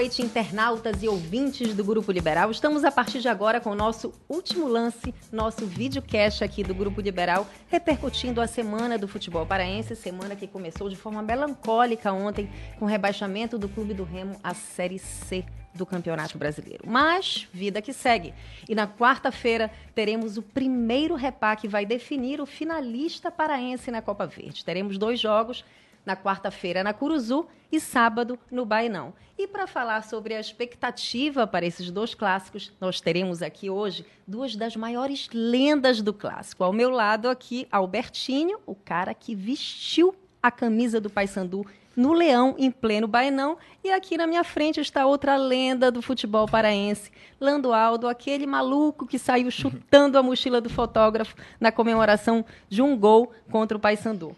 noite, 0.00 0.22
internautas 0.22 1.02
e 1.02 1.08
ouvintes 1.08 1.74
do 1.74 1.84
Grupo 1.84 2.10
Liberal. 2.10 2.50
Estamos 2.50 2.84
a 2.84 2.90
partir 2.90 3.20
de 3.20 3.28
agora 3.28 3.60
com 3.60 3.68
o 3.68 3.74
nosso 3.74 4.14
último 4.30 4.66
lance, 4.66 5.14
nosso 5.30 5.66
videocast 5.66 6.42
aqui 6.42 6.64
do 6.64 6.74
Grupo 6.74 7.02
Liberal, 7.02 7.46
repercutindo 7.68 8.40
a 8.40 8.46
semana 8.46 8.96
do 8.96 9.06
futebol 9.06 9.44
paraense, 9.44 9.94
semana 9.94 10.34
que 10.34 10.46
começou 10.46 10.88
de 10.88 10.96
forma 10.96 11.20
melancólica 11.20 12.10
ontem, 12.14 12.50
com 12.78 12.86
o 12.86 12.88
rebaixamento 12.88 13.58
do 13.58 13.68
Clube 13.68 13.92
do 13.92 14.02
Remo 14.02 14.40
à 14.42 14.54
Série 14.54 14.98
C 14.98 15.44
do 15.74 15.84
Campeonato 15.84 16.38
Brasileiro. 16.38 16.84
Mas, 16.86 17.46
vida 17.52 17.82
que 17.82 17.92
segue. 17.92 18.32
E 18.66 18.74
na 18.74 18.86
quarta-feira 18.86 19.70
teremos 19.94 20.38
o 20.38 20.42
primeiro 20.42 21.14
repá 21.14 21.54
que 21.54 21.68
vai 21.68 21.84
definir 21.84 22.40
o 22.40 22.46
finalista 22.46 23.30
paraense 23.30 23.90
na 23.90 24.00
Copa 24.00 24.26
Verde. 24.26 24.64
Teremos 24.64 24.96
dois 24.96 25.20
jogos 25.20 25.62
na 26.04 26.16
quarta-feira 26.16 26.82
na 26.82 26.92
Curuzu 26.92 27.46
e 27.70 27.78
sábado 27.78 28.38
no 28.50 28.64
Bainão. 28.64 29.14
E 29.38 29.46
para 29.46 29.66
falar 29.66 30.02
sobre 30.02 30.34
a 30.34 30.40
expectativa 30.40 31.46
para 31.46 31.64
esses 31.64 31.90
dois 31.90 32.14
clássicos, 32.14 32.72
nós 32.80 33.00
teremos 33.00 33.42
aqui 33.42 33.70
hoje 33.70 34.04
duas 34.26 34.54
das 34.54 34.76
maiores 34.76 35.28
lendas 35.32 36.02
do 36.02 36.12
clássico. 36.12 36.64
Ao 36.64 36.72
meu 36.72 36.90
lado 36.90 37.28
aqui, 37.28 37.66
Albertinho, 37.70 38.58
o 38.66 38.74
cara 38.74 39.14
que 39.14 39.34
vestiu 39.34 40.14
a 40.42 40.50
camisa 40.50 41.00
do 41.00 41.08
Paysandu 41.08 41.64
no 41.96 42.12
Leão, 42.12 42.54
em 42.58 42.70
pleno 42.70 43.06
Bainão. 43.06 43.58
E 43.82 43.90
aqui 43.90 44.16
na 44.16 44.26
minha 44.26 44.44
frente 44.44 44.80
está 44.80 45.06
outra 45.06 45.36
lenda 45.36 45.90
do 45.90 46.00
futebol 46.00 46.46
paraense, 46.46 47.10
Lando 47.40 47.72
Aldo, 47.72 48.08
aquele 48.08 48.46
maluco 48.46 49.06
que 49.06 49.18
saiu 49.18 49.50
chutando 49.50 50.18
a 50.18 50.22
mochila 50.22 50.60
do 50.60 50.70
fotógrafo 50.70 51.34
na 51.58 51.72
comemoração 51.72 52.44
de 52.68 52.82
um 52.82 52.96
gol 52.96 53.32
contra 53.50 53.76
o 53.76 53.80
Paysandu. 53.80 54.36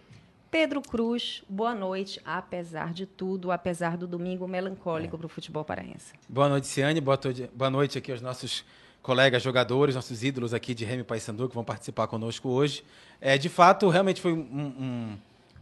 Pedro 0.53 0.83
Cruz, 0.83 1.43
boa 1.49 1.75
noite, 1.75 2.21
apesar 2.27 2.93
de 2.93 3.07
tudo, 3.07 3.51
apesar 3.51 3.97
do 3.97 4.07
domingo 4.07 4.47
melancólico 4.47 5.17
é. 5.17 5.19
para 5.19 5.25
o 5.25 5.29
futebol 5.31 5.65
paraense. 5.65 6.13
Boa 6.29 6.47
noite, 6.47 6.67
Ciane, 6.67 7.01
boa, 7.01 7.19
boa 7.55 7.71
noite 7.71 7.97
aqui 7.97 8.13
aos 8.13 8.21
nossos 8.21 8.63
colegas 9.01 9.43
jogadores, 9.43 9.95
nossos 9.95 10.23
ídolos 10.23 10.53
aqui 10.53 10.75
de 10.75 10.85
Remy 10.85 11.05
Paysandu 11.05 11.49
que 11.49 11.55
vão 11.55 11.65
participar 11.65 12.07
conosco 12.07 12.51
hoje. 12.51 12.85
É, 13.19 13.39
de 13.39 13.49
fato, 13.49 13.89
realmente 13.89 14.21
foi 14.21 14.35
um, 14.35 14.37
um, 14.37 15.19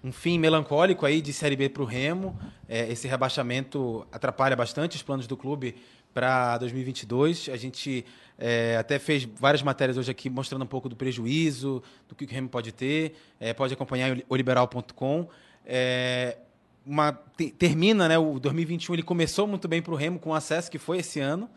um 0.09 0.13
fim 0.13 0.41
melancólico 0.41 1.07
aí 1.07 1.23
de 1.23 1.33
Série 1.33 1.55
B 1.55 1.69
para 1.69 1.85
o 1.85 1.87
Remo. 1.87 2.37
É, 2.69 2.91
esse 2.91 3.07
rebaixamento 3.07 4.05
atrapalha 4.11 4.57
bastante 4.57 4.97
os 4.97 5.03
planos 5.05 5.29
do 5.29 5.37
clube 5.37 5.77
para 6.13 6.59
2022. 6.59 7.49
A 7.53 7.57
gente 7.57 8.05
é, 8.39 8.77
até 8.79 8.99
fez 8.99 9.25
várias 9.25 9.63
matérias 9.63 9.99
hoje 9.99 10.11
aqui 10.11 10.31
mostrando 10.31 10.63
um 10.63 10.67
pouco 10.67 10.89
do 10.89 10.97
prejuízo, 10.97 11.83
do 12.09 12.15
que 12.15 12.25
o 12.25 12.29
Remo 12.29 12.49
pode 12.49 12.73
ter. 12.73 13.15
É, 13.39 13.53
pode 13.53 13.75
acompanhar 13.75 14.17
o 14.29 14.37
liberal.com. 14.37 15.29
É, 15.65 16.39
uma, 16.87 17.13
termina, 17.59 18.09
né, 18.09 18.19
o 18.19 18.41
2021 18.41 18.95
ele 18.95 19.03
começou 19.03 19.47
muito 19.47 19.69
bem 19.69 19.83
para 19.83 19.93
o 19.93 19.97
Remo 19.97 20.19
com 20.19 20.31
o 20.31 20.35
acesso 20.35 20.71
que 20.71 20.79
foi 20.79 20.99
esse 20.99 21.21
ano. 21.21 21.49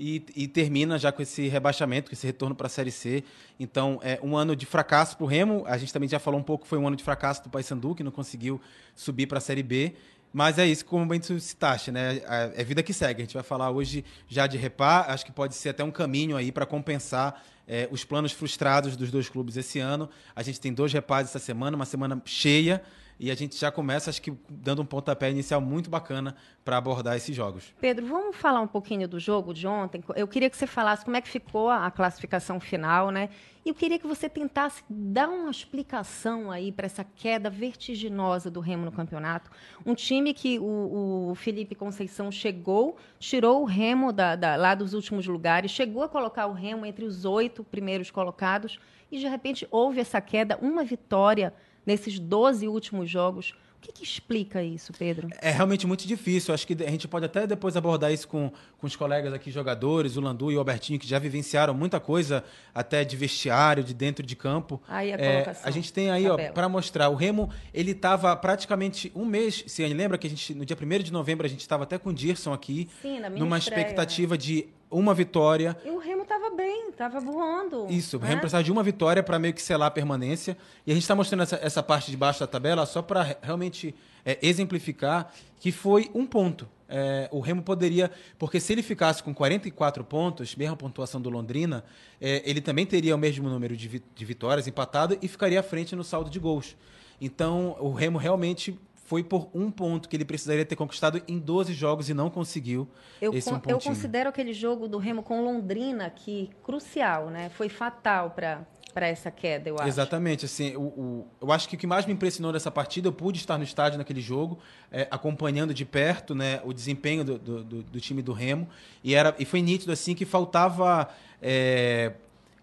E, 0.00 0.24
e, 0.36 0.46
termina 0.46 0.96
já 0.96 1.10
com 1.10 1.20
esse 1.20 1.48
rebaixamento, 1.48 2.08
com 2.08 2.14
esse 2.14 2.24
retorno 2.24 2.54
para 2.54 2.68
a 2.68 2.70
Série 2.70 2.92
C. 2.92 3.24
Então, 3.58 3.98
é 4.00 4.20
um 4.22 4.36
ano 4.36 4.54
de 4.54 4.64
fracasso 4.64 5.16
para 5.16 5.24
o 5.24 5.26
Remo. 5.26 5.64
A 5.66 5.76
gente 5.76 5.92
também 5.92 6.08
já 6.08 6.20
falou 6.20 6.38
um 6.38 6.42
pouco, 6.42 6.68
foi 6.68 6.78
um 6.78 6.86
ano 6.86 6.94
de 6.94 7.02
fracasso 7.02 7.42
do 7.42 7.50
Paysandu, 7.50 7.96
que 7.96 8.04
não 8.04 8.12
conseguiu 8.12 8.60
subir 8.94 9.26
para 9.26 9.38
a 9.38 9.40
Série 9.40 9.64
B. 9.64 9.96
Mas 10.32 10.58
é 10.58 10.66
isso, 10.66 10.84
como 10.84 11.06
bem 11.06 11.18
tu 11.18 11.38
citaste, 11.40 11.90
né? 11.90 12.20
É 12.54 12.62
vida 12.62 12.82
que 12.82 12.92
segue. 12.92 13.22
A 13.22 13.24
gente 13.24 13.34
vai 13.34 13.42
falar 13.42 13.70
hoje 13.70 14.04
já 14.28 14.46
de 14.46 14.56
repar. 14.58 15.10
Acho 15.10 15.24
que 15.24 15.32
pode 15.32 15.54
ser 15.54 15.70
até 15.70 15.82
um 15.82 15.90
caminho 15.90 16.36
aí 16.36 16.52
para 16.52 16.66
compensar 16.66 17.42
é, 17.66 17.88
os 17.90 18.04
planos 18.04 18.32
frustrados 18.32 18.96
dos 18.96 19.10
dois 19.10 19.28
clubes 19.28 19.56
esse 19.56 19.78
ano. 19.78 20.08
A 20.36 20.42
gente 20.42 20.60
tem 20.60 20.72
dois 20.72 20.92
repares 20.92 21.30
essa 21.30 21.38
semana, 21.38 21.76
uma 21.76 21.86
semana 21.86 22.20
cheia. 22.24 22.82
E 23.20 23.30
a 23.32 23.34
gente 23.34 23.56
já 23.56 23.72
começa, 23.72 24.10
acho 24.10 24.22
que, 24.22 24.32
dando 24.48 24.82
um 24.82 24.86
pontapé 24.86 25.28
inicial 25.30 25.60
muito 25.60 25.90
bacana 25.90 26.36
para 26.64 26.76
abordar 26.76 27.16
esses 27.16 27.34
jogos. 27.34 27.74
Pedro, 27.80 28.06
vamos 28.06 28.36
falar 28.36 28.60
um 28.60 28.66
pouquinho 28.68 29.08
do 29.08 29.18
jogo 29.18 29.52
de 29.52 29.66
ontem? 29.66 30.04
Eu 30.14 30.28
queria 30.28 30.48
que 30.48 30.56
você 30.56 30.66
falasse 30.66 31.04
como 31.04 31.16
é 31.16 31.20
que 31.20 31.28
ficou 31.28 31.68
a 31.68 31.90
classificação 31.90 32.60
final, 32.60 33.10
né? 33.10 33.28
E 33.64 33.70
eu 33.70 33.74
queria 33.74 33.98
que 33.98 34.06
você 34.06 34.28
tentasse 34.28 34.84
dar 34.88 35.28
uma 35.28 35.50
explicação 35.50 36.50
aí 36.50 36.70
para 36.70 36.86
essa 36.86 37.02
queda 37.04 37.50
vertiginosa 37.50 38.50
do 38.50 38.60
Remo 38.60 38.84
no 38.84 38.92
campeonato. 38.92 39.50
Um 39.84 39.94
time 39.94 40.32
que 40.32 40.58
o, 40.60 41.30
o 41.30 41.34
Felipe 41.34 41.74
Conceição 41.74 42.30
chegou, 42.30 42.96
tirou 43.18 43.62
o 43.62 43.64
Remo 43.64 44.12
da, 44.12 44.36
da, 44.36 44.54
lá 44.54 44.74
dos 44.76 44.94
últimos 44.94 45.26
lugares, 45.26 45.72
chegou 45.72 46.04
a 46.04 46.08
colocar 46.08 46.46
o 46.46 46.52
Remo 46.52 46.86
entre 46.86 47.04
os 47.04 47.24
oito 47.24 47.64
primeiros 47.64 48.12
colocados 48.12 48.78
e, 49.10 49.18
de 49.18 49.26
repente, 49.26 49.66
houve 49.70 50.00
essa 50.00 50.20
queda, 50.20 50.56
uma 50.62 50.84
vitória 50.84 51.52
nesses 51.88 52.18
12 52.18 52.68
últimos 52.68 53.08
jogos. 53.08 53.54
O 53.78 53.80
que, 53.80 53.92
que, 53.92 54.04
explica 54.04 54.60
isso, 54.60 54.92
Pedro? 54.92 55.28
É 55.40 55.52
realmente 55.52 55.86
muito 55.86 56.06
difícil. 56.06 56.52
Acho 56.52 56.66
que 56.66 56.74
a 56.82 56.90
gente 56.90 57.06
pode 57.06 57.24
até 57.24 57.46
depois 57.46 57.76
abordar 57.76 58.12
isso 58.12 58.26
com, 58.26 58.50
com 58.76 58.86
os 58.88 58.96
colegas 58.96 59.32
aqui, 59.32 59.52
jogadores, 59.52 60.16
o 60.16 60.20
Landu 60.20 60.50
e 60.50 60.56
o 60.56 60.58
Albertinho, 60.58 60.98
que 60.98 61.06
já 61.06 61.16
vivenciaram 61.18 61.72
muita 61.72 62.00
coisa, 62.00 62.44
até 62.74 63.04
de 63.04 63.16
vestiário, 63.16 63.84
de 63.84 63.94
dentro 63.94 64.26
de 64.26 64.34
campo. 64.34 64.82
Aí 64.88 65.12
a 65.12 65.16
é, 65.16 65.56
A 65.62 65.70
gente 65.70 65.92
tem 65.92 66.10
aí, 66.10 66.24
para 66.52 66.68
mostrar, 66.68 67.08
o 67.08 67.14
Remo, 67.14 67.50
ele 67.72 67.92
estava 67.92 68.34
praticamente 68.36 69.12
um 69.14 69.24
mês, 69.24 69.62
se 69.68 69.86
lembra 69.86 70.18
que 70.18 70.26
a 70.26 70.30
gente, 70.30 70.52
no 70.54 70.66
dia 70.66 70.76
1 70.76 71.02
de 71.04 71.12
novembro, 71.12 71.46
a 71.46 71.48
gente 71.48 71.60
estava 71.60 71.84
até 71.84 71.96
com 71.98 72.10
o 72.10 72.12
Dirson 72.12 72.52
aqui, 72.52 72.88
Sim, 73.00 73.20
numa 73.38 73.58
estreia, 73.58 73.80
expectativa 73.80 74.34
né? 74.34 74.38
de 74.38 74.68
uma 74.90 75.14
vitória. 75.14 75.76
E 75.84 75.90
o 75.90 75.98
Remo 75.98 76.22
estava 76.22 76.50
bem, 76.50 76.88
estava 76.90 77.20
voando. 77.20 77.86
Isso, 77.90 78.16
o 78.16 78.20
né? 78.20 78.28
Remo 78.28 78.40
precisava 78.40 78.64
de 78.64 78.72
uma 78.72 78.82
vitória 78.82 79.22
para 79.22 79.38
meio 79.38 79.54
que 79.54 79.62
selar 79.62 79.88
a 79.88 79.90
permanência. 79.90 80.56
E 80.86 80.90
a 80.90 80.94
gente 80.94 81.02
está 81.02 81.14
mostrando 81.14 81.42
essa, 81.42 81.56
essa, 81.62 81.82
parte 81.82 82.10
de 82.10 82.16
baixo 82.16 82.40
da 82.40 82.46
tabela 82.46 82.84
só 82.86 83.02
para 83.02 83.38
realmente 83.42 83.94
é, 84.24 84.38
exemplificar 84.42 85.32
que 85.60 85.70
foi 85.72 86.10
um 86.14 86.26
ponto. 86.26 86.68
É, 86.88 87.28
o 87.30 87.40
Remo 87.40 87.62
poderia, 87.62 88.10
porque 88.38 88.58
se 88.58 88.72
ele 88.72 88.82
ficasse 88.82 89.22
com 89.22 89.34
44 89.34 90.02
pontos, 90.04 90.56
mesma 90.56 90.76
pontuação 90.76 91.20
do 91.20 91.28
Londrina, 91.28 91.84
é, 92.20 92.42
ele 92.48 92.62
também 92.62 92.86
teria 92.86 93.14
o 93.14 93.18
mesmo 93.18 93.48
número 93.48 93.76
de, 93.76 93.88
vi 93.88 94.02
de 94.14 94.24
vitórias 94.24 94.66
empatado 94.66 95.18
e 95.20 95.28
ficaria 95.28 95.60
à 95.60 95.62
frente 95.62 95.94
no 95.94 96.02
saldo 96.02 96.30
de 96.30 96.38
gols. 96.38 96.76
Então, 97.20 97.76
o 97.80 97.92
Remo 97.92 98.16
realmente 98.16 98.78
foi 99.08 99.24
por 99.24 99.48
um 99.54 99.70
ponto 99.70 100.06
que 100.06 100.14
ele 100.14 100.24
precisaria 100.24 100.66
ter 100.66 100.76
conquistado 100.76 101.22
em 101.26 101.38
12 101.38 101.72
jogos 101.72 102.10
e 102.10 102.14
não 102.14 102.28
conseguiu. 102.28 102.86
Eu, 103.22 103.32
esse 103.32 103.50
um 103.50 103.58
eu 103.66 103.80
considero 103.80 104.28
aquele 104.28 104.52
jogo 104.52 104.86
do 104.86 104.98
Remo 104.98 105.22
com 105.22 105.42
Londrina 105.42 106.04
aqui 106.04 106.50
crucial, 106.62 107.30
né? 107.30 107.48
Foi 107.48 107.70
fatal 107.70 108.32
para 108.32 108.66
para 108.92 109.06
essa 109.06 109.30
queda, 109.30 109.68
eu 109.68 109.76
acho. 109.76 109.86
Exatamente, 109.86 110.44
assim, 110.44 110.74
o, 110.74 110.82
o, 110.82 111.26
eu 111.40 111.52
acho 111.52 111.68
que 111.68 111.76
o 111.76 111.78
que 111.78 111.86
mais 111.86 112.04
me 112.04 112.12
impressionou 112.12 112.52
nessa 112.52 112.70
partida, 112.70 113.06
eu 113.06 113.12
pude 113.12 113.38
estar 113.38 113.56
no 113.56 113.62
estádio 113.62 113.96
naquele 113.96 114.20
jogo, 114.20 114.58
é, 114.90 115.06
acompanhando 115.10 115.72
de 115.72 115.84
perto, 115.84 116.34
né, 116.34 116.60
o 116.64 116.72
desempenho 116.72 117.22
do, 117.22 117.38
do, 117.38 117.62
do, 117.62 118.00
time 118.00 118.22
do 118.22 118.32
Remo, 118.32 118.68
e 119.04 119.14
era 119.14 119.34
e 119.38 119.44
foi 119.44 119.62
nítido 119.62 119.92
assim 119.92 120.14
que 120.14 120.24
faltava 120.24 121.08
é, 121.40 122.12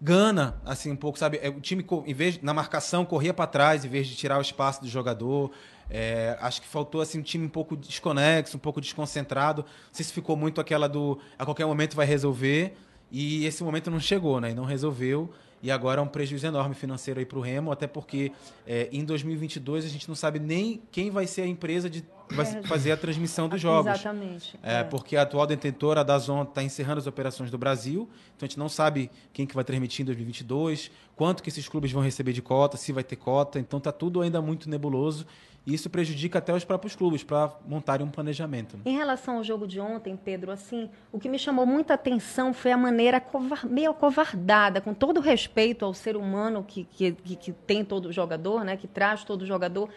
gana, 0.00 0.60
assim 0.64 0.90
um 0.90 0.96
pouco, 0.96 1.18
sabe? 1.18 1.38
É, 1.42 1.48
o 1.48 1.60
time 1.60 1.84
em 2.04 2.14
vez 2.14 2.40
na 2.42 2.52
marcação 2.52 3.04
corria 3.04 3.32
para 3.32 3.46
trás 3.46 3.84
em 3.84 3.88
vez 3.88 4.06
de 4.06 4.14
tirar 4.14 4.38
o 4.38 4.42
espaço 4.42 4.82
do 4.82 4.88
jogador. 4.88 5.50
É, 5.88 6.36
acho 6.40 6.60
que 6.60 6.66
faltou 6.66 7.00
assim 7.00 7.18
um 7.18 7.22
time 7.22 7.46
um 7.46 7.50
pouco 7.50 7.76
desconexo, 7.76 8.56
um 8.56 8.60
pouco 8.60 8.80
desconcentrado. 8.80 9.62
Não 9.62 9.92
sei 9.92 10.04
se 10.04 10.12
ficou 10.12 10.36
muito 10.36 10.60
aquela 10.60 10.88
do 10.88 11.18
a 11.38 11.44
qualquer 11.44 11.66
momento 11.66 11.94
vai 11.94 12.06
resolver 12.06 12.76
e 13.10 13.46
esse 13.46 13.62
momento 13.62 13.90
não 13.90 14.00
chegou, 14.00 14.40
né? 14.40 14.50
E 14.50 14.54
não 14.54 14.64
resolveu 14.64 15.32
e 15.62 15.70
agora 15.70 16.00
é 16.00 16.04
um 16.04 16.08
prejuízo 16.08 16.46
enorme 16.46 16.74
financeiro 16.74 17.18
aí 17.18 17.26
para 17.26 17.38
o 17.38 17.40
Remo, 17.40 17.72
até 17.72 17.86
porque 17.86 18.30
é, 18.66 18.88
em 18.92 19.04
2022 19.04 19.84
a 19.84 19.88
gente 19.88 20.08
não 20.08 20.14
sabe 20.14 20.38
nem 20.38 20.82
quem 20.92 21.10
vai 21.10 21.26
ser 21.26 21.42
a 21.42 21.46
empresa 21.46 21.88
de 21.88 22.04
vai 22.30 22.62
fazer 22.64 22.92
a 22.92 22.96
transmissão 22.96 23.48
dos 23.48 23.60
jogos. 23.60 23.92
Exatamente. 23.92 24.58
É, 24.62 24.80
é. 24.80 24.84
Porque 24.84 25.16
a 25.16 25.22
atual 25.22 25.46
detentora 25.46 26.04
da 26.04 26.18
Zon 26.18 26.42
está 26.42 26.62
encerrando 26.62 26.98
as 26.98 27.06
operações 27.06 27.50
do 27.50 27.58
Brasil, 27.58 28.08
então 28.36 28.46
a 28.46 28.48
gente 28.48 28.58
não 28.58 28.68
sabe 28.68 29.10
quem 29.32 29.46
que 29.46 29.54
vai 29.54 29.64
transmitir 29.64 30.02
em 30.02 30.06
2022, 30.06 30.90
quanto 31.14 31.42
que 31.42 31.48
esses 31.48 31.68
clubes 31.68 31.92
vão 31.92 32.02
receber 32.02 32.32
de 32.32 32.42
cota, 32.42 32.76
se 32.76 32.92
vai 32.92 33.04
ter 33.04 33.16
cota, 33.16 33.58
então 33.58 33.78
está 33.78 33.92
tudo 33.92 34.20
ainda 34.20 34.40
muito 34.42 34.68
nebuloso 34.68 35.26
e 35.66 35.74
isso 35.74 35.90
prejudica 35.90 36.38
até 36.38 36.54
os 36.54 36.64
próprios 36.64 36.94
clubes 36.94 37.24
para 37.24 37.52
montarem 37.66 38.06
um 38.06 38.10
planejamento. 38.10 38.76
Né? 38.76 38.82
Em 38.86 38.96
relação 38.96 39.38
ao 39.38 39.44
jogo 39.44 39.66
de 39.66 39.80
ontem, 39.80 40.16
Pedro, 40.16 40.52
assim, 40.52 40.88
o 41.10 41.18
que 41.18 41.28
me 41.28 41.40
chamou 41.40 41.66
muita 41.66 41.94
atenção 41.94 42.54
foi 42.54 42.70
a 42.70 42.76
maneira 42.76 43.20
covar, 43.20 43.66
meio 43.66 43.92
covardada, 43.92 44.80
com 44.80 44.94
todo 44.94 45.18
o 45.18 45.20
respeito 45.20 45.84
ao 45.84 45.92
ser 45.92 46.16
humano 46.16 46.64
que, 46.66 46.84
que, 46.84 47.12
que 47.12 47.52
tem 47.52 47.84
todo 47.84 48.12
jogador, 48.12 48.64
né, 48.64 48.76
que 48.76 48.86
traz 48.86 49.24
todo 49.24 49.44
jogador. 49.44 49.90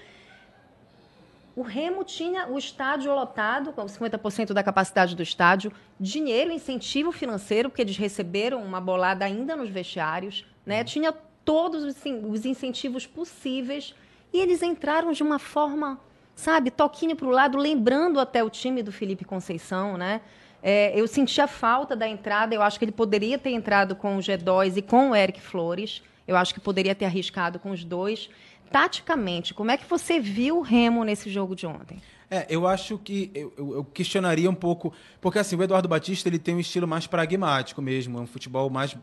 O 1.56 1.62
Remo 1.62 2.04
tinha 2.04 2.48
o 2.48 2.57
estádio 2.57 3.13
lotado, 3.13 3.74
com 3.74 3.86
50% 3.86 4.54
da 4.54 4.63
capacidade 4.63 5.16
do 5.16 5.24
estádio, 5.24 5.72
dinheiro, 6.00 6.51
incentivo 6.51 7.12
financeiro, 7.12 7.69
porque 7.69 7.81
eles 7.81 7.98
receberam 7.98 8.63
uma 8.63 8.80
bolada 8.80 9.25
ainda 9.25 9.56
nos 9.56 9.69
vestiários, 9.69 10.46
né? 10.66 10.80
Uhum. 10.80 10.86
Tinha 10.86 11.13
todos 11.44 11.84
os 11.84 12.46
incentivos 12.46 13.07
possíveis 13.07 13.96
e 14.31 14.40
eles 14.40 14.62
entraram 14.62 15.12
de 15.12 15.24
uma 15.24 15.40
forma, 15.40 16.00
sabe, 16.36 16.69
toquinho 16.69 17.16
para 17.16 17.28
o 17.28 17.31
lado, 17.31 17.57
lembrando 17.57 18.19
até 18.19 18.44
o 18.44 18.50
time 18.50 18.84
do 18.84 18.92
Felipe 18.92 19.25
Conceição, 19.25 19.98
né? 19.98 20.22
É, 20.62 20.92
eu 21.00 21.07
senti 21.07 21.40
a 21.42 21.48
falta 21.48 21.96
da 21.96 22.07
entrada, 22.07 22.54
eu 22.54 22.62
acho 22.62 22.78
que 22.78 22.86
ele 22.86 22.92
poderia 22.92 23.38
ter 23.38 23.51
entrado 23.51 23.96
com 23.96 24.18
o 24.18 24.19
G2 24.19 24.78
e 24.78 24.81
com 24.81 25.12
o 25.12 25.16
Eric 25.16 25.40
Flores. 25.42 26.04
Eu 26.28 26.36
acho 26.36 26.54
que 26.54 26.60
poderia 26.60 26.94
ter 26.94 27.06
arriscado 27.06 27.57
com 27.57 27.72
os 27.72 27.84
dois. 27.84 28.30
Taticamente, 28.71 29.54
como 29.54 29.71
é 29.71 29.77
que 29.77 29.86
você 29.89 30.19
viu 30.19 30.57
o 30.57 30.62
Remo 30.62 31.04
nesse 31.04 31.30
jogo 31.30 31.56
de 31.56 31.66
ontem? 31.66 32.01
É, 32.31 32.45
eu 32.50 32.68
acho 32.68 32.98
que 33.00 33.31
eu, 33.33 33.54
eu, 33.57 33.83
questionaria 33.83 34.50
um 34.50 34.56
pouco, 34.56 34.94
porque 35.19 35.39
assim, 35.39 35.56
o 35.56 35.63
Eduardo 35.63 35.88
Batista 35.88 36.30
ele 36.30 36.38
tem 36.38 36.56
um 36.56 36.60
estilo 36.60 36.88
mais 36.88 37.07
pragmático 37.07 37.81
mesmo, 37.81 38.19
é 38.19 38.21
um 38.21 38.27
futebol 38.27 38.69
mais 38.69 38.95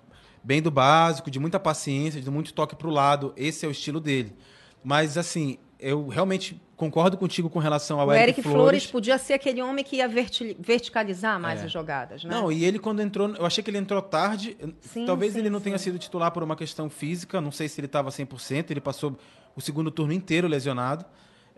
bem 0.44 0.62
do 0.62 0.70
básico, 0.70 1.28
de 1.28 1.40
muita 1.40 1.58
paciência, 1.58 2.20
de 2.20 2.30
muito 2.30 2.54
toque 2.54 2.76
para 2.76 2.86
o 2.86 2.90
lado. 2.90 3.32
Esse 3.36 3.66
é 3.66 3.68
o 3.68 3.72
estilo 3.72 3.98
dele. 3.98 4.32
Mas 4.84 5.18
assim, 5.18 5.58
eu 5.80 6.06
realmente 6.06 6.60
concordo 6.76 7.16
contigo 7.16 7.50
com 7.50 7.58
relação 7.58 7.98
ao 7.98 8.06
o 8.06 8.12
Eric, 8.12 8.24
Eric 8.24 8.42
Flores. 8.42 8.60
Flores 8.60 8.86
podia 8.86 9.18
ser 9.18 9.32
aquele 9.32 9.60
homem 9.60 9.84
que 9.84 9.96
ia 9.96 10.06
verti 10.06 10.56
verticalizar 10.60 11.40
mais 11.40 11.62
é. 11.62 11.64
as 11.64 11.72
jogadas, 11.72 12.22
né? 12.22 12.30
Não, 12.30 12.52
e 12.52 12.64
ele 12.64 12.78
quando 12.78 13.00
entrou, 13.00 13.34
eu 13.34 13.44
achei 13.44 13.64
que 13.64 13.70
ele 13.70 13.78
entrou 13.78 14.00
tarde. 14.00 14.56
Sim, 14.80 15.04
Talvez 15.04 15.32
sim, 15.32 15.40
ele 15.40 15.50
não 15.50 15.58
sim. 15.58 15.64
tenha 15.64 15.78
sido 15.78 15.98
titular 15.98 16.30
por 16.30 16.44
uma 16.44 16.54
questão 16.54 16.88
física, 16.88 17.40
não 17.40 17.50
sei 17.50 17.68
se 17.68 17.80
ele 17.80 17.86
estava 17.86 18.10
100%, 18.10 18.70
ele 18.70 18.80
passou 18.80 19.18
o 19.56 19.60
segundo 19.60 19.90
turno 19.90 20.12
inteiro 20.12 20.46
lesionado. 20.46 21.04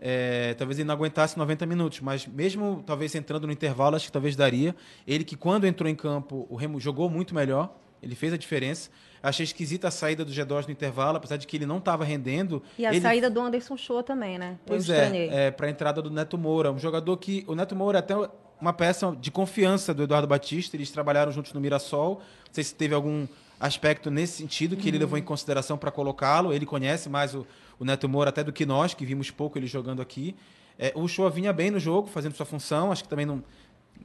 É, 0.01 0.53
talvez 0.53 0.79
ele 0.79 0.87
não 0.87 0.95
aguentasse 0.95 1.37
90 1.37 1.65
minutos, 1.65 1.99
mas 1.99 2.25
mesmo 2.25 2.81
talvez 2.85 3.13
entrando 3.13 3.45
no 3.45 3.51
intervalo, 3.51 3.97
acho 3.97 4.05
que 4.05 4.11
talvez 4.11 4.35
daria. 4.35 4.73
Ele 5.05 5.25
que 5.25 5.35
quando 5.35 5.67
entrou 5.67 5.89
em 5.89 5.95
campo, 5.95 6.47
o 6.49 6.55
Remo 6.55 6.79
jogou 6.79 7.09
muito 7.09 7.35
melhor, 7.35 7.75
ele 8.01 8.15
fez 8.15 8.31
a 8.31 8.37
diferença. 8.37 8.89
Achei 9.21 9.43
esquisita 9.43 9.89
a 9.89 9.91
saída 9.91 10.23
do 10.23 10.31
G2 10.31 10.65
no 10.65 10.71
intervalo, 10.71 11.17
apesar 11.17 11.35
de 11.35 11.45
que 11.45 11.57
ele 11.57 11.65
não 11.65 11.79
estava 11.79 12.05
rendendo. 12.05 12.63
E 12.77 12.85
a 12.85 12.91
ele... 12.91 13.01
saída 13.01 13.29
do 13.29 13.41
Anderson 13.41 13.75
Show 13.75 14.01
também, 14.01 14.37
né? 14.37 14.57
Pois 14.65 14.89
é, 14.89 15.47
é 15.47 15.51
para 15.51 15.67
a 15.67 15.69
entrada 15.69 16.01
do 16.01 16.09
Neto 16.09 16.37
Moura, 16.37 16.71
um 16.71 16.79
jogador 16.79 17.17
que 17.17 17.43
o 17.45 17.53
Neto 17.53 17.75
Moura 17.75 17.97
é 17.97 17.99
até 17.99 18.15
uma 18.61 18.73
peça 18.73 19.15
de 19.19 19.31
confiança 19.31 19.93
do 19.93 20.03
Eduardo 20.03 20.27
Batista, 20.27 20.75
eles 20.75 20.91
trabalharam 20.91 21.31
juntos 21.31 21.53
no 21.53 21.59
Mirassol. 21.59 22.15
Não 22.45 22.53
sei 22.53 22.63
se 22.63 22.75
teve 22.75 22.93
algum 22.93 23.27
aspecto 23.59 24.09
nesse 24.09 24.37
sentido 24.37 24.75
que 24.75 24.83
uhum. 24.83 24.87
ele 24.89 24.99
levou 24.99 25.17
em 25.17 25.21
consideração 25.21 25.77
para 25.77 25.91
colocá-lo. 25.91 26.53
Ele 26.53 26.65
conhece 26.65 27.09
mais 27.09 27.35
o, 27.35 27.45
o, 27.79 27.85
Neto 27.85 28.07
Moura 28.09 28.29
até 28.29 28.43
do 28.43 28.51
que 28.51 28.65
nós, 28.65 28.93
que 28.93 29.05
vimos 29.05 29.31
pouco 29.31 29.57
ele 29.57 29.67
jogando 29.67 30.01
aqui. 30.01 30.35
É, 30.77 30.91
o 30.95 31.07
Show 31.07 31.29
vinha 31.29 31.51
bem 31.51 31.71
no 31.71 31.79
jogo, 31.79 32.07
fazendo 32.07 32.35
sua 32.35 32.45
função. 32.45 32.91
Acho 32.91 33.03
que 33.03 33.09
também 33.09 33.25
não, 33.25 33.43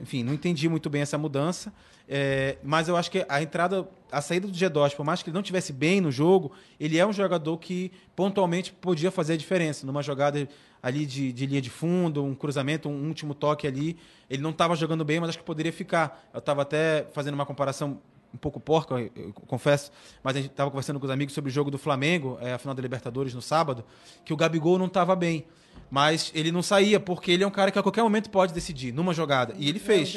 enfim, 0.01 0.23
não 0.23 0.33
entendi 0.33 0.69
muito 0.69 0.91
bem 0.91 1.03
essa 1.03 1.17
mudança. 1.17 1.73
É, 2.09 2.59
mas 2.63 2.89
eu 2.89 2.97
acho 2.97 3.11
que 3.11 3.25
a 3.29 3.43
entrada, 3.43 3.89
a 4.11 4.21
saída 4.21 4.47
do 4.47 4.53
G2, 4.53 4.95
por 4.95 5.05
mais 5.05 5.23
que 5.23 5.31
ele 5.31 5.35
não 5.35 5.43
tivesse 5.43 5.73
bem 5.73 6.01
no 6.01 6.11
jogo, 6.11 6.53
ele 6.79 6.99
é 6.99 7.07
um 7.07 7.13
jogador 7.13 7.57
que 7.59 7.93
pontualmente 8.15 8.73
podia 8.73 9.11
fazer 9.11 9.35
a 9.35 9.37
diferença. 9.37 9.87
Numa 9.87 10.03
jogada 10.03 10.49
ali 10.83 11.07
de, 11.07 11.33
de 11.33 11.47
linha 11.47 11.63
de 11.63 11.71
fundo, 11.71 12.23
um 12.23 12.35
cruzamento, 12.35 12.89
um 12.89 13.09
último 13.09 13.35
toque 13.35 13.67
ali. 13.67 13.97
Ele 14.29 14.43
não 14.43 14.51
estava 14.51 14.77
jogando 14.77 15.05
bem, 15.05 15.21
mas 15.21 15.31
acho 15.31 15.39
que 15.39 15.45
poderia 15.45 15.73
ficar. 15.73 16.29
Eu 16.33 16.41
estava 16.41 16.63
até 16.63 17.07
fazendo 17.13 17.35
uma 17.35 17.47
comparação 17.47 18.01
um 18.35 18.37
pouco 18.37 18.59
porca, 18.59 18.95
eu, 18.95 19.11
eu 19.15 19.33
confesso, 19.33 19.93
mas 20.23 20.37
a 20.37 20.41
gente 20.41 20.51
estava 20.51 20.71
conversando 20.71 20.99
com 20.99 21.07
os 21.07 21.13
amigos 21.13 21.33
sobre 21.33 21.51
o 21.51 21.55
jogo 21.55 21.71
do 21.71 21.79
Flamengo, 21.79 22.37
é, 22.41 22.53
a 22.53 22.59
final 22.59 22.75
da 22.75 22.83
Libertadores 22.83 23.33
no 23.33 23.41
sábado, 23.41 23.85
que 24.25 24.33
o 24.33 24.37
Gabigol 24.37 24.77
não 24.77 24.87
estava 24.87 25.15
bem. 25.15 25.47
Mas 25.91 26.33
ele 26.35 26.51
não 26.51 26.63
saía, 26.63 26.99
porque 26.99 27.31
ele 27.31 27.45
é 27.45 27.47
um 27.47 27.51
cara 27.51 27.71
que 27.71 27.79
a 27.79 27.83
qualquer 27.83 28.03
momento 28.03 28.31
pode 28.31 28.53
decidir 28.53 28.93
numa 28.93 29.13
jogada. 29.13 29.55
E 29.57 29.69
ele 29.69 29.79
fez. 29.79 30.17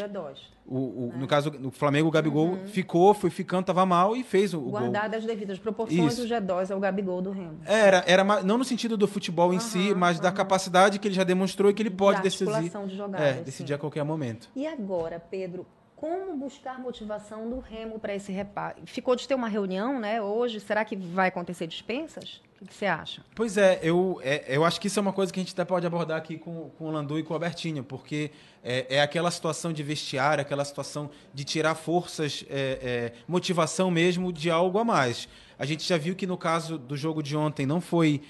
O, 0.66 0.76
o 0.76 1.12
é. 1.14 1.18
No 1.18 1.28
caso, 1.28 1.52
no 1.52 1.72
Flamengo, 1.72 2.08
o 2.10 2.12
Gabigol 2.12 2.50
uhum. 2.50 2.68
ficou, 2.68 3.14
foi 3.14 3.30
ficando, 3.30 3.62
estava 3.62 3.86
mal 3.86 4.16
e 4.16 4.24
fez 4.24 4.54
o, 4.54 4.60
o 4.60 4.70
Guardado 4.72 5.12
gol. 5.12 5.20
as 5.20 5.26
devidas 5.26 5.60
proporções, 5.60 6.14
Isso. 6.14 6.24
o 6.24 6.28
G2 6.28 6.72
é 6.72 6.76
o 6.76 6.80
Gabigol 6.80 7.22
do 7.22 7.32
Remo. 7.32 7.60
Era, 7.66 8.04
era 8.06 8.24
não 8.44 8.58
no 8.58 8.66
sentido 8.66 8.98
do 8.98 9.08
futebol 9.08 9.54
em 9.54 9.58
uhum, 9.58 9.62
si, 9.62 9.96
mas 9.96 10.18
uhum. 10.18 10.24
da 10.24 10.32
capacidade 10.32 11.00
que 11.00 11.08
ele 11.08 11.16
já 11.16 11.24
demonstrou 11.24 11.72
e 11.72 11.74
que 11.74 11.82
ele 11.82 11.90
pode 11.90 12.22
decidir. 12.22 12.70
De 12.88 12.96
jogadas, 12.96 13.26
é, 13.26 13.34
decidir 13.42 13.70
sim. 13.70 13.74
a 13.74 13.78
qualquer 13.78 14.04
momento. 14.04 14.50
E 14.56 14.68
agora, 14.68 15.20
Pedro, 15.20 15.66
como 15.98 16.38
buscar 16.38 16.80
motivação 16.80 17.50
do 17.50 17.60
Remo 17.60 18.00
para 18.00 18.16
esse 18.16 18.32
reparo? 18.32 18.78
Ficou 18.86 19.16
de 19.16 19.28
ter 19.28 19.34
uma 19.34 19.50
reunião, 19.50 20.00
né? 20.00 20.22
Hoje, 20.22 20.60
será 20.60 20.86
que 20.86 20.96
vai 20.96 21.30
acontecer 21.30 21.66
dispensas? 21.66 22.40
O 22.62 22.66
que 22.66 22.74
você 22.74 22.86
acha? 22.86 23.24
Pois 23.36 23.58
é, 23.58 23.80
eu, 23.82 24.20
é, 24.24 24.46
eu 24.48 24.64
acho 24.64 24.80
que 24.80 24.88
isso 24.88 25.00
é 25.00 25.02
uma 25.02 25.12
coisa 25.12 25.34
que 25.34 25.40
a 25.40 25.44
gente 25.44 25.54
até 25.54 25.66
pode 25.66 25.88
abordar 25.88 26.18
aqui 26.18 26.38
com, 26.38 26.70
com 26.78 26.86
o 26.86 26.92
Landu 26.92 27.18
e 27.18 27.24
com 27.24 27.34
o 27.34 27.36
Albertinho, 27.36 27.84
porque 27.84 28.30
é, 28.64 28.98
é 28.98 29.02
aquela 29.02 29.32
situação 29.32 29.74
de 29.74 29.82
vestiário, 29.82 30.42
aquela 30.42 30.64
situação 30.64 31.10
de 31.34 31.44
tirar 31.44 31.74
forças, 31.74 32.46
é, 32.48 32.80
é, 32.82 33.14
motivação 33.28 33.90
mesmo 33.90 34.32
de 34.32 34.52
algo 34.52 34.78
a 34.78 34.86
mais. 34.86 35.28
A 35.58 35.66
gente 35.66 35.84
já 35.84 35.98
viu 35.98 36.16
que 36.16 36.28
no 36.28 36.38
caso 36.38 36.78
do 36.78 36.96
jogo 36.96 37.24
de 37.24 37.36
ontem 37.36 37.66
não 37.66 37.82
foi 37.82 38.22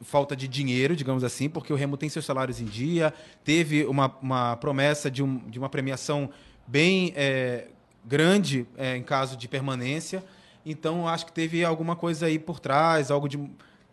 falta 0.00 0.34
de 0.34 0.48
dinheiro, 0.48 0.96
digamos 0.96 1.22
assim, 1.22 1.48
porque 1.48 1.72
o 1.72 1.76
Remo 1.76 1.96
tem 1.96 2.08
seus 2.08 2.24
salários 2.24 2.60
em 2.60 2.64
dia, 2.64 3.14
teve 3.44 3.84
uma, 3.86 4.12
uma 4.20 4.56
promessa 4.56 5.08
de, 5.08 5.22
um, 5.22 5.38
de 5.38 5.58
uma 5.58 5.68
premiação 5.68 6.30
bem 6.72 7.12
é, 7.14 7.66
grande 8.02 8.66
é, 8.78 8.96
em 8.96 9.02
caso 9.02 9.36
de 9.36 9.46
permanência. 9.46 10.24
Então, 10.64 11.06
acho 11.06 11.26
que 11.26 11.32
teve 11.32 11.62
alguma 11.62 11.94
coisa 11.94 12.26
aí 12.26 12.38
por 12.38 12.58
trás, 12.58 13.10
algo 13.10 13.28
de. 13.28 13.38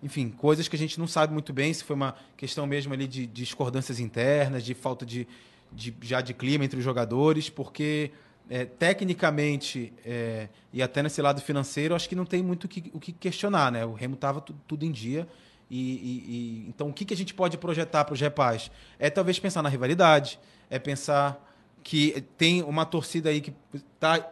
Enfim, 0.01 0.29
coisas 0.29 0.69
que 0.69 0.77
a 0.77 0.79
gente 0.79 0.97
não 0.97 1.05
sabe 1.05 1.33
muito 1.33 1.51
bem, 1.51 1.73
se 1.73 1.83
foi 1.83 1.93
uma 1.93 2.15
questão 2.37 2.65
mesmo 2.65 2.93
ali 2.93 3.05
de, 3.05 3.27
de 3.27 3.43
discordâncias 3.43 3.99
internas, 3.99 4.63
de 4.63 4.73
falta 4.73 5.05
de, 5.05 5.27
de, 5.73 5.93
já 6.01 6.21
de 6.21 6.33
clima 6.33 6.63
entre 6.63 6.79
os 6.79 6.85
jogadores, 6.85 7.49
porque 7.49 8.11
é, 8.49 8.63
tecnicamente 8.63 9.91
é, 10.05 10.47
e 10.71 10.81
até 10.81 11.03
nesse 11.03 11.21
lado 11.21 11.41
financeiro, 11.41 11.93
acho 11.93 12.07
que 12.07 12.15
não 12.15 12.23
tem 12.23 12.41
muito 12.41 12.65
que, 12.65 12.89
o 12.93 12.99
que 12.99 13.11
questionar. 13.11 13.73
Né? 13.73 13.85
O 13.85 13.91
Remo 13.91 14.15
estava 14.15 14.39
tudo 14.39 14.85
em 14.85 14.91
dia. 14.91 15.27
E, 15.69 15.77
e, 15.77 16.65
e, 16.65 16.69
então, 16.69 16.87
o 16.87 16.93
que, 16.93 17.03
que 17.03 17.13
a 17.13 17.17
gente 17.17 17.33
pode 17.33 17.57
projetar 17.57 18.05
para 18.05 18.13
os 18.13 18.21
repais? 18.21 18.71
É 18.97 19.09
talvez 19.09 19.37
pensar 19.37 19.61
na 19.61 19.67
rivalidade, 19.67 20.39
é 20.69 20.79
pensar 20.79 21.48
que 21.83 22.23
tem 22.37 22.61
uma 22.63 22.85
torcida 22.85 23.29
aí 23.29 23.41
que 23.41 23.53
está 23.73 24.31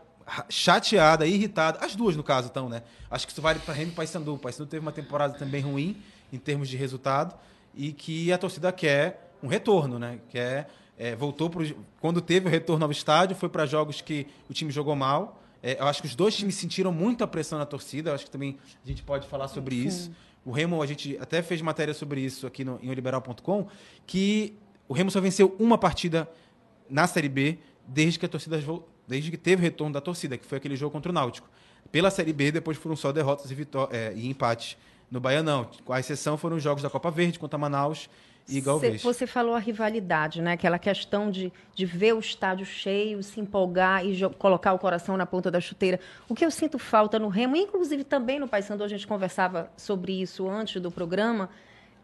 chateada, 0.49 1.25
irritada. 1.25 1.79
As 1.83 1.95
duas, 1.95 2.15
no 2.15 2.23
caso, 2.23 2.47
estão, 2.47 2.67
né? 2.67 2.83
Acho 3.09 3.25
que 3.25 3.31
isso 3.31 3.41
vale 3.41 3.59
para 3.59 3.73
Remy 3.73 3.91
e 3.91 3.93
Paysandu. 3.95 4.35
O 4.35 4.37
Paysandu 4.37 4.69
teve 4.69 4.81
uma 4.85 4.91
temporada 4.91 5.33
também 5.37 5.61
ruim 5.61 6.01
em 6.31 6.37
termos 6.37 6.67
de 6.67 6.75
resultado 6.75 7.35
e 7.73 7.93
que 7.93 8.31
a 8.31 8.37
torcida 8.37 8.71
quer 8.71 9.31
um 9.41 9.47
retorno, 9.47 9.97
né? 9.97 10.19
Quer, 10.29 10.69
é, 10.97 11.15
voltou 11.15 11.49
pro, 11.49 11.63
quando 12.01 12.21
teve 12.21 12.47
o 12.47 12.49
retorno 12.49 12.85
ao 12.85 12.91
estádio, 12.91 13.35
foi 13.35 13.49
para 13.49 13.65
jogos 13.65 14.01
que 14.01 14.27
o 14.49 14.53
time 14.53 14.71
jogou 14.71 14.95
mal. 14.95 15.41
É, 15.61 15.79
eu 15.79 15.85
acho 15.85 16.01
que 16.01 16.07
os 16.07 16.15
dois 16.15 16.35
times 16.35 16.55
sentiram 16.55 16.91
muita 16.91 17.25
pressão 17.27 17.57
na 17.57 17.65
torcida. 17.65 18.09
Eu 18.09 18.15
acho 18.15 18.25
que 18.25 18.31
também 18.31 18.57
a 18.83 18.87
gente 18.87 19.03
pode 19.03 19.27
falar 19.27 19.47
sobre 19.47 19.75
Sim. 19.75 19.87
isso. 19.87 20.11
O 20.45 20.51
Remo, 20.51 20.81
a 20.81 20.85
gente 20.85 21.17
até 21.19 21.41
fez 21.41 21.61
matéria 21.61 21.93
sobre 21.93 22.21
isso 22.21 22.47
aqui 22.47 22.63
no, 22.63 22.79
em 22.81 22.89
oliberal.com, 22.89 23.67
que 24.05 24.57
o 24.87 24.93
Remo 24.93 25.11
só 25.11 25.19
venceu 25.19 25.55
uma 25.59 25.77
partida 25.77 26.29
na 26.89 27.07
Série 27.07 27.29
B 27.29 27.57
desde 27.87 28.19
que 28.19 28.25
a 28.25 28.29
torcida 28.29 28.59
desde 29.07 29.31
que 29.31 29.37
teve 29.37 29.61
retorno 29.61 29.93
da 29.93 30.01
torcida, 30.01 30.37
que 30.37 30.45
foi 30.45 30.57
aquele 30.57 30.75
jogo 30.75 30.91
contra 30.91 31.09
o 31.09 31.13
Náutico. 31.13 31.49
Pela 31.91 32.11
Série 32.11 32.33
B, 32.33 32.51
depois 32.51 32.77
foram 32.77 32.95
só 32.95 33.11
derrotas 33.11 33.49
e, 33.49 33.67
é, 33.91 34.13
e 34.13 34.27
empates. 34.27 34.77
No 35.09 35.21
Baianão, 35.21 35.69
com 35.85 35.93
a 35.93 35.99
exceção 36.01 36.37
foram 36.37 36.57
os 36.57 36.63
jogos 36.63 36.83
da 36.83 36.89
Copa 36.89 37.09
Verde 37.09 37.39
contra 37.39 37.57
Manaus 37.57 38.09
e 38.49 38.59
Galvez. 38.59 39.01
Você 39.01 39.25
falou 39.25 39.55
a 39.55 39.59
rivalidade, 39.59 40.41
né? 40.41 40.53
Aquela 40.53 40.77
questão 40.77 41.31
de, 41.31 41.51
de 41.73 41.85
ver 41.85 42.13
o 42.13 42.19
estádio 42.19 42.65
cheio, 42.65 43.23
se 43.23 43.39
empolgar 43.39 44.05
e 44.05 44.19
colocar 44.37 44.73
o 44.73 44.79
coração 44.79 45.15
na 45.15 45.25
ponta 45.25 45.49
da 45.49 45.61
chuteira. 45.61 45.99
O 46.27 46.35
que 46.35 46.45
eu 46.45 46.51
sinto 46.51 46.77
falta 46.77 47.17
no 47.17 47.29
Remo, 47.29 47.55
inclusive 47.55 48.03
também 48.03 48.39
no 48.39 48.47
Paysandu, 48.47 48.83
a 48.83 48.87
gente 48.87 49.07
conversava 49.07 49.71
sobre 49.77 50.21
isso 50.21 50.49
antes 50.49 50.81
do 50.81 50.91
programa, 50.91 51.49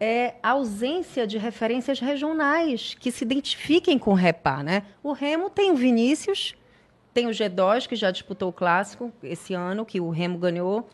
é 0.03 0.35
ausência 0.43 1.25
de 1.25 1.37
referências 1.37 2.01
regionais 2.01 2.93
que 2.99 3.09
se 3.09 3.23
identifiquem 3.23 3.97
com 3.97 4.11
o 4.11 4.15
Repá. 4.15 4.61
Né? 4.61 4.83
O 5.01 5.13
Remo 5.13 5.49
tem 5.49 5.71
o 5.71 5.75
Vinícius, 5.75 6.55
tem 7.13 7.27
o 7.27 7.29
G2, 7.29 7.87
que 7.87 7.95
já 7.95 8.11
disputou 8.11 8.49
o 8.49 8.53
clássico 8.53 9.13
esse 9.23 9.53
ano, 9.53 9.85
que 9.85 10.01
o 10.01 10.09
Remo 10.09 10.37
ganhou, 10.37 10.89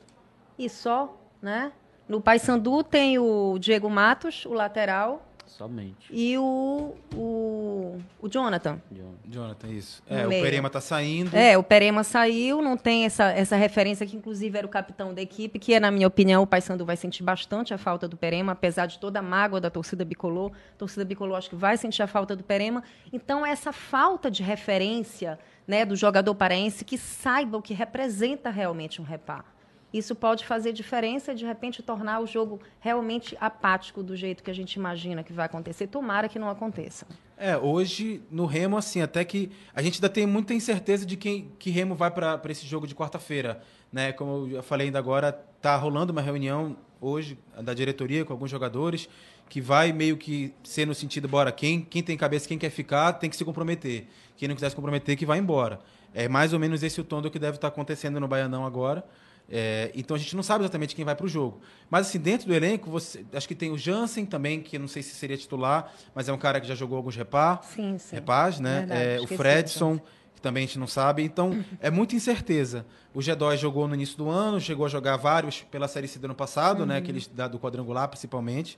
e 0.60 0.70
só. 0.70 1.18
Né? 1.42 1.72
No 2.08 2.22
Paysandu 2.22 2.84
tem 2.84 3.18
o 3.18 3.58
Diego 3.58 3.90
Matos, 3.90 4.46
o 4.46 4.54
lateral, 4.54 5.26
Somente. 5.50 6.08
E 6.12 6.38
o, 6.38 6.96
o, 7.16 7.98
o 8.22 8.30
Jonathan. 8.30 8.80
Jonathan, 9.26 9.68
isso. 9.68 10.02
É, 10.08 10.26
o 10.26 10.30
Perema 10.30 10.70
tá 10.70 10.80
saindo. 10.80 11.36
É, 11.36 11.58
o 11.58 11.64
Perema 11.64 12.04
saiu, 12.04 12.62
não 12.62 12.78
tem 12.78 13.06
essa, 13.06 13.32
essa 13.32 13.56
referência 13.56 14.06
que 14.06 14.16
inclusive 14.16 14.58
era 14.58 14.66
o 14.66 14.70
capitão 14.70 15.14
da 15.14 15.22
equipe, 15.22 15.58
que 15.58 15.78
na 15.80 15.90
minha 15.90 16.08
opinião 16.08 16.44
o 16.44 16.48
Paysandu 16.48 16.86
vai 16.86 16.96
sentir 16.96 17.24
bastante 17.24 17.74
a 17.74 17.78
falta 17.78 18.08
do 18.08 18.16
Perema, 18.16 18.52
apesar 18.52 18.86
de 18.86 19.00
toda 19.00 19.20
a 19.20 19.24
mágoa 19.24 19.60
da 19.60 19.70
torcida 19.70 20.06
bicolor. 20.06 20.52
A 20.76 20.78
torcida 20.78 21.04
bicolor 21.04 21.38
acho 21.38 21.50
que 21.50 21.56
vai 21.56 21.76
sentir 21.78 22.04
a 22.04 22.08
falta 22.08 22.36
do 22.36 22.44
Perema. 22.44 22.84
Então 23.12 23.46
essa 23.46 23.74
falta 23.74 24.30
de 24.30 24.44
referência, 24.44 25.40
né, 25.68 25.84
do 25.84 25.96
jogador 25.96 26.34
paraense 26.36 26.86
que 26.86 26.98
saiba 26.98 27.58
o 27.58 27.62
que 27.62 27.74
representa 27.74 28.50
realmente 28.50 29.02
um 29.02 29.04
repá. 29.04 29.44
Isso 29.94 30.14
pode 30.16 30.46
fazer 30.46 30.72
diferença 30.72 31.32
e, 31.32 31.36
de 31.36 31.46
repente, 31.46 31.82
tornar 31.82 32.20
o 32.20 32.28
jogo 32.28 32.60
realmente 32.80 33.36
apático 33.40 34.04
do 34.04 34.16
jeito 34.16 34.44
que 34.44 34.52
a 34.52 34.54
gente 34.54 34.76
imagina 34.76 35.24
que 35.24 35.34
vai 35.34 35.46
acontecer. 35.46 35.88
Tomara 35.88 36.30
que 36.30 36.38
não 36.38 36.50
aconteça. 36.50 37.08
É, 37.38 37.58
hoje, 37.58 38.22
no 38.30 38.46
Remo, 38.46 38.78
assim, 38.78 39.02
até 39.02 39.24
que 39.24 39.52
a 39.74 39.82
gente 39.82 39.96
ainda 39.96 40.10
tem 40.10 40.28
muita 40.28 40.54
incerteza 40.54 41.06
de 41.06 41.18
quem 41.18 41.52
que 41.58 41.70
Remo 41.70 41.96
vai 41.96 42.12
para 42.12 42.40
esse 42.50 42.68
jogo 42.68 42.86
de 42.86 42.94
quarta-feira. 42.94 43.62
Né? 43.92 44.12
Como 44.12 44.48
eu 44.48 44.62
falei 44.62 44.88
ainda 44.88 45.00
agora, 45.00 45.30
está 45.58 45.76
rolando 45.76 46.12
uma 46.12 46.22
reunião 46.22 46.78
hoje 47.02 47.38
da 47.64 47.74
diretoria 47.74 48.26
com 48.26 48.34
alguns 48.34 48.52
jogadores 48.52 49.10
que 49.48 49.60
vai 49.60 49.92
meio 49.92 50.16
que 50.16 50.54
ser 50.64 50.86
no 50.86 50.94
sentido, 50.94 51.28
bora, 51.28 51.52
quem, 51.52 51.82
quem 51.82 52.04
tem 52.04 52.16
cabeça, 52.16 52.48
quem 52.48 52.58
quer 52.58 52.70
ficar, 52.70 53.14
tem 53.14 53.30
que 53.30 53.36
se 53.36 53.44
comprometer. 53.44 54.06
Quem 54.38 54.48
não 54.48 54.56
quiser 54.56 54.70
se 54.70 54.76
comprometer, 54.76 55.18
que 55.18 55.26
vai 55.26 55.40
embora. 55.40 55.80
É 56.14 56.28
mais 56.28 56.54
ou 56.54 56.60
menos 56.60 56.84
esse 56.84 57.02
o 57.02 57.04
tom 57.04 57.22
do 57.22 57.32
que 57.32 57.40
deve 57.40 57.56
estar 57.56 57.68
acontecendo 57.68 58.20
no 58.20 58.28
Baianão 58.28 58.66
agora. 58.66 59.04
É, 59.52 59.92
então 59.96 60.16
a 60.16 60.20
gente 60.20 60.36
não 60.36 60.44
sabe 60.44 60.64
exatamente 60.64 60.96
quem 60.96 61.04
vai 61.04 61.16
para 61.16 61.26
o 61.26 61.30
jogo. 61.30 61.60
Mas 61.90 62.08
assim, 62.08 62.20
dentro 62.20 62.48
do 62.48 62.54
elenco, 62.54 62.90
você, 62.90 63.26
acho 63.34 63.48
que 63.48 63.56
tem 63.56 63.72
o 63.72 63.78
Jansen 63.78 64.26
também, 64.26 64.62
que 64.62 64.78
não 64.78 64.88
sei 64.88 65.02
se 65.02 65.16
seria 65.16 65.36
titular, 65.36 65.92
mas 66.14 66.30
é 66.30 66.34
um 66.34 66.38
cara 66.38 66.62
que 66.62 66.68
já 66.68 66.76
jogou 66.76 66.98
alguns 66.98 67.16
repar, 67.16 67.64
sim, 67.64 67.98
sim. 67.98 68.16
repás, 68.16 68.60
né? 68.60 68.80
Verdade, 68.80 69.02
é, 69.02 69.20
o 69.22 69.28
Fredson, 69.28 70.00
que 70.36 70.42
também 70.42 70.64
a 70.64 70.68
gente 70.68 70.78
não 70.78 70.86
sabe. 70.86 71.24
Então, 71.24 71.66
é 71.82 71.90
muita 71.90 72.16
incerteza. 72.16 72.86
O 73.14 73.20
G2 73.20 73.58
jogou 73.58 73.88
no 73.88 73.96
início 73.96 74.18
do 74.18 74.30
ano, 74.30 74.62
chegou 74.62 74.86
a 74.86 74.90
jogar 74.90 75.18
vários 75.18 75.64
pela 75.64 75.88
Série 75.88 76.08
C 76.08 76.20
do 76.20 76.26
ano 76.26 76.36
passado, 76.36 76.80
né? 76.80 76.82
uhum. 76.82 76.88
né? 76.88 76.98
Aqueles 76.98 77.28
da, 77.28 77.48
do 77.48 77.60
quadrangular, 77.60 78.08
principalmente. 78.08 78.78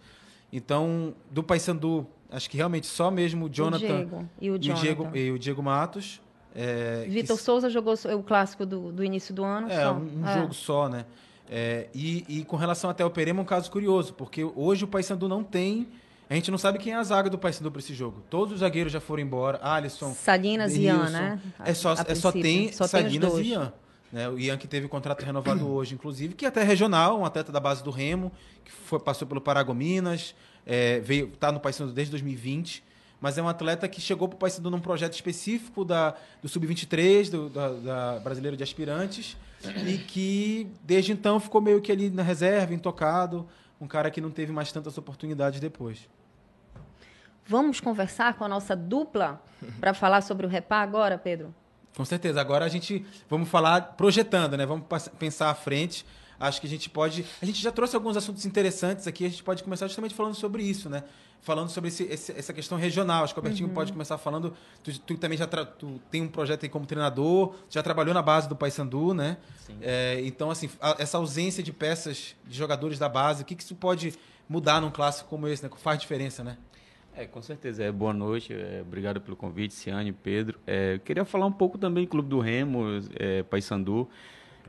Então, 0.54 1.14
do 1.30 1.44
Paysandu, 1.44 2.08
acho 2.30 2.50
que 2.50 2.58
realmente 2.58 2.88
só 2.88 3.12
mesmo 3.12 3.46
o 3.46 3.50
Jonathan 3.50 3.86
o 3.86 3.88
Diego, 3.88 4.30
e, 4.40 4.50
o, 4.50 4.54
e, 4.54 4.56
o 4.56 4.60
Diego, 4.60 5.18
e 5.18 5.32
o 5.32 5.40
Diego 5.40 5.62
Matos. 5.62 6.22
É, 6.56 7.06
Vitor 7.08 7.38
que... 7.38 7.44
Souza 7.44 7.70
jogou 7.70 7.94
o 7.94 8.24
clássico 8.24 8.66
do, 8.66 8.92
do 8.92 9.04
início 9.04 9.34
do 9.34 9.44
ano. 9.44 9.70
É, 9.70 9.84
só. 9.84 9.94
um, 9.94 10.22
um 10.22 10.28
é. 10.28 10.40
jogo 10.40 10.54
só, 10.54 10.90
né? 10.90 11.06
É, 11.50 11.88
e, 11.94 12.26
e, 12.30 12.46
com 12.46 12.56
relação 12.56 12.90
até 12.90 13.04
ao 13.04 13.12
Perema, 13.12 13.42
é 13.42 13.44
um 13.44 13.46
caso 13.46 13.70
curioso, 13.70 14.14
porque 14.14 14.44
hoje 14.56 14.86
o 14.86 14.88
Paysandu 14.88 15.28
não 15.28 15.44
tem. 15.44 15.88
A 16.30 16.36
gente 16.36 16.50
não 16.50 16.58
sabe 16.58 16.80
quem 16.80 16.94
é 16.94 16.96
a 16.96 17.04
zaga 17.04 17.30
do 17.30 17.38
Paysandu 17.38 17.70
para 17.70 17.80
esse 17.80 17.94
jogo. 17.94 18.24
Todos 18.30 18.54
os 18.54 18.60
zagueiros 18.62 18.92
já 18.92 19.02
foram 19.02 19.22
embora. 19.22 19.60
Alisson. 19.62 20.14
Salinas 20.14 20.74
e 20.76 20.84
Ian, 20.84 21.10
né? 21.10 21.42
É 21.60 21.74
só, 21.74 21.92
é 21.92 22.16
só 22.16 22.32
tem 22.32 22.72
só 22.72 22.88
Salinas 22.88 23.34
tem 23.34 23.44
e 23.44 23.50
Ian. 23.50 23.74
Né? 24.14 24.30
O 24.30 24.40
Ian 24.40 24.58
que 24.58 24.68
teve 24.68 24.86
o 24.86 24.90
contrato 24.90 25.24
renovado 25.24 25.68
hoje, 25.68 25.94
inclusive, 25.94 26.34
que 26.34 26.46
é 26.46 26.48
até 26.48 26.64
regional, 26.64 27.20
um 27.20 27.26
atleta 27.26 27.52
da 27.52 27.60
base 27.60 27.84
do 27.84 27.92
Remo, 27.92 28.32
que 28.64 28.72
foi, 28.72 29.00
passou 29.00 29.28
pelo 29.28 29.42
Paragominas, 29.42 30.34
é, 30.66 31.02
veio 31.02 31.28
tá 31.28 31.52
no 31.52 31.60
Paysandu 31.60 31.92
desde 31.92 32.12
2020 32.12 32.91
mas 33.22 33.38
é 33.38 33.42
um 33.42 33.48
atleta 33.48 33.88
que 33.88 34.02
chegou 34.02 34.28
para 34.28 34.36
o 34.36 34.40
Paysandu 34.40 34.72
num 34.72 34.80
projeto 34.80 35.14
específico 35.14 35.86
da, 35.86 36.16
do 36.42 36.50
Sub-23, 36.50 37.30
do 37.30 37.50
da, 37.50 37.70
da 37.70 38.20
Brasileiro 38.20 38.58
de 38.58 38.64
Aspirantes, 38.64 39.38
e 39.86 40.00
que 40.00 40.68
desde 40.84 41.12
então 41.12 41.40
ficou 41.40 41.62
meio 41.62 41.80
que 41.80 41.92
ali 41.92 42.10
na 42.10 42.24
reserva, 42.24 42.74
intocado, 42.74 43.48
um 43.80 43.88
cara 43.88 44.10
que 44.10 44.20
não 44.20 44.32
teve 44.32 44.52
mais 44.52 44.72
tantas 44.72 44.98
oportunidades 44.98 45.60
depois. 45.60 46.10
Vamos 47.46 47.80
conversar 47.80 48.34
com 48.34 48.44
a 48.44 48.48
nossa 48.48 48.76
dupla 48.76 49.42
para 49.80 49.94
falar 49.94 50.22
sobre 50.22 50.46
o 50.46 50.50
Repá 50.50 50.82
agora, 50.82 51.18
Pedro? 51.18 51.54
Com 51.96 52.06
certeza. 52.06 52.42
Agora 52.42 52.66
a 52.66 52.70
gente 52.70 53.06
vamos 53.30 53.50
falar 53.50 53.82
projetando, 53.98 54.58
né? 54.58 54.66
Vamos 54.66 54.86
pensar 55.20 55.50
à 55.50 55.54
frente. 55.56 56.06
Acho 56.42 56.60
que 56.60 56.68
a 56.68 56.70
gente 56.70 56.90
pode. 56.90 57.26
A 57.42 57.46
gente 57.46 57.62
já 57.62 57.72
trouxe 57.72 57.96
alguns 57.96 58.18
assuntos 58.18 58.46
interessantes 58.46 59.08
aqui. 59.08 59.26
A 59.26 59.30
gente 59.30 59.44
pode 59.44 59.64
começar 59.64 59.88
justamente 59.88 60.16
falando 60.16 60.36
sobre 60.36 60.64
isso, 60.64 60.90
né? 60.90 61.04
falando 61.42 61.70
sobre 61.70 61.88
esse, 61.88 62.04
esse, 62.04 62.32
essa 62.32 62.54
questão 62.54 62.78
regional. 62.78 63.24
Acho 63.24 63.34
que 63.34 63.40
o 63.40 63.42
Albertinho 63.42 63.68
uhum. 63.68 63.74
pode 63.76 63.92
começar 63.92 64.18
falando. 64.18 64.54
Tu, 64.84 65.00
tu 65.00 65.18
também 65.18 65.38
já 65.38 65.48
tu 65.48 66.00
tem 66.10 66.22
um 66.22 66.28
projeto 66.28 66.64
aí 66.64 66.70
como 66.70 66.86
treinador, 66.86 67.56
já 67.70 67.82
trabalhou 67.84 68.14
na 68.14 68.22
base 68.22 68.48
do 68.48 68.56
Paysandu, 68.56 69.14
né? 69.14 69.38
É, 69.82 70.22
então, 70.24 70.52
assim, 70.52 70.70
a, 70.80 70.96
essa 71.00 71.18
ausência 71.18 71.64
de 71.64 71.74
peças 71.74 72.36
de 72.46 72.58
jogadores 72.58 73.00
da 73.00 73.10
base, 73.10 73.42
o 73.42 73.46
que, 73.46 73.56
que 73.56 73.64
isso 73.64 73.76
pode 73.76 74.14
mudar 74.48 74.82
num 74.82 74.92
clássico 74.92 75.30
como 75.30 75.48
esse, 75.48 75.64
né? 75.64 75.70
Que 75.70 75.80
faz 75.80 76.00
diferença, 76.00 76.44
né? 76.44 76.58
É, 77.16 77.26
com 77.26 77.42
certeza. 77.42 77.84
É, 77.84 77.92
boa 77.92 78.14
noite, 78.14 78.54
é, 78.54 78.82
obrigado 78.82 79.20
pelo 79.20 79.36
convite, 79.36 79.74
Ciane, 79.74 80.14
Pedro. 80.14 80.60
É, 80.66 81.00
queria 81.04 81.26
falar 81.26 81.46
um 81.46 81.52
pouco 81.52 81.78
também 81.78 82.06
do 82.06 82.10
Clube 82.10 82.30
do 82.30 82.40
Remo, 82.40 82.86
é, 83.20 83.44
Paysandu. 83.44 84.08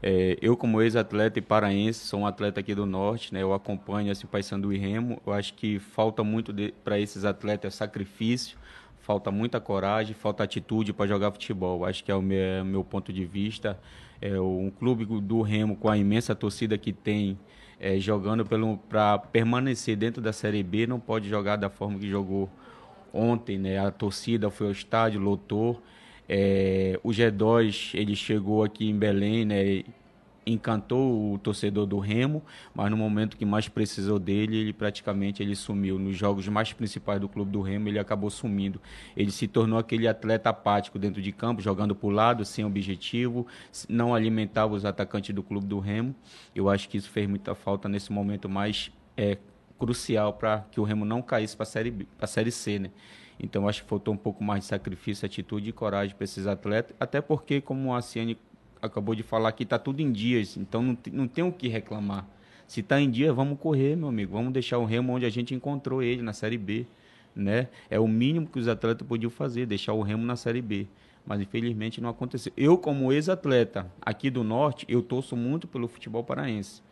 É, 0.03 0.37
eu, 0.43 0.57
como 0.57 0.83
ex-atleta 0.83 1.39
e 1.39 1.43
paraense, 1.43 2.01
sou 2.01 2.21
um 2.21 2.27
atleta 2.27 2.59
aqui 2.59 2.75
do 2.75 2.85
Norte, 2.85 3.33
né? 3.33 3.41
Eu 3.41 3.55
acompanho 3.55 4.11
assim, 4.11 4.27
Paysandu 4.27 4.73
e 4.73 4.77
Remo. 4.79 5.23
Eu 5.25 5.33
acho 5.33 5.55
que 5.55 5.79
falta 5.79 6.25
muito 6.25 6.53
para 6.83 6.99
esses 6.99 7.25
atletas 7.25 7.77
sacrifício, 7.77 8.59
falta 9.01 9.31
muita 9.31 9.61
coragem, 9.61 10.13
falta 10.13 10.43
atitude 10.43 10.93
para 10.93 11.07
jogar 11.07 11.31
futebol. 11.31 11.85
Acho 11.85 12.03
que 12.03 12.11
é 12.11 12.15
o 12.17 12.23
meu, 12.23 12.39
é 12.39 12.63
o 12.63 12.65
meu 12.65 12.83
ponto 12.83 13.13
de 13.13 13.25
vista. 13.25 13.79
É, 14.21 14.41
um 14.41 14.73
clube 14.77 15.05
do 15.21 15.41
Remo 15.41 15.77
com 15.77 15.89
a 15.89 15.97
imensa 15.97 16.35
torcida 16.35 16.77
que 16.77 16.93
tem, 16.93 17.39
é, 17.79 17.97
jogando 18.01 18.45
para 18.89 19.19
permanecer 19.19 19.97
dentro 19.97 20.21
da 20.21 20.33
Série 20.33 20.65
B, 20.65 20.85
não 20.85 20.99
pode 20.99 21.29
jogar 21.29 21.55
da 21.57 21.71
forma 21.71 21.99
que 22.01 22.09
jogou 22.11 22.51
ontem, 23.13 23.57
né? 23.57 23.79
A 23.79 23.93
torcida 23.93 24.51
foi 24.51 24.67
ao 24.67 24.73
estádio, 24.73 25.21
lotou. 25.21 25.81
É, 26.29 26.99
o 27.03 27.11
G2 27.11 27.91
ele 27.95 28.15
chegou 28.15 28.63
aqui 28.63 28.89
em 28.89 28.97
Belém, 28.97 29.45
né? 29.45 29.85
encantou 30.47 31.35
o 31.35 31.39
torcedor 31.39 31.87
do 31.87 31.99
Remo, 31.99 32.43
mas 32.75 32.91
no 32.91 32.97
momento 32.97 33.37
que 33.37 33.45
mais 33.45 33.69
precisou 33.69 34.19
dele, 34.19 34.57
ele 34.57 34.73
praticamente 34.73 35.43
ele 35.43 35.55
sumiu. 35.55 35.99
Nos 35.99 36.17
jogos 36.17 36.47
mais 36.49 36.73
principais 36.73 37.21
do 37.21 37.29
clube 37.29 37.51
do 37.51 37.61
Remo, 37.61 37.89
ele 37.89 37.99
acabou 37.99 38.31
sumindo. 38.31 38.81
Ele 39.17 39.31
se 39.31 39.47
tornou 39.47 39.79
aquele 39.79 40.09
atleta 40.09 40.51
apático 40.51 40.99
dentro 40.99 41.23
de 41.23 41.33
campo, 41.33 41.61
jogando 41.61 41.95
por 41.95 42.11
lado, 42.11 42.45
sem 42.45 42.65
objetivo, 42.65 43.47
não 43.89 44.15
alimentava 44.15 44.75
os 44.75 44.85
atacantes 44.85 45.35
do 45.35 45.43
clube 45.43 45.67
do 45.67 45.79
Remo. 45.79 46.15
Eu 46.55 46.69
acho 46.69 46.89
que 46.89 46.97
isso 46.97 47.11
fez 47.11 47.29
muita 47.29 47.55
falta 47.55 47.89
nesse 47.89 48.13
momento 48.13 48.49
mais 48.49 48.91
é, 49.17 49.39
crucial 49.79 50.33
para 50.33 50.65
que 50.71 50.81
o 50.81 50.85
Remo 50.85 51.05
não 51.05 51.23
caísse 51.23 51.57
para 51.57 51.65
a 51.65 51.67
série, 51.67 52.09
série 52.27 52.51
C, 52.51 52.79
né? 52.79 52.91
Então 53.39 53.69
acho 53.69 53.83
que 53.83 53.89
faltou 53.89 54.15
um 54.15 54.17
pouco 54.17 54.43
mais 54.43 54.61
de 54.61 54.67
sacrifício, 54.67 55.27
atitude 55.27 55.71
e 55.71 55.73
coragem 55.73 56.15
para 56.15 56.25
esses 56.25 56.47
atletas, 56.47 56.95
até 56.99 57.21
porque, 57.21 57.61
como 57.61 57.95
a 57.95 58.01
Ciane 58.01 58.39
acabou 58.81 59.15
de 59.15 59.23
falar 59.23 59.51
aqui, 59.51 59.63
está 59.63 59.79
tudo 59.79 60.01
em 60.01 60.11
dias, 60.11 60.57
então 60.57 60.83
não, 60.83 60.99
não 61.13 61.29
tem 61.29 61.45
o 61.45 61.53
que 61.53 61.69
reclamar. 61.69 62.27
Se 62.67 62.81
está 62.81 63.01
em 63.01 63.11
dia, 63.11 63.33
vamos 63.33 63.59
correr, 63.59 63.97
meu 63.97 64.09
amigo, 64.09 64.33
vamos 64.33 64.53
deixar 64.53 64.79
o 64.79 64.85
Remo 64.85 65.13
onde 65.13 65.27
a 65.27 65.31
gente 65.31 65.55
encontrou 65.55 66.03
ele, 66.03 66.23
na 66.23 66.33
Série 66.33 66.57
B. 66.57 66.87
Né? 67.35 67.69
É 67.91 67.99
o 68.01 68.09
mínimo 68.09 68.47
que 68.47 68.59
os 68.59 68.69
atletas 68.69 69.07
podiam 69.07 69.31
fazer, 69.31 69.67
deixar 69.67 69.93
o 69.93 70.03
Remo 70.03 70.25
na 70.25 70.37
Série 70.37 70.63
B. 70.63 70.87
Mas 71.27 71.41
infelizmente 71.41 72.01
não 72.01 72.09
aconteceu. 72.09 72.53
Eu, 72.57 72.77
como 72.79 73.13
ex-atleta 73.13 73.91
aqui 74.01 74.31
do 74.31 74.43
Norte, 74.43 74.87
eu 74.89 75.03
torço 75.03 75.37
muito 75.37 75.69
pelo 75.69 75.87
futebol 75.87 76.25
paraense. 76.25 76.83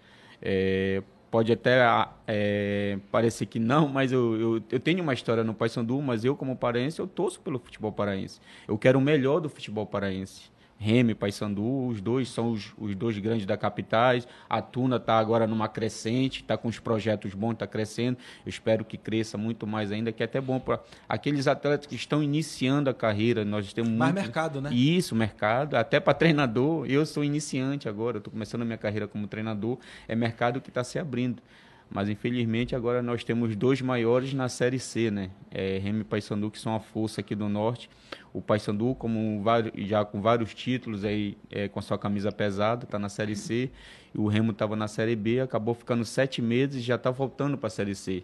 É, 0.41 1.03
pode 1.31 1.53
até 1.53 1.79
é, 2.27 2.99
parecer 3.11 3.47
que 3.47 3.59
não, 3.59 3.87
mas 3.89 4.13
eu, 4.13 4.41
eu, 4.41 4.63
eu, 4.71 4.81
tenho 4.81 5.03
uma 5.03 5.15
história 5.15 5.45
no 5.45 5.55
Paysandu, 5.55 6.01
mas 6.03 6.25
eu, 6.25 6.37
como 6.37 6.57
paraense, 6.57 6.99
eu 6.99 7.07
torço 7.07 7.41
pelo 7.41 7.59
futebol 7.59 7.93
paraense. 7.93 8.41
Eu 8.67 8.77
quero 8.77 8.99
o 8.99 9.03
melhor 9.03 9.41
do 9.41 9.49
futebol 9.49 9.87
paraense. 9.87 10.51
Remy, 10.83 11.15
Paysandu, 11.15 11.89
os 11.89 12.01
dois 12.01 12.31
são 12.31 12.53
os, 12.53 12.73
os 12.79 12.95
dois 12.95 13.19
grandes 13.19 13.45
da 13.45 13.55
capitais. 13.55 14.27
A 14.49 14.63
Tuna 14.63 14.97
está 14.97 15.19
agora 15.19 15.47
numa 15.47 15.69
crescente, 15.69 16.41
está 16.41 16.57
com 16.57 16.69
os 16.69 16.79
projetos 16.79 17.35
bons, 17.35 17.53
está 17.53 17.67
crescendo. 17.67 18.17
Eu 18.47 18.49
espero 18.49 18.83
que 18.83 18.97
cresça 18.97 19.37
muito 19.37 19.67
mais 19.67 19.93
ainda, 19.93 20.11
que 20.11 20.23
é 20.23 20.25
até 20.25 20.41
bom 20.41 20.59
para 20.59 20.81
aqueles 21.07 21.47
atletas 21.47 21.87
que 21.87 21.95
estão 21.95 22.23
iniciando 22.23 22.89
a 22.89 22.95
carreira. 22.95 23.45
Nós 23.45 23.71
temos 23.75 23.91
mais 23.93 24.15
muito... 24.15 24.25
mercado, 24.25 24.63
né? 24.63 24.73
Isso, 24.73 25.15
mercado. 25.15 25.75
Até 25.75 26.01
para 26.01 26.15
treinador. 26.15 26.87
Eu 26.87 27.05
sou 27.05 27.23
iniciante 27.23 27.87
agora, 27.87 28.17
estou 28.17 28.33
começando 28.33 28.63
a 28.63 28.65
minha 28.65 28.79
carreira 28.79 29.07
como 29.07 29.27
treinador. 29.27 29.77
É 30.09 30.17
mercado 30.17 30.63
que 30.63 30.71
está 30.71 30.83
se 30.83 30.99
abrindo. 30.99 31.43
Mas 31.91 32.09
infelizmente 32.09 32.77
agora 32.77 33.03
nós 33.03 33.25
temos 33.25 33.57
dois 33.57 33.83
maiores 33.83 34.33
na 34.33 34.49
Série 34.49 34.79
C, 34.79 35.11
né? 35.11 35.31
É, 35.51 35.79
Remy 35.79 36.03
e 36.03 36.05
Paysandu, 36.05 36.49
que 36.49 36.59
são 36.59 36.75
a 36.75 36.79
força 36.79 37.21
aqui 37.21 37.35
do 37.35 37.49
Norte. 37.49 37.91
O 38.33 38.41
Paysandu, 38.41 38.95
como 38.95 39.43
já 39.77 40.05
com 40.05 40.21
vários 40.21 40.55
títulos 40.55 41.05
aí, 41.05 41.37
é, 41.51 41.67
com 41.67 41.83
sua 41.83 41.99
camisa 41.99 42.31
pesada, 42.31 42.85
está 42.85 42.97
na 42.97 43.09
Série 43.09 43.35
C. 43.35 43.71
E 44.15 44.19
o 44.19 44.29
Remo 44.29 44.53
estava 44.53 44.77
na 44.77 44.87
Série 44.87 45.17
B, 45.17 45.41
acabou 45.41 45.75
ficando 45.75 46.05
sete 46.05 46.41
meses 46.41 46.77
e 46.77 46.81
já 46.81 46.95
está 46.95 47.11
voltando 47.11 47.59
para 47.59 47.67
a 47.67 47.71
Série 47.71 47.97
C. 47.97 48.23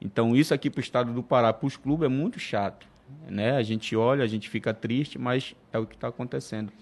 Então 0.00 0.36
isso 0.36 0.54
aqui 0.54 0.70
para 0.70 0.78
o 0.78 0.82
estado 0.82 1.12
do 1.12 1.22
Pará, 1.22 1.52
para 1.52 1.66
os 1.66 1.76
clubes, 1.76 2.06
é 2.06 2.08
muito 2.08 2.38
chato. 2.38 2.86
Né? 3.28 3.56
A 3.56 3.62
gente 3.64 3.96
olha, 3.96 4.22
a 4.22 4.28
gente 4.28 4.48
fica 4.48 4.72
triste, 4.72 5.18
mas 5.18 5.56
é 5.72 5.78
o 5.78 5.86
que 5.86 5.96
está 5.96 6.06
acontecendo. 6.06 6.72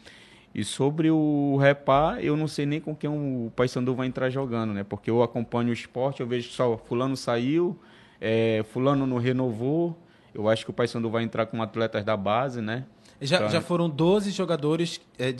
E 0.56 0.64
sobre 0.64 1.10
o 1.10 1.58
Repá, 1.60 2.16
eu 2.18 2.34
não 2.34 2.48
sei 2.48 2.64
nem 2.64 2.80
com 2.80 2.96
quem 2.96 3.10
o 3.10 3.52
Paysandu 3.54 3.94
vai 3.94 4.06
entrar 4.06 4.30
jogando, 4.30 4.72
né? 4.72 4.84
Porque 4.84 5.10
eu 5.10 5.22
acompanho 5.22 5.68
o 5.68 5.72
esporte, 5.74 6.22
eu 6.22 6.26
vejo 6.26 6.50
só 6.50 6.78
fulano 6.78 7.14
saiu, 7.14 7.78
é, 8.18 8.64
fulano 8.72 9.06
não 9.06 9.18
renovou. 9.18 9.94
Eu 10.34 10.48
acho 10.48 10.64
que 10.64 10.70
o 10.70 10.72
Paysandu 10.72 11.10
vai 11.10 11.24
entrar 11.24 11.44
com 11.44 11.62
atletas 11.62 12.02
da 12.02 12.16
base, 12.16 12.62
né? 12.62 12.86
Já, 13.20 13.36
pra... 13.36 13.48
já 13.48 13.60
foram 13.60 13.86
12 13.86 14.30
jogadores 14.30 14.98
é, 15.18 15.36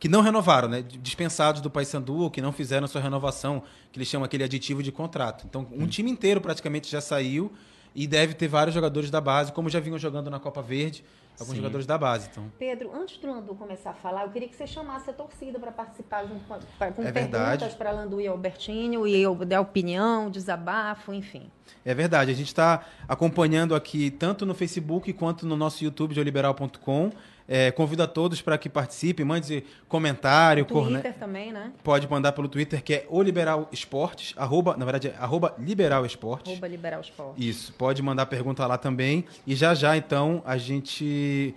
que 0.00 0.08
não 0.08 0.20
renovaram, 0.20 0.66
né? 0.68 0.82
Dispensados 1.00 1.60
do 1.60 1.70
Paysandu 1.70 2.16
ou 2.22 2.28
que 2.28 2.42
não 2.42 2.50
fizeram 2.50 2.88
sua 2.88 3.00
renovação, 3.00 3.62
que 3.92 3.98
eles 4.00 4.08
chamam 4.08 4.24
aquele 4.24 4.42
aditivo 4.42 4.82
de 4.82 4.90
contrato. 4.90 5.46
Então, 5.48 5.64
um 5.70 5.84
hum. 5.84 5.86
time 5.86 6.10
inteiro 6.10 6.40
praticamente 6.40 6.90
já 6.90 7.00
saiu 7.00 7.52
e 7.94 8.04
deve 8.04 8.34
ter 8.34 8.48
vários 8.48 8.74
jogadores 8.74 9.12
da 9.12 9.20
base, 9.20 9.52
como 9.52 9.70
já 9.70 9.78
vinham 9.78 9.96
jogando 9.96 10.28
na 10.28 10.40
Copa 10.40 10.60
Verde 10.60 11.04
alguns 11.38 11.54
Sim. 11.54 11.56
jogadores 11.56 11.86
da 11.86 11.98
base. 11.98 12.28
Então. 12.30 12.50
Pedro, 12.58 12.92
antes 12.94 13.18
do 13.18 13.28
Landu 13.28 13.54
começar 13.54 13.90
a 13.90 13.94
falar, 13.94 14.24
eu 14.24 14.30
queria 14.30 14.48
que 14.48 14.56
você 14.56 14.66
chamasse 14.66 15.10
a 15.10 15.12
torcida 15.12 15.58
para 15.58 15.72
participar 15.72 16.26
junto 16.26 16.44
com, 16.46 16.58
pra, 16.78 16.92
com 16.92 17.02
é 17.02 17.12
perguntas 17.12 17.74
para 17.74 17.90
Landu 17.90 18.20
e 18.20 18.26
Albertinho, 18.26 19.06
e 19.06 19.20
eu 19.20 19.34
dar 19.44 19.60
opinião, 19.60 20.30
desabafo, 20.30 21.12
enfim. 21.12 21.50
É 21.84 21.94
verdade, 21.94 22.30
a 22.30 22.34
gente 22.34 22.48
está 22.48 22.84
acompanhando 23.08 23.74
aqui 23.74 24.10
tanto 24.10 24.46
no 24.46 24.54
Facebook 24.54 25.12
quanto 25.12 25.46
no 25.46 25.56
nosso 25.56 25.84
YouTube 25.84 26.14
de 26.14 26.20
oliberal.com. 26.20 27.10
É, 27.48 27.70
convido 27.70 28.02
a 28.02 28.06
todos 28.06 28.42
para 28.42 28.58
que 28.58 28.68
participem, 28.68 29.24
mande 29.24 29.64
comentário. 29.88 30.64
Twitter 30.64 31.02
corne... 31.02 31.12
também, 31.12 31.52
né? 31.52 31.72
Pode 31.84 32.08
mandar 32.08 32.32
pelo 32.32 32.48
Twitter, 32.48 32.82
que 32.82 32.94
é 32.94 33.06
o 33.08 33.22
Liberal 33.22 33.68
Esportes, 33.70 34.34
arroba, 34.36 34.76
na 34.76 34.84
verdade 34.84 35.08
é 35.08 35.16
arroba 35.16 35.54
Liberal 35.58 36.04
Esportes. 36.04 36.50
Arroba 36.52 36.66
Liberal 36.66 37.00
Esportes. 37.00 37.44
Isso, 37.44 37.72
pode 37.74 38.02
mandar 38.02 38.26
pergunta 38.26 38.66
lá 38.66 38.76
também. 38.76 39.24
E 39.46 39.54
já 39.54 39.74
já, 39.74 39.96
então, 39.96 40.42
a 40.44 40.56
gente 40.56 41.54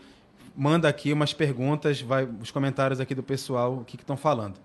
manda 0.55 0.87
aqui 0.87 1.11
umas 1.11 1.33
perguntas, 1.33 2.01
vai 2.01 2.25
os 2.25 2.51
comentários 2.51 2.99
aqui 2.99 3.15
do 3.15 3.23
pessoal, 3.23 3.77
o 3.77 3.85
que 3.85 3.95
estão 3.95 4.17
falando. 4.17 4.59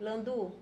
Landu, 0.00 0.52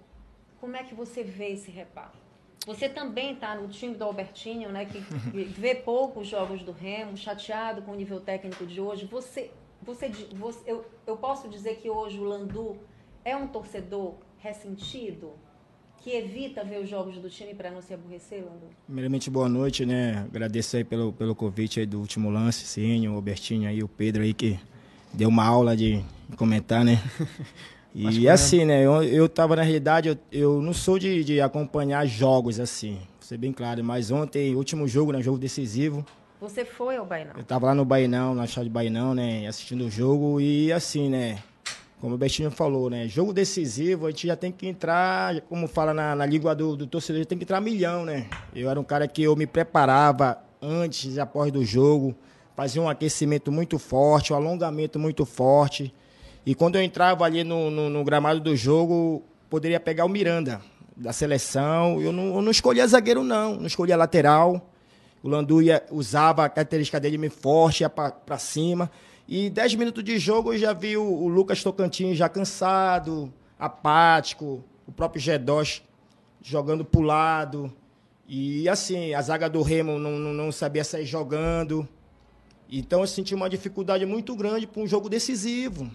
como 0.61 0.76
é 0.76 0.83
que 0.83 0.95
você 0.95 1.23
vê 1.23 1.49
esse 1.49 1.71
reparto? 1.71 2.24
Você 2.66 2.88
também 2.88 3.35
está 3.35 3.54
no 3.54 3.68
time 3.68 3.94
do 3.94 4.04
Albertinho, 4.04 4.71
né, 4.71 4.87
que 4.87 4.99
vê 5.59 5.75
poucos 5.75 6.26
jogos 6.26 6.62
do 6.62 6.73
Remo, 6.73 7.16
chateado 7.16 7.83
com 7.83 7.92
o 7.92 7.94
nível 7.94 8.21
técnico 8.21 8.64
de 8.66 8.80
hoje. 8.80 9.06
Você, 9.06 9.50
você, 9.83 10.09
você 10.35 10.61
eu, 10.66 10.85
eu 11.06 11.16
posso 11.16 11.49
dizer 11.49 11.76
que 11.76 11.90
hoje 11.90 12.18
o 12.18 12.25
Landu 12.25 12.78
é 13.25 13.37
um 13.37 13.47
torcedor 13.47 14.14
ressentido? 14.38 15.33
que 16.04 16.11
evita 16.11 16.62
ver 16.62 16.83
os 16.83 16.88
jogos 16.88 17.16
do 17.16 17.30
time 17.30 17.54
para 17.54 17.71
não 17.71 17.80
se 17.80 17.94
aborrecer, 17.94 18.44
Landu? 18.44 18.68
Primeiramente, 18.85 19.30
boa 19.30 19.49
noite, 19.49 19.87
né? 19.87 20.26
Agradeço 20.30 20.76
aí 20.76 20.85
pelo, 20.85 21.14
pelo 21.14 21.35
convite 21.35 21.80
aí 21.80 21.87
do 21.87 21.99
último 21.99 22.28
lance, 22.28 22.66
Cínio, 22.66 23.12
o 23.12 23.14
Albertinho 23.14 23.66
aí, 23.66 23.83
o 23.83 23.88
Pedro 23.88 24.23
aí 24.23 24.35
que 24.35 24.61
deu 25.14 25.30
uma 25.30 25.47
aula 25.47 25.75
de 25.75 26.04
comentar, 26.37 26.85
né? 26.85 27.02
E 27.94 28.28
assim, 28.28 28.64
né? 28.64 28.84
Eu, 28.84 29.04
eu 29.04 29.28
tava, 29.28 29.54
na 29.54 29.62
realidade, 29.62 30.08
eu, 30.08 30.18
eu 30.32 30.60
não 30.60 30.72
sou 30.72 30.98
de, 30.98 31.22
de 31.22 31.40
acompanhar 31.40 32.04
jogos 32.06 32.58
assim, 32.58 32.94
vou 32.94 33.20
ser 33.20 33.38
bem 33.38 33.52
claro. 33.52 33.84
Mas 33.84 34.10
ontem, 34.10 34.54
último 34.54 34.88
jogo, 34.88 35.12
né? 35.12 35.22
Jogo 35.22 35.38
decisivo. 35.38 36.04
Você 36.40 36.64
foi 36.64 36.96
ao 36.96 37.06
Bainão? 37.06 37.34
Eu 37.38 37.44
tava 37.44 37.66
lá 37.66 37.74
no 37.74 37.84
Bainão, 37.84 38.34
na 38.34 38.46
chave 38.46 38.66
de 38.66 38.72
Bainão, 38.72 39.14
né? 39.14 39.46
Assistindo 39.46 39.84
o 39.84 39.90
jogo 39.90 40.40
e 40.40 40.72
assim, 40.72 41.08
né? 41.08 41.38
Como 42.00 42.16
o 42.16 42.18
Betinho 42.18 42.50
falou, 42.50 42.90
né? 42.90 43.06
Jogo 43.06 43.32
decisivo, 43.32 44.06
a 44.06 44.10
gente 44.10 44.26
já 44.26 44.36
tem 44.36 44.50
que 44.50 44.66
entrar, 44.66 45.40
como 45.42 45.66
fala 45.68 45.94
na, 45.94 46.14
na 46.14 46.26
língua 46.26 46.54
do, 46.54 46.76
do 46.76 46.86
torcedor, 46.86 47.24
tem 47.24 47.38
que 47.38 47.44
entrar 47.44 47.60
milhão, 47.60 48.04
né? 48.04 48.26
Eu 48.54 48.68
era 48.68 48.78
um 48.78 48.84
cara 48.84 49.06
que 49.06 49.22
eu 49.22 49.34
me 49.36 49.46
preparava 49.46 50.38
antes 50.60 51.16
e 51.16 51.20
após 51.20 51.50
do 51.52 51.64
jogo, 51.64 52.14
fazia 52.56 52.82
um 52.82 52.88
aquecimento 52.88 53.50
muito 53.52 53.78
forte, 53.78 54.32
um 54.32 54.36
alongamento 54.36 54.98
muito 54.98 55.24
forte. 55.24 55.94
E 56.46 56.54
quando 56.54 56.76
eu 56.76 56.82
entrava 56.82 57.24
ali 57.24 57.42
no, 57.42 57.70
no, 57.70 57.88
no 57.88 58.04
gramado 58.04 58.40
do 58.40 58.54
jogo, 58.54 59.22
poderia 59.48 59.80
pegar 59.80 60.04
o 60.04 60.08
Miranda 60.08 60.60
da 60.96 61.12
seleção. 61.12 62.00
Eu 62.00 62.12
não, 62.12 62.34
eu 62.34 62.42
não 62.42 62.50
escolhia 62.50 62.86
zagueiro, 62.86 63.24
não. 63.24 63.56
Não 63.56 63.66
escolhia 63.66 63.96
lateral. 63.96 64.70
O 65.22 65.28
Landu 65.28 65.60
usava 65.90 66.44
a 66.44 66.48
característica 66.48 67.00
dele 67.00 67.16
meio 67.16 67.32
forte, 67.32 67.80
ia 67.80 67.88
para 67.88 68.38
cima. 68.38 68.90
E 69.26 69.48
10 69.48 69.74
minutos 69.76 70.04
de 70.04 70.18
jogo 70.18 70.52
eu 70.52 70.58
já 70.58 70.74
vi 70.74 70.98
o, 70.98 71.02
o, 71.02 71.28
Lucas 71.28 71.62
Tocantins 71.62 72.18
já 72.18 72.28
cansado, 72.28 73.32
apático, 73.58 74.62
o 74.86 74.92
próprio 74.92 75.22
Gedos 75.22 75.82
jogando 76.42 76.84
pro 76.84 77.00
lado. 77.00 77.72
E 78.28 78.68
assim, 78.68 79.14
a 79.14 79.22
zaga 79.22 79.48
do 79.48 79.62
Remo 79.62 79.98
não, 79.98 80.18
não, 80.18 80.34
não 80.34 80.52
sabia 80.52 80.84
sair 80.84 81.06
jogando. 81.06 81.88
Então 82.68 83.00
eu 83.00 83.06
senti 83.06 83.34
uma 83.34 83.48
dificuldade 83.48 84.04
muito 84.04 84.36
grande 84.36 84.66
para 84.66 84.82
um 84.82 84.86
jogo 84.86 85.08
decisivo. 85.08 85.90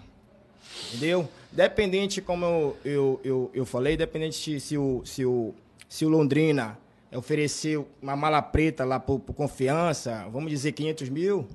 Entendeu? 0.88 1.28
Dependente, 1.52 2.20
como 2.20 2.44
eu, 2.44 2.76
eu, 2.84 3.20
eu, 3.24 3.50
eu 3.54 3.66
falei, 3.66 3.96
dependente 3.96 4.60
se 4.60 4.78
o, 4.78 5.02
se, 5.04 5.24
o, 5.24 5.54
se 5.88 6.04
o 6.04 6.08
Londrina 6.08 6.78
ofereceu 7.12 7.88
uma 8.00 8.14
mala 8.14 8.40
preta 8.40 8.84
lá 8.84 9.00
por, 9.00 9.18
por 9.18 9.34
confiança, 9.34 10.28
vamos 10.30 10.50
dizer 10.50 10.72
500 10.72 11.08
mil, 11.08 11.48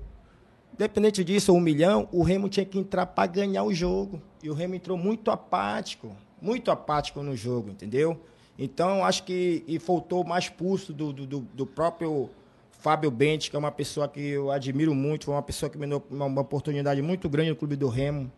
Independente 0.75 1.23
disso, 1.23 1.53
um 1.53 1.59
milhão, 1.61 2.09
o 2.11 2.21
Remo 2.21 2.49
tinha 2.49 2.65
que 2.65 2.77
entrar 2.77 3.05
para 3.05 3.25
ganhar 3.27 3.63
o 3.63 3.73
jogo. 3.73 4.21
E 4.43 4.49
o 4.49 4.53
Remo 4.53 4.75
entrou 4.75 4.97
muito 4.97 5.31
apático, 5.31 6.13
muito 6.41 6.69
apático 6.69 7.23
no 7.23 7.33
jogo, 7.33 7.69
entendeu? 7.69 8.19
Então, 8.59 9.05
acho 9.05 9.23
que 9.23 9.63
e 9.69 9.79
faltou 9.79 10.25
mais 10.25 10.49
pulso 10.49 10.91
do, 10.91 11.13
do, 11.13 11.39
do 11.39 11.65
próprio 11.65 12.29
Fábio 12.71 13.09
Bente, 13.09 13.49
que 13.49 13.55
é 13.55 13.59
uma 13.59 13.71
pessoa 13.71 14.05
que 14.09 14.19
eu 14.19 14.51
admiro 14.51 14.93
muito, 14.93 15.25
foi 15.25 15.33
uma 15.33 15.41
pessoa 15.41 15.69
que 15.69 15.77
me 15.77 15.87
deu 15.87 16.03
uma, 16.11 16.25
uma 16.25 16.41
oportunidade 16.41 17.01
muito 17.01 17.29
grande 17.29 17.51
no 17.51 17.55
Clube 17.55 17.77
do 17.77 17.87
Remo 17.87 18.29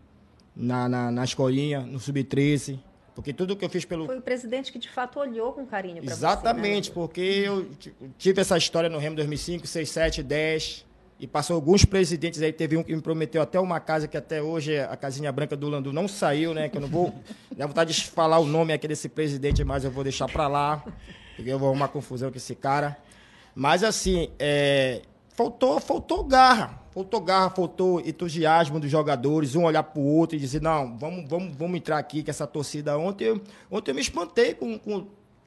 na, 0.57 0.89
na, 0.89 1.11
na 1.11 1.23
escolinha, 1.23 1.81
no 1.81 1.99
Sub-13. 1.99 2.79
Porque 3.13 3.33
tudo 3.33 3.55
que 3.55 3.65
eu 3.65 3.69
fiz 3.69 3.85
pelo. 3.85 4.05
Foi 4.05 4.17
o 4.17 4.21
presidente 4.21 4.71
que 4.71 4.77
de 4.77 4.89
fato 4.89 5.19
olhou 5.19 5.51
com 5.53 5.65
carinho 5.65 6.03
para 6.03 6.13
você. 6.13 6.19
Exatamente, 6.19 6.89
né? 6.89 6.93
porque 6.93 7.21
eu 7.21 7.67
tive 8.17 8.41
essa 8.41 8.57
história 8.57 8.89
no 8.89 8.99
Remo 8.99 9.15
2005, 9.15 9.65
6, 9.65 9.89
7, 9.89 10.23
10. 10.23 10.85
E 11.19 11.25
passou 11.25 11.55
alguns 11.55 11.83
presidentes 11.83 12.39
aí, 12.43 12.53
teve 12.53 12.77
um 12.77 12.83
que 12.83 12.95
me 12.95 13.01
prometeu 13.01 13.41
até 13.41 13.59
uma 13.59 13.79
casa 13.79 14.07
que 14.07 14.15
até 14.15 14.39
hoje 14.39 14.77
a 14.77 14.95
casinha 14.95 15.31
branca 15.31 15.57
do 15.57 15.67
Landu 15.67 15.91
não 15.91 16.07
saiu, 16.07 16.53
né? 16.53 16.69
Que 16.69 16.77
eu 16.77 16.81
não 16.81 16.87
vou. 16.87 17.11
Dá 17.57 17.65
vontade 17.65 17.91
de 17.91 18.03
falar 18.03 18.37
o 18.37 18.45
nome 18.45 18.71
aqui 18.71 18.87
desse 18.87 19.09
presidente, 19.09 19.63
mas 19.63 19.83
eu 19.83 19.89
vou 19.89 20.03
deixar 20.03 20.27
para 20.27 20.47
lá. 20.47 20.83
Porque 21.35 21.49
eu 21.49 21.57
vou 21.57 21.69
arrumar 21.69 21.87
confusão 21.87 22.29
com 22.29 22.37
esse 22.37 22.53
cara. 22.53 22.97
Mas 23.55 23.83
assim, 23.83 24.29
é, 24.37 25.01
faltou, 25.29 25.79
faltou 25.79 26.23
garra. 26.23 26.79
Faltou 26.97 27.21
garra, 27.21 27.51
faltou 27.51 27.99
entusiasmo 27.99 28.79
dos 28.79 28.89
jogadores, 28.89 29.55
um 29.55 29.65
olhar 29.65 29.83
para 29.83 30.01
o 30.01 30.03
outro 30.03 30.35
e 30.35 30.39
dizer, 30.39 30.63
não, 30.63 30.97
vamos, 30.97 31.29
vamos, 31.29 31.55
vamos 31.55 31.77
entrar 31.77 31.99
aqui 31.99 32.23
com 32.23 32.31
essa 32.31 32.47
torcida. 32.47 32.97
Ontem 32.97 33.25
eu, 33.25 33.41
ontem 33.69 33.91
eu 33.91 33.95
me 33.95 34.01
espantei 34.01 34.55
com, 34.55 34.79
com. 34.79 35.05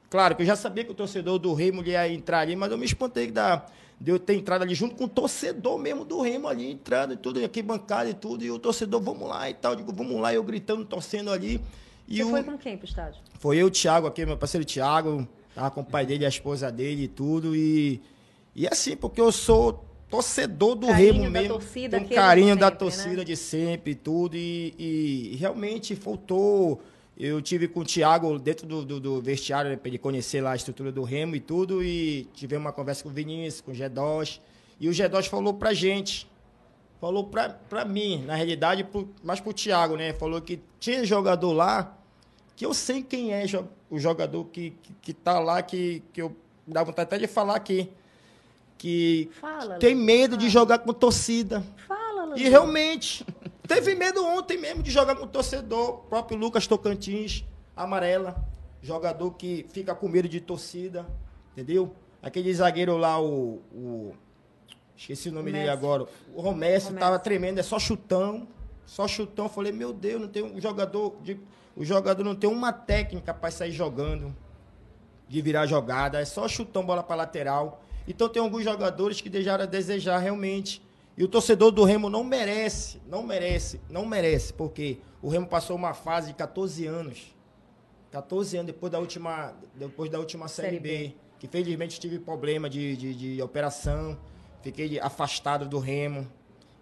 Claro 0.09 0.33
que 0.33 0.43
eu 0.43 0.45
já 0.45 0.55
sabia 0.55 0.85
que 0.85 0.91
o 0.91 0.93
torcedor 0.93 1.37
do 1.39 1.53
Rei 1.53 1.73
ia 1.87 2.07
entrar 2.07 2.39
ali, 2.39 2.55
mas 2.55 2.71
eu 2.71 2.77
me 2.77 2.85
espantei 2.85 3.29
da, 3.29 3.65
de 3.99 4.11
eu 4.11 4.17
ter 4.17 4.35
entrado 4.35 4.61
ali 4.61 4.73
junto 4.73 4.95
com 4.95 5.03
o 5.03 5.09
torcedor 5.09 5.77
mesmo 5.77 6.05
do 6.05 6.21
Remo 6.21 6.47
ali, 6.47 6.71
entrando 6.71 7.15
e 7.15 7.17
tudo, 7.17 7.43
aqui 7.43 7.61
bancada 7.61 8.09
e 8.09 8.13
tudo, 8.13 8.45
e 8.45 8.49
o 8.49 8.57
torcedor, 8.57 9.01
vamos 9.01 9.27
lá 9.27 9.49
e 9.49 9.53
tal. 9.53 9.73
Eu 9.73 9.75
digo, 9.79 9.91
vamos 9.91 10.21
lá, 10.21 10.33
eu 10.33 10.43
gritando, 10.43 10.85
torcendo 10.85 11.31
ali. 11.31 11.59
E 12.07 12.19
Você 12.19 12.23
o... 12.23 12.29
foi 12.29 12.43
com 12.43 12.57
quem 12.57 12.77
pro 12.77 12.87
estádio? 12.87 13.19
Foi 13.39 13.57
eu, 13.57 13.67
o 13.67 13.69
Thiago, 13.69 14.07
aqui, 14.07 14.25
meu 14.25 14.37
parceiro 14.37 14.63
Thiago, 14.63 15.27
tava 15.53 15.69
com 15.69 15.81
o 15.81 15.85
pai 15.85 16.05
dele, 16.05 16.25
a 16.25 16.29
esposa 16.29 16.71
dele 16.71 17.03
e 17.03 17.07
tudo. 17.09 17.53
E, 17.53 18.01
e 18.55 18.65
assim, 18.65 18.95
porque 18.95 19.19
eu 19.19 19.33
sou 19.33 19.90
torcedor 20.11 20.75
do 20.75 20.87
carinho 20.87 21.13
Remo 21.13 21.31
mesmo. 21.31 21.47
Torcida, 21.53 21.97
um 21.97 22.03
carinho 22.03 22.47
sempre, 22.49 22.59
da 22.59 22.69
né? 22.69 22.75
torcida 22.75 23.17
né? 23.17 23.23
de 23.23 23.35
sempre 23.37 23.91
e 23.91 23.95
tudo. 23.95 24.35
E, 24.35 24.75
e, 24.77 25.35
realmente 25.37 25.95
faltou. 25.95 26.81
Eu 27.17 27.41
tive 27.41 27.67
com 27.67 27.81
o 27.81 27.85
Thiago 27.85 28.37
dentro 28.37 28.67
do, 28.67 28.83
do, 28.83 28.99
do 28.99 29.21
vestiário, 29.21 29.69
né, 29.69 29.77
para 29.77 29.89
ele 29.89 29.97
conhecer 29.97 30.41
lá 30.41 30.51
a 30.51 30.55
estrutura 30.55 30.91
do 30.91 31.03
Remo 31.03 31.35
e 31.35 31.39
tudo. 31.39 31.83
E 31.83 32.27
tivemos 32.33 32.65
uma 32.65 32.73
conversa 32.73 33.03
com 33.03 33.09
o 33.09 33.11
Vinícius, 33.11 33.61
com 33.61 33.71
o 33.71 33.73
Gedos. 33.73 34.41
E 34.79 34.89
o 34.89 34.93
Gedos 34.93 35.27
falou 35.27 35.53
pra 35.53 35.73
gente, 35.73 36.27
falou 36.99 37.25
pra, 37.25 37.49
pra 37.49 37.85
mim, 37.85 38.23
na 38.25 38.35
realidade, 38.35 38.83
pro, 38.83 39.07
mais 39.23 39.39
pro 39.39 39.53
Thiago, 39.53 39.95
né? 39.95 40.13
Falou 40.13 40.41
que 40.41 40.59
tinha 40.79 41.05
jogador 41.05 41.53
lá, 41.53 41.97
que 42.55 42.65
eu 42.65 42.73
sei 42.73 43.03
quem 43.03 43.33
é 43.33 43.45
o 43.89 43.99
jogador 43.99 44.45
que, 44.45 44.71
que, 44.81 44.93
que 45.01 45.13
tá 45.13 45.39
lá, 45.39 45.61
que, 45.61 46.01
que 46.11 46.21
eu 46.21 46.35
dá 46.67 46.83
vontade 46.83 47.07
até 47.07 47.19
de 47.19 47.27
falar 47.27 47.55
aqui 47.55 47.89
que 48.81 49.29
Fala, 49.39 49.75
tem 49.75 49.93
Lu, 49.93 50.01
medo 50.01 50.31
fala. 50.31 50.41
de 50.41 50.49
jogar 50.49 50.79
com 50.79 50.91
torcida. 50.91 51.63
Fala, 51.87 52.25
Lu. 52.25 52.35
E 52.35 52.49
realmente, 52.49 53.23
teve 53.67 53.93
medo 53.93 54.25
ontem 54.25 54.57
mesmo 54.57 54.81
de 54.81 54.89
jogar 54.89 55.15
com 55.15 55.27
torcedor. 55.27 55.89
O 55.89 55.97
próprio 56.09 56.35
Lucas 56.35 56.65
Tocantins, 56.65 57.45
amarela, 57.75 58.43
jogador 58.81 59.35
que 59.35 59.67
fica 59.69 59.93
com 59.93 60.07
medo 60.07 60.27
de 60.27 60.41
torcida, 60.41 61.05
entendeu? 61.51 61.93
Aquele 62.23 62.51
zagueiro 62.51 62.97
lá, 62.97 63.21
o. 63.21 63.61
o 63.71 64.15
esqueci 64.97 65.29
o 65.29 65.31
nome 65.31 65.51
dele 65.51 65.69
agora. 65.69 66.07
O 66.33 66.41
Romércio 66.41 66.89
Romércio. 66.89 66.95
tava 66.95 67.19
tremendo, 67.19 67.59
é 67.59 67.63
só 67.63 67.77
chutão. 67.77 68.47
Só 68.83 69.07
chutão. 69.07 69.47
Falei, 69.47 69.71
meu 69.71 69.93
Deus, 69.93 70.19
não 70.19 70.27
tem 70.27 70.41
um 70.41 70.59
jogador. 70.59 71.17
De, 71.21 71.39
o 71.75 71.85
jogador 71.85 72.23
não 72.23 72.33
tem 72.33 72.49
uma 72.49 72.73
técnica 72.73 73.31
para 73.31 73.51
sair 73.51 73.71
jogando 73.71 74.35
de 75.29 75.39
virar 75.39 75.67
jogada, 75.67 76.19
é 76.19 76.25
só 76.25 76.47
chutão 76.47 76.83
bola 76.83 77.03
para 77.03 77.17
lateral. 77.17 77.83
Então 78.07 78.27
tem 78.27 78.41
alguns 78.41 78.63
jogadores 78.63 79.21
que 79.21 79.29
deixaram 79.29 79.63
a 79.63 79.67
desejar 79.67 80.17
realmente. 80.17 80.81
E 81.17 81.23
o 81.23 81.27
torcedor 81.27 81.71
do 81.71 81.83
Remo 81.83 82.09
não 82.09 82.23
merece, 82.23 83.01
não 83.07 83.21
merece, 83.21 83.79
não 83.89 84.05
merece, 84.05 84.53
porque 84.53 84.99
o 85.21 85.29
Remo 85.29 85.45
passou 85.45 85.75
uma 85.75 85.93
fase 85.93 86.27
de 86.27 86.33
14 86.33 86.85
anos. 86.87 87.35
14 88.11 88.57
anos 88.57 88.67
depois 88.67 88.91
da 88.91 88.99
última, 88.99 89.53
depois 89.75 90.09
da 90.09 90.19
última 90.19 90.47
Série, 90.47 90.79
B, 90.79 90.89
B. 90.89 91.15
que 91.39 91.47
felizmente 91.47 91.99
tive 91.99 92.19
problema 92.19 92.69
de, 92.69 92.95
de, 92.95 93.13
de 93.13 93.41
operação, 93.41 94.17
fiquei 94.61 94.99
afastado 94.99 95.67
do 95.67 95.79
Remo. 95.79 96.27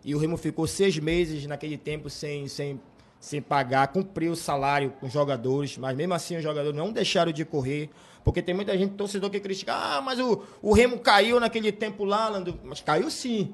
E 0.03 0.15
o 0.15 0.17
Remo 0.17 0.37
ficou 0.37 0.65
seis 0.65 0.97
meses 0.97 1.45
naquele 1.45 1.77
tempo 1.77 2.09
sem, 2.09 2.47
sem, 2.47 2.79
sem 3.19 3.41
pagar, 3.41 3.87
cumpriu 3.89 4.31
o 4.31 4.35
salário 4.35 4.91
com 4.99 5.07
os 5.07 5.11
jogadores, 5.13 5.77
mas 5.77 5.95
mesmo 5.95 6.13
assim 6.13 6.37
os 6.37 6.43
jogadores 6.43 6.75
não 6.77 6.91
deixaram 6.91 7.31
de 7.31 7.43
correr, 7.43 7.89
porque 8.23 8.41
tem 8.41 8.55
muita 8.55 8.77
gente, 8.77 8.93
torcedor, 8.93 9.29
que 9.29 9.39
critica, 9.39 9.73
ah, 9.73 10.01
mas 10.01 10.19
o, 10.19 10.43
o 10.61 10.73
Remo 10.73 10.99
caiu 10.99 11.39
naquele 11.39 11.71
tempo 11.71 12.05
lá, 12.05 12.29
Lando. 12.29 12.59
mas 12.63 12.79
caiu 12.81 13.09
sim. 13.09 13.53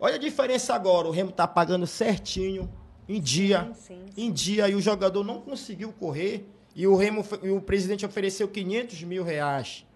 Olha 0.00 0.16
a 0.16 0.18
diferença 0.18 0.74
agora, 0.74 1.06
o 1.06 1.10
Remo 1.12 1.30
tá 1.30 1.46
pagando 1.46 1.86
certinho, 1.86 2.68
em 3.08 3.20
dia, 3.20 3.70
Sim, 3.74 3.74
sim, 3.74 4.06
sim. 4.14 4.24
em 4.26 4.32
dia, 4.32 4.68
e 4.68 4.74
o 4.74 4.80
jogador 4.80 5.22
não 5.22 5.40
conseguiu 5.40 5.92
correr, 5.92 6.48
e 6.74 6.86
o 6.86 6.96
Remo, 6.96 7.24
e 7.42 7.50
o 7.50 7.60
presidente 7.60 8.04
ofereceu 8.04 8.48
500 8.48 9.02
mil 9.04 9.22
reais. 9.22 9.86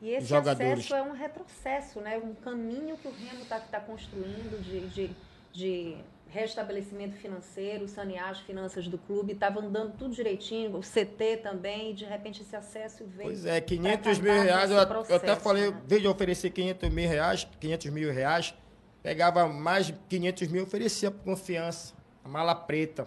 E 0.00 0.10
esse 0.10 0.26
jogadores. 0.26 0.84
acesso 0.84 0.94
é 0.94 1.02
um 1.02 1.12
retrocesso, 1.12 2.00
né? 2.00 2.18
Um 2.18 2.34
caminho 2.34 2.96
que 2.98 3.08
o 3.08 3.10
Remo 3.10 3.42
está 3.42 3.58
tá 3.58 3.80
construindo 3.80 4.62
de, 4.62 4.88
de, 4.90 5.10
de 5.52 5.96
restabelecimento 6.30 7.16
financeiro, 7.16 7.88
sanear 7.88 8.30
as 8.30 8.40
finanças 8.40 8.86
do 8.86 8.98
clube, 8.98 9.32
estava 9.32 9.60
andando 9.60 9.96
tudo 9.96 10.14
direitinho, 10.14 10.76
o 10.76 10.80
CT 10.80 11.38
também, 11.42 11.90
e 11.90 11.94
de 11.94 12.04
repente 12.04 12.42
esse 12.42 12.54
acesso 12.54 13.04
veio. 13.06 13.30
Pois 13.30 13.46
é, 13.46 13.60
500 13.60 14.18
mil 14.18 14.32
reais, 14.32 14.70
eu, 14.70 14.86
processo, 14.86 15.12
eu, 15.12 15.16
até 15.16 15.36
falei, 15.36 15.70
né? 15.70 15.82
veio 15.86 16.02
de 16.02 16.08
oferecer 16.08 16.50
500 16.50 16.90
mil 16.90 17.08
reais, 17.08 17.48
500 17.58 17.90
mil 17.90 18.12
reais, 18.12 18.54
pegava 19.02 19.48
mais 19.48 19.92
500 20.08 20.48
mil, 20.48 20.64
oferecia 20.64 21.10
por 21.10 21.24
confiança, 21.24 21.94
a 22.24 22.28
mala 22.28 22.54
preta. 22.54 23.06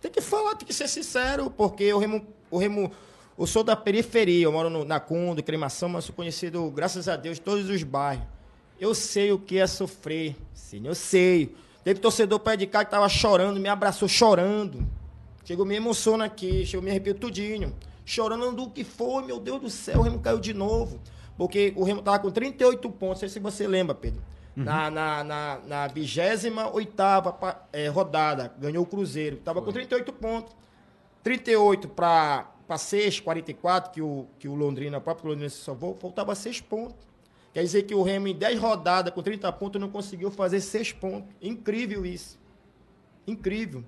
Tem 0.00 0.10
que 0.10 0.20
falar, 0.20 0.54
tem 0.54 0.66
que 0.66 0.74
ser 0.74 0.88
sincero, 0.88 1.50
porque 1.50 1.92
o 1.92 1.98
Remo, 1.98 2.26
o 2.50 2.58
Remo 2.58 2.90
eu 3.36 3.46
sou 3.46 3.64
da 3.64 3.74
periferia, 3.74 4.44
eu 4.44 4.52
moro 4.52 4.70
no, 4.70 4.84
na 4.84 5.00
Cundo, 5.00 5.42
Cremação, 5.42 5.88
mas 5.88 6.04
sou 6.04 6.14
conhecido, 6.14 6.70
graças 6.70 7.08
a 7.08 7.16
Deus, 7.16 7.38
todos 7.38 7.68
os 7.68 7.82
bairros. 7.82 8.26
Eu 8.78 8.94
sei 8.94 9.32
o 9.32 9.38
que 9.38 9.58
é 9.58 9.66
sofrer, 9.66 10.36
sim, 10.52 10.86
eu 10.86 10.94
sei. 10.94 11.54
Teve 11.84 12.00
torcedor 12.00 12.40
pé 12.40 12.56
de 12.56 12.66
cá 12.66 12.82
que 12.82 12.90
tava 12.90 13.08
chorando, 13.10 13.60
me 13.60 13.68
abraçou 13.68 14.08
chorando. 14.08 14.84
Chegou, 15.44 15.66
me 15.66 15.76
emociona 15.76 16.24
aqui, 16.24 16.64
chegou, 16.64 16.82
me 16.82 16.90
arrepio 16.90 17.14
tudinho. 17.14 17.74
Chorando 18.06 18.50
do 18.52 18.70
que 18.70 18.82
foi, 18.82 19.22
meu 19.24 19.38
Deus 19.38 19.60
do 19.60 19.70
céu, 19.70 20.00
o 20.00 20.02
Remo 20.02 20.18
caiu 20.18 20.40
de 20.40 20.54
novo. 20.54 20.98
Porque 21.36 21.74
o 21.76 21.84
Remo 21.84 22.00
tava 22.00 22.18
com 22.20 22.30
38 22.30 22.88
pontos, 22.90 23.08
não 23.08 23.16
sei 23.16 23.28
se 23.28 23.38
você 23.38 23.66
lembra, 23.66 23.94
Pedro. 23.94 24.22
Uhum. 24.56 24.64
Na, 24.64 24.90
na, 24.90 25.24
na, 25.24 25.60
na 25.66 25.86
28 25.88 26.54
é, 27.72 27.88
rodada, 27.88 28.54
ganhou 28.58 28.84
o 28.84 28.86
Cruzeiro. 28.86 29.36
Tava 29.38 29.60
com 29.60 29.70
38 29.70 30.10
pontos. 30.14 30.54
38 31.22 31.88
para 31.88 32.46
6, 32.78 33.20
44, 33.20 33.90
que 33.92 34.00
o, 34.00 34.26
que 34.38 34.48
o 34.48 34.54
Londrina, 34.54 34.98
o 34.98 35.00
próprio 35.00 35.30
Londrina 35.30 35.50
se 35.50 35.58
salvou, 35.58 35.96
faltava 36.00 36.34
6 36.34 36.62
pontos. 36.62 37.06
Quer 37.54 37.62
dizer 37.62 37.84
que 37.84 37.94
o 37.94 38.02
Remo, 38.02 38.26
em 38.28 38.34
10 38.34 38.58
rodadas, 38.58 39.14
com 39.14 39.22
30 39.22 39.50
pontos, 39.52 39.80
não 39.80 39.88
conseguiu 39.88 40.30
fazer 40.30 40.60
6 40.60 40.92
pontos. 40.92 41.32
Incrível 41.40 42.04
isso. 42.04 42.38
Incrível. 43.26 43.84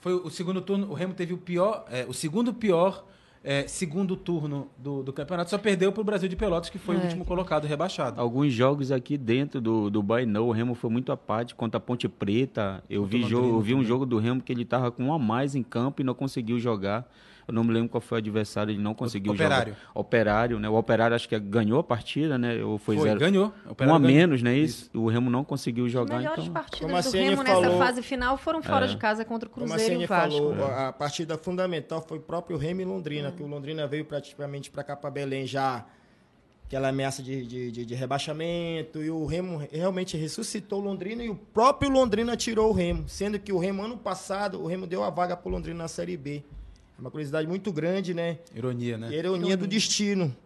Foi 0.00 0.14
o 0.14 0.30
segundo 0.30 0.62
turno, 0.62 0.90
o 0.90 0.94
Remo 0.94 1.12
teve 1.12 1.34
o 1.34 1.38
pior, 1.38 1.84
é, 1.90 2.06
o 2.08 2.14
segundo 2.14 2.54
pior 2.54 3.04
é, 3.42 3.66
segundo 3.66 4.16
turno 4.16 4.68
do, 4.76 5.02
do, 5.02 5.12
campeonato, 5.12 5.50
só 5.50 5.56
perdeu 5.56 5.90
para 5.92 6.00
o 6.00 6.04
Brasil 6.04 6.28
de 6.28 6.36
Pelotas, 6.36 6.68
que 6.68 6.78
foi 6.78 6.96
é. 6.96 6.98
o 6.98 7.02
último 7.02 7.24
colocado 7.24 7.66
rebaixado. 7.66 8.20
Alguns 8.20 8.52
jogos 8.52 8.92
aqui 8.92 9.16
dentro 9.16 9.60
do, 9.60 9.88
do 9.88 10.02
Bainão, 10.02 10.48
o 10.48 10.52
Remo 10.52 10.74
foi 10.74 10.90
muito 10.90 11.10
apático 11.10 11.58
contra 11.58 11.78
a 11.78 11.80
Ponte 11.80 12.08
Preta. 12.08 12.84
Eu 12.88 13.04
vi, 13.04 13.22
jogo, 13.22 13.48
eu 13.48 13.60
vi 13.60 13.74
um 13.74 13.82
jogo 13.84 14.04
do 14.04 14.18
Remo 14.18 14.42
que 14.42 14.52
ele 14.52 14.62
estava 14.62 14.90
com 14.90 15.04
um 15.04 15.12
a 15.12 15.18
mais 15.18 15.54
em 15.54 15.62
campo 15.62 16.02
e 16.02 16.04
não 16.04 16.14
conseguiu 16.14 16.58
jogar. 16.58 17.10
Eu 17.50 17.54
não 17.54 17.64
me 17.64 17.72
lembro 17.72 17.88
qual 17.88 18.00
foi 18.00 18.16
o 18.16 18.20
adversário, 18.20 18.72
ele 18.72 18.80
não 18.80 18.94
conseguiu 18.94 19.32
operário. 19.32 19.74
jogar. 19.74 19.90
Operário. 19.92 20.60
né? 20.60 20.68
O 20.68 20.74
Operário 20.74 21.16
acho 21.16 21.28
que 21.28 21.38
ganhou 21.38 21.80
a 21.80 21.84
partida, 21.84 22.38
né? 22.38 22.62
Ou 22.62 22.78
foi, 22.78 22.96
foi 22.96 23.08
zero. 23.08 23.18
ganhou. 23.18 23.52
um 23.66 23.70
a 23.70 23.74
ganhou. 23.74 23.98
menos, 23.98 24.42
né? 24.42 24.56
Isso. 24.56 24.84
Isso. 24.84 24.90
O 24.98 25.08
Remo 25.08 25.28
não 25.28 25.44
conseguiu 25.44 25.88
jogar. 25.88 26.16
As 26.16 26.22
melhores 26.22 26.44
então... 26.44 26.54
partidas 26.54 27.04
do 27.04 27.10
Remo 27.10 27.44
falou... 27.44 27.62
nessa 27.62 27.76
fase 27.76 28.02
final 28.02 28.38
foram 28.38 28.62
fora 28.62 28.86
é. 28.86 28.88
de 28.88 28.96
casa 28.96 29.24
contra 29.24 29.48
o 29.48 29.52
Cruzeiro 29.52 29.82
Como 29.82 29.98
a 29.98 30.00
e 30.00 30.04
o 30.04 30.08
Vasco. 30.08 30.54
falou, 30.54 30.68
é. 30.68 30.86
a 30.86 30.92
partida 30.92 31.36
fundamental 31.36 32.00
foi 32.06 32.18
o 32.18 32.20
próprio 32.20 32.56
Remo 32.56 32.80
e 32.82 32.84
Londrina, 32.84 33.30
hum. 33.30 33.32
que 33.32 33.42
o 33.42 33.46
Londrina 33.46 33.86
veio 33.86 34.04
praticamente 34.04 34.70
para 34.70 34.84
cá, 34.84 34.96
para 34.96 35.10
Belém, 35.10 35.44
já 35.44 35.84
aquela 36.70 36.90
ameaça 36.90 37.20
de, 37.20 37.44
de, 37.44 37.72
de, 37.72 37.84
de, 37.84 37.94
rebaixamento, 37.96 39.02
e 39.02 39.10
o 39.10 39.26
Remo 39.26 39.60
realmente 39.72 40.16
ressuscitou 40.16 40.80
o 40.80 40.84
Londrina, 40.84 41.24
e 41.24 41.28
o 41.28 41.34
próprio 41.34 41.90
Londrina 41.90 42.36
tirou 42.36 42.70
o 42.70 42.72
Remo, 42.72 43.08
sendo 43.08 43.40
que 43.40 43.52
o 43.52 43.58
Remo, 43.58 43.82
ano 43.82 43.96
passado, 43.96 44.62
o 44.62 44.68
Remo 44.68 44.86
deu 44.86 45.02
a 45.02 45.10
vaga 45.10 45.36
para 45.36 45.48
o 45.48 45.52
Londrina 45.52 45.78
na 45.78 45.88
Série 45.88 46.16
B. 46.16 46.44
É 47.00 47.02
uma 47.02 47.10
curiosidade 47.10 47.48
muito 47.48 47.72
grande, 47.72 48.12
né? 48.12 48.38
Ironia, 48.54 48.98
né? 48.98 49.10
Ironia 49.10 49.56
do 49.56 49.66
destino. 49.66 50.36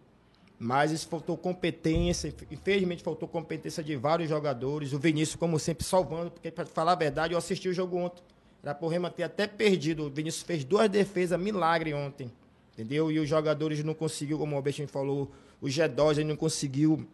Mas 0.57 0.89
isso 0.89 1.05
faltou 1.09 1.35
competência, 1.35 2.33
infelizmente 2.49 3.03
faltou 3.03 3.27
competência 3.27 3.83
de 3.83 3.93
vários 3.97 4.29
jogadores. 4.29 4.93
O 4.93 4.99
Vinícius, 4.99 5.35
como 5.35 5.59
sempre, 5.59 5.83
salvando, 5.83 6.31
porque, 6.31 6.49
para 6.49 6.65
falar 6.65 6.93
a 6.93 6.95
verdade, 6.95 7.33
eu 7.33 7.37
assisti 7.37 7.67
o 7.67 7.73
jogo 7.73 7.97
ontem. 7.97 8.23
Era 8.63 8.73
por 8.73 8.87
Rema 8.87 9.09
ter 9.09 9.23
até 9.23 9.45
perdido. 9.47 10.05
O 10.05 10.09
Vinícius 10.09 10.43
fez 10.43 10.63
duas 10.63 10.89
defesas, 10.89 11.37
milagre 11.37 11.93
ontem. 11.93 12.31
Entendeu? 12.73 13.11
E 13.11 13.19
os 13.19 13.27
jogadores 13.27 13.83
não 13.83 13.93
conseguiu, 13.93 14.37
como 14.37 14.53
o 14.53 14.55
Albertinho 14.55 14.87
falou, 14.87 15.29
o 15.59 15.65
G2 15.65 16.23
não 16.23 16.37
conseguiu 16.37 17.05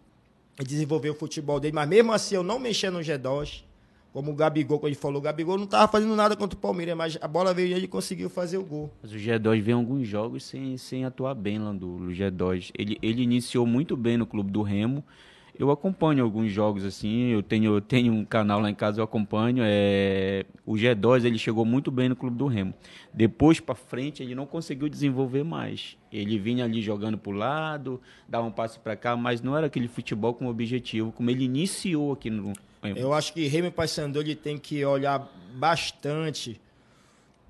desenvolver 0.63 1.09
o 1.09 1.15
futebol 1.15 1.59
dele. 1.59 1.73
Mas 1.73 1.89
mesmo 1.89 2.13
assim, 2.13 2.35
eu 2.35 2.43
não 2.43 2.59
mexia 2.59 2.91
no 2.91 2.99
G2. 2.99 3.63
Como 4.13 4.31
o 4.31 4.35
Gabigol, 4.35 4.77
quando 4.77 4.87
ele 4.91 4.99
falou, 4.99 5.19
o 5.19 5.21
Gabigol 5.21 5.57
não 5.57 5.63
estava 5.63 5.89
fazendo 5.89 6.15
nada 6.15 6.35
contra 6.35 6.57
o 6.57 6.61
Palmeiras, 6.61 6.97
mas 6.97 7.17
a 7.21 7.27
bola 7.27 7.53
veio 7.53 7.69
e 7.69 7.73
ele 7.73 7.87
conseguiu 7.87 8.29
fazer 8.29 8.57
o 8.57 8.63
gol. 8.63 8.91
Mas 9.01 9.13
o 9.13 9.15
G2 9.15 9.61
vem 9.61 9.73
alguns 9.73 10.05
jogos 10.05 10.43
sem, 10.43 10.75
sem 10.77 11.05
atuar 11.05 11.33
bem 11.33 11.57
lá 11.59 11.71
do 11.71 12.09
G2. 12.09 12.71
Ele, 12.77 12.97
ele 13.01 13.21
iniciou 13.21 13.65
muito 13.65 13.95
bem 13.95 14.17
no 14.17 14.25
clube 14.25 14.51
do 14.51 14.61
Remo. 14.61 15.01
Eu 15.61 15.69
acompanho 15.69 16.23
alguns 16.23 16.51
jogos 16.51 16.83
assim, 16.83 17.27
eu 17.27 17.43
tenho, 17.43 17.75
eu 17.75 17.81
tenho 17.81 18.11
um 18.11 18.25
canal 18.25 18.59
lá 18.59 18.67
em 18.67 18.73
casa, 18.73 18.99
eu 18.99 19.03
acompanho. 19.03 19.63
É... 19.63 20.43
O 20.65 20.73
G2 20.73 21.23
ele 21.23 21.37
chegou 21.37 21.63
muito 21.63 21.91
bem 21.91 22.09
no 22.09 22.15
clube 22.15 22.35
do 22.35 22.47
Remo. 22.47 22.73
Depois 23.13 23.59
para 23.59 23.75
frente 23.75 24.23
ele 24.23 24.33
não 24.33 24.47
conseguiu 24.47 24.89
desenvolver 24.89 25.43
mais. 25.43 25.97
Ele 26.11 26.39
vinha 26.39 26.65
ali 26.65 26.81
jogando 26.81 27.15
para 27.15 27.31
o 27.31 27.35
lado, 27.35 28.01
dava 28.27 28.47
um 28.47 28.51
passe 28.51 28.79
para 28.79 28.95
cá, 28.95 29.15
mas 29.15 29.41
não 29.41 29.55
era 29.55 29.67
aquele 29.67 29.87
futebol 29.87 30.33
com 30.33 30.47
objetivo, 30.47 31.11
como 31.11 31.29
ele 31.29 31.43
iniciou 31.43 32.13
aqui 32.13 32.31
no, 32.31 32.53
eu 32.83 33.13
acho 33.13 33.31
que 33.33 33.45
Remy 33.45 33.69
Paysandu 33.69 34.19
ele 34.19 34.35
tem 34.35 34.57
que 34.57 34.83
olhar 34.83 35.31
bastante 35.53 36.59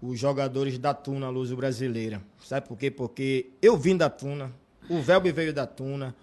os 0.02 0.20
jogadores 0.20 0.78
da 0.78 0.94
Tuna 0.94 1.30
Luso 1.30 1.56
Brasileira. 1.56 2.22
Sabe 2.44 2.68
por 2.68 2.78
quê? 2.78 2.92
Porque 2.92 3.52
eu 3.62 3.78
vim 3.78 3.96
da 3.96 4.10
Tuna, 4.10 4.52
o 4.90 5.02
Velbe 5.02 5.32
veio 5.32 5.54
da 5.54 5.66
Tuna, 5.66 6.14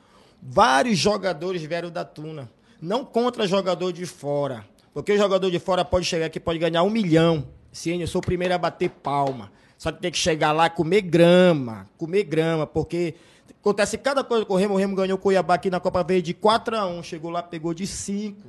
vários 0.42 0.98
jogadores 0.98 1.62
vieram 1.62 1.90
da 1.90 2.04
Tuna. 2.04 2.50
Não 2.80 3.04
contra 3.04 3.46
jogador 3.46 3.92
de 3.92 4.06
fora. 4.06 4.64
Porque 4.94 5.12
o 5.12 5.18
jogador 5.18 5.50
de 5.50 5.58
fora 5.58 5.84
pode 5.84 6.06
chegar 6.06 6.26
aqui 6.26 6.40
pode 6.40 6.58
ganhar 6.58 6.82
um 6.82 6.90
milhão. 6.90 7.46
Sim, 7.72 8.00
eu 8.00 8.06
sou 8.06 8.20
o 8.20 8.24
primeiro 8.24 8.54
a 8.54 8.58
bater 8.58 8.90
palma. 8.90 9.52
Só 9.76 9.92
que 9.92 10.00
tem 10.00 10.10
que 10.10 10.18
chegar 10.18 10.52
lá 10.52 10.68
comer 10.68 11.02
grama, 11.02 11.88
comer 11.96 12.24
grama, 12.24 12.66
porque 12.66 13.14
acontece 13.60 13.96
cada 13.96 14.24
coisa 14.24 14.44
com 14.44 14.54
o 14.54 14.56
Remo. 14.56 14.74
O 14.74 14.76
Remo 14.76 14.96
ganhou 14.96 15.16
o 15.16 15.20
Cuiabá 15.20 15.54
aqui 15.54 15.70
na 15.70 15.78
Copa 15.78 16.02
Verde 16.02 16.26
de 16.26 16.34
4 16.34 16.76
a 16.76 16.86
1 16.86 17.02
Chegou 17.04 17.30
lá, 17.30 17.42
pegou 17.42 17.72
de 17.72 17.86
5. 17.86 18.40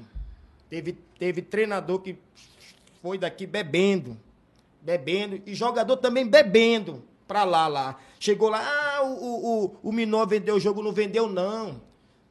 Teve, 0.70 0.98
teve 1.20 1.42
treinador 1.42 2.00
que 2.00 2.18
foi 3.02 3.18
daqui 3.18 3.46
bebendo, 3.46 4.18
bebendo, 4.82 5.42
e 5.46 5.54
jogador 5.54 5.98
também 5.98 6.28
bebendo 6.28 7.04
pra 7.30 7.44
lá, 7.44 7.68
lá. 7.68 7.98
Chegou 8.20 8.50
lá, 8.50 8.60
ah, 8.60 9.04
o, 9.04 9.14
o, 9.14 9.76
o 9.84 9.92
Minó 9.92 10.26
vendeu 10.26 10.56
o 10.56 10.60
jogo, 10.60 10.82
não 10.82 10.92
vendeu 10.92 11.30
não. 11.30 11.80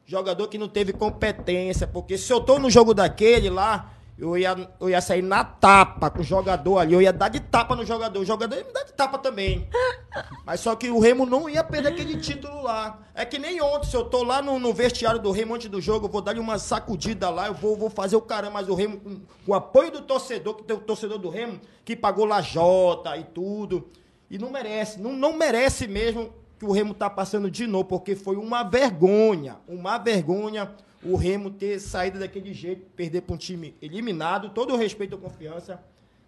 Jogador 0.05 0.45
que 0.49 0.57
não 0.57 0.67
teve 0.67 0.91
competência, 0.91 1.87
porque 1.87 2.17
se 2.17 2.33
eu 2.33 2.41
tô 2.41 2.59
no 2.59 2.69
jogo 2.69 2.93
daquele 2.93 3.49
lá, 3.49 3.93
eu 4.17 4.37
ia, 4.37 4.69
eu 4.77 4.89
ia 4.89 4.99
sair 4.99 5.21
na 5.21 5.45
tapa 5.45 6.09
com 6.09 6.19
o 6.19 6.23
jogador 6.23 6.79
ali, 6.79 6.93
eu 6.93 7.01
ia 7.01 7.13
dar 7.13 7.29
de 7.29 7.39
tapa 7.39 7.77
no 7.77 7.85
jogador. 7.85 8.19
O 8.19 8.25
jogador 8.25 8.57
ia 8.57 8.65
me 8.65 8.73
dar 8.73 8.83
de 8.83 8.91
tapa 8.91 9.17
também. 9.17 9.69
Mas 10.45 10.59
só 10.59 10.75
que 10.75 10.89
o 10.89 10.99
Remo 10.99 11.25
não 11.25 11.49
ia 11.49 11.63
perder 11.63 11.89
aquele 11.89 12.17
título 12.17 12.61
lá. 12.61 12.99
É 13.15 13.23
que 13.23 13.39
nem 13.39 13.61
ontem, 13.61 13.87
se 13.87 13.95
eu 13.95 14.03
tô 14.03 14.23
lá 14.23 14.41
no, 14.41 14.59
no 14.59 14.73
vestiário 14.73 15.21
do 15.21 15.31
Remo 15.31 15.55
antes 15.55 15.69
do 15.69 15.79
jogo, 15.79 16.07
eu 16.07 16.11
vou 16.11 16.21
dar-lhe 16.21 16.41
uma 16.41 16.59
sacudida 16.59 17.29
lá, 17.29 17.47
eu 17.47 17.53
vou, 17.53 17.77
vou 17.77 17.89
fazer 17.89 18.17
o 18.17 18.21
caramba, 18.21 18.55
mas 18.55 18.67
o 18.67 18.75
Remo, 18.75 18.99
com, 18.99 19.15
com 19.45 19.51
o 19.53 19.55
apoio 19.55 19.91
do 19.91 20.01
torcedor, 20.01 20.55
que 20.55 20.63
tem 20.63 20.75
o 20.75 20.81
torcedor 20.81 21.17
do 21.17 21.29
Remo, 21.29 21.61
que 21.85 21.95
pagou 21.95 22.25
lajota 22.25 23.15
e 23.15 23.23
tudo. 23.23 23.87
E 24.29 24.37
não 24.37 24.51
merece, 24.51 24.99
não, 24.99 25.13
não 25.13 25.37
merece 25.37 25.87
mesmo 25.87 26.31
que 26.57 26.65
o 26.65 26.71
Remo 26.71 26.93
tá 26.93 27.09
passando 27.09 27.49
de 27.49 27.65
novo, 27.65 27.85
porque 27.85 28.15
foi 28.15 28.35
uma 28.35 28.63
vergonha, 28.63 29.57
uma 29.67 29.97
vergonha 29.97 30.71
o 31.03 31.15
Remo 31.15 31.49
ter 31.49 31.79
saído 31.79 32.19
daquele 32.19 32.53
jeito, 32.53 32.85
perder 32.95 33.21
para 33.21 33.35
um 33.35 33.37
time 33.37 33.73
eliminado, 33.81 34.49
todo 34.49 34.73
o 34.73 34.77
respeito 34.77 35.15
e 35.15 35.17
confiança, 35.17 35.81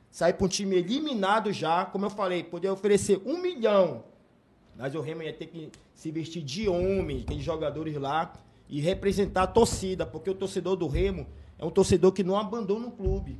sair 0.10 0.34
para 0.34 0.46
um 0.46 0.50
time 0.50 0.78
eliminado 0.78 1.52
já, 1.52 1.86
como 1.86 2.06
eu 2.06 2.10
falei, 2.10 2.44
poder 2.44 2.70
oferecer 2.70 3.22
um 3.26 3.42
milhão, 3.42 4.04
mas 4.78 4.96
o 4.96 5.02
Remo 5.02 5.24
ia 5.24 5.34
ter 5.34 5.48
que 5.48 5.70
se 5.94 6.12
vestir 6.12 6.42
de 6.42 6.70
homem, 6.70 7.22
aqueles 7.22 7.44
jogadores 7.44 7.96
lá, 7.98 8.34
e 8.70 8.80
representar 8.80 9.44
a 9.44 9.48
torcida, 9.48 10.06
porque 10.06 10.30
o 10.30 10.34
torcedor 10.34 10.78
do 10.78 10.88
Remo 10.88 11.28
é 11.60 11.66
um 11.66 11.70
torcedor 11.70 12.14
que 12.14 12.24
não 12.24 12.38
abandona 12.38 12.88
o 12.88 12.92
clube. 12.92 13.38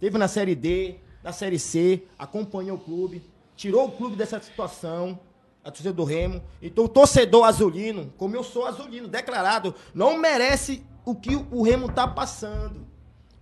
Teve 0.00 0.16
na 0.16 0.26
Série 0.26 0.54
D, 0.54 0.96
na 1.22 1.32
Série 1.32 1.58
C, 1.58 2.02
acompanhou 2.18 2.78
o 2.78 2.80
clube, 2.80 3.22
tirou 3.56 3.86
o 3.86 3.92
clube 3.92 4.14
dessa 4.14 4.40
situação, 4.40 5.18
a 5.64 5.70
torcida 5.70 5.92
do 5.92 6.04
Remo. 6.04 6.42
Então 6.62 6.84
o 6.84 6.88
torcedor 6.88 7.44
azulino, 7.44 8.12
como 8.16 8.36
eu 8.36 8.44
sou 8.44 8.66
azulino, 8.66 9.08
declarado, 9.08 9.74
não 9.94 10.16
merece 10.16 10.84
o 11.04 11.14
que 11.14 11.34
o 11.34 11.62
Remo 11.62 11.86
está 11.86 12.06
passando. 12.06 12.86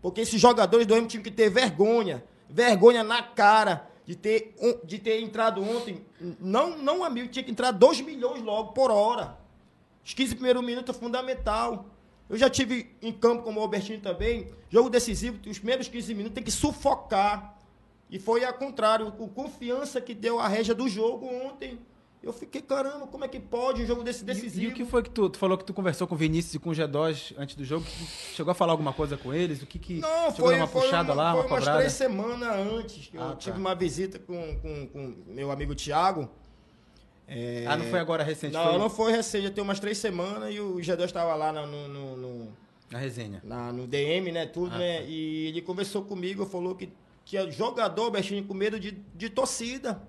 Porque 0.00 0.20
esses 0.20 0.40
jogadores 0.40 0.86
do 0.86 0.94
Remo 0.94 1.06
tinham 1.06 1.22
que 1.22 1.30
ter 1.30 1.50
vergonha, 1.50 2.24
vergonha 2.48 3.02
na 3.02 3.22
cara 3.22 3.90
de 4.06 4.14
ter, 4.14 4.54
de 4.84 4.98
ter 4.98 5.20
entrado 5.20 5.62
ontem, 5.62 6.04
não, 6.38 6.76
não 6.78 7.02
amigo, 7.02 7.28
tinha 7.28 7.42
que 7.42 7.50
entrar 7.50 7.70
2 7.70 8.02
milhões 8.02 8.42
logo 8.42 8.72
por 8.72 8.90
hora. 8.90 9.38
Os 10.04 10.12
15 10.12 10.34
primeiros 10.34 10.62
minutos 10.62 10.94
é 10.94 10.98
fundamental. 10.98 11.86
Eu 12.28 12.36
já 12.36 12.50
tive 12.50 12.94
em 13.00 13.12
campo 13.12 13.42
como 13.42 13.60
o 13.60 13.62
Albertinho 13.62 14.00
também, 14.00 14.50
jogo 14.68 14.90
decisivo, 14.90 15.38
os 15.48 15.58
primeiros 15.58 15.88
15 15.88 16.14
minutos 16.14 16.34
tem 16.34 16.44
que 16.44 16.50
sufocar. 16.50 17.53
E 18.10 18.18
foi 18.18 18.44
ao 18.44 18.52
contrário, 18.54 19.10
com 19.12 19.28
confiança 19.28 20.00
que 20.00 20.14
deu 20.14 20.38
a 20.38 20.46
régia 20.48 20.74
do 20.74 20.88
jogo 20.88 21.26
ontem. 21.26 21.78
Eu 22.22 22.32
fiquei, 22.32 22.62
caramba, 22.62 23.06
como 23.06 23.22
é 23.24 23.28
que 23.28 23.38
pode 23.38 23.82
um 23.82 23.86
jogo 23.86 24.02
desse 24.02 24.24
decisivo? 24.24 24.64
E, 24.64 24.68
e 24.68 24.68
o 24.68 24.74
que 24.74 24.84
foi 24.86 25.02
que 25.02 25.10
tu, 25.10 25.28
tu 25.28 25.36
falou 25.36 25.58
que 25.58 25.64
tu 25.64 25.74
conversou 25.74 26.06
com 26.06 26.14
o 26.14 26.18
Vinícius 26.18 26.54
e 26.54 26.58
com 26.58 26.70
o 26.70 26.72
G2 26.72 27.34
antes 27.36 27.54
do 27.54 27.64
jogo? 27.64 27.84
chegou 28.34 28.50
a 28.50 28.54
falar 28.54 28.72
alguma 28.72 28.94
coisa 28.94 29.16
com 29.18 29.34
eles? 29.34 29.60
O 29.62 29.66
que 29.66 29.78
que 29.78 29.94
Não, 30.00 30.30
chegou 30.30 30.46
foi 30.46 30.56
uma 30.56 30.66
foi 30.66 30.80
puxada 30.82 31.12
uma, 31.12 31.22
lá, 31.22 31.32
foi 31.32 31.40
uma 31.42 31.46
umas 31.48 31.58
cobrada? 31.58 31.78
três 31.80 31.92
semanas 31.92 32.48
antes. 32.56 33.08
que 33.08 33.18
Ah, 33.18 33.20
eu 33.20 33.28
tá. 33.30 33.36
tive 33.36 33.58
uma 33.58 33.74
visita 33.74 34.18
com, 34.18 34.58
com, 34.58 34.86
com 34.88 35.14
meu 35.26 35.50
amigo 35.50 35.74
Thiago. 35.74 36.30
É, 37.28 37.64
Ah, 37.66 37.76
não 37.76 37.86
foi 37.86 37.98
agora 38.00 38.22
recente, 38.22 38.52
Não, 38.54 38.64
foi 38.70 38.78
não 38.78 38.90
foi 38.90 39.12
recente, 39.12 39.44
já 39.44 39.50
tem 39.50 39.62
umas 39.64 39.80
três 39.80 39.98
semanas 39.98 40.54
e 40.54 40.60
o 40.60 40.76
G2 40.76 41.04
estava 41.04 41.34
lá 41.34 41.52
no, 41.52 41.66
no, 41.66 41.88
no- 41.88 42.16
no- 42.16 42.52
na 42.90 42.98
resenha. 42.98 43.40
na- 43.44 43.72
no 43.72 43.86
DM, 43.86 44.30
né, 44.32 44.46
tudo, 44.46 44.74
Ah, 44.74 44.78
né? 44.78 44.98
tá. 44.98 45.04
E 45.06 45.46
ele 45.48 45.60
conversou 45.62 46.02
comigo, 46.04 46.44
falou 46.46 46.74
que 46.74 46.90
tinha 47.24 47.50
jogador, 47.50 48.10
Bestinho, 48.10 48.44
com 48.44 48.54
medo 48.54 48.78
de, 48.78 48.92
de 49.14 49.30
torcida. 49.30 50.02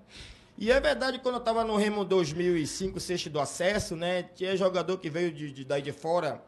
E 0.58 0.70
é 0.70 0.80
verdade, 0.80 1.18
quando 1.18 1.34
eu 1.36 1.40
tava 1.40 1.64
no 1.64 1.76
Remo 1.76 2.04
2005, 2.04 2.98
sexto 2.98 3.28
do 3.28 3.38
acesso, 3.38 3.94
né? 3.94 4.22
Tinha 4.22 4.56
jogador 4.56 4.98
que 4.98 5.10
veio 5.10 5.30
de, 5.30 5.52
de, 5.52 5.64
daí 5.64 5.82
de 5.82 5.92
fora, 5.92 6.42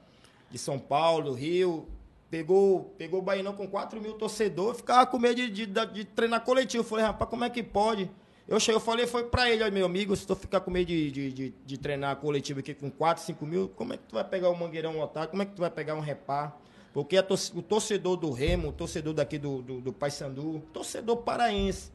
de 0.51 0.59
São 0.59 0.79
Paulo, 0.79 1.35
Rio, 1.35 1.87
pegou, 2.31 2.95
pegou 2.97 3.21
o 3.21 3.23
Bainão 3.23 3.55
com 3.55 3.69
4 3.69 4.01
mil 4.01 4.15
torcedores, 4.15 4.79
ficava 4.79 5.07
com 5.07 5.19
medo 5.19 5.37
de, 5.37 5.67
de, 5.67 5.67
de 5.67 6.05
treinar 6.05 6.43
coletivo. 6.43 6.85
Falei, 6.85 7.05
rapaz, 7.05 7.29
como 7.29 7.45
é 7.45 7.51
que 7.51 7.63
pode? 7.63 8.11
Eu 8.47 8.59
cheguei, 8.59 8.77
eu 8.77 8.81
falei, 8.81 9.07
foi 9.07 9.25
pra 9.25 9.51
ele, 9.51 9.71
meu 9.71 9.85
amigo, 9.85 10.17
se 10.17 10.27
tu 10.27 10.35
ficar 10.35 10.61
com 10.61 10.71
medo 10.71 10.87
de, 10.87 11.11
de, 11.11 11.33
de, 11.33 11.55
de 11.67 11.79
treinar 11.79 12.17
coletivo 12.17 12.61
aqui 12.61 12.73
com 12.73 12.91
4, 12.91 13.23
5 13.25 13.45
mil, 13.45 13.69
como 13.69 13.93
é 13.93 13.99
que 13.99 14.05
tu 14.05 14.15
vai 14.15 14.25
pegar 14.25 14.49
um 14.49 14.57
mangueirão 14.57 14.97
lotado? 14.97 15.29
Como 15.29 15.43
é 15.43 15.45
que 15.45 15.53
tu 15.53 15.61
vai 15.61 15.71
pegar 15.71 15.95
um 15.95 16.01
repar? 16.01 16.59
Porque 16.93 17.17
a 17.17 17.23
torce- 17.23 17.53
o 17.55 17.63
torcedor 17.63 18.17
do 18.17 18.31
Remo, 18.31 18.69
o 18.69 18.73
torcedor 18.73 19.15
daqui 19.15 19.39
do, 19.39 19.63
do, 19.63 19.81
do 19.81 19.93
Paysandu, 19.93 20.63
torcedor 20.73 21.19
paraense, 21.19 21.91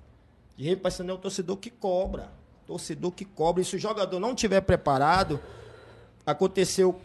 de 0.55 0.65
Remo 0.65 0.81
Paysandu 0.81 1.11
é 1.11 1.15
um 1.15 1.19
torcedor 1.19 1.57
que 1.57 1.69
cobra. 1.69 2.31
Torcedor 2.67 3.11
que 3.11 3.25
cobra. 3.25 3.61
E 3.61 3.65
se 3.65 3.75
o 3.75 3.79
jogador 3.79 4.19
não 4.19 4.35
tiver 4.35 4.61
preparado, 4.61 5.39
aconteceu 6.25 6.99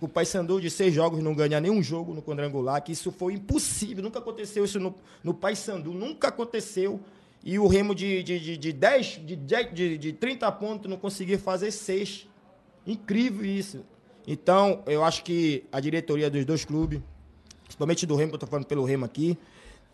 o 0.00 0.08
Paysandu 0.08 0.60
de 0.60 0.70
seis 0.70 0.94
jogos 0.94 1.22
não 1.22 1.34
ganhar 1.34 1.60
nenhum 1.60 1.82
jogo 1.82 2.14
no 2.14 2.22
quadrangular, 2.22 2.82
que 2.82 2.92
isso 2.92 3.12
foi 3.12 3.34
impossível. 3.34 4.02
Nunca 4.02 4.18
aconteceu 4.18 4.64
isso 4.64 4.80
no, 4.80 4.94
no 5.22 5.34
Paysandu. 5.34 5.92
Nunca 5.92 6.28
aconteceu. 6.28 7.00
E 7.44 7.58
o 7.58 7.66
Remo 7.66 7.94
de, 7.94 8.22
de, 8.22 8.40
de, 8.40 8.56
de 8.56 8.72
10, 8.72 9.06
de, 9.24 9.36
10 9.36 9.74
de, 9.74 9.98
de 9.98 10.12
30 10.12 10.50
pontos 10.52 10.90
não 10.90 10.96
conseguia 10.96 11.38
fazer 11.38 11.70
seis. 11.70 12.26
Incrível 12.86 13.44
isso. 13.44 13.84
Então, 14.26 14.82
eu 14.86 15.04
acho 15.04 15.22
que 15.22 15.64
a 15.72 15.80
diretoria 15.80 16.30
dos 16.30 16.44
dois 16.44 16.64
clubes, 16.64 17.00
principalmente 17.70 18.04
do 18.04 18.16
Remo, 18.16 18.30
que 18.30 18.34
eu 18.34 18.36
estou 18.38 18.48
falando 18.48 18.66
pelo 18.66 18.84
Remo 18.84 19.04
aqui, 19.04 19.38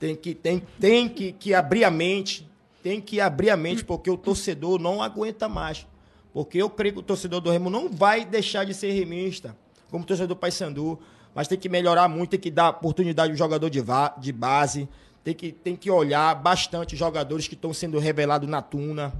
tem 0.00 0.16
que, 0.16 0.34
tem, 0.34 0.62
tem 0.80 1.08
que, 1.08 1.32
que 1.32 1.52
abrir 1.52 1.84
a 1.84 1.90
mente, 1.90 2.48
tem 2.82 3.02
que 3.02 3.20
abrir 3.20 3.50
a 3.50 3.56
mente, 3.56 3.84
porque 3.84 4.10
o 4.10 4.16
torcedor 4.16 4.80
não 4.80 5.02
aguenta 5.02 5.46
mais. 5.46 5.86
Porque 6.32 6.56
eu 6.56 6.70
creio 6.70 6.94
que 6.94 7.00
o 7.00 7.02
torcedor 7.02 7.40
do 7.40 7.50
Remo 7.50 7.68
não 7.68 7.88
vai 7.90 8.24
deixar 8.24 8.64
de 8.64 8.72
ser 8.72 8.92
remista, 8.92 9.54
como 9.90 10.04
o 10.04 10.06
torcedor 10.06 10.28
do 10.28 10.36
Paysandu, 10.36 10.98
mas 11.34 11.48
tem 11.48 11.58
que 11.58 11.68
melhorar 11.68 12.08
muito, 12.08 12.30
tem 12.30 12.40
que 12.40 12.50
dar 12.50 12.70
oportunidade 12.70 13.30
ao 13.30 13.36
jogador 13.36 13.68
de, 13.68 13.82
de 14.18 14.32
base, 14.32 14.88
tem 15.22 15.34
que, 15.34 15.52
tem 15.52 15.76
que 15.76 15.90
olhar 15.90 16.34
bastante 16.34 16.94
os 16.94 16.98
jogadores 16.98 17.46
que 17.46 17.54
estão 17.54 17.74
sendo 17.74 17.98
revelados 17.98 18.48
na 18.48 18.62
Tuna, 18.62 19.12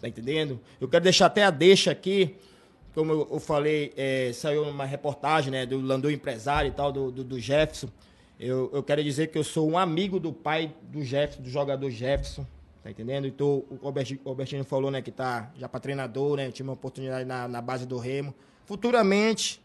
tá 0.00 0.06
entendendo? 0.06 0.60
Eu 0.78 0.88
quero 0.88 1.02
deixar 1.02 1.26
até 1.26 1.44
a 1.44 1.50
deixa 1.50 1.90
aqui, 1.90 2.36
como 2.94 3.26
eu, 3.30 3.40
falei, 3.40 3.92
é, 3.96 4.32
saiu 4.32 4.62
uma 4.64 4.84
reportagem 4.84 5.50
né, 5.50 5.64
do 5.66 5.80
Landu 5.80 6.10
Empresário 6.10 6.68
e 6.68 6.72
tal, 6.72 6.92
do, 6.92 7.10
do, 7.10 7.24
do 7.24 7.40
Jefferson. 7.40 7.88
Eu, 8.38 8.70
eu 8.72 8.82
quero 8.82 9.02
dizer 9.02 9.28
que 9.28 9.38
eu 9.38 9.44
sou 9.44 9.70
um 9.70 9.78
amigo 9.78 10.18
do 10.20 10.32
pai 10.32 10.74
do 10.82 11.02
Jefferson, 11.02 11.42
do 11.42 11.48
jogador 11.48 11.88
Jefferson, 11.90 12.46
tá 12.82 12.90
entendendo? 12.90 13.26
Então, 13.26 13.64
o 13.70 13.86
Alberti- 13.86 14.20
o 14.24 14.28
Albertino 14.28 14.64
falou, 14.64 14.90
né, 14.90 15.00
que 15.00 15.10
tá 15.12 15.50
já 15.56 15.68
para 15.68 15.78
treinador, 15.80 16.36
né? 16.36 16.46
Eu 16.48 16.52
tive 16.52 16.68
uma 16.68 16.74
oportunidade 16.74 17.24
na, 17.24 17.46
na 17.46 17.62
base 17.62 17.86
do 17.86 17.96
Remo. 17.98 18.34
Futuramente, 18.66 19.60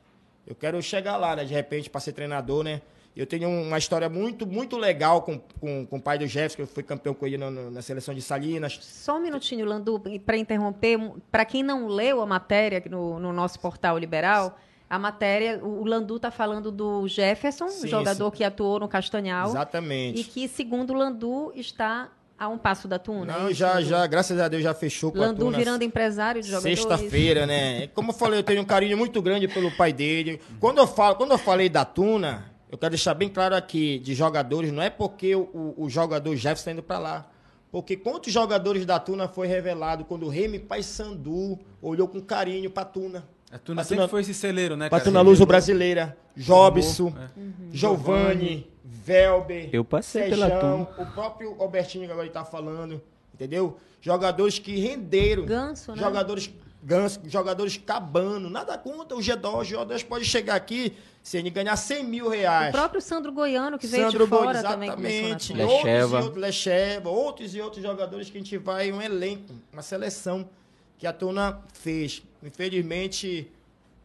eu 0.46 0.54
quero 0.56 0.82
chegar 0.82 1.18
lá, 1.18 1.36
né, 1.36 1.44
de 1.44 1.54
repente, 1.54 1.90
para 1.90 2.00
ser 2.00 2.13
treinador, 2.13 2.63
né? 2.63 2.82
Eu 3.17 3.25
tenho 3.25 3.49
uma 3.49 3.77
história 3.77 4.08
muito, 4.08 4.45
muito 4.45 4.77
legal 4.77 5.21
com, 5.23 5.39
com, 5.60 5.86
com 5.86 5.97
o 5.97 6.01
pai 6.01 6.17
do 6.19 6.27
Jefferson, 6.27 6.56
que 6.58 6.62
eu 6.62 6.67
fui 6.67 6.84
campeão 6.84 7.13
com 7.13 7.25
ele 7.25 7.38
no- 7.38 7.71
na 7.71 7.82
seleção 7.82 8.13
de 8.13 8.21
Salinas. 8.21 8.77
Só 8.82 9.17
um 9.17 9.19
minutinho, 9.21 9.65
Landu, 9.65 10.01
para 10.25 10.38
interromper. 10.38 10.99
Para 11.32 11.43
quem 11.45 11.63
não 11.63 11.88
leu 11.88 12.21
a 12.21 12.25
matéria 12.25 12.84
no, 12.89 13.19
no 13.19 13.34
nosso 13.34 13.60
portal 13.60 13.97
liberal, 13.97 14.58
a 14.89 14.97
matéria, 14.99 15.60
o 15.63 15.84
Landu 15.84 16.15
está 16.17 16.32
falando 16.32 16.71
do 16.71 17.08
Jefferson, 17.08 17.67
Sim, 17.69 17.88
jogador 17.88 18.30
sim. 18.32 18.38
que 18.38 18.43
atuou 18.43 18.80
no 18.80 18.88
Castanhal. 18.88 19.49
Exatamente. 19.49 20.21
E 20.21 20.23
que, 20.23 20.47
segundo 20.47 20.91
o 20.91 20.93
Landu, 20.95 21.51
está 21.56 22.10
a 22.39 22.47
um 22.47 22.58
passo 22.58 22.88
da 22.88 22.99
Tuna. 22.99 23.34
é 23.34 23.39
Não, 23.39 23.45
isso, 23.49 23.60
já, 23.60 23.73
Landu? 23.73 23.86
já, 23.88 24.06
graças 24.08 24.39
a 24.39 24.47
Deus, 24.47 24.62
já 24.62 24.73
fechou 24.75 25.12
com 25.12 25.17
a 25.17 25.25
Landu 25.25 25.45
Tuna. 25.45 25.58
virando 25.58 25.84
empresário 25.84 26.39
de 26.41 26.47
jogadores. 26.49 26.80
Sexta-feira, 26.80 27.47
né? 27.47 27.88
Como 27.95 28.12
eu 28.12 28.13
falei, 28.15 28.39
eu 28.39 28.43
tenho 28.43 28.62
um 28.62 28.65
carinho 28.65 28.95
muito 28.95 29.19
grande 29.23 29.47
pelo 29.47 29.71
pai 29.71 29.91
dele. 29.91 30.39
Quando 30.60 30.77
eu, 30.77 30.86
falo, 30.88 31.15
quando 31.15 31.32
eu 31.32 31.38
falei 31.39 31.67
da 31.67 31.84
Tuna, 31.84 32.45
eu 32.71 32.77
quero 32.77 32.91
deixar 32.91 33.13
bem 33.13 33.30
claro 33.30 33.56
aqui, 33.56 33.99
de 33.99 34.13
jogadores, 34.13 34.71
não 34.71 34.82
é 34.84 34.89
porque 34.89 35.36
o, 35.36 35.73
o- 35.77 35.89
jogador 35.89 36.36
Jefferson 36.36 36.60
está 36.62 36.71
indo 36.71 36.84
para 36.84 36.99
lá. 36.99 37.32
Porque 37.71 37.95
quantos 37.97 38.32
jogadores 38.32 38.86
da 38.86 38.97
Tuna 38.99 39.27
foi 39.27 39.45
revelado 39.47 40.06
quando 40.06 40.25
o 40.25 40.30
Remy 40.30 40.60
Paysandu 40.60 41.60
olhou 41.82 42.08
com 42.08 42.21
carinho 42.21 42.69
para 42.69 42.86
Tuna? 42.86 43.27
A 43.51 43.58
Tuna 43.58 43.82
A 43.82 43.84
sempre 43.84 43.97
Tuna- 44.03 44.08
foi 44.10 44.21
esse 44.21 44.34
celeiro, 44.34 44.75
né, 44.75 44.89
Para 44.89 44.99
cara? 44.99 45.10
Tuna 45.12 45.21
Luso 45.21 45.45
Brasileira, 45.45 46.17
Jobson, 46.36 47.13
É. 47.17 47.30
Giovanni, 47.71 48.67
Velber, 48.84 49.69
Eu 49.71 49.84
passei 49.86 50.30
pela 50.30 50.47
Sejão, 50.49 50.86
Tuna. 50.86 51.08
o 51.10 51.12
próprio 51.13 51.56
Albertinho 51.62 52.06
que 52.06 52.12
agora 52.12 52.27
está 52.27 52.43
falando, 52.43 53.01
entendeu? 53.34 53.77
Jogadores 54.01 54.60
que 54.60 54.77
renderam. 54.80 55.45
Ganso, 55.45 55.91
né? 55.93 55.97
Jogadores 56.01 56.49
ganso, 56.82 57.22
jogadores 57.26 57.78
cabano, 57.78 58.50
nada 58.50 58.78
contra 58.78 59.18
o 59.18 59.20
G2, 59.20 59.46
o 59.46 59.86
G2 59.86 60.06
pode 60.06 60.26
chegar 60.26 60.56
aqui 60.56 60.94
se 61.24 61.38
ele 61.38 61.50
ganhar 61.50 61.76
100 61.76 62.04
mil 62.06 62.30
reais. 62.30 62.70
O 62.70 62.78
próprio 62.78 63.02
Sandro 63.02 63.32
Goiano, 63.34 63.78
que 63.78 63.88
veio 63.88 64.06
Sandro 64.06 64.24
de 64.26 64.30
fora 64.30 64.63
também 64.63 64.90
exatamente. 64.90 65.24
Outros 65.24 65.50
e 65.50 65.54
Lecheva. 65.54 66.20
outros, 66.20 66.42
Lecheva, 66.42 67.10
outros 67.10 67.56
e 67.56 67.62
outros 67.62 67.84
jogadores 67.84 68.30
que 68.30 68.38
a 68.38 68.40
gente 68.40 68.58
vai, 68.58 68.92
um 68.92 69.02
elenco, 69.02 69.54
uma 69.74 69.82
seleção 69.82 70.50
que 70.98 71.06
a 71.06 71.12
Tuna 71.12 71.62
fez. 71.74 72.24
Infelizmente, 72.42 73.52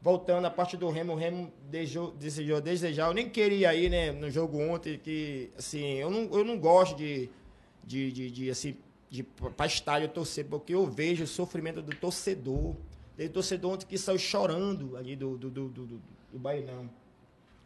voltando 0.02 0.46
à 0.46 0.50
parte 0.50 0.76
do 0.76 0.90
Remo, 0.90 1.12
o 1.12 1.16
Remo 1.16 1.52
desejou, 1.70 2.10
desejou 2.10 2.60
desejar. 2.60 3.06
Eu 3.06 3.14
nem 3.14 3.28
queria 3.28 3.72
ir, 3.74 3.88
né, 3.88 4.10
no 4.10 4.28
jogo 4.30 4.58
ontem, 4.58 4.98
que, 4.98 5.48
assim, 5.56 5.94
eu 5.94 6.10
não, 6.10 6.28
eu 6.36 6.44
não 6.44 6.58
gosto 6.58 6.96
de, 6.96 7.30
de, 7.84 8.10
de, 8.10 8.30
de, 8.30 8.50
assim, 8.50 8.76
de 9.12 9.22
para 9.22 9.66
estádio 9.66 10.08
torcer, 10.08 10.46
porque 10.46 10.74
eu 10.74 10.86
vejo 10.86 11.24
o 11.24 11.26
sofrimento 11.26 11.82
do 11.82 11.94
torcedor. 11.94 12.74
Tem 13.14 13.28
torcedor 13.28 13.74
ontem 13.74 13.84
que 13.86 13.98
saiu 13.98 14.18
chorando 14.18 14.96
ali 14.96 15.14
do, 15.14 15.36
do, 15.36 15.50
do, 15.50 15.68
do, 15.68 15.86
do, 16.32 16.38
Bainão. 16.38 16.88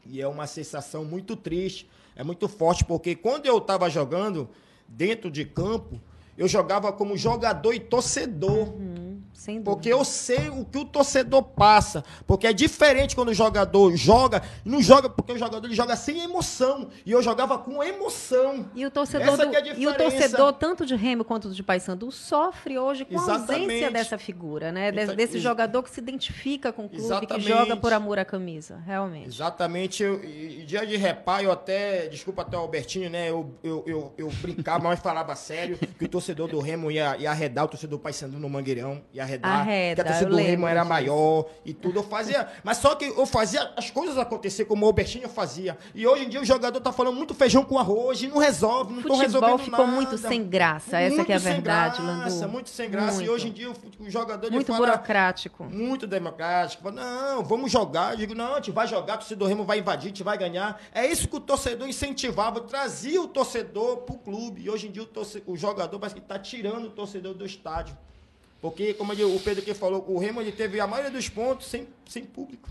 E 0.04 0.20
é 0.20 0.26
uma 0.26 0.48
sensação 0.48 1.04
muito 1.04 1.36
triste, 1.36 1.88
é 2.16 2.24
muito 2.24 2.48
forte, 2.48 2.84
porque 2.84 3.14
quando 3.14 3.46
eu 3.46 3.58
estava 3.58 3.88
jogando 3.88 4.48
dentro 4.88 5.30
de 5.30 5.44
campo, 5.44 6.00
eu 6.36 6.48
jogava 6.48 6.92
como 6.92 7.16
jogador 7.16 7.72
e 7.72 7.78
torcedor. 7.78 8.74
Sem 9.36 9.56
dúvida. 9.56 9.70
Porque 9.70 9.88
eu 9.92 10.04
sei 10.04 10.48
o 10.48 10.64
que 10.64 10.78
o 10.78 10.84
torcedor 10.84 11.42
passa. 11.42 12.02
Porque 12.26 12.46
é 12.46 12.52
diferente 12.52 13.14
quando 13.14 13.28
o 13.28 13.34
jogador 13.34 13.94
joga, 13.94 14.42
não 14.64 14.82
joga 14.82 15.08
porque 15.10 15.32
o 15.32 15.38
jogador 15.38 15.64
ele 15.66 15.74
joga 15.74 15.94
sem 15.94 16.20
emoção. 16.20 16.88
E 17.04 17.12
eu 17.12 17.22
jogava 17.22 17.58
com 17.58 17.82
emoção. 17.84 18.66
E 18.74 18.84
o 18.86 18.90
torcedor, 18.90 19.36
do- 19.36 19.42
é 19.54 19.76
e 19.76 19.86
o 19.86 19.94
torcedor, 19.94 20.52
tanto 20.54 20.86
de 20.86 20.96
Remo 20.96 21.24
quanto 21.24 21.50
de 21.50 21.62
Paysandu, 21.62 22.10
sofre 22.10 22.78
hoje 22.78 23.04
com 23.04 23.16
a 23.18 23.20
ausência 23.20 23.52
Exatamente. 23.54 23.92
dessa 23.92 24.18
figura, 24.18 24.72
né? 24.72 24.88
Exa- 24.88 25.14
desse 25.14 25.38
jogador 25.38 25.82
que 25.82 25.90
se 25.90 26.00
identifica 26.00 26.72
com 26.72 26.86
o 26.86 26.88
clube, 26.88 27.04
Exatamente. 27.04 27.44
que 27.44 27.48
joga 27.52 27.76
por 27.76 27.92
amor 27.92 28.18
à 28.18 28.24
camisa, 28.24 28.82
realmente. 28.86 29.28
Exatamente. 29.28 30.02
Eu, 30.02 30.22
e, 30.24 30.60
e 30.62 30.64
dia 30.64 30.86
de 30.86 30.96
reparo, 30.96 31.44
eu 31.44 31.52
até, 31.52 32.08
desculpa 32.08 32.42
até 32.42 32.56
o 32.56 32.60
Albertinho, 32.60 33.10
né? 33.10 33.28
Eu, 33.30 33.54
eu, 33.62 33.84
eu, 33.86 34.12
eu 34.16 34.28
brincava, 34.40 34.82
mas 34.84 34.98
falava 35.00 35.34
sério 35.36 35.78
que 35.98 36.04
o 36.04 36.08
torcedor 36.08 36.48
do 36.48 36.58
Remo 36.58 36.90
ia, 36.90 37.16
ia 37.18 37.30
arredar 37.30 37.64
o 37.64 37.68
torcedor 37.68 37.98
do 37.98 38.02
Paysandu 38.02 38.38
no 38.38 38.48
Mangueirão. 38.48 39.02
Ia 39.12 39.25
arredar. 39.26 39.60
Arreda, 39.60 39.94
que 40.02 40.08
a 40.08 40.12
torcida 40.12 40.30
do 40.30 40.36
Remo 40.36 40.66
era 40.66 40.84
maior 40.84 41.46
e 41.64 41.74
tudo. 41.74 41.98
Eu 41.98 42.02
fazia. 42.02 42.48
Mas 42.64 42.78
só 42.78 42.94
que 42.94 43.04
eu 43.04 43.26
fazia 43.26 43.72
as 43.76 43.90
coisas 43.90 44.16
acontecer 44.18 44.64
como 44.64 44.84
o 44.84 44.88
Albertinho 44.88 45.28
fazia. 45.28 45.76
E 45.94 46.06
hoje 46.06 46.24
em 46.24 46.28
dia 46.28 46.40
o 46.40 46.44
jogador 46.44 46.80
tá 46.80 46.92
falando 46.92 47.14
muito 47.16 47.34
feijão 47.34 47.64
com 47.64 47.78
arroz 47.78 48.22
e 48.22 48.28
não 48.28 48.38
resolve, 48.38 48.92
não 48.92 49.02
Futebol 49.02 49.20
resolvendo 49.20 49.58
ficou 49.58 49.78
nada. 49.86 49.92
muito 49.92 50.18
sem 50.18 50.44
graça, 50.44 50.98
essa 50.98 51.24
que 51.24 51.32
é 51.32 51.36
a 51.36 51.38
Muito 51.40 51.52
verdade, 51.52 52.02
graça, 52.02 52.36
Landu. 52.40 52.52
Muito 52.52 52.70
sem 52.70 52.90
graça. 52.90 53.14
E 53.14 53.16
Muito. 53.18 53.32
hoje 53.32 53.48
em 53.48 53.52
dia 53.52 53.70
o, 53.70 54.10
jogador 54.10 54.50
Muito 54.50 54.66
fala, 54.72 54.86
burocrático. 54.86 55.64
muito 55.64 56.06
democrático. 56.06 56.82
Fala, 56.82 56.94
Não, 56.94 57.42
vamos 57.44 57.70
jogar. 57.70 58.12
Eu 58.12 58.16
digo, 58.18 58.34
não, 58.34 58.52
a 58.52 58.56
gente 58.56 58.70
vai 58.70 58.86
jogar, 58.86 59.14
o 59.14 59.18
torcedor 59.18 59.48
Remo 59.48 59.64
vai 59.64 59.78
invadir, 59.78 60.06
a 60.06 60.08
gente 60.08 60.22
vai 60.22 60.38
ganhar. 60.38 60.80
É 60.94 61.06
isso 61.06 61.28
que 61.28 61.36
o 61.36 61.40
torcedor 61.40 61.88
incentivava, 61.88 62.60
trazia 62.60 63.20
o 63.20 63.26
torcedor 63.28 63.98
pro 63.98 64.16
clube. 64.18 64.62
E 64.62 64.70
hoje 64.70 64.86
em 64.88 64.90
dia 64.90 65.02
o, 65.02 65.06
torce- 65.06 65.42
o 65.46 65.56
jogador 65.56 65.98
parece 65.98 66.14
que 66.14 66.20
está 66.20 66.38
tirando 66.38 66.86
o 66.86 66.90
torcedor 66.90 67.34
do 67.34 67.44
estádio. 67.44 67.96
Porque, 68.60 68.94
como 68.94 69.12
o 69.12 69.40
Pedro 69.40 69.62
que 69.62 69.74
falou, 69.74 70.04
o 70.08 70.18
Remo 70.18 70.42
teve 70.52 70.80
a 70.80 70.86
maioria 70.86 71.10
dos 71.10 71.28
pontos 71.28 71.66
sem, 71.66 71.86
sem 72.08 72.24
público. 72.24 72.68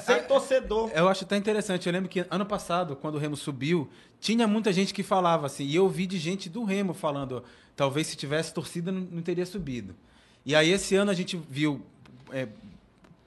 Sem 0.00 0.16
a- 0.16 0.22
torcedor. 0.22 0.90
Eu 0.94 1.08
acho 1.08 1.24
até 1.24 1.36
interessante. 1.36 1.86
Eu 1.86 1.92
lembro 1.92 2.08
que 2.08 2.24
ano 2.30 2.44
passado, 2.44 2.96
quando 2.96 3.14
o 3.14 3.18
Remo 3.18 3.36
subiu, 3.36 3.88
tinha 4.20 4.46
muita 4.46 4.72
gente 4.72 4.92
que 4.92 5.02
falava 5.02 5.46
assim. 5.46 5.64
E 5.64 5.76
eu 5.76 5.84
ouvi 5.84 6.06
de 6.06 6.18
gente 6.18 6.48
do 6.48 6.64
Remo 6.64 6.92
falando, 6.92 7.42
talvez 7.74 8.06
se 8.08 8.16
tivesse 8.16 8.52
torcida 8.52 8.92
não, 8.92 9.00
não 9.00 9.22
teria 9.22 9.46
subido. 9.46 9.94
E 10.44 10.54
aí 10.54 10.70
esse 10.70 10.94
ano 10.94 11.10
a 11.10 11.14
gente 11.14 11.36
viu 11.48 11.80
é, 12.32 12.48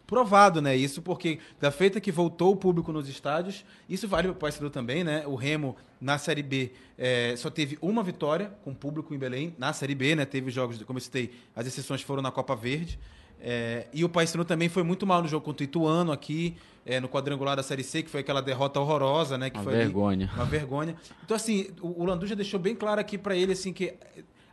provado, 0.09 0.59
né? 0.59 0.75
Isso 0.75 1.03
porque 1.03 1.37
da 1.61 1.69
feita 1.69 2.01
que 2.01 2.11
voltou 2.11 2.51
o 2.51 2.57
público 2.57 2.91
nos 2.91 3.07
estádios, 3.07 3.63
isso 3.87 4.07
vale 4.07 4.27
para 4.29 4.31
o 4.31 4.35
Paysandu 4.35 4.71
também, 4.71 5.03
né? 5.03 5.23
O 5.27 5.35
Remo 5.35 5.75
na 6.01 6.17
Série 6.17 6.41
B 6.41 6.71
é, 6.97 7.35
só 7.37 7.51
teve 7.51 7.77
uma 7.79 8.01
vitória 8.01 8.51
com 8.63 8.73
público 8.73 9.13
em 9.13 9.19
Belém 9.19 9.53
na 9.55 9.71
Série 9.71 9.93
B, 9.93 10.15
né? 10.15 10.25
Teve 10.25 10.49
jogos, 10.49 10.81
como 10.81 10.97
eu 10.97 11.03
citei, 11.03 11.31
as 11.55 11.67
exceções 11.67 12.01
foram 12.01 12.23
na 12.23 12.31
Copa 12.31 12.55
Verde. 12.55 12.99
É, 13.39 13.85
e 13.93 14.03
o 14.03 14.09
Paysandu 14.09 14.43
também 14.43 14.67
foi 14.67 14.81
muito 14.81 15.05
mal 15.05 15.21
no 15.21 15.27
jogo 15.27 15.45
contra 15.45 15.63
o 15.63 15.65
Ituano 15.65 16.11
aqui, 16.11 16.57
é, 16.83 16.99
no 16.99 17.07
quadrangular 17.07 17.55
da 17.55 17.61
Série 17.61 17.83
C, 17.83 18.01
que 18.01 18.09
foi 18.09 18.21
aquela 18.21 18.41
derrota 18.41 18.79
horrorosa, 18.79 19.37
né? 19.37 19.51
Que 19.51 19.57
uma 19.57 19.63
foi 19.63 19.73
vergonha. 19.73 20.25
Ali, 20.25 20.35
uma 20.35 20.45
vergonha. 20.45 20.95
Então, 21.23 21.37
assim, 21.37 21.67
o, 21.81 22.01
o 22.01 22.05
Landu 22.05 22.25
já 22.25 22.33
deixou 22.33 22.59
bem 22.59 22.73
claro 22.73 22.99
aqui 22.99 23.15
para 23.15 23.35
ele, 23.35 23.53
assim, 23.53 23.71
que 23.71 23.93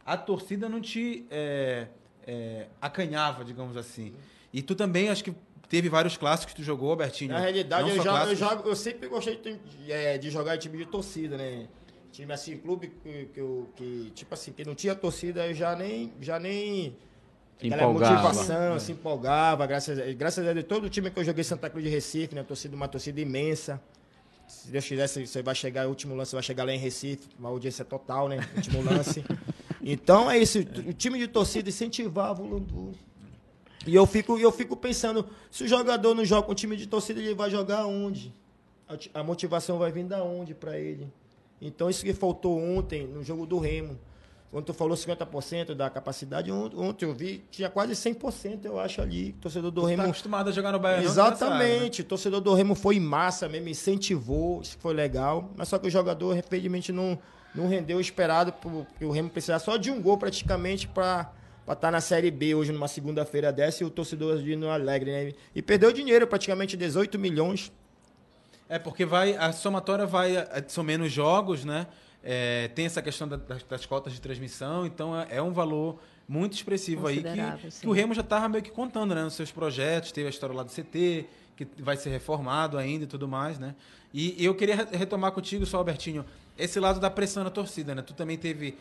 a 0.04 0.18
torcida 0.18 0.68
não 0.68 0.82
te 0.82 1.24
é, 1.30 1.86
é, 2.26 2.66
acanhava, 2.78 3.42
digamos 3.42 3.74
assim. 3.74 4.12
E 4.52 4.62
tu 4.62 4.74
também, 4.74 5.08
acho 5.08 5.22
que 5.22 5.34
teve 5.68 5.88
vários 5.88 6.16
clássicos 6.16 6.54
que 6.54 6.60
tu 6.60 6.64
jogou, 6.64 6.94
Bertinho. 6.96 7.32
Na 7.32 7.40
realidade, 7.40 7.90
eu, 7.90 8.02
já, 8.02 8.24
eu, 8.26 8.36
jogo, 8.36 8.68
eu 8.68 8.76
sempre 8.76 9.08
gostei 9.08 9.36
de, 9.36 9.92
é, 9.92 10.18
de, 10.18 10.30
jogar 10.30 10.56
em 10.56 10.58
time 10.58 10.78
de 10.78 10.86
torcida, 10.86 11.36
né? 11.36 11.66
Time 12.12 12.32
assim, 12.32 12.56
clube 12.56 12.92
que, 13.02 13.26
que, 13.26 13.42
que, 13.76 14.10
tipo 14.14 14.32
assim, 14.32 14.52
que 14.52 14.64
não 14.64 14.74
tinha 14.74 14.94
torcida, 14.94 15.46
eu 15.46 15.54
já 15.54 15.76
nem, 15.76 16.12
já 16.20 16.38
nem 16.38 16.96
se 17.58 17.66
empolgava. 17.66 17.92
motivação, 17.92 18.76
é. 18.76 18.78
se 18.78 18.92
empolgava, 18.92 19.66
graças 19.66 19.98
a, 19.98 20.12
graças 20.12 20.46
a 20.46 20.52
Deus, 20.52 20.66
todo 20.66 20.84
o 20.84 20.90
time 20.90 21.10
que 21.10 21.18
eu 21.18 21.24
joguei 21.24 21.40
em 21.40 21.44
Santa 21.44 21.68
Cruz 21.68 21.84
de 21.84 21.90
Recife, 21.90 22.34
né, 22.34 22.42
torcida, 22.42 22.74
uma 22.74 22.88
torcida 22.88 23.20
imensa. 23.20 23.80
Se 24.46 24.70
Deus 24.70 24.86
quiser, 24.86 25.08
você 25.08 25.42
vai 25.42 25.54
chegar, 25.54 25.86
o 25.86 25.88
último 25.88 26.14
lance 26.14 26.32
vai 26.32 26.42
chegar 26.42 26.64
lá 26.64 26.72
em 26.72 26.78
Recife, 26.78 27.28
uma 27.38 27.48
audiência 27.48 27.84
total, 27.84 28.28
né, 28.28 28.38
último 28.56 28.82
lance. 28.82 29.24
Então 29.88 30.28
é 30.28 30.36
isso, 30.36 30.58
o 30.58 30.92
time 30.92 31.16
de 31.16 31.28
torcida 31.28 31.68
incentivava 31.68 32.42
o 32.42 32.46
Lundu. 32.46 32.90
E 33.86 33.94
eu 33.94 34.06
fico, 34.06 34.38
eu 34.38 34.50
fico 34.50 34.76
pensando, 34.76 35.26
se 35.50 35.64
o 35.64 35.68
jogador 35.68 36.14
não 36.14 36.24
joga 36.24 36.46
com 36.46 36.54
time 36.54 36.76
de 36.76 36.86
torcida, 36.86 37.20
ele 37.20 37.34
vai 37.34 37.50
jogar 37.50 37.86
onde? 37.86 38.34
A, 38.88 39.20
a 39.20 39.22
motivação 39.22 39.78
vai 39.78 39.92
vir 39.92 40.04
da 40.04 40.22
onde 40.22 40.54
para 40.54 40.78
ele? 40.78 41.08
Então 41.60 41.88
isso 41.88 42.04
que 42.04 42.12
faltou 42.12 42.58
ontem 42.58 43.06
no 43.06 43.22
jogo 43.22 43.46
do 43.46 43.58
Remo. 43.58 43.98
Quando 44.50 44.66
tu 44.66 44.74
falou 44.74 44.96
50% 44.96 45.74
da 45.74 45.90
capacidade, 45.90 46.50
ontem 46.52 47.04
eu 47.04 47.12
vi, 47.12 47.44
tinha 47.50 47.68
quase 47.68 47.92
100%, 47.92 48.64
eu 48.64 48.78
acho, 48.78 49.02
ali. 49.02 49.32
Torcedor 49.34 49.70
do 49.70 49.80
tu 49.80 49.84
tá 49.84 49.90
Remo. 49.90 50.02
Tá 50.04 50.08
acostumado 50.08 50.48
a 50.48 50.52
jogar 50.52 50.72
no 50.72 50.78
Bahia, 50.78 51.04
Exatamente. 51.04 52.02
Né? 52.02 52.08
Torcedor 52.08 52.40
do 52.40 52.54
Remo 52.54 52.74
foi 52.74 52.96
em 52.96 53.00
massa 53.00 53.48
mesmo, 53.48 53.68
incentivou, 53.68 54.62
isso 54.62 54.78
foi 54.78 54.94
legal. 54.94 55.50
Mas 55.56 55.68
só 55.68 55.78
que 55.78 55.88
o 55.88 55.90
jogador, 55.90 56.36
infelizmente, 56.36 56.92
não, 56.92 57.18
não 57.54 57.68
rendeu 57.68 57.98
o 57.98 58.00
esperado, 58.00 58.52
porque 58.52 59.04
o 59.04 59.10
Remo 59.10 59.28
precisava 59.28 59.62
só 59.62 59.76
de 59.76 59.90
um 59.90 60.00
gol 60.00 60.16
praticamente 60.16 60.86
para 60.86 61.32
para 61.66 61.74
estar 61.74 61.88
tá 61.88 61.90
na 61.90 62.00
Série 62.00 62.30
B 62.30 62.54
hoje, 62.54 62.70
numa 62.70 62.86
segunda-feira 62.86 63.52
dessa, 63.52 63.82
e 63.82 63.86
o 63.86 63.90
torcedor 63.90 64.40
de 64.40 64.54
no 64.54 64.70
Alegre, 64.70 65.10
né? 65.10 65.32
E 65.52 65.60
perdeu 65.60 65.92
dinheiro, 65.92 66.24
praticamente 66.24 66.76
18 66.76 67.18
milhões. 67.18 67.72
É, 68.68 68.78
porque 68.78 69.04
vai, 69.04 69.36
a 69.36 69.52
somatória 69.52 70.06
vai, 70.06 70.34
são 70.68 70.84
menos 70.84 71.10
jogos, 71.10 71.64
né? 71.64 71.88
É, 72.22 72.68
tem 72.68 72.86
essa 72.86 73.02
questão 73.02 73.26
da, 73.26 73.36
das, 73.36 73.64
das, 73.64 73.84
cotas 73.84 74.12
de 74.12 74.20
transmissão, 74.20 74.86
então 74.86 75.20
é, 75.20 75.26
é 75.36 75.42
um 75.42 75.52
valor 75.52 75.98
muito 76.28 76.54
expressivo 76.54 77.06
aí 77.06 77.22
que, 77.22 77.80
que, 77.80 77.86
o 77.86 77.92
Remo 77.92 78.14
já 78.14 78.20
estava 78.20 78.48
meio 78.48 78.62
que 78.62 78.70
contando, 78.70 79.14
né? 79.14 79.24
Nos 79.24 79.34
seus 79.34 79.50
projetos, 79.50 80.12
teve 80.12 80.28
a 80.28 80.30
história 80.30 80.54
lá 80.54 80.62
do 80.62 80.70
CT, 80.70 81.26
que 81.56 81.66
vai 81.78 81.96
ser 81.96 82.10
reformado 82.10 82.78
ainda 82.78 83.04
e 83.04 83.06
tudo 83.08 83.26
mais, 83.26 83.58
né? 83.58 83.74
E, 84.14 84.40
e 84.40 84.44
eu 84.44 84.54
queria 84.54 84.88
retomar 84.92 85.32
contigo 85.32 85.66
só, 85.66 85.78
Albertinho, 85.78 86.24
esse 86.58 86.80
lado 86.80 86.98
da 86.98 87.10
pressão 87.10 87.44
na 87.44 87.50
torcida, 87.50 87.94
né? 87.94 88.02
Tu 88.02 88.14
também 88.14 88.38
teve 88.38 88.76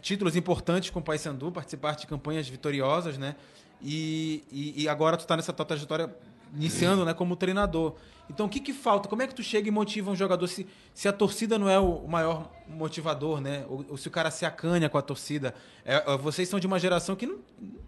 títulos 0.00 0.36
importantes 0.36 0.90
com 0.90 1.00
o 1.00 1.02
Paysandu, 1.02 1.50
participaste 1.50 2.02
de 2.02 2.06
campanhas 2.06 2.48
vitoriosas, 2.48 3.18
né? 3.18 3.36
E, 3.82 4.44
e, 4.50 4.82
e 4.84 4.88
agora 4.88 5.16
tu 5.16 5.20
está 5.20 5.36
nessa 5.36 5.52
tua 5.52 5.64
trajetória 5.64 6.14
iniciando, 6.54 7.04
né, 7.04 7.12
como 7.12 7.36
treinador. 7.36 7.94
Então, 8.28 8.46
o 8.46 8.48
que, 8.48 8.58
que 8.58 8.72
falta? 8.72 9.08
Como 9.08 9.22
é 9.22 9.26
que 9.26 9.34
tu 9.34 9.42
chega 9.42 9.68
e 9.68 9.70
motiva 9.70 10.10
um 10.10 10.16
jogador 10.16 10.46
se, 10.48 10.66
se 10.92 11.06
a 11.06 11.12
torcida 11.12 11.58
não 11.58 11.68
é 11.68 11.78
o 11.78 12.08
maior 12.08 12.50
motivador, 12.66 13.40
né? 13.40 13.64
Ou, 13.68 13.84
ou 13.90 13.96
se 13.96 14.08
o 14.08 14.10
cara 14.10 14.32
se 14.32 14.44
acanha 14.44 14.88
com 14.88 14.98
a 14.98 15.02
torcida? 15.02 15.54
É, 15.84 15.94
é 15.94 16.16
vocês 16.16 16.48
são 16.48 16.58
de 16.58 16.66
uma 16.66 16.78
geração 16.80 17.14
que 17.14 17.24
não, 17.24 17.38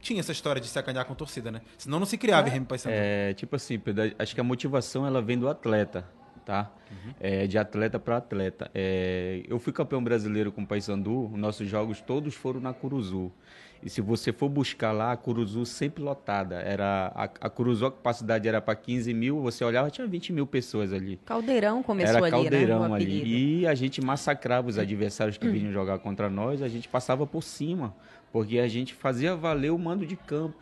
tinha 0.00 0.20
essa 0.20 0.30
história 0.30 0.60
de 0.60 0.68
se 0.68 0.78
acanhar 0.78 1.04
com 1.04 1.12
a 1.12 1.16
torcida, 1.16 1.50
né? 1.50 1.60
Senão 1.76 1.98
não 1.98 2.06
se 2.06 2.16
criava 2.16 2.46
é, 2.46 2.50
em 2.50 2.52
Remy 2.54 2.66
Paysandu. 2.66 2.94
É, 2.96 3.34
tipo 3.34 3.56
assim, 3.56 3.78
Pedro, 3.80 4.14
acho 4.16 4.32
que 4.32 4.40
a 4.40 4.44
motivação 4.44 5.04
ela 5.04 5.20
vem 5.20 5.36
do 5.36 5.48
atleta 5.48 6.06
tá? 6.48 6.72
Uhum. 6.90 7.12
É, 7.20 7.46
de 7.46 7.58
atleta 7.58 7.98
para 7.98 8.16
atleta. 8.16 8.70
É, 8.74 9.42
eu 9.46 9.58
fui 9.58 9.70
campeão 9.70 10.02
brasileiro 10.02 10.50
com 10.50 10.62
o 10.62 10.66
Paysandu, 10.66 11.30
nossos 11.36 11.68
jogos 11.68 12.00
todos 12.00 12.34
foram 12.34 12.58
na 12.58 12.72
Curuzu. 12.72 13.30
E 13.82 13.90
se 13.90 14.00
você 14.00 14.32
for 14.32 14.48
buscar 14.48 14.90
lá, 14.92 15.12
a 15.12 15.16
Curuzu 15.16 15.66
sempre 15.66 16.02
lotada. 16.02 16.56
Era, 16.56 17.12
a, 17.14 17.24
a 17.24 17.50
Curuzu, 17.50 17.84
a 17.84 17.90
capacidade 17.92 18.48
era 18.48 18.62
para 18.62 18.74
15 18.74 19.12
mil, 19.12 19.42
você 19.42 19.62
olhava, 19.62 19.90
tinha 19.90 20.06
20 20.06 20.32
mil 20.32 20.46
pessoas 20.46 20.90
ali. 20.90 21.20
Caldeirão 21.26 21.82
começou 21.82 22.16
era 22.16 22.24
ali, 22.24 22.30
Caldeirão 22.30 22.88
né, 22.88 22.96
ali. 22.96 23.60
E 23.60 23.66
a 23.66 23.74
gente 23.74 24.00
massacrava 24.00 24.68
os 24.68 24.78
adversários 24.78 25.36
que 25.36 25.46
vinham 25.46 25.70
jogar 25.70 25.98
contra 25.98 26.30
nós, 26.30 26.62
a 26.62 26.68
gente 26.68 26.88
passava 26.88 27.26
por 27.26 27.42
cima, 27.42 27.94
porque 28.32 28.58
a 28.58 28.68
gente 28.68 28.94
fazia 28.94 29.36
valer 29.36 29.70
o 29.70 29.78
mando 29.78 30.06
de 30.06 30.16
campo. 30.16 30.56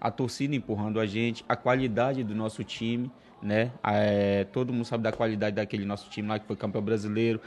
A 0.00 0.10
torcida 0.10 0.54
empurrando 0.54 0.98
a 0.98 1.04
gente, 1.04 1.44
a 1.46 1.56
qualidade 1.56 2.24
do 2.24 2.34
nosso 2.34 2.64
time 2.64 3.10
né? 3.42 3.72
É, 3.84 4.44
todo 4.52 4.72
mundo 4.72 4.84
sabe 4.84 5.04
da 5.04 5.12
qualidade 5.12 5.56
daquele 5.56 5.84
nosso 5.84 6.08
time 6.10 6.28
lá 6.28 6.38
que 6.38 6.46
foi 6.46 6.56
campeão 6.56 6.82
brasileiro. 6.82 7.40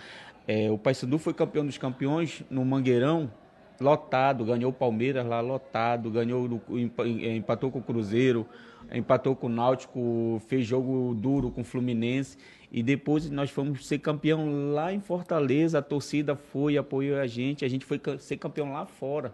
É, 0.48 0.70
o 0.72 0.78
Paysandu 0.78 1.18
foi 1.18 1.34
campeão 1.34 1.66
dos 1.66 1.78
campeões 1.78 2.44
no 2.50 2.66
Mangueirão, 2.66 3.32
lotado, 3.80 4.44
ganhou 4.44 4.72
o 4.72 4.74
Palmeiras 4.74 5.26
lá 5.26 5.40
lotado, 5.42 6.10
ganhou 6.10 6.62
empatou 7.36 7.72
com 7.72 7.80
o 7.80 7.84
Cruzeiro, 7.84 8.46
empatou 8.92 9.36
com 9.36 9.48
o 9.48 9.50
Náutico, 9.50 10.42
fez 10.48 10.66
jogo 10.66 11.14
duro 11.16 11.52
com 11.52 11.62
o 11.62 11.64
Fluminense 11.64 12.38
e 12.72 12.84
depois 12.84 13.30
nós 13.30 13.50
fomos 13.50 13.88
ser 13.88 14.00
campeão 14.00 14.74
lá 14.74 14.94
em 14.94 15.00
Fortaleza, 15.00 15.80
a 15.80 15.82
torcida 15.82 16.36
foi, 16.36 16.78
apoiou 16.78 17.20
a 17.20 17.28
gente, 17.28 17.66
a 17.66 17.68
gente 17.68 17.86
foi 17.86 18.00
ser 18.20 18.38
campeão 18.38 18.72
lá 18.72 18.86
fora. 18.86 19.34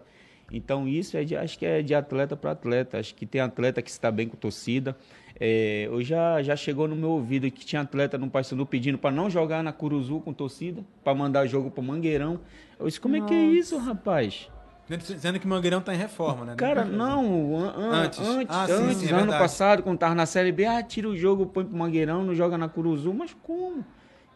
Então 0.50 0.86
isso 0.86 1.16
é 1.16 1.24
de, 1.24 1.36
acho 1.36 1.58
que 1.58 1.66
é 1.66 1.82
de 1.82 1.94
atleta 1.94 2.36
para 2.36 2.52
atleta, 2.52 2.98
acho 2.98 3.14
que 3.14 3.26
tem 3.26 3.40
atleta 3.40 3.82
que 3.82 3.90
está 3.90 4.10
bem 4.10 4.28
com 4.28 4.36
torcida, 4.36 4.96
é, 5.38 5.86
eu 5.86 6.02
já, 6.02 6.42
já 6.42 6.56
chegou 6.56 6.88
no 6.88 6.96
meu 6.96 7.10
ouvido 7.10 7.50
que 7.50 7.64
tinha 7.64 7.82
atleta 7.82 8.16
no 8.16 8.30
Paysandu 8.30 8.64
pedindo 8.64 8.96
para 8.96 9.10
não 9.10 9.28
jogar 9.28 9.62
na 9.62 9.72
Curuzu 9.72 10.20
com 10.20 10.32
torcida, 10.32 10.82
para 11.04 11.14
mandar 11.14 11.46
jogo 11.46 11.70
para 11.70 11.82
Mangueirão. 11.82 12.40
Eu 12.78 12.86
disse, 12.86 13.00
como 13.00 13.16
Nossa. 13.16 13.26
é 13.26 13.28
que 13.28 13.34
é 13.34 13.44
isso, 13.44 13.76
rapaz? 13.76 14.50
Dizendo 14.88 15.38
que 15.38 15.46
o 15.46 15.48
Mangueirão 15.48 15.80
está 15.80 15.92
em 15.94 15.98
reforma, 15.98 16.44
né? 16.44 16.54
Cara, 16.54 16.84
não, 16.84 17.58
an 17.58 17.74
antes, 17.76 18.20
antes, 18.20 18.56
ah, 18.56 18.66
antes 18.70 18.98
sim, 18.98 19.08
sim, 19.08 19.14
é 19.14 19.18
ano 19.18 19.32
passado, 19.32 19.82
quando 19.82 19.96
estava 19.96 20.14
na 20.14 20.26
Série 20.26 20.52
B, 20.52 20.64
ah, 20.64 20.82
tira 20.82 21.08
o 21.08 21.16
jogo, 21.16 21.46
põe 21.46 21.64
pro 21.64 21.76
Mangueirão, 21.76 22.24
não 22.24 22.34
joga 22.34 22.56
na 22.56 22.68
Curuzu, 22.68 23.12
mas 23.12 23.36
como? 23.42 23.84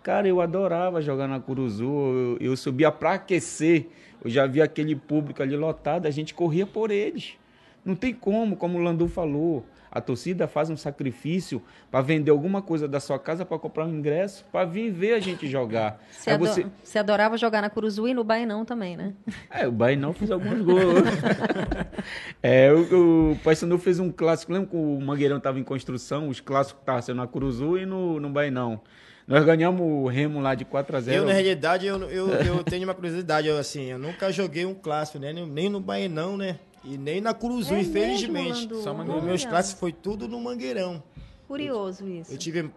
Cara, 0.03 0.27
eu 0.27 0.41
adorava 0.41 1.01
jogar 1.01 1.29
na 1.29 1.39
Curuzu, 1.39 1.85
eu, 1.85 2.39
eu 2.41 2.57
subia 2.57 2.91
para 2.91 3.15
aquecer, 3.15 3.89
eu 4.23 4.29
já 4.29 4.47
via 4.47 4.65
aquele 4.65 4.97
público 4.97 5.43
ali 5.43 5.57
lotado, 5.57 6.07
a 6.07 6.11
gente 6.11 6.35
corria 6.35 6.67
por 6.67 6.91
eles. 6.91 7.35
Não 7.85 7.95
tem 7.95 8.13
como, 8.13 8.57
como 8.57 8.79
o 8.79 8.83
Landu 8.83 9.09
falou. 9.09 9.65
A 9.91 10.01
torcida 10.01 10.47
faz 10.47 10.71
um 10.71 10.77
sacrifício 10.77 11.61
para 11.91 12.01
vender 12.01 12.31
alguma 12.31 12.63
coisa 12.63 12.87
da 12.87 13.01
sua 13.01 13.19
casa 13.19 13.45
para 13.45 13.59
comprar 13.59 13.85
um 13.87 13.91
ingresso, 13.91 14.45
para 14.53 14.65
vir 14.65 14.91
ver 14.91 15.15
a 15.15 15.21
gente 15.21 15.49
jogar. 15.49 16.01
Você, 16.11 16.31
ado 16.31 16.47
você... 16.47 16.67
você 16.83 16.99
adorava 16.99 17.37
jogar 17.37 17.61
na 17.61 17.69
Curuzu 17.69 18.07
e 18.07 18.15
no 18.15 18.23
Bainão 18.23 18.65
também, 18.65 18.97
né? 18.97 19.15
É, 19.51 19.67
o 19.67 19.73
Bainão 19.73 20.13
fez 20.13 20.31
alguns 20.31 20.61
gols. 20.61 21.03
é, 22.41 22.73
o, 22.73 23.33
o 23.33 23.39
Paysandu 23.43 23.79
fez 23.79 23.99
um 23.99 24.13
clássico, 24.13 24.53
lembra 24.53 24.69
que 24.69 24.77
o 24.77 25.01
Mangueirão 25.01 25.39
estava 25.39 25.59
em 25.59 25.65
construção, 25.65 26.29
os 26.29 26.41
clássicos 26.41 26.83
estavam 26.83 27.03
sendo 27.03 27.17
na 27.17 27.27
Curuzu 27.27 27.77
e 27.79 27.85
no, 27.85 28.21
no 28.21 28.31
Bainão. 28.31 28.81
Nós 29.27 29.45
ganhamos 29.45 29.81
o 29.81 30.09
Remo 30.09 30.41
lá 30.41 30.57
de 30.57 30.65
4 30.65 30.97
a 30.97 31.01
0 31.01 31.17
Eu, 31.17 31.25
na 31.25 31.33
realidade, 31.33 31.87
eu, 31.87 31.99
eu, 32.11 32.29
eu 32.31 32.65
tenho 32.65 32.83
uma 32.83 32.95
curiosidade, 32.95 33.47
eu, 33.47 33.59
assim, 33.59 33.85
eu 33.85 33.99
nunca 33.99 34.33
joguei 34.33 34.67
um 34.67 34.75
clássico, 34.75 35.21
né? 35.21 35.33
Nem 35.33 35.69
no 35.69 35.79
Bainão, 35.79 36.37
né? 36.37 36.59
E 36.83 36.97
nem 36.97 37.21
na 37.21 37.35
Curuzu, 37.35 37.75
é 37.75 37.81
infelizmente. 37.81 38.67
Mesmo, 38.67 38.83
Só 38.83 38.95
Mangueirão. 38.95 39.23
Meus 39.23 39.45
clássicos 39.45 39.81
foi 39.81 39.93
tudo 39.93 40.27
no 40.27 40.41
Mangueirão. 40.41 41.03
Curioso 41.47 42.09
isso. 42.09 42.33
Eu 42.33 42.39
tive, 42.39 42.71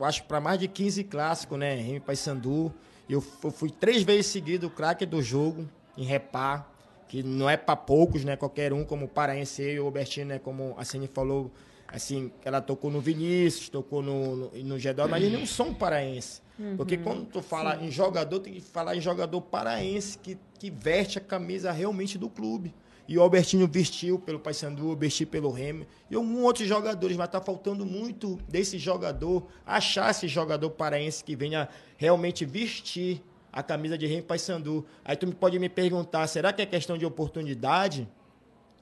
acho, 0.00 0.24
para 0.24 0.40
mais 0.40 0.58
de 0.58 0.68
15 0.68 1.04
clássicos, 1.04 1.58
né? 1.58 1.74
Remy 1.74 2.00
Paysandu. 2.00 2.72
Eu, 3.08 3.22
eu 3.42 3.50
fui 3.50 3.70
três 3.70 4.02
vezes 4.02 4.26
seguido 4.26 4.68
o 4.68 4.70
craque 4.70 5.04
do 5.04 5.20
jogo, 5.20 5.68
em 5.98 6.04
repá, 6.04 6.64
que 7.08 7.24
não 7.24 7.50
é 7.50 7.56
para 7.56 7.74
poucos, 7.74 8.24
né? 8.24 8.36
Qualquer 8.36 8.72
um, 8.72 8.84
como 8.84 9.06
o 9.06 9.08
Paraense 9.08 9.62
e 9.62 9.80
o 9.80 9.86
Albertino, 9.86 10.28
né? 10.28 10.38
Como 10.38 10.74
a 10.78 10.84
Cine 10.84 11.08
falou, 11.08 11.50
assim, 11.88 12.30
ela 12.44 12.60
tocou 12.60 12.88
no 12.88 13.00
Vinícius, 13.00 13.68
tocou 13.68 14.00
no, 14.00 14.36
no, 14.36 14.50
no 14.50 14.78
Gedó, 14.78 15.08
mas 15.08 15.24
eles 15.24 15.36
não 15.36 15.44
são 15.44 15.74
paraense. 15.74 16.40
Uhum, 16.56 16.76
Porque 16.76 16.96
quando 16.96 17.24
tu 17.24 17.42
fala 17.42 17.76
sim. 17.78 17.86
em 17.86 17.90
jogador, 17.90 18.38
tem 18.38 18.52
que 18.52 18.60
falar 18.60 18.94
em 18.94 19.00
jogador 19.00 19.40
paraense 19.40 20.16
que, 20.18 20.38
que 20.58 20.70
veste 20.70 21.18
a 21.18 21.20
camisa 21.20 21.72
realmente 21.72 22.16
do 22.16 22.28
clube. 22.28 22.72
E 23.08 23.18
o 23.18 23.22
Albertinho 23.22 23.66
vestiu 23.66 24.18
pelo 24.18 24.38
Paysandu, 24.38 24.96
vestiu 24.96 25.26
pelo 25.26 25.50
Remo. 25.50 25.86
E 26.10 26.14
alguns 26.14 26.42
outros 26.42 26.68
jogadores, 26.68 27.16
mas 27.16 27.26
está 27.26 27.40
faltando 27.40 27.84
muito 27.84 28.38
desse 28.48 28.78
jogador, 28.78 29.46
achar 29.66 30.10
esse 30.10 30.28
jogador 30.28 30.70
paraense 30.70 31.24
que 31.24 31.34
venha 31.34 31.68
realmente 31.96 32.44
vestir 32.44 33.22
a 33.52 33.62
camisa 33.62 33.98
de 33.98 34.06
Remo 34.06 34.22
Paysandu. 34.22 34.86
Aí 35.04 35.16
tu 35.16 35.26
pode 35.34 35.58
me 35.58 35.68
perguntar, 35.68 36.26
será 36.26 36.52
que 36.52 36.62
é 36.62 36.66
questão 36.66 36.96
de 36.96 37.04
oportunidade? 37.04 38.08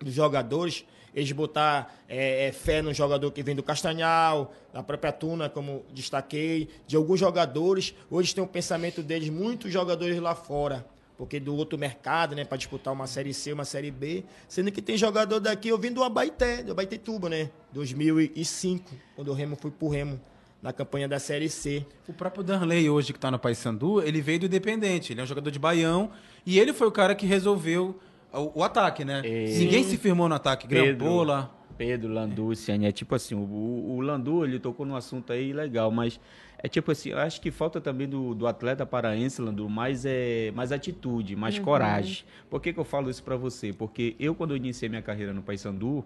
dos 0.05 0.15
jogadores, 0.15 0.85
eles 1.15 1.33
botar 1.33 1.95
é, 2.09 2.47
é, 2.47 2.53
fé 2.53 2.81
no 2.83 2.93
jogador 2.93 3.31
que 3.33 3.43
vem 3.43 3.55
do 3.55 3.63
Castanhal, 3.63 4.53
da 4.73 4.83
própria 4.83 5.13
Tuna, 5.13 5.49
como 5.49 5.85
destaquei, 5.93 6.69
de 6.87 6.97
alguns 6.97 7.19
jogadores. 7.19 7.95
Hoje 8.11 8.35
tem 8.35 8.43
o 8.43 8.47
pensamento 8.47 9.03
deles, 9.03 9.29
muitos 9.29 9.73
jogadores 9.73 10.21
lá 10.21 10.35
fora, 10.35 10.87
porque 11.19 11.41
do 11.41 11.55
outro 11.57 11.77
mercado, 11.77 12.37
né, 12.37 12.45
para 12.45 12.57
disputar 12.57 12.95
uma 12.95 13.09
Série 13.09 13.35
C, 13.35 13.53
uma 13.53 13.65
Série 13.65 13.91
B, 13.91 14.25
sendo 14.47 14.71
que 14.71 14.81
tem 14.81 14.97
jogador 14.97 15.41
daqui, 15.41 15.69
eu 15.69 15.77
vim 15.77 15.93
do 15.93 16.05
Abaité, 16.05 16.63
do 16.63 16.71
Abaitetuba, 16.71 17.29
né, 17.29 17.51
2005, 17.73 18.95
quando 19.17 19.29
o 19.29 19.35
Remo 19.35 19.57
foi 19.57 19.73
pro 19.73 19.89
Remo 19.89 20.21
na 20.63 20.73
campanha 20.73 21.09
da 21.09 21.19
Série 21.19 21.49
C. 21.49 21.85
O 22.07 22.13
próprio 22.13 22.45
Danley, 22.45 22.89
hoje 22.89 23.13
que 23.13 23.19
está 23.19 23.33
no 23.33 23.39
Paysandu, 23.39 24.01
ele 24.01 24.21
veio 24.21 24.41
do 24.41 24.47
Independente. 24.47 25.13
Ele 25.13 25.21
é 25.21 25.25
um 25.25 25.27
jogador 25.27 25.51
de 25.51 25.59
Baião 25.59 26.11
e 26.47 26.59
ele 26.59 26.73
foi 26.73 26.87
o 26.87 26.93
cara 26.93 27.15
que 27.15 27.27
resolveu 27.27 27.99
o, 28.33 28.61
o 28.61 28.65
ataque, 28.65 29.05
né? 29.05 29.23
É. 29.25 29.59
Ninguém 29.59 29.85
se 29.85 29.97
firmou 29.97 30.29
no 30.29 30.35
ataque. 30.35 30.67
Grampola. 30.67 31.55
Pedro, 31.77 32.13
Landu, 32.13 32.57
Ciane, 32.57 32.87
é 32.87 32.93
tipo 32.93 33.15
assim, 33.15 33.37
o, 33.37 33.39
o 33.39 34.01
Landu, 34.01 34.45
ele 34.45 34.59
tocou 34.59 34.85
num 34.85 34.97
assunto 34.97 35.33
aí 35.33 35.53
legal, 35.53 35.93
mas 35.93 36.19
é 36.61 36.69
tipo 36.69 36.91
assim, 36.91 37.11
eu 37.11 37.19
acho 37.19 37.41
que 37.41 37.51
falta 37.51 37.81
também 37.81 38.09
do, 38.09 38.35
do 38.35 38.47
atleta 38.47 38.85
paraense, 38.85 39.41
Landu, 39.41 39.69
mais, 39.69 40.05
é, 40.05 40.51
mais 40.55 40.73
atitude, 40.73 41.37
mais 41.37 41.59
Uhum. 41.59 41.65
coragem. 41.65 42.25
Por 42.51 42.61
que, 42.61 42.73
que 42.73 42.79
eu 42.81 42.85
falo 42.85 43.09
isso 43.11 43.23
pra 43.23 43.37
você? 43.37 43.73
Porque 43.73 44.17
eu, 44.19 44.35
quando 44.35 44.51
eu 44.53 44.57
iniciei 44.57 44.89
minha 44.89 45.03
carreira 45.03 45.33
no 45.33 45.43
Paysandu, 45.43 46.05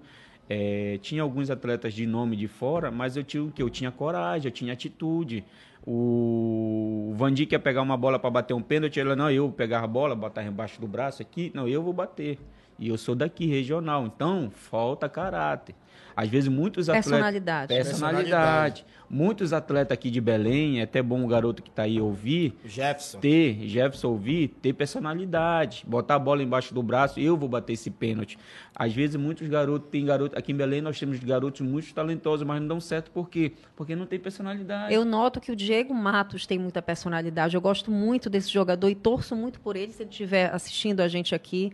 é, 0.50 0.98
tinha 1.00 1.22
alguns 1.22 1.48
atletas 1.50 1.94
de 1.94 2.06
nome 2.06 2.36
de 2.36 2.48
fora, 2.48 2.90
mas 2.90 3.16
eu 3.16 3.24
tinha 3.24 3.42
o 3.42 3.50
que? 3.50 3.62
Eu 3.62 3.70
tinha 3.70 3.90
coragem, 3.90 4.48
eu 4.48 4.52
tinha 4.52 4.72
atitude. 4.72 5.42
O 6.16 7.12
Vandi 7.16 7.46
quer 7.46 7.58
pegar 7.58 7.82
uma 7.82 7.96
bola 7.96 8.18
para 8.18 8.30
bater 8.30 8.54
um 8.54 8.62
pênalti, 8.62 8.98
ele 9.00 9.14
não, 9.14 9.30
eu 9.30 9.44
vou 9.44 9.52
pegar 9.52 9.80
a 9.80 9.86
bola, 9.86 10.14
botar 10.14 10.42
embaixo 10.44 10.80
do 10.80 10.86
braço 10.86 11.22
aqui, 11.22 11.50
não, 11.54 11.66
eu 11.68 11.82
vou 11.82 11.92
bater. 11.92 12.38
E 12.78 12.88
eu 12.88 12.98
sou 12.98 13.14
daqui, 13.14 13.46
regional, 13.46 14.06
então 14.06 14.50
falta 14.50 15.08
caráter. 15.08 15.74
Às 16.14 16.28
vezes 16.28 16.48
muitos 16.48 16.88
atletas... 16.88 17.10
Personalidade. 17.10 17.74
Personalidade. 17.74 18.86
Muitos 19.08 19.52
atletas 19.52 19.94
aqui 19.94 20.10
de 20.10 20.20
Belém, 20.20 20.80
é 20.80 20.84
até 20.84 21.02
bom 21.02 21.22
o 21.22 21.26
garoto 21.26 21.62
que 21.62 21.68
está 21.68 21.82
aí 21.82 22.00
ouvir, 22.00 22.54
Jefferson. 22.64 23.18
ter, 23.18 23.68
Jefferson 23.68 24.08
ouvir, 24.08 24.48
ter 24.60 24.72
personalidade, 24.72 25.84
botar 25.86 26.14
a 26.14 26.18
bola 26.18 26.42
embaixo 26.42 26.72
do 26.72 26.82
braço, 26.82 27.20
eu 27.20 27.36
vou 27.36 27.48
bater 27.48 27.74
esse 27.74 27.90
pênalti. 27.90 28.38
Às 28.74 28.92
vezes 28.94 29.16
muitos 29.16 29.46
garotos, 29.48 29.90
tem 29.90 30.04
garoto, 30.06 30.38
aqui 30.38 30.52
em 30.52 30.56
Belém 30.56 30.80
nós 30.80 30.98
temos 30.98 31.18
garotos 31.18 31.60
muito 31.60 31.92
talentosos, 31.92 32.46
mas 32.46 32.60
não 32.60 32.68
dão 32.68 32.80
certo 32.80 33.10
por 33.10 33.28
quê? 33.28 33.52
Porque 33.76 33.94
não 33.94 34.06
tem 34.06 34.18
personalidade. 34.18 34.94
Eu 34.94 35.04
noto 35.04 35.40
que 35.40 35.52
o 35.52 35.56
Diego 35.56 35.94
Matos 35.94 36.46
tem 36.46 36.58
muita 36.58 36.80
personalidade. 36.80 37.54
Eu 37.54 37.60
gosto 37.60 37.90
muito 37.90 38.30
desse 38.30 38.50
jogador 38.50 38.88
e 38.88 38.94
torço 38.94 39.36
muito 39.36 39.60
por 39.60 39.76
ele. 39.76 39.92
Se 39.92 40.02
ele 40.02 40.10
estiver 40.10 40.54
assistindo 40.54 41.00
a 41.00 41.08
gente 41.08 41.34
aqui, 41.34 41.70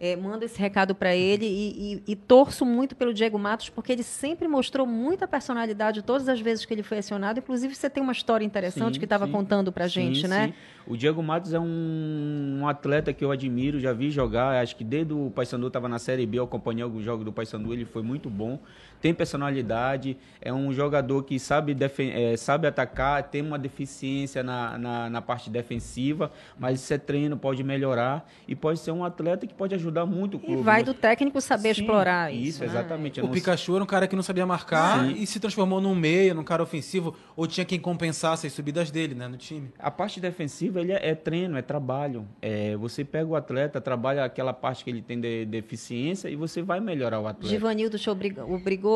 é, 0.00 0.14
manda 0.16 0.44
esse 0.44 0.58
recado 0.60 0.94
para 0.94 1.14
ele 1.16 1.46
e, 1.46 1.94
e- 1.94 2.02
e 2.12 2.16
torço 2.16 2.64
muito 2.66 2.94
pelo 2.94 3.14
Diego 3.14 3.38
Matos 3.38 3.68
porque 3.70 3.90
ele 3.92 4.02
sempre 4.02 4.46
mostrou 4.46 4.86
muita 4.86 5.26
personalidade 5.26 6.02
todas 6.02 6.28
as 6.28 6.40
vezes 6.40 6.64
que 6.64 6.74
ele 6.74 6.82
foi 6.82 6.98
acionado. 6.98 7.38
Inclusive, 7.38 7.74
você 7.74 7.88
tem 7.88 8.02
uma 8.02 8.12
história 8.12 8.44
interessante 8.44 8.94
Sim, 8.94 8.98
que 9.00 9.06
estava 9.06 9.26
contando 9.26 9.72
para 9.72 9.86
gente, 9.86 10.22
Sim, 10.22 10.28
né? 10.28 10.46
sim. 10.48 10.54
O 10.86 10.96
Diego 10.96 11.22
Matos 11.22 11.52
é 11.52 11.58
um, 11.58 12.58
um 12.60 12.68
atleta 12.68 13.12
que 13.12 13.24
eu 13.24 13.30
admiro, 13.32 13.80
já 13.80 13.92
vi 13.92 14.10
jogar, 14.10 14.62
acho 14.62 14.76
que 14.76 14.84
desde 14.84 15.12
o 15.12 15.30
Paysandu 15.34 15.66
estava 15.66 15.88
na 15.88 15.98
Série 15.98 16.24
B, 16.26 16.38
eu 16.38 16.44
acompanhei 16.44 16.82
alguns 16.82 17.02
jogos 17.02 17.24
do 17.24 17.32
Paysandu, 17.32 17.72
ele 17.72 17.84
foi 17.84 18.02
muito 18.02 18.30
bom, 18.30 18.58
tem 19.06 19.14
personalidade, 19.14 20.16
é 20.40 20.52
um 20.52 20.72
jogador 20.72 21.22
que 21.22 21.38
sabe, 21.38 21.76
eh, 21.80 22.36
sabe 22.36 22.66
atacar, 22.66 23.22
tem 23.22 23.40
uma 23.40 23.56
deficiência 23.56 24.42
na, 24.42 24.76
na, 24.76 25.08
na 25.10 25.22
parte 25.22 25.48
defensiva, 25.48 26.32
mas 26.58 26.80
isso 26.82 26.92
é 26.92 26.98
treino, 26.98 27.36
pode 27.36 27.62
melhorar 27.62 28.28
e 28.48 28.56
pode 28.56 28.80
ser 28.80 28.90
um 28.90 29.04
atleta 29.04 29.46
que 29.46 29.54
pode 29.54 29.76
ajudar 29.76 30.06
muito 30.06 30.38
o 30.38 30.40
E 30.40 30.46
clube. 30.46 30.62
vai 30.62 30.78
Nós- 30.82 30.86
do 30.86 30.94
técnico 30.94 31.40
saber 31.40 31.72
Sim, 31.74 31.82
explorar 31.82 32.32
isso. 32.32 32.46
Isso, 32.48 32.60
né? 32.62 32.66
exatamente. 32.66 33.20
O 33.20 33.28
Pikachu 33.28 33.76
era 33.76 33.84
um 33.84 33.86
cara 33.86 34.08
que 34.08 34.16
não 34.16 34.24
sabia 34.24 34.44
marcar 34.44 35.08
e 35.08 35.24
se 35.24 35.38
transformou 35.38 35.80
num 35.80 35.94
meia, 35.94 36.34
num 36.34 36.42
cara 36.42 36.62
ofensivo, 36.64 37.14
ou 37.36 37.46
tinha 37.46 37.64
quem 37.64 37.78
compensasse 37.78 38.44
as 38.46 38.52
subidas 38.52 38.90
dele, 38.90 39.14
né, 39.14 39.28
no 39.28 39.36
time. 39.36 39.68
A 39.78 39.90
parte 39.90 40.18
defensiva 40.20 40.80
ele 40.80 40.90
é, 40.90 41.10
é 41.10 41.14
treino, 41.14 41.56
é 41.56 41.62
trabalho. 41.62 42.26
É, 42.42 42.74
você 42.76 43.04
pega 43.04 43.26
o 43.30 43.36
atleta, 43.36 43.80
trabalha 43.80 44.24
aquela 44.24 44.52
parte 44.52 44.82
que 44.82 44.90
ele 44.90 45.00
tem 45.02 45.20
de 45.20 45.44
deficiência 45.44 46.28
e 46.28 46.34
você 46.34 46.60
vai 46.60 46.80
melhorar 46.80 47.20
o 47.20 47.28
atleta. 47.28 47.48
Givanildo 47.48 47.98
te 47.98 48.10
obrig- 48.10 48.40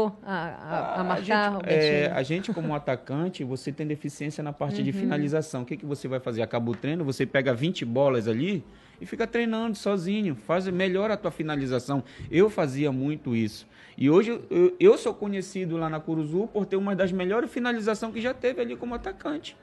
obrigou 0.06 0.18
a, 0.24 0.34
a- 0.34 1.00
a 1.00 1.04
marcar, 1.04 1.52
gente, 1.52 1.64
é, 1.68 2.10
a 2.14 2.22
gente, 2.22 2.52
como 2.52 2.74
atacante, 2.74 3.44
você 3.44 3.70
tem 3.72 3.86
deficiência 3.86 4.42
na 4.42 4.52
parte 4.52 4.78
Uhum. 4.78 4.84
de 4.84 4.92
finalização. 4.92 5.62
O 5.62 5.64
que, 5.66 5.76
que 5.76 5.86
você 5.86 6.08
vai 6.08 6.20
fazer? 6.20 6.42
Acaba 6.42 6.70
o 6.70 6.74
treino, 6.74 7.04
você 7.04 7.26
pega 7.26 7.52
20 7.54 7.84
bolas 7.84 8.26
ali 8.28 8.64
e 9.00 9.06
fica 9.06 9.26
treinando 9.26 9.76
sozinho. 9.76 10.34
Faz, 10.34 10.66
melhora 10.68 11.14
a 11.14 11.16
tua 11.16 11.30
finalização. 11.30 12.02
Eu 12.30 12.48
fazia 12.50 12.90
muito 12.92 13.34
isso. 13.36 13.66
E 13.98 14.08
hoje 14.08 14.40
eu, 14.50 14.74
eu 14.80 14.96
sou 14.96 15.12
conhecido 15.12 15.76
lá 15.76 15.88
na 15.90 16.00
Curuzu 16.00 16.48
por 16.52 16.64
ter 16.66 16.76
uma 16.76 16.94
das 16.96 17.12
melhores 17.12 17.50
finalizações 17.50 18.12
que 18.14 18.20
já 18.20 18.32
teve 18.32 18.60
ali 18.62 18.76
como 18.76 18.94
atacante. 18.94 19.56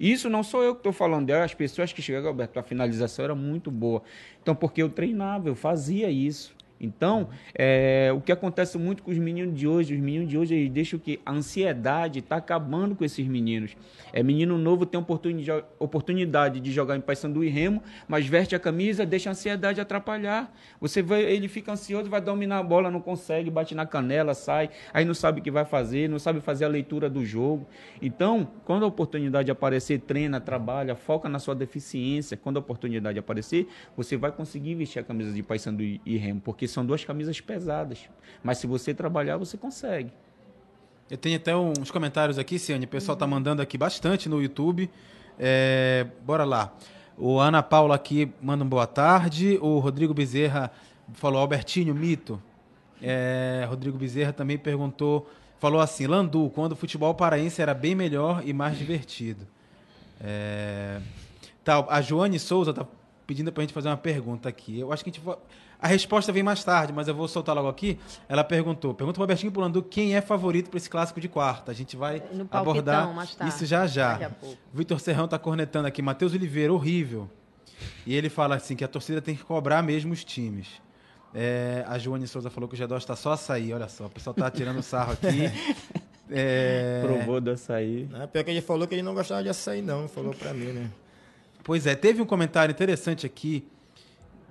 Isso 0.00 0.28
não 0.30 0.42
sou 0.42 0.64
eu 0.64 0.74
que 0.74 0.80
estou 0.80 0.92
falando, 0.92 1.30
é 1.30 1.42
as 1.42 1.54
pessoas 1.54 1.92
que 1.92 2.02
chegaram, 2.02 2.26
Alberto, 2.28 2.58
a 2.58 2.62
finalização 2.62 3.24
era 3.24 3.34
muito 3.36 3.70
boa. 3.70 4.02
Então, 4.42 4.52
porque 4.54 4.82
eu 4.82 4.88
treinava, 4.88 5.48
eu 5.48 5.54
fazia 5.54 6.10
isso. 6.10 6.52
Então, 6.82 7.28
é, 7.54 8.10
o 8.12 8.20
que 8.20 8.32
acontece 8.32 8.76
muito 8.76 9.04
com 9.04 9.12
os 9.12 9.16
meninos 9.18 9.58
de 9.58 9.68
hoje, 9.68 9.94
os 9.94 10.00
meninos 10.00 10.28
de 10.28 10.36
hoje, 10.36 10.54
eles 10.54 10.68
deixam 10.68 10.98
que 10.98 11.20
a 11.24 11.32
ansiedade 11.32 12.18
está 12.18 12.36
acabando 12.36 12.96
com 12.96 13.04
esses 13.04 13.24
meninos. 13.26 13.76
É 14.12 14.22
menino 14.22 14.58
novo 14.58 14.84
tem 14.84 14.98
oportuni- 15.00 15.46
oportunidade 15.78 16.58
de 16.58 16.72
jogar 16.72 16.96
em 16.96 17.00
Paysandu 17.00 17.44
e 17.44 17.48
Remo, 17.48 17.80
mas 18.08 18.26
veste 18.26 18.56
a 18.56 18.58
camisa, 18.58 19.06
deixa 19.06 19.30
a 19.30 19.32
ansiedade 19.32 19.80
atrapalhar. 19.80 20.52
Você 20.80 21.00
vai, 21.00 21.22
ele 21.22 21.46
fica 21.46 21.72
ansioso, 21.72 22.10
vai 22.10 22.20
dominar 22.20 22.58
a 22.58 22.62
bola, 22.62 22.90
não 22.90 23.00
consegue, 23.00 23.48
bate 23.48 23.74
na 23.74 23.86
canela, 23.86 24.34
sai, 24.34 24.70
aí 24.92 25.04
não 25.04 25.14
sabe 25.14 25.40
o 25.40 25.42
que 25.42 25.50
vai 25.50 25.64
fazer, 25.64 26.08
não 26.08 26.18
sabe 26.18 26.40
fazer 26.40 26.64
a 26.64 26.68
leitura 26.68 27.08
do 27.08 27.24
jogo. 27.24 27.66
Então, 28.00 28.48
quando 28.64 28.84
a 28.84 28.88
oportunidade 28.88 29.50
aparecer, 29.50 30.00
treina, 30.00 30.40
trabalha, 30.40 30.96
foca 30.96 31.28
na 31.28 31.38
sua 31.38 31.54
deficiência. 31.54 32.36
Quando 32.36 32.56
a 32.56 32.60
oportunidade 32.60 33.18
aparecer, 33.18 33.68
você 33.96 34.16
vai 34.16 34.32
conseguir 34.32 34.74
vestir 34.74 34.98
a 34.98 35.04
camisa 35.04 35.32
de 35.32 35.42
Paysandu 35.42 35.82
e 35.82 36.16
Remo, 36.16 36.40
porque 36.40 36.66
são 36.72 36.84
duas 36.84 37.04
camisas 37.04 37.40
pesadas. 37.40 38.08
Mas 38.42 38.58
se 38.58 38.66
você 38.66 38.92
trabalhar, 38.92 39.36
você 39.36 39.56
consegue. 39.56 40.12
Eu 41.10 41.18
tenho 41.18 41.36
até 41.36 41.54
uns 41.54 41.90
comentários 41.90 42.38
aqui, 42.38 42.58
Ciane. 42.58 42.86
O 42.86 42.88
pessoal 42.88 43.16
tá 43.16 43.26
mandando 43.26 43.60
aqui 43.60 43.76
bastante 43.76 44.28
no 44.28 44.42
YouTube. 44.42 44.90
É, 45.38 46.06
bora 46.24 46.44
lá. 46.44 46.72
O 47.16 47.38
Ana 47.38 47.62
Paula 47.62 47.94
aqui 47.94 48.32
manda 48.40 48.64
um 48.64 48.68
boa 48.68 48.86
tarde. 48.86 49.58
O 49.60 49.78
Rodrigo 49.78 50.14
Bezerra 50.14 50.70
falou 51.12 51.40
Albertinho, 51.40 51.94
mito. 51.94 52.42
É, 53.00 53.66
Rodrigo 53.68 53.98
Bezerra 53.98 54.32
também 54.32 54.56
perguntou, 54.56 55.28
falou 55.58 55.80
assim, 55.80 56.06
Landu, 56.06 56.50
quando 56.54 56.72
o 56.72 56.76
futebol 56.76 57.12
paraense 57.14 57.60
era 57.60 57.74
bem 57.74 57.94
melhor 57.94 58.42
e 58.44 58.52
mais 58.52 58.78
divertido. 58.78 59.46
É, 60.20 61.00
tá, 61.64 61.84
a 61.88 62.00
Joane 62.00 62.38
Souza 62.38 62.72
tá 62.72 62.86
pedindo 63.26 63.50
pra 63.52 63.62
gente 63.62 63.72
fazer 63.72 63.88
uma 63.88 63.96
pergunta 63.96 64.48
aqui. 64.48 64.78
Eu 64.78 64.92
acho 64.92 65.02
que 65.02 65.10
a 65.10 65.12
gente 65.12 65.24
a 65.82 65.88
resposta 65.88 66.30
vem 66.30 66.44
mais 66.44 66.62
tarde, 66.62 66.92
mas 66.92 67.08
eu 67.08 67.14
vou 67.14 67.26
soltar 67.26 67.56
logo 67.56 67.66
aqui. 67.66 67.98
Ela 68.28 68.44
perguntou, 68.44 68.94
pergunta 68.94 69.20
e 69.20 69.50
pro 69.50 69.60
Landu 69.60 69.82
quem 69.82 70.14
é 70.14 70.20
favorito 70.20 70.70
para 70.70 70.76
esse 70.76 70.88
clássico 70.88 71.20
de 71.20 71.28
quarta. 71.28 71.72
A 71.72 71.74
gente 71.74 71.96
vai 71.96 72.20
palpitão, 72.20 73.10
abordar 73.10 73.48
isso 73.48 73.66
já 73.66 73.84
já. 73.84 74.30
Vitor 74.72 75.00
Serrão 75.00 75.26
tá 75.26 75.40
cornetando 75.40 75.88
aqui, 75.88 76.00
Matheus 76.00 76.34
Oliveira, 76.34 76.72
horrível. 76.72 77.28
E 78.06 78.14
ele 78.14 78.28
fala 78.30 78.54
assim 78.54 78.76
que 78.76 78.84
a 78.84 78.88
torcida 78.88 79.20
tem 79.20 79.34
que 79.34 79.42
cobrar 79.42 79.82
mesmo 79.82 80.12
os 80.12 80.22
times. 80.22 80.68
É, 81.34 81.84
a 81.88 81.98
Joane 81.98 82.28
Souza 82.28 82.48
falou 82.48 82.68
que 82.68 82.76
o 82.76 82.78
G2 82.78 82.98
está 82.98 83.16
só 83.16 83.32
açaí, 83.32 83.72
olha 83.72 83.88
só. 83.88 84.06
O 84.06 84.10
pessoal 84.10 84.34
tá 84.34 84.48
tirando 84.52 84.80
sarro 84.82 85.14
aqui. 85.14 85.50
É, 86.34 87.02
Provou 87.04 87.42
do 87.42 87.50
açaí. 87.50 88.08
Né? 88.10 88.26
Pior 88.26 88.42
que 88.42 88.50
ele 88.50 88.62
falou 88.62 88.88
que 88.88 88.94
ele 88.94 89.02
não 89.02 89.12
gostava 89.12 89.42
de 89.42 89.50
açaí, 89.50 89.82
não. 89.82 90.08
Falou 90.08 90.32
pra 90.32 90.54
mim, 90.54 90.72
né? 90.72 90.90
Pois 91.62 91.86
é, 91.86 91.94
teve 91.94 92.22
um 92.22 92.24
comentário 92.24 92.72
interessante 92.72 93.26
aqui 93.26 93.68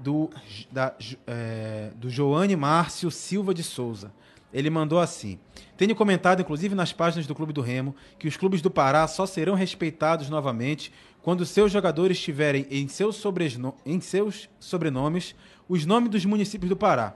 do, 0.02 0.30
da, 0.72 0.94
é, 1.28 1.92
do 1.96 2.10
Joane 2.10 2.56
Márcio 2.56 3.10
Silva 3.12 3.54
de 3.54 3.64
Souza. 3.64 4.12
Ele 4.54 4.70
mandou 4.70 5.00
assim: 5.00 5.40
Tenho 5.78 5.96
comentado, 5.96 6.42
inclusive 6.42 6.76
nas 6.76 6.92
páginas 6.92 7.26
do 7.26 7.34
Clube 7.36 7.54
do 7.54 7.62
Remo, 7.62 7.96
que 8.20 8.28
os 8.28 8.36
clubes 8.36 8.62
do 8.62 8.70
Pará 8.70 9.08
só 9.08 9.26
serão 9.26 9.54
respeitados 9.56 10.30
novamente 10.30 10.92
quando 11.22 11.46
seus 11.46 11.72
jogadores 11.72 12.20
tiverem 12.20 12.66
em 12.70 12.88
seus, 12.88 13.16
sobresno- 13.16 13.76
em 13.86 14.02
seus 14.02 14.50
sobrenomes 14.60 15.36
os 15.70 15.86
nomes 15.86 16.10
dos 16.10 16.26
municípios 16.26 16.68
do 16.70 16.76
Pará. 16.76 17.16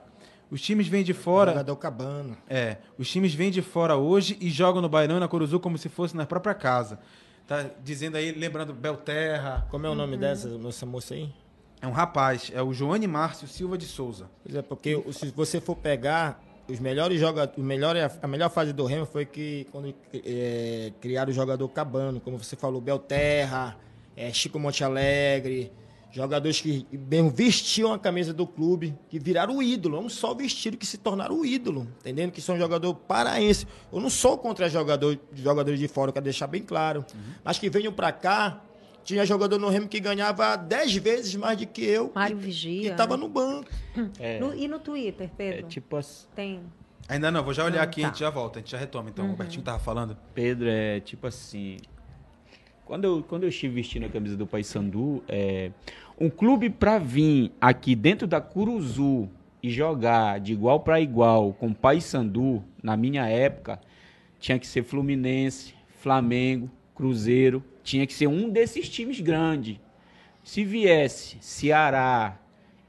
Os 0.49 0.61
times 0.61 0.87
vêm 0.87 1.03
de 1.03 1.13
fora. 1.13 1.51
Jogador 1.51 1.75
Cabano. 1.75 2.37
É, 2.47 2.77
os 2.97 3.09
times 3.09 3.33
vêm 3.33 3.49
de 3.51 3.61
fora 3.61 3.97
hoje 3.97 4.37
e 4.39 4.49
jogam 4.49 4.81
no 4.81 4.87
Bairão 4.87 5.17
e 5.17 5.19
na 5.19 5.27
Coruzu 5.27 5.59
como 5.59 5.77
se 5.77 5.89
fosse 5.89 6.15
na 6.15 6.25
própria 6.25 6.53
casa. 6.53 6.99
Tá 7.47 7.65
dizendo 7.83 8.15
aí, 8.15 8.31
lembrando 8.31 8.73
Belterra. 8.73 9.67
Como 9.69 9.85
é 9.85 9.89
o 9.89 9.95
nome 9.95 10.15
dessa 10.17 10.47
moça 10.57 10.85
moça 10.85 11.13
aí? 11.15 11.33
É 11.85 11.87
um 11.87 11.91
rapaz, 11.91 12.51
é 12.51 12.63
o 12.63 12.73
Joane 12.73 13.05
Márcio 13.05 13.47
Silva 13.47 13.77
de 13.77 13.85
Souza. 13.85 14.27
Pois 14.43 14.55
é, 14.55 14.61
porque 14.63 14.99
se 15.11 15.27
você 15.27 15.61
for 15.61 15.75
pegar 15.75 16.43
os 16.67 16.79
melhores 16.79 17.19
jogadores, 17.19 17.63
melhor, 17.63 17.95
a 18.23 18.27
melhor 18.27 18.49
fase 18.49 18.73
do 18.73 18.85
Remo 18.85 19.05
foi 19.05 19.23
que 19.23 19.67
quando 19.71 19.93
eh, 20.11 20.91
criaram 20.99 21.29
o 21.29 21.33
jogador 21.33 21.69
Cabano, 21.69 22.19
como 22.19 22.39
você 22.39 22.55
falou, 22.55 22.81
Belterra, 22.81 23.77
eh, 24.17 24.33
Chico 24.33 24.57
Monte 24.57 24.83
Alegre, 24.83 25.71
Jogadores 26.15 26.61
que 26.61 26.87
mesmo 26.93 27.29
vestiam 27.29 27.91
a 27.91 27.99
camisa 27.99 28.33
do 28.33 28.47
clube, 28.47 28.95
que 29.09 29.19
viraram 29.19 29.57
o 29.57 29.61
ídolo. 29.61 30.01
Não 30.01 30.07
só 30.07 30.33
vestido, 30.33 30.77
que 30.77 30.85
se 30.85 30.97
tornaram 30.97 31.37
o 31.41 31.45
ídolo. 31.45 31.85
Entendendo? 31.99 32.31
Que 32.31 32.39
são 32.39 32.57
jogador 32.57 32.93
paraense. 32.93 33.67
Eu 33.91 33.99
não 33.99 34.09
sou 34.09 34.37
contra 34.37 34.69
jogador, 34.69 35.19
jogadores 35.33 35.77
de 35.77 35.89
fora, 35.89 36.13
quero 36.13 36.23
deixar 36.23 36.47
bem 36.47 36.61
claro. 36.61 37.05
Uhum. 37.13 37.21
Mas 37.43 37.59
que 37.59 37.69
venham 37.69 37.91
para 37.91 38.13
cá. 38.13 38.61
Tinha 39.05 39.23
jogador 39.23 39.59
no 39.59 39.69
Remo 39.69 39.87
que 39.87 39.99
ganhava 39.99 40.55
10 40.55 40.95
vezes 40.95 41.35
mais 41.35 41.59
do 41.59 41.67
que 41.67 41.85
eu. 41.85 42.11
Mário 42.13 42.35
Vigia. 42.35 42.81
Que 42.81 42.87
estava 42.87 43.15
né? 43.15 43.23
no 43.23 43.29
banco. 43.29 43.69
É. 44.19 44.39
No, 44.39 44.53
e 44.53 44.67
no 44.67 44.77
Twitter, 44.77 45.29
Pedro? 45.37 45.59
É 45.59 45.69
tipo 45.69 45.95
assim. 45.95 46.27
Tem. 46.35 46.59
Ainda 47.07 47.31
não, 47.31 47.41
vou 47.41 47.53
já 47.53 47.63
olhar 47.63 47.81
aqui, 47.81 48.01
tá. 48.01 48.07
a 48.07 48.09
gente 48.09 48.19
já 48.19 48.29
volta, 48.29 48.59
a 48.59 48.61
gente 48.61 48.71
já 48.71 48.77
retoma. 48.77 49.09
Então, 49.09 49.23
uhum. 49.23 49.31
o 49.31 49.33
Robertinho 49.33 49.63
tava 49.63 49.79
falando. 49.79 50.17
Pedro, 50.33 50.67
é 50.67 50.99
tipo 50.99 51.27
assim. 51.27 51.77
Quando 52.83 53.05
eu, 53.05 53.23
quando 53.23 53.43
eu 53.43 53.49
estive 53.49 53.75
vestindo 53.75 54.05
a 54.05 54.09
camisa 54.09 54.35
do 54.35 54.45
Paysandu, 54.45 55.23
é, 55.29 55.71
um 56.19 56.29
clube 56.29 56.69
para 56.69 56.97
vir 56.97 57.53
aqui 57.61 57.95
dentro 57.95 58.27
da 58.27 58.41
Curuzu 58.41 59.29
e 59.63 59.69
jogar 59.69 60.41
de 60.41 60.51
igual 60.51 60.81
para 60.81 60.99
igual 60.99 61.53
com 61.53 61.67
o 61.67 61.75
Paysandu, 61.75 62.61
na 62.83 62.97
minha 62.97 63.25
época, 63.27 63.79
tinha 64.39 64.59
que 64.59 64.67
ser 64.67 64.83
Fluminense, 64.83 65.73
Flamengo, 66.01 66.69
Cruzeiro, 66.93 67.63
tinha 67.85 68.05
que 68.07 68.13
ser 68.13 68.27
um 68.27 68.49
desses 68.49 68.89
times 68.89 69.21
grandes. 69.21 69.77
Se 70.43 70.65
viesse 70.65 71.37
Ceará, 71.39 72.37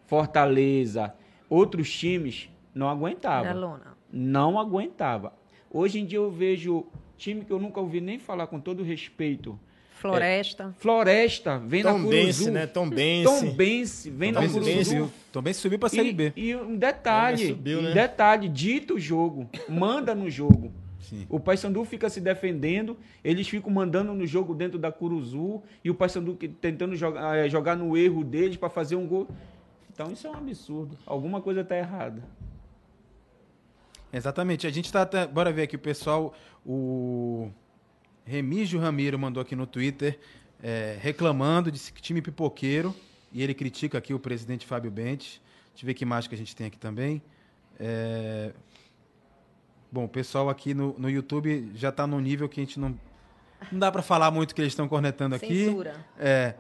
Fortaleza, 0.07 1.15
outros 1.49 1.93
times, 1.93 2.49
não 2.75 2.89
aguentava. 2.89 3.85
Não 4.11 4.59
aguentava. 4.59 5.33
Hoje 5.71 6.01
em 6.01 6.07
dia 6.07 6.19
eu 6.19 6.31
vejo 6.31 6.87
time 7.17 7.45
que 7.45 7.53
eu 7.53 7.59
nunca 7.59 7.79
ouvi 7.79 8.01
nem 8.01 8.19
falar 8.19 8.47
com 8.47 8.59
todo 8.59 8.83
respeito, 8.83 9.59
Floresta. 9.91 10.75
É, 10.77 10.81
Floresta, 10.81 11.59
vem 11.59 11.83
Tom 11.83 11.93
na 11.93 12.05
Curuzu. 12.05 12.11
Bense, 12.11 12.51
né? 12.51 12.67
Tom 12.67 12.89
Bense. 12.89 13.25
Tom 13.25 13.51
Bense, 13.53 14.11
vem 14.11 14.33
Tom 14.33 14.41
na 14.43 14.49
Curuzu. 14.49 15.13
Tom 15.33 15.43
Bense 15.43 15.61
subiu 15.61 15.79
pra 15.79 15.89
Série 15.89 16.13
B. 16.13 16.33
E, 16.37 16.55
um 16.55 16.77
detalhe, 16.77 17.49
subiu, 17.49 17.83
né? 17.83 17.91
um 17.91 17.95
detalhe, 17.95 18.49
dita 18.49 18.95
o 18.95 19.01
jogo, 19.01 19.49
manda 19.69 20.15
no 20.15 20.31
jogo. 20.31 20.73
Sim. 21.09 21.27
O 21.29 21.39
Paysandu 21.39 21.85
fica 21.85 22.11
se 22.11 22.21
defendendo, 22.21 22.97
eles 23.23 23.49
ficam 23.49 23.71
mandando 23.71 24.13
no 24.13 24.27
jogo 24.27 24.55
dentro 24.55 24.79
da 24.79 24.91
Curuzu 24.91 25.63
e 25.85 25.91
o 25.91 25.95
Paysandu 25.95 26.35
tentando 26.61 26.97
jogar, 26.97 27.37
é, 27.37 27.49
jogar 27.49 27.77
no 27.77 27.97
erro 27.97 28.25
deles 28.25 28.57
para 28.57 28.69
fazer 28.69 28.97
um 28.97 29.07
gol. 29.07 29.29
Então 29.93 30.11
isso 30.11 30.27
é 30.27 30.31
um 30.31 30.35
absurdo. 30.35 30.99
Alguma 31.07 31.41
coisa 31.41 31.61
está 31.61 31.77
errada. 31.77 32.23
Exatamente. 34.13 34.67
A 34.67 34.71
gente 34.71 34.87
está 34.87 35.03
até. 35.03 35.27
Bora 35.27 35.53
ver 35.53 35.63
aqui 35.63 35.77
o 35.77 35.79
pessoal. 35.79 36.35
O 36.65 37.51
Remígio 38.25 38.81
Ramiro 38.81 39.19
mandou 39.19 39.41
aqui 39.41 39.55
no 39.55 39.67
Twitter 39.67 40.19
é, 40.63 40.99
reclamando 41.01 41.71
de 41.71 41.79
time 41.79 42.21
pipoqueiro 42.21 42.95
e 43.33 43.43
ele 43.43 43.55
critica 43.55 43.97
aqui 43.97 44.13
o 44.13 44.19
presidente 44.19 44.67
Fábio 44.67 44.91
Bentes. 44.91 45.41
Deixa 45.71 45.85
eu 45.85 45.87
ver 45.87 45.95
que 45.95 46.03
imagem 46.03 46.29
que 46.29 46.35
a 46.35 46.39
gente 46.39 46.57
tem 46.57 46.67
aqui 46.67 46.79
também. 46.79 47.23
É... 47.79 48.53
Bom, 49.91 50.05
o 50.05 50.09
pessoal 50.09 50.49
aqui 50.49 50.75
no, 50.75 50.95
no 50.99 51.09
YouTube 51.09 51.71
já 51.75 51.91
está 51.91 52.07
num 52.07 52.21
nível 52.21 52.49
que 52.49 52.61
a 52.61 52.65
gente 52.65 52.79
não. 52.79 52.99
Não 53.71 53.79
dá 53.79 53.91
para 53.91 54.03
falar 54.03 54.31
muito 54.31 54.55
que 54.55 54.61
eles 54.61 54.73
estão 54.73 54.89
cornetando 54.89 55.35
aqui. 55.35 55.67
Censura. 55.67 56.05
É. 56.19 56.55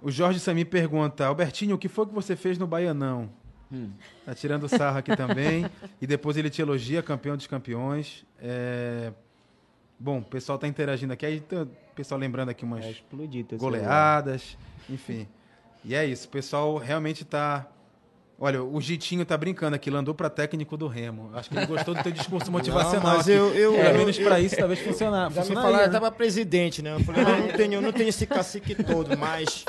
O 0.00 0.10
Jorge 0.10 0.38
Sami 0.38 0.64
pergunta: 0.64 1.26
Albertinho, 1.26 1.74
o 1.74 1.78
que 1.78 1.88
foi 1.88 2.06
que 2.06 2.14
você 2.14 2.36
fez 2.36 2.58
no 2.58 2.66
Baianão? 2.66 3.30
Hum. 3.72 3.90
Tá 4.24 4.34
tirando 4.34 4.68
sarro 4.68 4.98
aqui 4.98 5.14
também. 5.16 5.66
e 6.00 6.06
depois 6.06 6.36
ele 6.36 6.50
te 6.50 6.62
elogia, 6.62 7.02
campeão 7.02 7.36
dos 7.36 7.46
campeões. 7.46 8.24
É... 8.40 9.12
Bom, 9.98 10.18
o 10.18 10.24
pessoal 10.24 10.56
está 10.56 10.68
interagindo 10.68 11.12
aqui. 11.12 11.26
Aí 11.26 11.42
o 11.50 11.94
pessoal 11.94 12.20
lembrando 12.20 12.50
aqui 12.50 12.64
umas 12.64 12.84
é 12.84 13.56
goleadas, 13.56 14.56
enfim. 14.88 15.26
E 15.84 15.94
é 15.94 16.06
isso. 16.06 16.28
O 16.28 16.30
pessoal 16.30 16.76
realmente 16.76 17.22
está. 17.22 17.66
Olha, 18.40 18.62
o 18.62 18.80
Gitinho 18.80 19.24
tá 19.24 19.36
brincando 19.36 19.74
aqui, 19.74 19.90
landou 19.90 20.14
para 20.14 20.30
técnico 20.30 20.76
do 20.76 20.86
Remo. 20.86 21.30
Acho 21.34 21.50
que 21.50 21.56
ele 21.56 21.66
gostou 21.66 21.92
do 21.92 22.02
teu 22.04 22.12
discurso 22.12 22.50
motivacional. 22.52 23.10
Não, 23.10 23.16
mas 23.16 23.28
eu, 23.28 23.52
eu, 23.52 23.72
Pelo 23.72 23.98
menos 23.98 24.16
para 24.16 24.38
isso 24.38 24.56
talvez 24.56 24.78
funcionar. 24.78 25.32
Já 25.32 25.44
me 25.44 25.54
falaram, 25.54 25.86
né? 25.86 25.88
tava 25.88 26.10
presidente, 26.12 26.80
né? 26.80 26.94
Eu 26.94 27.00
falei, 27.00 27.24
não, 27.24 27.38
não 27.40 27.48
tenho, 27.48 27.80
não 27.80 27.92
tenho 27.92 28.08
esse 28.08 28.26
cacique 28.26 28.76
todo, 28.76 29.18
mas 29.18 29.64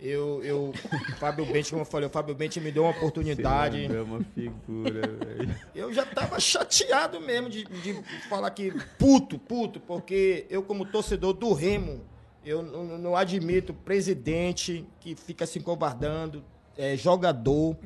eu, 0.00 0.42
eu, 0.42 0.72
Fábio 1.18 1.46
Bente, 1.46 1.70
como 1.70 1.82
eu 1.82 1.86
falei, 1.86 2.08
o 2.08 2.10
Fábio 2.10 2.34
Bente 2.34 2.60
me 2.60 2.72
deu 2.72 2.82
uma 2.82 2.90
oportunidade. 2.90 3.86
Você 3.86 3.96
é 3.96 4.02
uma 4.02 4.20
figura, 4.34 5.00
velho. 5.00 5.54
Eu 5.72 5.92
já 5.94 6.04
tava 6.04 6.40
chateado 6.40 7.20
mesmo 7.20 7.48
de, 7.48 7.64
de 7.64 8.02
falar 8.28 8.50
que 8.50 8.72
puto, 8.98 9.38
puto, 9.38 9.78
porque 9.78 10.46
eu, 10.50 10.64
como 10.64 10.84
torcedor 10.84 11.32
do 11.32 11.52
Remo, 11.52 12.04
eu 12.44 12.60
não, 12.60 12.98
não 12.98 13.16
admito 13.16 13.72
presidente 13.72 14.84
que 14.98 15.14
fica 15.14 15.46
se 15.46 15.60
encovardando, 15.60 16.44
é, 16.76 16.96
jogador. 16.96 17.76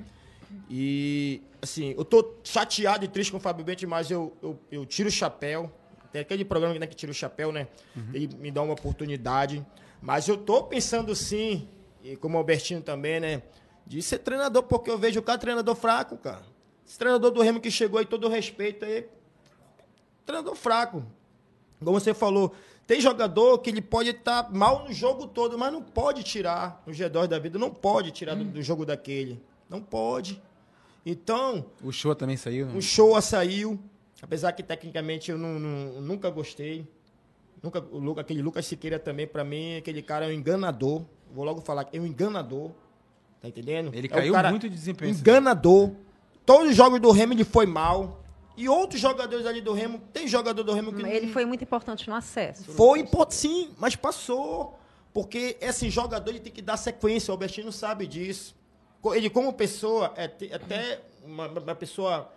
E, 0.71 1.43
assim, 1.61 1.95
eu 1.97 2.05
tô 2.05 2.35
chateado 2.43 3.05
e 3.05 3.09
triste 3.09 3.31
com 3.31 3.39
o 3.39 3.41
Fábio 3.41 3.65
Bente, 3.65 3.87
mas 3.87 4.11
eu, 4.11 4.37
eu, 4.43 4.59
eu 4.71 4.87
tiro 4.87 5.09
o 5.09 5.13
chapéu. 5.13 5.73
Tem 6.13 6.23
aquele 6.23 6.45
programa 6.45 6.79
né, 6.79 6.87
que 6.87 6.97
tira 6.97 7.13
o 7.13 7.15
chapéu, 7.15 7.53
né? 7.53 7.69
Uhum. 7.95 8.11
Ele 8.15 8.31
me 8.39 8.51
dá 8.51 8.63
uma 8.63 8.73
oportunidade. 8.73 9.65
Mas 10.01 10.29
eu 10.29 10.37
tô 10.37 10.63
pensando 10.63 11.15
sim 11.15 11.69
e 12.03 12.17
como 12.17 12.37
o 12.37 12.39
Albertino 12.39 12.81
também, 12.81 13.21
né? 13.21 13.43
De 13.87 14.01
ser 14.03 14.19
treinador, 14.19 14.63
porque 14.63 14.91
eu 14.91 14.99
vejo 14.99 15.21
o 15.21 15.23
cara 15.23 15.39
treinador 15.39 15.75
fraco, 15.75 16.17
cara. 16.17 16.43
Esse 16.87 16.99
treinador 16.99 17.31
do 17.31 17.43
Remo 17.43 17.61
que 17.61 17.71
chegou 17.71 17.99
aí, 17.99 18.07
todo 18.07 18.27
o 18.27 18.31
respeito 18.31 18.85
aí. 18.85 19.07
Treinador 20.25 20.55
fraco. 20.55 21.05
Como 21.79 21.99
você 21.99 22.15
falou, 22.15 22.55
tem 22.89 23.03
jogador 23.03 23.59
que 23.59 23.69
ele 23.69 23.83
pode 23.83 24.09
estar 24.09 24.45
tá 24.45 24.51
mal 24.51 24.87
no 24.89 24.95
jogo 24.95 25.27
todo, 25.27 25.59
mas 25.59 25.71
não 25.71 25.83
pode 25.83 26.23
tirar 26.23 26.83
no 26.87 26.93
G2 26.95 27.27
da 27.27 27.39
vida, 27.39 27.59
não 27.59 27.69
pode 27.71 28.11
tirar 28.11 28.35
do, 28.35 28.45
do, 28.45 28.63
jogo 28.63 28.87
daquele. 28.87 29.39
Não 29.69 29.83
pode. 29.83 30.41
Então. 31.05 31.67
O 31.85 31.93
show 31.93 32.15
também 32.15 32.39
saiu, 32.39 32.65
né? 32.65 32.73
O 32.75 32.81
show 32.81 33.21
saiu. 33.21 33.79
Apesar 34.23 34.53
que 34.53 34.63
tecnicamente 34.63 35.31
eu 35.31 35.37
não, 35.37 35.59
não, 35.59 36.01
nunca 36.01 36.31
gostei. 36.31 36.89
Nunca, 37.63 37.85
o, 37.93 38.19
aquele 38.19 38.41
Lucas 38.41 38.65
Siqueira 38.65 38.99
também, 38.99 39.27
para 39.27 39.45
mim, 39.45 39.77
aquele 39.77 40.01
cara 40.01 40.25
é 40.25 40.29
um 40.31 40.33
enganador. 40.33 41.03
Vou 41.31 41.45
logo 41.45 41.61
falar 41.61 41.85
que 41.85 41.95
é 41.95 42.01
um 42.01 42.07
enganador. 42.07 42.71
Tá 43.39 43.49
entendendo? 43.49 43.91
Ele 43.93 44.07
é 44.07 44.11
caiu 44.11 44.35
muito 44.49 44.67
de 44.67 44.75
desempenho. 44.75 45.11
Enganador. 45.11 45.93
Todos 46.47 46.71
os 46.71 46.75
jogos 46.75 46.99
do 47.01 47.15
ele 47.15 47.45
foi 47.45 47.67
mal. 47.67 48.25
E 48.59 48.69
outros 48.69 49.01
jogadores 49.01 49.47
ali 49.47 49.61
do 49.61 49.73
Remo, 49.73 50.01
tem 50.13 50.27
jogador 50.27 50.65
do 50.65 50.73
Remo 50.73 50.93
que 50.93 51.01
Ele 51.01 51.27
não... 51.27 51.33
foi 51.33 51.45
muito 51.45 51.63
importante 51.63 52.09
no 52.09 52.15
acesso. 52.17 52.65
Foi 52.73 52.99
importante, 52.99 53.37
sim, 53.37 53.71
mas 53.79 53.95
passou. 53.95 54.77
Porque 55.15 55.57
esse 55.61 55.89
jogador 55.89 56.29
ele 56.29 56.41
tem 56.41 56.53
que 56.53 56.61
dar 56.61 56.77
sequência, 56.77 57.31
o 57.31 57.35
Albertino 57.35 57.71
sabe 57.71 58.05
disso. 58.05 58.57
Ele, 59.15 59.31
como 59.31 59.53
pessoa, 59.53 60.13
é 60.17 60.25
até 60.53 61.01
uma, 61.25 61.47
uma 61.47 61.75
pessoa 61.77 62.33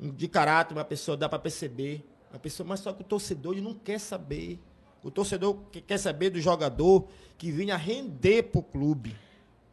de 0.00 0.26
caráter, 0.26 0.74
uma 0.74 0.84
pessoa 0.84 1.16
dá 1.16 1.28
para 1.28 1.38
perceber. 1.38 2.04
Uma 2.32 2.40
pessoa, 2.40 2.66
mas 2.68 2.80
só 2.80 2.92
que 2.92 3.02
o 3.02 3.04
torcedor 3.04 3.52
ele 3.52 3.60
não 3.60 3.74
quer 3.74 4.00
saber. 4.00 4.58
O 5.00 5.12
torcedor 5.12 5.58
quer 5.86 5.98
saber 5.98 6.30
do 6.30 6.40
jogador 6.40 7.06
que 7.38 7.52
vinha 7.52 7.76
render 7.76 8.42
para 8.44 8.58
o 8.58 8.62
clube. 8.64 9.14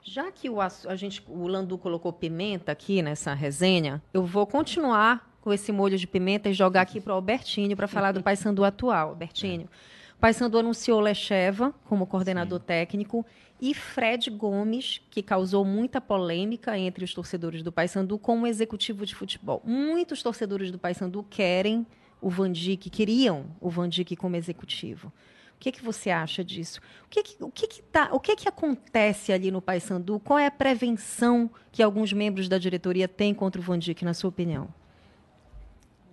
Já 0.03 0.31
que 0.31 0.51
o, 0.51 0.61
a 0.61 0.95
gente, 0.95 1.23
o 1.27 1.47
Landu 1.47 1.79
colocou 1.79 2.13
pimenta 2.13 2.71
aqui 2.71 3.01
nessa 3.01 3.33
resenha, 3.33 4.01
eu 4.13 4.23
vou 4.23 4.45
continuar 4.45 5.28
com 5.41 5.53
esse 5.53 5.71
molho 5.71 5.97
de 5.97 6.07
pimenta 6.07 6.49
e 6.49 6.53
jogar 6.53 6.81
aqui 6.81 6.99
para 6.99 7.13
o 7.13 7.15
Albertinho 7.15 7.75
para 7.75 7.87
falar 7.87 8.11
do 8.11 8.21
Paysandu 8.23 8.63
atual. 8.63 9.09
Albertinho. 9.09 9.69
O 10.17 10.19
Paysandu 10.19 10.57
anunciou 10.57 10.99
Lecheva 10.99 11.73
como 11.85 12.05
coordenador 12.05 12.59
Sim. 12.59 12.65
técnico 12.65 13.25
e 13.61 13.73
Fred 13.73 14.29
Gomes, 14.29 15.01
que 15.09 15.21
causou 15.21 15.65
muita 15.65 15.99
polêmica 15.99 16.77
entre 16.77 17.03
os 17.03 17.13
torcedores 17.13 17.61
do 17.61 17.71
Paysandu 17.71 18.17
como 18.17 18.47
executivo 18.47 19.05
de 19.05 19.15
futebol. 19.15 19.61
Muitos 19.65 20.23
torcedores 20.23 20.71
do 20.71 20.79
Paysandu 20.79 21.25
querem 21.29 21.85
o 22.21 22.29
Van 22.29 22.51
Dijk, 22.51 22.89
queriam 22.89 23.45
o 23.61 23.69
Van 23.69 23.87
Dijk 23.87 24.15
como 24.15 24.35
executivo. 24.35 25.07
O 25.55 25.59
que, 25.59 25.73
que 25.73 25.83
você 25.83 26.09
acha 26.09 26.41
disso? 26.41 26.79
O 27.05 27.09
que, 27.09 27.21
que, 27.21 27.43
o 27.43 27.51
que, 27.51 27.67
que, 27.67 27.81
tá, 27.81 28.09
o 28.13 28.19
que, 28.19 28.33
que 28.35 28.47
acontece 28.47 29.33
ali 29.33 29.51
no 29.51 29.61
Paysandu? 29.61 30.17
Qual 30.19 30.39
é 30.39 30.45
a 30.45 30.51
prevenção 30.51 31.49
que 31.69 31.83
alguns 31.83 32.13
membros 32.13 32.47
da 32.47 32.57
diretoria 32.57 33.09
têm 33.09 33.33
contra 33.33 33.59
o 33.59 33.63
Van 33.63 33.77
Dijk, 33.77 34.05
na 34.05 34.13
sua 34.13 34.29
opinião? 34.29 34.73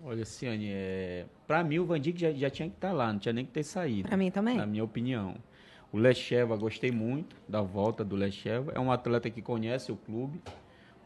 Olha, 0.09 0.25
Ciane, 0.25 0.69
é... 0.71 1.27
para 1.49 1.65
mim 1.65 1.81
o 1.81 1.85
Van 1.85 1.99
Dijk 1.99 2.21
já, 2.21 2.33
já 2.33 2.49
tinha 2.49 2.69
que 2.69 2.77
estar 2.77 2.91
tá 2.91 2.95
lá, 2.95 3.13
não 3.13 3.19
tinha 3.19 3.33
nem 3.33 3.45
que 3.45 3.51
ter 3.51 3.65
saído. 3.65 4.07
Para 4.07 4.17
mim 4.17 4.31
também. 4.31 4.57
Na 4.57 4.65
minha 4.65 4.85
opinião. 4.85 5.35
O 5.93 5.99
Lecheva, 5.99 6.57
gostei 6.57 6.93
muito 6.93 7.35
da 7.49 7.61
volta 7.61 8.05
do 8.05 8.15
Lecheva. 8.15 8.71
É 8.73 8.79
um 8.79 8.93
atleta 8.93 9.29
que 9.29 9.43
conhece 9.43 9.91
o 9.91 9.97
clube, 9.97 10.41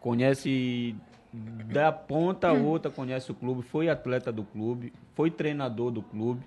conhece 0.01 0.95
da 1.33 1.91
ponta 1.91 2.49
a 2.49 2.53
outra 2.53 2.91
conhece 2.91 3.31
o 3.31 3.35
clube, 3.35 3.63
foi 3.63 3.89
atleta 3.89 4.31
do 4.31 4.45
clube, 4.45 4.93
foi 5.15 5.31
treinador 5.31 5.91
do 5.91 6.03
clube, 6.03 6.45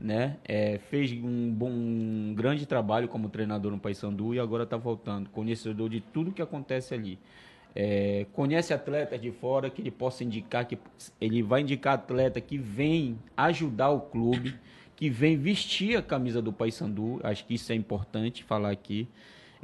né? 0.00 0.38
É, 0.44 0.78
fez 0.78 1.12
um 1.12 1.52
bom, 1.52 1.70
um 1.70 2.34
grande 2.34 2.66
trabalho 2.66 3.06
como 3.06 3.28
treinador 3.28 3.70
no 3.70 3.78
Paysandu 3.78 4.34
e 4.34 4.40
agora 4.40 4.64
está 4.64 4.76
voltando, 4.76 5.30
conhecedor 5.30 5.88
de 5.88 6.00
tudo 6.00 6.32
que 6.32 6.42
acontece 6.42 6.94
ali. 6.94 7.18
É, 7.74 8.26
conhece 8.32 8.74
atletas 8.74 9.20
de 9.20 9.30
fora 9.30 9.70
que 9.70 9.80
ele 9.80 9.90
possa 9.90 10.22
indicar 10.22 10.66
que 10.66 10.78
ele 11.20 11.42
vai 11.42 11.62
indicar 11.62 11.94
atleta 11.94 12.40
que 12.40 12.58
vem 12.58 13.18
ajudar 13.36 13.90
o 13.90 14.00
clube, 14.00 14.54
que 14.94 15.08
vem 15.08 15.36
vestir 15.36 15.96
a 15.96 16.02
camisa 16.02 16.42
do 16.42 16.52
Paysandu. 16.52 17.18
Acho 17.22 17.46
que 17.46 17.54
isso 17.54 17.72
é 17.72 17.74
importante 17.74 18.44
falar 18.44 18.70
aqui. 18.70 19.08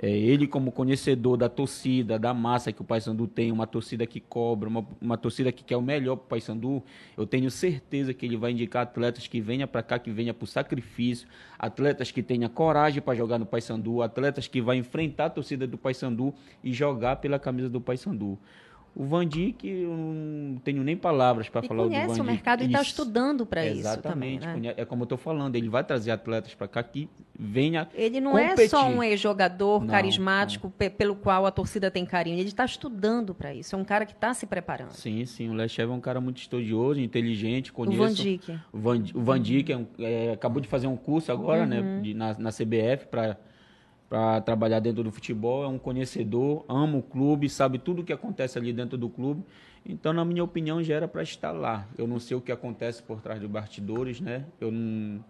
É, 0.00 0.08
ele, 0.08 0.46
como 0.46 0.70
conhecedor 0.70 1.36
da 1.36 1.48
torcida, 1.48 2.20
da 2.20 2.32
massa 2.32 2.72
que 2.72 2.80
o 2.80 2.84
Paysandu 2.84 3.26
tem, 3.26 3.50
uma 3.50 3.66
torcida 3.66 4.06
que 4.06 4.20
cobra, 4.20 4.68
uma, 4.68 4.86
uma 5.00 5.18
torcida 5.18 5.50
que 5.50 5.64
quer 5.64 5.76
o 5.76 5.82
melhor 5.82 6.14
para 6.14 6.24
o 6.24 6.28
Paysandu, 6.28 6.84
eu 7.16 7.26
tenho 7.26 7.50
certeza 7.50 8.14
que 8.14 8.24
ele 8.24 8.36
vai 8.36 8.52
indicar 8.52 8.84
atletas 8.84 9.26
que 9.26 9.40
venham 9.40 9.66
para 9.66 9.82
cá, 9.82 9.98
que 9.98 10.12
venham 10.12 10.32
por 10.32 10.46
sacrifício, 10.46 11.26
atletas 11.58 12.12
que 12.12 12.22
tenham 12.22 12.48
coragem 12.48 13.02
para 13.02 13.16
jogar 13.16 13.38
no 13.38 13.46
Paysandu, 13.46 14.00
atletas 14.00 14.46
que 14.46 14.60
vão 14.60 14.74
enfrentar 14.74 15.26
a 15.26 15.30
torcida 15.30 15.66
do 15.66 15.76
Paysandu 15.76 16.32
e 16.62 16.72
jogar 16.72 17.16
pela 17.16 17.38
camisa 17.40 17.68
do 17.68 17.80
Paysandu. 17.80 18.38
O 18.94 19.04
Vandic, 19.04 19.64
eu 19.64 19.90
não 19.90 20.56
tenho 20.58 20.82
nem 20.82 20.96
palavras 20.96 21.48
para 21.48 21.62
falar 21.62 21.84
do 21.84 21.88
Vandic. 21.88 22.02
conhece 22.06 22.20
o 22.20 22.24
mercado 22.24 22.62
e 22.64 22.66
está 22.66 22.82
estudando 22.82 23.46
para 23.46 23.64
isso 23.64 23.80
Exatamente. 23.80 24.40
também, 24.44 24.60
né? 24.62 24.74
É 24.76 24.84
como 24.84 25.02
eu 25.02 25.04
estou 25.04 25.16
falando, 25.18 25.54
ele 25.54 25.68
vai 25.68 25.84
trazer 25.84 26.10
atletas 26.10 26.52
para 26.54 26.66
cá 26.66 26.82
que 26.82 27.08
venha 27.38 27.88
Ele 27.94 28.20
não 28.20 28.32
competir. 28.32 28.64
é 28.64 28.68
só 28.68 28.88
um 28.88 29.00
ex-jogador 29.00 29.80
Não, 29.82 29.86
carismático 29.86 30.68
pe- 30.70 30.90
pelo 30.90 31.14
qual 31.14 31.46
a 31.46 31.50
torcida 31.52 31.90
tem 31.92 32.04
carinho. 32.04 32.38
Ele 32.38 32.48
está 32.48 32.64
estudando 32.64 33.32
para 33.34 33.54
isso. 33.54 33.76
É 33.76 33.78
um 33.78 33.84
cara 33.84 34.04
que 34.04 34.12
está 34.12 34.34
se 34.34 34.46
preparando. 34.46 34.90
Sim, 34.90 35.24
sim. 35.24 35.48
O 35.48 35.52
Lechev 35.52 35.90
é 35.92 35.94
um 35.94 36.00
cara 36.00 36.20
muito 36.20 36.38
estudioso, 36.38 37.00
inteligente, 37.00 37.70
O 37.70 37.74
conheço. 37.74 37.98
Van 37.98 38.12
Dijk. 38.12 38.60
O 38.72 38.78
Van, 38.78 39.04
o 39.14 39.20
Van 39.22 39.40
Dijk 39.40 39.70
é 39.72 39.76
um- 39.76 39.86
é, 40.00 40.32
acabou 40.32 40.60
de 40.60 40.66
fazer 40.66 40.88
um 40.88 40.96
curso 40.96 41.30
agora, 41.30 41.62
Uhum. 41.62 41.68
né, 41.68 42.00
de- 42.02 42.14
na, 42.14 42.36
na 42.36 42.50
CBF 42.50 43.06
para 43.06 43.36
para 44.08 44.40
trabalhar 44.40 44.80
dentro 44.80 45.02
do 45.02 45.10
futebol, 45.12 45.64
é 45.64 45.68
um 45.68 45.78
conhecedor, 45.78 46.64
ama 46.68 46.96
o 46.98 47.02
clube, 47.02 47.48
sabe 47.48 47.78
tudo 47.78 48.00
o 48.02 48.04
que 48.04 48.12
acontece 48.12 48.58
ali 48.58 48.72
dentro 48.72 48.96
do 48.96 49.08
clube. 49.08 49.44
Então, 49.84 50.12
na 50.12 50.24
minha 50.24 50.42
opinião, 50.42 50.82
já 50.82 50.94
era 50.94 51.06
para 51.08 51.22
estar 51.22 51.52
lá. 51.52 51.86
Eu 51.96 52.06
não 52.06 52.18
sei 52.18 52.36
o 52.36 52.40
que 52.40 52.50
acontece 52.50 53.02
por 53.02 53.20
trás 53.20 53.40
dos 53.40 53.50
bastidores, 53.50 54.20
né? 54.20 54.44
Eu 54.60 54.70
não, 54.70 55.22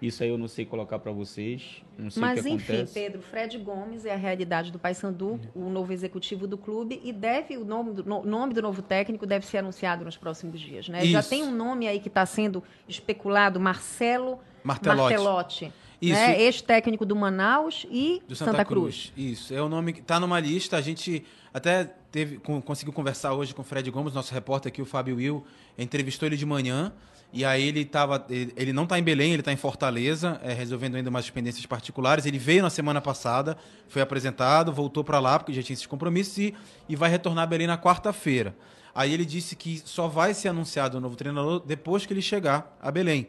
isso 0.00 0.22
aí 0.22 0.28
eu 0.28 0.38
não 0.38 0.48
sei 0.48 0.64
colocar 0.64 0.98
para 1.00 1.12
vocês. 1.12 1.82
Não 1.98 2.08
sei 2.10 2.22
o 2.22 2.26
Mas, 2.26 2.40
que 2.42 2.48
enfim, 2.50 2.72
acontece. 2.74 2.94
Pedro, 2.94 3.20
Fred 3.22 3.58
Gomes 3.58 4.04
é 4.04 4.14
a 4.14 4.16
realidade 4.16 4.70
do 4.72 4.78
Paysandu, 4.78 5.38
o 5.54 5.68
novo 5.68 5.92
executivo 5.92 6.46
do 6.46 6.56
clube, 6.56 7.00
e 7.04 7.12
deve 7.12 7.56
o 7.56 7.64
nome 7.64 7.92
do, 7.94 8.04
no- 8.04 8.24
nome 8.24 8.54
do 8.54 8.62
novo 8.62 8.80
técnico 8.80 9.26
deve 9.26 9.44
ser 9.44 9.58
anunciado 9.58 10.04
nos 10.04 10.16
próximos 10.16 10.58
dias, 10.60 10.88
né? 10.88 11.04
Já 11.04 11.20
Isso. 11.20 11.28
tem 11.30 11.42
um 11.44 11.54
nome 11.54 11.86
aí 11.86 12.00
que 12.00 12.08
está 12.08 12.24
sendo 12.24 12.62
especulado, 12.88 13.60
Marcelo 13.60 14.38
Martelotti. 14.64 15.00
Martelotti, 15.14 15.72
Isso. 16.00 16.14
né? 16.14 16.40
ex-técnico 16.40 17.04
do 17.04 17.14
Manaus 17.14 17.86
e 17.90 18.22
Do 18.26 18.34
Santa, 18.34 18.64
Cruz. 18.64 19.12
Isso, 19.16 19.52
é 19.54 19.60
o 19.60 19.68
nome 19.68 19.92
que 19.92 20.00
está 20.00 20.18
numa 20.18 20.40
lista. 20.40 20.76
A 20.76 20.80
gente 20.80 21.24
até 21.52 21.84
teve, 22.10 22.38
com- 22.38 22.60
conseguiu 22.62 22.92
conversar 22.92 23.34
hoje 23.34 23.54
com 23.54 23.62
o 23.62 23.64
Fred 23.64 23.90
Gomes, 23.90 24.14
nosso 24.14 24.32
repórter 24.32 24.70
aqui, 24.70 24.80
o 24.80 24.86
Fábio 24.86 25.16
Will, 25.16 25.44
entrevistou 25.78 26.26
ele 26.26 26.36
de 26.36 26.46
manhã. 26.46 26.92
E 27.32 27.44
aí 27.44 27.62
ele 27.68 27.84
tava, 27.84 28.26
ele, 28.28 28.52
ele 28.56 28.72
não 28.72 28.82
está 28.84 28.98
em 28.98 29.02
Belém, 29.04 29.32
ele 29.32 29.40
está 29.40 29.52
em 29.52 29.56
Fortaleza, 29.56 30.40
é, 30.42 30.52
resolvendo 30.52 30.96
ainda 30.96 31.10
umas 31.10 31.30
pendências 31.30 31.64
particulares. 31.64 32.26
Ele 32.26 32.38
veio 32.38 32.60
na 32.62 32.70
semana 32.70 33.00
passada, 33.00 33.56
foi 33.88 34.02
apresentado, 34.02 34.72
voltou 34.72 35.04
para 35.04 35.20
lá 35.20 35.38
porque 35.38 35.52
já 35.52 35.62
tinha 35.62 35.74
esses 35.74 35.86
compromissos 35.86 36.36
e, 36.38 36.54
e 36.88 36.96
vai 36.96 37.08
retornar 37.08 37.44
a 37.44 37.46
Belém 37.46 37.68
na 37.68 37.78
quarta-feira. 37.78 38.56
Aí 38.92 39.14
ele 39.14 39.24
disse 39.24 39.54
que 39.54 39.80
só 39.84 40.08
vai 40.08 40.34
ser 40.34 40.48
anunciado 40.48 40.98
o 40.98 41.00
novo 41.00 41.14
treinador 41.14 41.60
depois 41.64 42.04
que 42.04 42.12
ele 42.12 42.20
chegar 42.22 42.76
a 42.82 42.90
Belém. 42.90 43.28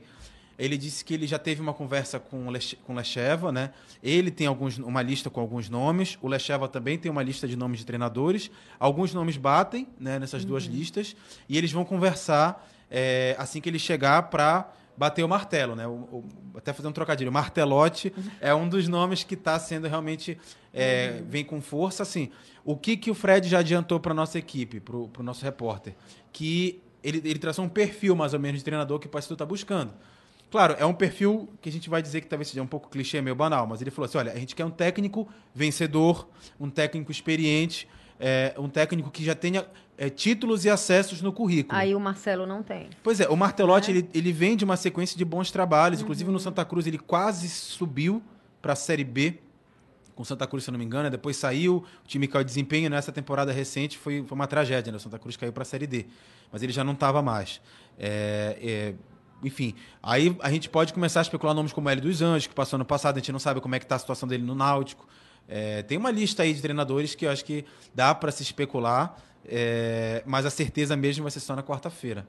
Ele 0.60 0.78
disse 0.78 1.04
que 1.04 1.14
ele 1.14 1.26
já 1.26 1.40
teve 1.40 1.62
uma 1.62 1.74
conversa 1.74 2.20
com 2.20 2.48
o 2.48 2.94
Lecheva, 2.94 3.52
né? 3.52 3.72
Ele 4.04 4.30
tem 4.30 4.46
alguns, 4.48 4.78
uma 4.78 5.02
lista 5.02 5.30
com 5.30 5.40
alguns 5.40 5.70
nomes. 5.70 6.18
O 6.22 6.28
Lecheva 6.28 6.68
também 6.68 6.98
tem 6.98 7.12
uma 7.12 7.24
lista 7.24 7.48
de 7.48 7.56
nomes 7.56 7.80
de 7.80 7.86
treinadores. 7.86 8.52
Alguns 8.80 9.14
nomes 9.14 9.38
batem 9.38 9.88
né, 10.00 10.20
nessas 10.20 10.46
duas 10.46 10.64
listas. 10.66 11.16
E 11.50 11.58
eles 11.58 11.72
vão 11.72 11.84
conversar 11.84 12.68
é, 12.92 13.36
assim 13.40 13.60
que 13.60 13.70
ele 13.70 13.80
chegar 13.80 14.24
para 14.30 14.72
bater 14.96 15.24
o 15.24 15.28
martelo, 15.28 15.76
né? 15.76 15.88
O, 15.88 15.92
o- 15.92 16.26
até 16.56 16.72
fazer 16.74 16.88
um 16.88 16.92
trocadilho. 16.92 17.32
Martelote 17.32 18.14
é 18.40 18.54
um 18.54 18.68
dos 18.70 18.88
nomes 18.88 19.24
que 19.24 19.34
está 19.34 19.58
sendo 19.58 19.88
realmente 19.88 20.38
é, 20.74 21.24
vem 21.28 21.44
com 21.44 21.60
força. 21.60 22.04
Assim, 22.04 22.30
o 22.64 22.76
que 22.78 22.96
que 22.98 23.10
o 23.10 23.16
Fred 23.16 23.48
já 23.50 23.60
adiantou 23.60 24.00
para 24.00 24.14
nossa 24.14 24.38
equipe, 24.38 24.80
para 24.80 24.96
o 24.96 25.10
nosso 25.24 25.44
repórter, 25.44 25.96
que 26.32 26.82
ele, 27.04 27.18
ele 27.26 27.40
traçou 27.40 27.66
um 27.66 27.70
perfil 27.70 28.16
mais 28.16 28.34
ou 28.36 28.40
menos 28.40 28.60
de 28.60 28.66
treinador 28.66 29.00
que 29.00 29.08
o 29.08 29.10
Paysandu 29.10 29.34
está 29.34 29.46
buscando. 29.46 29.92
Claro, 30.52 30.76
é 30.78 30.86
um 30.86 30.94
perfil 30.94 31.48
que 31.62 31.70
a 31.70 31.72
gente 31.72 31.90
vai 31.90 32.02
dizer 32.02 32.20
que 32.20 32.28
talvez 32.28 32.50
seja 32.50 32.62
um 32.62 32.68
pouco 32.68 32.90
clichê, 32.90 33.22
meio 33.22 33.36
banal, 33.36 33.66
mas 33.66 33.82
ele 33.82 33.90
falou 33.90 34.06
assim: 34.06 34.18
olha, 34.18 34.34
a 34.34 34.38
gente 34.38 34.54
quer 34.54 34.66
um 34.66 34.70
técnico 34.70 35.28
vencedor, 35.56 36.28
um 36.60 36.70
técnico 36.70 37.10
experiente, 37.10 37.88
é, 38.20 38.54
um 38.58 38.68
técnico 38.68 39.10
que 39.10 39.24
já 39.24 39.34
tenha 39.34 39.66
é, 39.98 40.10
títulos 40.10 40.66
e 40.66 40.70
acessos 40.70 41.22
no 41.22 41.32
currículo. 41.32 41.80
Aí 41.80 41.96
o 41.96 42.00
Marcelo 42.00 42.46
não 42.46 42.62
tem. 42.62 42.90
Pois 43.02 43.22
é, 43.22 43.30
o 43.30 43.38
Martelotti 43.38 43.92
ele, 43.92 44.10
ele 44.14 44.34
vem 44.34 44.58
de 44.58 44.66
uma 44.66 44.76
sequência 44.76 45.18
de 45.18 45.24
bons 45.24 45.52
trabalhos, 45.52 46.02
inclusive 46.02 46.30
no 46.30 46.40
Santa 46.40 46.66
Cruz 46.66 46.86
ele 46.86 47.00
quase 47.00 47.48
subiu 47.48 48.22
para 48.62 48.74
a 48.74 48.76
Série 48.76 49.06
B 49.06 49.40
com 50.14 50.24
o 50.24 50.26
Santa 50.26 50.46
Cruz, 50.46 50.66
se 50.66 50.70
eu 50.70 50.74
não 50.74 50.80
me 50.80 50.86
engano, 50.86 51.10
depois 51.10 51.38
saiu, 51.38 51.86
o 52.04 52.08
time 52.08 52.28
caiu 52.28 52.44
de 52.44 52.50
desempenho 52.50 52.90
nessa 52.90 53.12
temporada 53.12 53.52
recente, 53.52 53.98
foi, 53.98 54.24
foi 54.28 54.36
uma 54.36 54.46
tragédia, 54.46 54.92
né? 54.92 54.98
O 54.98 55.00
Santa 55.00 55.18
Cruz 55.18 55.38
caiu 55.38 55.54
para 55.54 55.64
a 55.64 55.66
Série 55.66 55.88
D, 55.88 56.06
mas 56.52 56.62
ele 56.62 56.74
já 56.74 56.84
não 56.84 56.94
estava 56.94 57.22
mais. 57.22 57.62
É, 57.98 58.58
é, 58.62 58.94
enfim, 59.44 59.76
aí 60.02 60.36
a 60.40 60.52
gente 60.52 60.70
pode 60.70 60.94
começar 60.94 61.20
a 61.20 61.24
especular 61.24 61.56
nomes 61.56 61.74
como 61.74 61.90
Hélio 61.90 62.04
dos 62.04 62.22
Anjos, 62.22 62.48
que 62.48 62.54
passou 62.54 62.78
ano 62.78 62.86
passado, 62.86 63.18
a 63.18 63.20
gente 63.20 63.32
não 63.32 63.40
sabe 63.40 63.60
como 63.62 63.76
é 63.76 63.80
que 63.80 63.86
está 63.86 63.96
a 63.96 64.00
situação 64.00 64.28
dele 64.28 64.44
no 64.44 64.56
Náutico. 64.56 65.08
É, 65.48 65.82
tem 65.84 65.98
uma 65.98 66.12
lista 66.12 66.44
aí 66.44 66.54
de 66.54 66.62
treinadores 66.62 67.16
que 67.16 67.26
eu 67.26 67.32
acho 67.32 67.44
que 67.44 67.66
dá 67.94 68.14
para 68.14 68.32
se 68.32 68.44
especular, 68.44 69.18
é, 69.46 70.24
mas 70.26 70.46
a 70.46 70.50
certeza 70.50 70.96
mesmo 70.96 71.24
vai 71.24 71.32
ser 71.32 71.40
só 71.40 71.56
na 71.56 71.64
quarta-feira. 71.64 72.28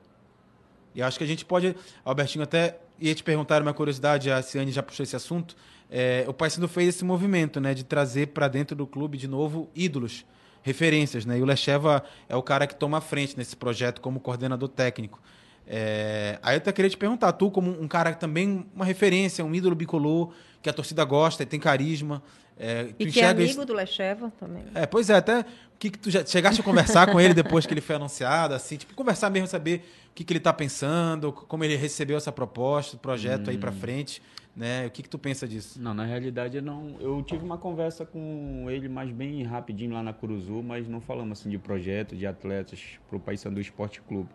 E 0.95 1.03
acho 1.03 1.19
que 1.19 1.25
a 1.25 1.27
gente 1.27 1.45
pode, 1.45 1.75
Albertinho, 2.05 2.43
até 2.43 2.79
ia 3.01 3.15
te 3.15 3.23
perguntar 3.23 3.63
uma 3.63 3.73
curiosidade, 3.73 4.31
a 4.31 4.43
Ciane 4.43 4.71
já 4.71 4.83
puxou 4.83 5.05
esse 5.05 5.17
assunto. 5.17 5.57
É, 5.91 6.25
o 6.29 6.33
Paysandu 6.33 6.69
fez 6.69 6.89
esse 6.89 7.05
movimento, 7.05 7.61
né, 7.61 7.75
de 7.75 7.85
trazer 7.85 8.29
para 8.29 8.49
dentro 8.49 8.75
do 8.77 8.87
clube 8.87 9.19
de 9.19 9.29
novo 9.29 9.71
ídolos, 9.75 10.25
referências, 10.63 11.27
né? 11.27 11.39
E 11.39 11.43
o 11.43 11.45
Lecheva 11.45 12.05
é 12.29 12.37
o 12.37 12.43
cara 12.43 12.67
que 12.67 12.75
toma 12.75 12.99
a 12.99 13.01
frente 13.01 13.37
nesse 13.37 13.57
projeto 13.57 14.01
como 14.01 14.21
coordenador 14.21 14.69
técnico. 14.69 15.21
É, 15.67 16.39
aí 16.43 16.55
eu 16.55 16.59
até 16.59 16.73
queria 16.73 16.91
te 16.91 16.97
perguntar, 16.97 17.33
tu 17.33 17.51
como 17.51 17.71
um 17.81 17.87
cara 17.89 18.13
que 18.13 18.21
também 18.21 18.67
uma 18.75 18.85
referência, 18.85 19.45
um 19.45 19.55
ídolo 19.55 19.75
bicolor, 19.75 20.33
que 20.61 20.69
a 20.69 20.73
torcida 20.73 21.05
gosta, 21.05 21.45
tem 21.47 21.59
carisma, 21.61 22.23
é, 22.59 22.85
tu 22.85 22.95
E 23.01 23.07
que 23.13 23.21
é 23.21 23.29
amigo 23.29 23.51
isso- 23.51 23.65
do 23.65 23.73
Lecheva 23.73 24.33
também. 24.39 24.65
é, 24.75 24.87
pois 24.87 25.09
é, 25.11 25.15
até 25.17 25.41
o 25.41 25.45
que, 25.79 25.91
que 25.91 25.99
tu 25.99 26.11
já 26.11 26.25
chegaste 26.25 26.61
a 26.61 26.65
conversar 26.65 27.11
com 27.11 27.21
ele 27.21 27.35
depois 27.35 27.65
que 27.67 27.73
ele 27.75 27.81
foi 27.81 27.97
anunciado, 27.97 28.55
assim, 28.55 28.77
tipo, 28.77 28.95
conversar 28.95 29.31
mesmo, 29.31 29.47
saber 29.49 29.85
o 30.11 30.15
que, 30.15 30.25
que 30.25 30.33
ele 30.33 30.41
tá 30.41 30.53
pensando, 30.53 31.33
como 31.33 31.65
ele 31.65 31.75
recebeu 31.77 32.17
essa 32.17 32.31
proposta, 32.31 32.97
o 32.97 32.99
projeto 32.99 33.49
aí 33.51 33.57
pra 33.59 33.73
frente, 33.73 34.23
né? 34.55 34.87
O 34.87 34.91
que, 34.91 35.03
que 35.03 35.09
tu 35.09 35.19
pensa 35.19 35.49
disso? 35.49 35.81
Não, 35.81 35.95
na 35.95 36.05
realidade 36.05 36.59
eu 36.59 36.63
não. 36.63 36.97
Eu 37.01 37.23
tive 37.23 37.43
uma 37.43 37.57
conversa 37.57 38.05
com 38.05 38.67
ele 38.69 38.87
mais 38.89 39.11
bem 39.11 39.43
rapidinho 39.45 39.95
lá 39.95 40.03
na 40.03 40.13
Curuzu, 40.13 40.63
mas 40.63 40.87
não 40.87 41.01
falamos 41.01 41.41
assim 41.41 41.49
de 41.49 41.57
projeto, 41.59 42.15
de 42.15 42.27
atletas 42.27 42.81
para 43.09 43.17
o 43.17 43.21
Paysandu 43.21 43.61
Esporte 43.61 44.03
Clube. 44.03 44.29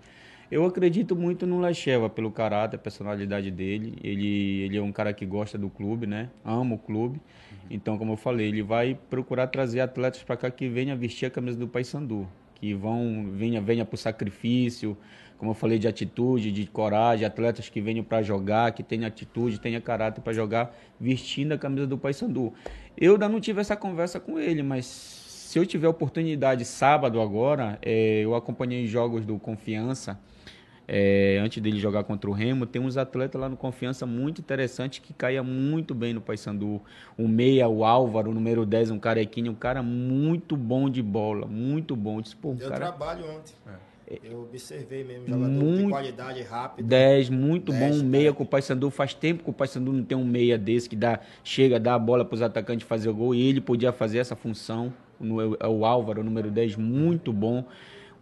Eu 0.49 0.65
acredito 0.65 1.13
muito 1.13 1.45
no 1.45 1.59
Lecheva 1.59 2.09
pelo 2.09 2.31
caráter, 2.31 2.77
personalidade 2.77 3.51
dele. 3.51 3.97
Ele, 4.01 4.61
ele 4.61 4.77
é 4.77 4.81
um 4.81 4.93
cara 4.93 5.11
que 5.11 5.25
gosta 5.25 5.57
do 5.57 5.69
clube, 5.69 6.07
né? 6.07 6.29
Ama 6.45 6.75
o 6.75 6.77
clube. 6.77 7.19
Então, 7.69 7.97
como 7.97 8.13
eu 8.13 8.17
falei, 8.17 8.47
ele 8.47 8.63
vai 8.63 8.97
procurar 9.09 9.47
trazer 9.47 9.81
atletas 9.81 10.23
para 10.23 10.37
cá 10.37 10.49
que 10.49 10.69
venha 10.69 10.95
vestir 10.95 11.25
a 11.25 11.29
camisa 11.29 11.57
do 11.57 11.67
Paysandu, 11.67 12.25
que 12.55 12.73
vão 12.73 13.29
venha 13.33 13.59
venha 13.59 13.83
por 13.83 13.97
sacrifício, 13.97 14.95
como 15.37 15.51
eu 15.51 15.55
falei 15.55 15.77
de 15.77 15.85
atitude, 15.85 16.49
de 16.49 16.65
coragem, 16.65 17.25
atletas 17.25 17.67
que 17.67 17.81
venham 17.81 18.05
para 18.05 18.23
jogar, 18.23 18.71
que 18.71 18.81
tenham 18.81 19.05
atitude, 19.05 19.59
tenham 19.59 19.81
caráter 19.81 20.21
para 20.21 20.31
jogar 20.31 20.73
vestindo 20.97 21.51
a 21.51 21.57
camisa 21.57 21.85
do 21.85 21.97
Paysandu. 21.97 22.53
Eu 22.97 23.13
ainda 23.13 23.27
não 23.27 23.41
tive 23.41 23.59
essa 23.59 23.75
conversa 23.75 24.17
com 24.17 24.39
ele, 24.39 24.63
mas 24.63 24.85
se 24.85 25.59
eu 25.59 25.65
tiver 25.65 25.89
oportunidade 25.89 26.63
sábado 26.63 27.19
agora, 27.19 27.77
eh, 27.81 28.21
eu 28.23 28.33
acompanhei 28.33 28.87
jogos 28.87 29.25
do 29.25 29.37
Confiança. 29.37 30.17
Eh, 30.87 31.39
antes 31.43 31.61
dele 31.61 31.77
jogar 31.79 32.03
contra 32.05 32.29
o 32.29 32.33
Remo, 32.33 32.65
tem 32.65 32.81
uns 32.81 32.95
atletas 32.95 33.39
lá 33.39 33.49
no 33.49 33.57
Confiança 33.57 34.05
muito 34.05 34.39
interessantes 34.39 34.99
que 34.99 35.13
caia 35.13 35.43
muito 35.43 35.93
bem 35.93 36.13
no 36.13 36.21
Paysandu. 36.21 36.81
O 37.17 37.27
meia, 37.27 37.67
o 37.67 37.83
Álvaro, 37.83 38.31
o 38.31 38.33
número 38.33 38.65
10, 38.65 38.91
um 38.91 38.99
carequinho, 38.99 39.51
um 39.51 39.55
cara 39.55 39.83
muito 39.83 40.55
bom 40.55 40.89
de 40.89 41.01
bola, 41.03 41.45
muito 41.45 41.95
bom. 41.95 42.17
Eu 42.17 42.21
Disse, 42.21 42.35
pô, 42.35 42.51
um 42.51 42.55
Deu 42.55 42.69
cara 42.69 42.87
trabalho 42.87 43.25
ontem. 43.25 43.53
Eu 44.23 44.43
observei 44.43 45.03
mesmo, 45.03 45.27
jogador 45.27 45.51
de 45.51 45.65
Muito- 45.65 45.89
qualidade 45.89 46.41
rápido. 46.41 46.85
10, 46.87 47.29
muito 47.29 47.73
bom, 47.73 47.79
10, 47.79 48.01
um 48.01 48.05
meia 48.05 48.31
tá. 48.31 48.37
com 48.37 48.43
o 48.43 48.47
Paysandu. 48.47 48.89
Faz 48.89 49.13
tempo 49.13 49.43
que 49.43 49.49
o 49.49 49.53
Paysandu 49.53 49.91
não 49.91 50.01
tem 50.01 50.17
um 50.17 50.23
meia 50.23 50.57
desse 50.57 50.87
que 50.87 50.95
dá, 50.95 51.19
chega, 51.43 51.77
dá 51.77 51.95
a 51.95 51.99
bola 51.99 52.23
para 52.23 52.35
os 52.35 52.41
atacantes 52.41 52.87
fazer 52.87 53.09
o 53.09 53.13
gol. 53.13 53.35
E 53.35 53.41
ele 53.41 53.59
podia 53.59 53.91
fazer 53.91 54.19
essa 54.19 54.33
função. 54.33 54.93
No, 55.19 55.55
é 55.55 55.67
o 55.67 55.83
Álvaro, 55.85 56.23
número 56.23 56.49
10, 56.49 56.77
muito 56.77 57.33
bom. 57.33 57.65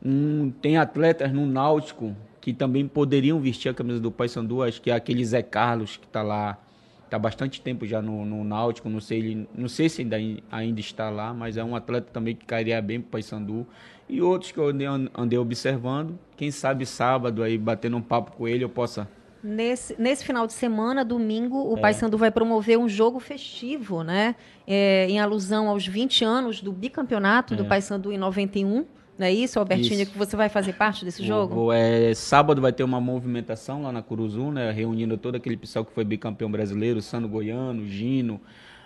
Um, 0.04 0.50
tem 0.50 0.76
atletas 0.78 1.32
no 1.32 1.46
Náutico 1.46 2.16
que 2.46 2.54
também 2.54 2.88
poderiam 2.88 3.40
vestir 3.40 3.70
a 3.70 3.74
camisa 3.74 4.00
do 4.00 4.12
Paysandu. 4.12 4.62
Acho 4.62 4.80
que 4.80 4.92
é 4.92 4.94
aquele 4.94 5.26
Zé 5.26 5.42
Carlos 5.42 5.98
que 5.98 6.06
está 6.06 6.22
lá. 6.22 6.56
Está 7.04 7.18
bastante 7.18 7.60
tempo 7.60 7.88
já 7.88 8.04
no, 8.04 8.24
no 8.24 8.44
Náutico. 8.44 8.88
Não 8.88 9.02
sei, 9.02 9.18
ele, 9.18 9.50
não 9.56 9.68
sei 9.68 9.90
se 9.90 10.04
ainda, 10.04 10.18
ainda 10.52 10.80
está 10.80 11.10
lá, 11.10 11.34
mas 11.34 11.58
é 11.58 11.64
um 11.64 11.76
atleta 11.76 12.08
também 12.14 12.36
que 12.36 12.46
cairia 12.46 12.80
bem 12.84 13.02
para 13.02 13.08
o 13.08 13.12
Paysandu. 13.14 13.66
E 14.08 14.22
outros 14.22 14.52
que 14.52 14.60
eu 14.60 14.68
andei, 14.68 14.86
andei 15.18 15.40
observando. 15.40 16.20
Quem 16.38 16.52
sabe 16.52 16.86
sábado 16.86 17.42
aí, 17.42 17.58
batendo 17.58 17.98
um 17.98 18.02
papo 18.02 18.34
com 18.34 18.48
ele, 18.48 18.64
eu 18.64 18.70
possa 18.70 19.10
Nesse, 19.44 20.00
nesse 20.00 20.24
final 20.24 20.46
de 20.46 20.54
semana, 20.54 21.04
domingo, 21.04 21.72
o 21.72 21.78
é. 21.78 21.82
Paysandu 21.82 22.16
vai 22.16 22.30
promover 22.30 22.78
um 22.78 22.88
jogo 22.88 23.20
festivo, 23.20 24.04
né? 24.04 24.36
É, 24.68 25.08
em 25.10 25.20
alusão 25.20 25.68
aos 25.68 25.86
20 25.88 26.24
anos 26.24 26.62
do 26.62 26.72
bicampeonato 26.72 27.56
é. 27.56 27.58
do 27.58 27.66
Paysandu 27.66 28.12
em 28.12 28.18
91. 28.20 28.86
Não 29.18 29.26
é 29.26 29.34
isso, 29.34 29.58
Albertinho, 29.58 30.02
isso. 30.02 30.12
que 30.12 30.18
você 30.18 30.36
vai 30.36 30.50
fazer 30.50 30.74
parte 30.74 31.06
desse 31.06 31.26
jogo? 31.26 31.56
Vou, 31.56 31.74
é, 31.74 32.14
sábado 32.14 32.62
vai 32.62 32.74
ter 32.74 32.84
uma 32.84 33.00
movimentação 33.00 33.84
lá 33.84 33.92
na 33.92 34.02
Curuzu, 34.02 34.52
né? 34.52 34.72
Reunindo 34.72 35.18
todo 35.18 35.36
aquele 35.36 35.56
pessoal 35.56 35.86
que 35.86 35.94
foi 35.94 36.04
bicampeão 36.04 36.52
brasileiro, 36.52 37.02
Sano 37.02 37.28
Goiano, 37.30 37.88
Gino, 37.88 38.42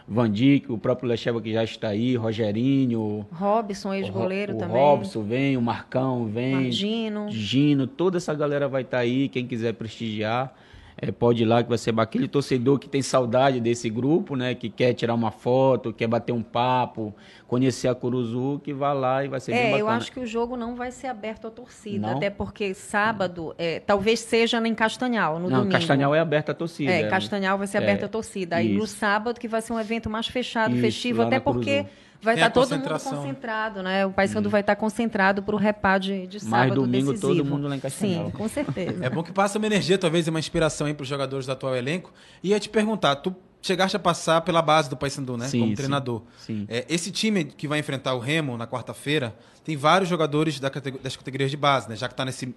Van 0.08 0.30
Dijk, 0.30 0.72
o 0.72 0.78
próprio 0.78 1.10
Lecheva 1.10 1.42
que 1.42 1.52
já 1.52 1.64
está 1.64 1.90
aí, 1.90 2.16
Rogerinho. 2.16 3.26
Robson, 3.32 3.94
ex-goleiro 3.94 4.56
também. 4.56 4.76
Robson 4.76 5.24
vem, 5.24 5.58
o 5.58 5.62
Marcão 5.62 6.26
vem. 6.26 6.72
Gino. 6.72 7.28
Gino, 7.30 7.88
toda 7.88 8.18
essa 8.18 8.34
galera 8.34 8.68
vai 8.68 8.84
estar 8.84 9.00
aí, 9.00 9.30
quem 9.30 9.48
quiser 9.48 9.74
prestigiar. 9.74 10.54
É, 11.02 11.12
pode 11.12 11.44
ir 11.44 11.46
lá 11.46 11.64
que 11.64 11.70
vai 11.70 11.78
ser 11.78 11.98
aquele 11.98 12.28
torcedor 12.28 12.78
que 12.78 12.90
tem 12.90 13.02
saudade 13.02 13.62
desse 13.62 13.90
grupo, 13.90 14.36
né? 14.36 14.54
Que 14.54 14.70
quer 14.70 14.94
tirar 14.94 15.14
uma 15.14 15.32
foto, 15.32 15.94
quer 15.94 16.08
bater 16.08 16.34
um 16.34 16.44
papo, 16.44 17.16
conhecer 17.48 17.88
a 17.88 17.96
Curuzu, 17.96 18.60
que 18.64 18.74
vai 18.74 18.94
lá 18.94 19.24
e 19.24 19.30
vai 19.30 19.40
ser 19.40 19.54
é, 19.54 19.56
bem 19.56 19.64
bacana. 19.64 19.78
É, 19.78 19.82
eu 19.82 19.90
acho 19.90 20.12
que 20.12 20.20
o 20.20 20.26
jogo 20.26 20.58
não 20.58 20.76
vai 20.76 20.92
ser 20.92 21.08
aberto 21.08 21.48
à 21.48 21.52
torcida, 21.52 22.08
não? 22.08 22.18
até 22.18 22.30
porque 22.30 22.74
sábado, 22.74 23.56
é, 23.58 23.80
talvez 23.80 24.20
seja 24.20 24.60
em 24.68 24.76
Castanhal, 24.76 25.40
no 25.40 25.50
não, 25.50 25.60
domingo. 25.60 25.72
Castanhal 25.72 26.14
é 26.14 26.20
aberto 26.20 26.50
à 26.50 26.54
torcida. 26.54 26.92
É, 26.92 27.08
Castanhal 27.08 27.58
vai 27.58 27.68
ser 27.68 27.78
aberto 27.78 28.04
à 28.04 28.06
é, 28.06 28.10
torcida. 28.10 28.56
Aí 28.58 28.72
isso. 28.72 28.80
no 28.80 28.88
sábado, 28.88 29.40
que 29.40 29.48
vai 29.48 29.62
ser 29.62 29.72
um 29.72 29.80
evento 29.80 30.10
mais 30.10 30.28
fechado, 30.28 30.74
isso, 30.74 30.82
festivo, 30.82 31.22
até 31.22 31.40
porque... 31.40 31.84
Curuzu 31.84 32.09
vai 32.22 32.36
estar 32.36 32.50
tá 32.50 32.52
todo 32.52 32.70
mundo 32.78 32.90
concentrado, 32.90 33.84
né? 33.84 34.06
O 34.06 34.12
Paysandu 34.12 34.48
hum. 34.48 34.52
vai 34.52 34.62
estar 34.62 34.76
tá 34.76 34.80
concentrado 34.80 35.42
para 35.42 35.56
o 35.56 35.58
repá 35.58 35.98
de, 35.98 36.28
de 36.28 36.40
sábado 36.40 36.58
Mais 36.58 36.74
domingo 36.76 37.12
decisivo. 37.14 37.36
todo 37.36 37.46
mundo 37.46 37.68
lá 37.68 37.76
em 37.76 37.80
Castanhal. 37.80 38.26
Sim, 38.26 38.32
com 38.32 38.48
certeza. 38.48 39.04
é 39.06 39.10
bom 39.10 39.24
que 39.24 39.32
passa 39.32 39.58
uma 39.58 39.68
energia, 39.68 39.98
talvez 39.98 40.28
uma 40.28 40.40
inspiração 40.40 40.88
aí 40.88 40.94
para 40.94 41.04
os 41.04 41.10
jogadores 41.10 41.46
do 41.46 41.52
atual 41.52 41.76
elenco. 41.76 42.14
E 42.44 42.50
ia 42.50 42.60
te 42.60 42.70
perguntar, 42.70 43.16
tu 43.18 43.36
chegaste 43.62 43.96
a 43.96 44.00
passar 44.00 44.42
pela 44.42 44.62
base 44.62 44.90
do 44.90 44.98
Paysandu, 44.98 45.38
né? 45.38 45.48
Sim, 45.48 45.60
Como 45.60 45.72
sim, 45.72 45.76
treinador. 45.76 46.22
Sim. 46.38 46.66
É, 46.70 46.86
esse 46.90 47.12
time 47.12 47.46
que 47.46 47.68
vai 47.68 47.80
enfrentar 47.80 48.14
o 48.14 48.20
Remo 48.20 48.58
na 48.58 48.68
quarta-feira 48.68 49.36
tem 49.64 49.78
vários 49.78 50.10
jogadores 50.10 50.60
da 50.60 50.70
categor 50.70 51.00
das 51.02 51.16
categorias 51.16 51.52
de 51.52 51.58
base, 51.58 51.90
né? 51.90 51.96
Já 51.96 52.08
que 52.08 52.14
está 52.14 52.26
nesse 52.26 52.54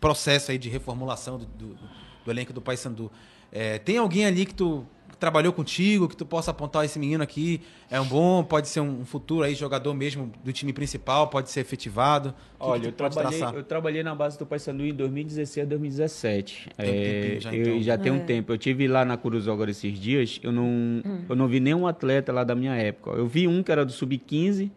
processo 0.00 0.50
aí 0.50 0.58
de 0.58 0.68
reformulação 0.68 1.38
do, 1.38 1.46
do, 1.46 1.78
do 2.24 2.30
elenco 2.30 2.52
do 2.52 2.60
Paysandu. 2.60 3.10
É, 3.50 3.78
tem 3.78 3.96
alguém 3.96 4.26
ali 4.26 4.44
que 4.46 4.54
tu 4.54 4.86
trabalhou 5.18 5.52
contigo, 5.52 6.08
que 6.08 6.16
tu 6.16 6.24
possa 6.24 6.50
apontar 6.50 6.84
esse 6.84 6.98
menino 6.98 7.22
aqui 7.22 7.60
é 7.90 8.00
um 8.00 8.04
bom, 8.04 8.44
pode 8.44 8.68
ser 8.68 8.80
um 8.80 9.04
futuro 9.04 9.44
aí 9.44 9.54
jogador 9.54 9.92
mesmo 9.94 10.30
do 10.44 10.52
time 10.52 10.72
principal, 10.72 11.28
pode 11.28 11.50
ser 11.50 11.60
efetivado? 11.60 12.34
Olha, 12.60 12.88
eu 12.88 12.92
trabalhei, 12.92 13.42
eu 13.42 13.64
trabalhei 13.64 14.02
na 14.02 14.14
base 14.14 14.38
do 14.38 14.44
Paysandu 14.44 14.84
em 14.84 14.94
2016 14.94 15.66
a 15.66 15.68
2017. 15.68 16.68
Tem 16.76 16.86
é, 16.86 17.36
já, 17.40 17.54
então. 17.54 17.72
Eu 17.72 17.82
já 17.82 17.98
tem 17.98 18.12
um 18.12 18.16
é. 18.16 18.20
tempo. 18.20 18.52
Eu 18.52 18.58
tive 18.58 18.86
lá 18.86 19.04
na 19.04 19.16
Curuzu 19.16 19.50
agora 19.50 19.70
esses 19.70 19.98
dias, 19.98 20.38
eu 20.42 20.52
não, 20.52 20.64
hum. 20.64 21.24
eu 21.28 21.34
não 21.34 21.48
vi 21.48 21.60
nenhum 21.60 21.86
atleta 21.86 22.32
lá 22.32 22.44
da 22.44 22.54
minha 22.54 22.74
época. 22.74 23.10
Eu 23.10 23.26
vi 23.26 23.48
um 23.48 23.62
que 23.62 23.72
era 23.72 23.84
do 23.84 23.92
sub-15, 23.92 24.70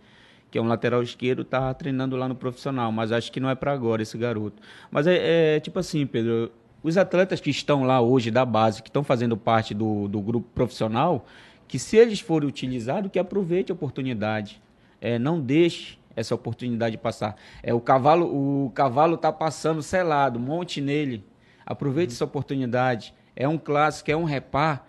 que 0.50 0.58
é 0.58 0.62
um 0.62 0.68
lateral 0.68 1.04
esquerdo, 1.04 1.44
tá 1.44 1.74
treinando 1.74 2.16
lá 2.16 2.28
no 2.28 2.36
profissional, 2.36 2.92
mas 2.92 3.12
acho 3.12 3.32
que 3.32 3.40
não 3.40 3.50
é 3.50 3.56
para 3.56 3.74
agora 3.74 4.02
esse 4.02 4.18
garoto. 4.18 4.62
Mas 4.90 5.06
é, 5.08 5.56
é 5.56 5.60
tipo 5.60 5.80
assim, 5.80 6.06
Pedro, 6.06 6.52
os 6.84 6.98
atletas 6.98 7.40
que 7.40 7.50
estão 7.50 7.84
lá 7.84 8.02
hoje 8.02 8.32
da 8.32 8.46
base, 8.46 8.82
que 8.82 8.90
estão 8.90 9.04
fazendo 9.04 9.38
parte 9.38 9.74
do, 9.74 10.08
do 10.08 10.20
grupo 10.20 10.48
profissional, 10.54 11.26
que 11.68 11.78
se 11.78 11.96
eles 11.96 12.20
forem 12.20 12.50
utilizados, 12.50 13.12
que 13.12 13.20
aproveite 13.20 13.72
a 13.72 13.76
oportunidade. 13.76 14.62
É, 15.00 15.18
não 15.18 15.40
deixe 15.40 15.98
essa 16.16 16.36
oportunidade 16.36 16.98
passar. 16.98 17.36
É, 17.64 17.74
o 17.74 17.80
cavalo 17.80 18.26
o 18.66 18.70
cavalo 18.72 19.16
está 19.16 19.32
passando 19.32 19.82
selado, 19.82 20.40
monte 20.40 20.82
nele. 20.82 21.24
Aproveite 21.66 22.12
uhum. 22.12 22.16
essa 22.16 22.26
oportunidade. 22.26 23.14
É 23.36 23.48
um 23.48 23.58
clássico, 23.58 24.12
é 24.12 24.18
um 24.18 24.24
repar. 24.24 24.86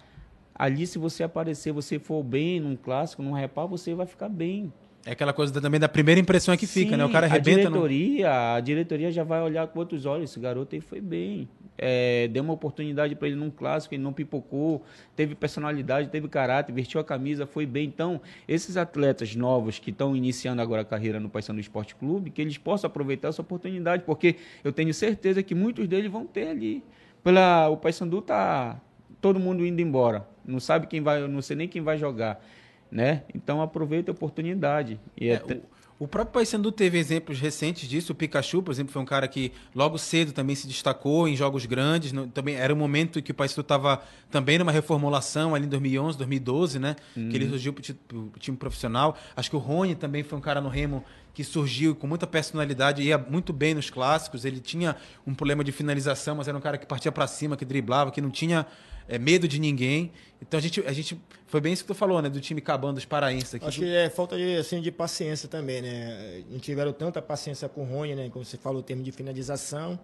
Ali, 0.54 0.86
se 0.86 0.98
você 0.98 1.22
aparecer, 1.22 1.72
você 1.72 1.98
for 1.98 2.22
bem 2.22 2.60
num 2.60 2.76
clássico, 2.76 3.22
num 3.22 3.32
repar, 3.32 3.66
você 3.66 3.94
vai 3.94 4.06
ficar 4.06 4.28
bem. 4.28 4.72
É 5.04 5.12
aquela 5.12 5.32
coisa 5.32 5.52
também 5.60 5.80
da 5.80 5.88
primeira 5.88 6.20
impressão 6.20 6.56
que 6.56 6.66
fica, 6.66 6.92
Sim, 6.92 6.96
né? 6.96 7.04
O 7.04 7.10
cara 7.10 7.26
arrebenta. 7.26 7.60
A 7.60 7.70
diretoria, 7.70 8.28
no... 8.28 8.56
a 8.56 8.60
diretoria 8.60 9.10
já 9.10 9.24
vai 9.24 9.40
olhar 9.42 9.66
com 9.68 9.78
outros 9.78 10.06
olhos. 10.06 10.30
Esse 10.30 10.40
garoto 10.40 10.74
aí 10.74 10.80
foi 10.80 11.00
bem 11.00 11.48
é, 11.84 12.28
deu 12.28 12.44
uma 12.44 12.52
oportunidade 12.52 13.16
para 13.16 13.26
ele 13.26 13.36
num 13.36 13.50
clássico, 13.50 13.92
ele 13.92 14.02
não 14.04 14.12
pipocou, 14.12 14.84
teve 15.16 15.34
personalidade, 15.34 16.08
teve 16.10 16.28
caráter, 16.28 16.72
vestiu 16.72 17.00
a 17.00 17.04
camisa, 17.04 17.44
foi 17.44 17.66
bem. 17.66 17.86
Então, 17.86 18.20
esses 18.46 18.76
atletas 18.76 19.34
novos 19.34 19.80
que 19.80 19.90
estão 19.90 20.14
iniciando 20.14 20.62
agora 20.62 20.82
a 20.82 20.84
carreira 20.84 21.18
no 21.18 21.28
Paysandu 21.28 21.58
Esporte 21.58 21.96
Clube, 21.96 22.30
que 22.30 22.40
eles 22.40 22.56
possam 22.56 22.86
aproveitar 22.86 23.28
essa 23.28 23.42
oportunidade, 23.42 24.04
porque 24.04 24.36
eu 24.62 24.72
tenho 24.72 24.94
certeza 24.94 25.42
que 25.42 25.56
muitos 25.56 25.88
deles 25.88 26.08
vão 26.08 26.24
ter 26.24 26.46
ali. 26.46 26.84
Pela, 27.24 27.68
o 27.68 27.76
Paysandu 27.76 28.22
tá 28.22 28.80
todo 29.20 29.40
mundo 29.40 29.66
indo 29.66 29.80
embora, 29.80 30.24
não 30.46 30.60
sabe 30.60 30.86
quem 30.86 31.00
vai, 31.00 31.26
não 31.26 31.42
sei 31.42 31.56
nem 31.56 31.66
quem 31.66 31.82
vai 31.82 31.98
jogar, 31.98 32.44
né? 32.92 33.22
Então 33.34 33.62
aproveita 33.62 34.10
a 34.10 34.12
oportunidade. 34.12 35.00
E 35.18 35.30
é, 35.30 35.32
é, 35.34 35.60
o 35.98 36.06
próprio 36.06 36.34
Paysandu 36.34 36.70
teve 36.70 36.98
exemplos 36.98 37.40
recentes 37.40 37.88
disso. 37.88 38.12
O 38.12 38.14
Pikachu, 38.14 38.62
por 38.62 38.70
exemplo, 38.70 38.92
foi 38.92 39.00
um 39.00 39.06
cara 39.06 39.26
que 39.26 39.50
logo 39.74 39.96
cedo 39.96 40.32
também 40.32 40.54
se 40.54 40.66
destacou 40.66 41.26
em 41.26 41.34
jogos 41.34 41.64
grandes. 41.64 42.12
No, 42.12 42.26
também 42.26 42.56
era 42.56 42.74
um 42.74 42.76
momento 42.76 43.22
que 43.22 43.30
o 43.30 43.34
Paysandu 43.34 43.62
estava 43.62 44.02
também 44.30 44.58
numa 44.58 44.72
reformulação 44.72 45.54
ali 45.54 45.64
em 45.64 45.68
2011, 45.68 46.18
2012, 46.18 46.78
né? 46.78 46.96
Uhum. 47.16 47.30
Que 47.30 47.36
ele 47.36 47.48
surgiu 47.48 47.72
para 47.72 47.82
o 48.16 48.30
time 48.38 48.56
profissional. 48.56 49.16
Acho 49.34 49.48
que 49.48 49.56
o 49.56 49.58
Rony 49.58 49.94
também 49.94 50.22
foi 50.22 50.36
um 50.36 50.42
cara 50.42 50.60
no 50.60 50.68
Remo 50.68 51.02
que 51.32 51.42
surgiu 51.42 51.94
com 51.94 52.06
muita 52.06 52.26
personalidade, 52.26 53.00
ia 53.00 53.16
muito 53.16 53.52
bem 53.52 53.72
nos 53.72 53.88
clássicos. 53.88 54.44
Ele 54.44 54.60
tinha 54.60 54.96
um 55.26 55.34
problema 55.34 55.64
de 55.64 55.72
finalização, 55.72 56.34
mas 56.34 56.46
era 56.46 56.58
um 56.58 56.60
cara 56.60 56.76
que 56.76 56.84
partia 56.84 57.10
para 57.10 57.26
cima, 57.26 57.56
que 57.56 57.64
driblava, 57.64 58.10
que 58.10 58.20
não 58.20 58.30
tinha 58.30 58.66
é, 59.12 59.18
medo 59.18 59.46
de 59.46 59.60
ninguém. 59.60 60.10
Então 60.40 60.58
a 60.58 60.60
gente, 60.62 60.80
a 60.86 60.92
gente. 60.92 61.20
Foi 61.46 61.60
bem 61.60 61.72
isso 61.72 61.84
que 61.84 61.88
tu 61.88 61.94
falou, 61.94 62.22
né? 62.22 62.30
Do 62.30 62.40
time 62.40 62.62
cabando 62.62 62.96
os 62.96 63.04
paraenses 63.04 63.54
aqui. 63.54 63.66
Acho 63.66 63.80
que 63.80 63.94
é 63.94 64.08
falta 64.08 64.36
de, 64.38 64.56
assim, 64.56 64.80
de 64.80 64.90
paciência 64.90 65.48
também, 65.48 65.82
né? 65.82 66.42
Não 66.50 66.58
tiveram 66.58 66.94
tanta 66.94 67.20
paciência 67.20 67.68
com 67.68 67.82
o 67.82 67.84
Rony, 67.84 68.14
né? 68.14 68.30
Como 68.32 68.42
você 68.42 68.56
falou, 68.56 68.80
o 68.80 68.82
termo 68.82 69.02
de 69.02 69.12
finalização. 69.12 70.00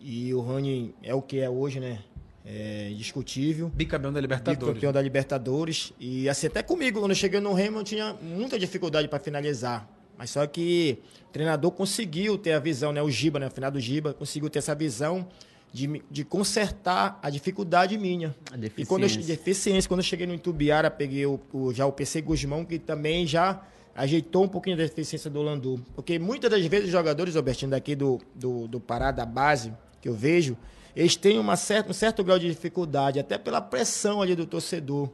E 0.00 0.34
o 0.34 0.40
Rony 0.40 0.92
é 1.02 1.14
o 1.14 1.22
que 1.22 1.38
é 1.38 1.48
hoje, 1.48 1.78
né? 1.78 2.00
É 2.44 2.90
indiscutível. 2.90 3.68
Bicampeão 3.68 4.12
da 4.12 4.20
Libertadores. 4.20 4.58
Bicampeão 4.58 4.92
da 4.92 5.00
Libertadores. 5.00 5.92
E 6.00 6.28
assim, 6.28 6.48
até 6.48 6.62
comigo, 6.64 6.98
quando 6.98 7.12
eu 7.12 7.16
cheguei 7.16 7.38
no 7.38 7.52
Remo, 7.52 7.78
eu 7.78 7.84
tinha 7.84 8.14
muita 8.20 8.58
dificuldade 8.58 9.06
para 9.06 9.20
finalizar. 9.20 9.88
Mas 10.18 10.30
só 10.30 10.44
que 10.46 10.98
o 11.28 11.32
treinador 11.32 11.70
conseguiu 11.70 12.36
ter 12.36 12.52
a 12.52 12.58
visão, 12.58 12.92
né? 12.92 13.00
O 13.00 13.10
Giba, 13.10 13.38
né? 13.38 13.46
O 13.46 13.50
final 13.50 13.70
do 13.70 13.78
Giba, 13.78 14.12
conseguiu 14.12 14.50
ter 14.50 14.58
essa 14.58 14.74
visão 14.74 15.28
de, 15.76 16.02
de 16.10 16.24
consertar 16.24 17.20
a 17.22 17.28
dificuldade 17.28 17.98
minha. 17.98 18.34
A 18.50 18.56
deficiência. 18.56 18.82
E 18.82 18.86
quando 18.86 19.02
eu, 19.02 19.26
deficiência. 19.26 19.86
Quando 19.86 20.00
eu 20.00 20.04
cheguei 20.04 20.26
no 20.26 20.32
Itubiara, 20.32 20.90
peguei 20.90 21.26
o, 21.26 21.38
o, 21.52 21.72
já 21.74 21.84
o 21.84 21.92
PC 21.92 22.22
Guzmão, 22.22 22.64
que 22.64 22.78
também 22.78 23.26
já 23.26 23.60
ajeitou 23.94 24.44
um 24.44 24.48
pouquinho 24.48 24.74
da 24.74 24.84
deficiência 24.84 25.28
do 25.30 25.42
Landu. 25.42 25.78
Porque 25.94 26.18
muitas 26.18 26.50
das 26.50 26.64
vezes 26.64 26.86
os 26.86 26.92
jogadores, 26.92 27.36
Albertino, 27.36 27.72
daqui 27.72 27.94
do, 27.94 28.18
do, 28.34 28.66
do 28.66 28.80
Pará, 28.80 29.10
da 29.10 29.26
base, 29.26 29.70
que 30.00 30.08
eu 30.08 30.14
vejo, 30.14 30.56
eles 30.94 31.14
têm 31.14 31.38
uma 31.38 31.56
certa, 31.56 31.90
um 31.90 31.94
certo 31.94 32.24
grau 32.24 32.38
de 32.38 32.48
dificuldade, 32.48 33.20
até 33.20 33.36
pela 33.36 33.60
pressão 33.60 34.22
ali 34.22 34.34
do 34.34 34.46
torcedor. 34.46 35.10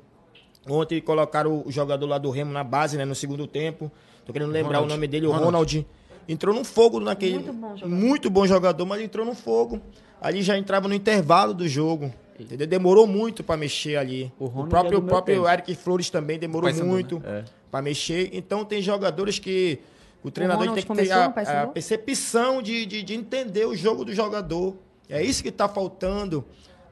Ontem 0.69 1.01
colocaram 1.01 1.65
o 1.67 1.73
jogador 1.73 2.07
lá 2.07 2.19
do 2.19 2.31
Remo 2.31 2.53
na 2.53 2.63
base, 2.63 2.97
né, 2.97 3.05
no 3.05 3.17
segundo 3.17 3.49
tempo. 3.49 3.91
Tô 4.25 4.33
querendo 4.33 4.53
lembrar 4.53 4.79
Ronald. 4.79 4.93
o 4.93 4.95
nome 4.95 5.09
dele, 5.09 5.27
o 5.27 5.31
Ronald. 5.31 5.47
Ronald. 5.47 5.87
Entrou 6.29 6.55
no 6.55 6.63
fogo 6.63 7.01
naquele. 7.01 7.35
Muito 7.35 7.53
bom 7.53 7.77
jogador. 7.77 7.89
Muito 7.89 8.31
bom 8.31 8.47
jogador, 8.47 8.87
mas 8.87 9.03
entrou 9.03 9.27
no 9.27 9.35
fogo 9.35 9.81
ali 10.23 10.41
já 10.41 10.57
entrava 10.57 10.87
no 10.87 10.95
intervalo 10.95 11.53
do 11.53 11.69
jogo. 11.69 12.13
Entendeu? 12.39 12.67
Demorou 12.67 13.07
muito 13.07 13.43
para 13.43 13.57
mexer 13.57 13.97
ali. 13.97 14.33
O, 14.39 14.47
o 14.47 14.67
próprio, 14.67 14.99
é 14.99 15.03
próprio 15.03 15.49
Eric 15.49 15.75
Flores 15.75 16.09
também 16.09 16.39
demorou 16.39 16.73
muito 16.75 17.23
é. 17.25 17.45
para 17.71 17.83
mexer. 17.83 18.31
Então 18.33 18.65
tem 18.65 18.81
jogadores 18.81 19.39
que 19.39 19.81
o 20.23 20.31
treinador 20.31 20.69
o 20.69 20.75
tem 20.75 20.85
que 20.85 20.95
ter 20.95 21.11
a, 21.11 21.27
a 21.27 21.67
percepção 21.67 22.63
de, 22.63 22.87
de, 22.87 23.03
de, 23.03 23.15
entender 23.15 23.67
o 23.67 23.77
jogo 23.77 24.05
do 24.05 24.15
jogador. 24.15 24.77
É 25.09 25.23
isso 25.23 25.43
que 25.43 25.51
está 25.51 25.69
faltando 25.69 26.45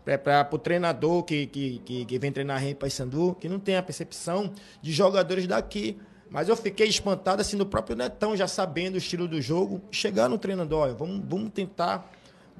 para 0.04 0.48
o 0.50 0.58
treinador 0.58 1.22
que, 1.22 1.46
que, 1.46 1.78
que, 1.84 2.04
que, 2.04 2.18
vem 2.18 2.32
treinar 2.32 2.60
Rei 2.60 2.74
Paysandu, 2.74 3.36
que 3.40 3.48
não 3.48 3.58
tem 3.58 3.76
a 3.76 3.82
percepção 3.82 4.52
de 4.82 4.92
jogadores 4.92 5.46
daqui. 5.46 5.96
Mas 6.28 6.48
eu 6.48 6.56
fiquei 6.56 6.86
espantado 6.86 7.40
assim 7.40 7.56
no 7.56 7.66
próprio 7.66 7.96
Netão, 7.96 8.36
já 8.36 8.46
sabendo 8.46 8.94
o 8.94 8.98
estilo 8.98 9.26
do 9.26 9.40
jogo, 9.40 9.80
chegar 9.90 10.28
no 10.28 10.38
treinador, 10.38 10.82
olha, 10.82 10.94
vamos, 10.94 11.20
vamos 11.24 11.50
tentar 11.50 12.08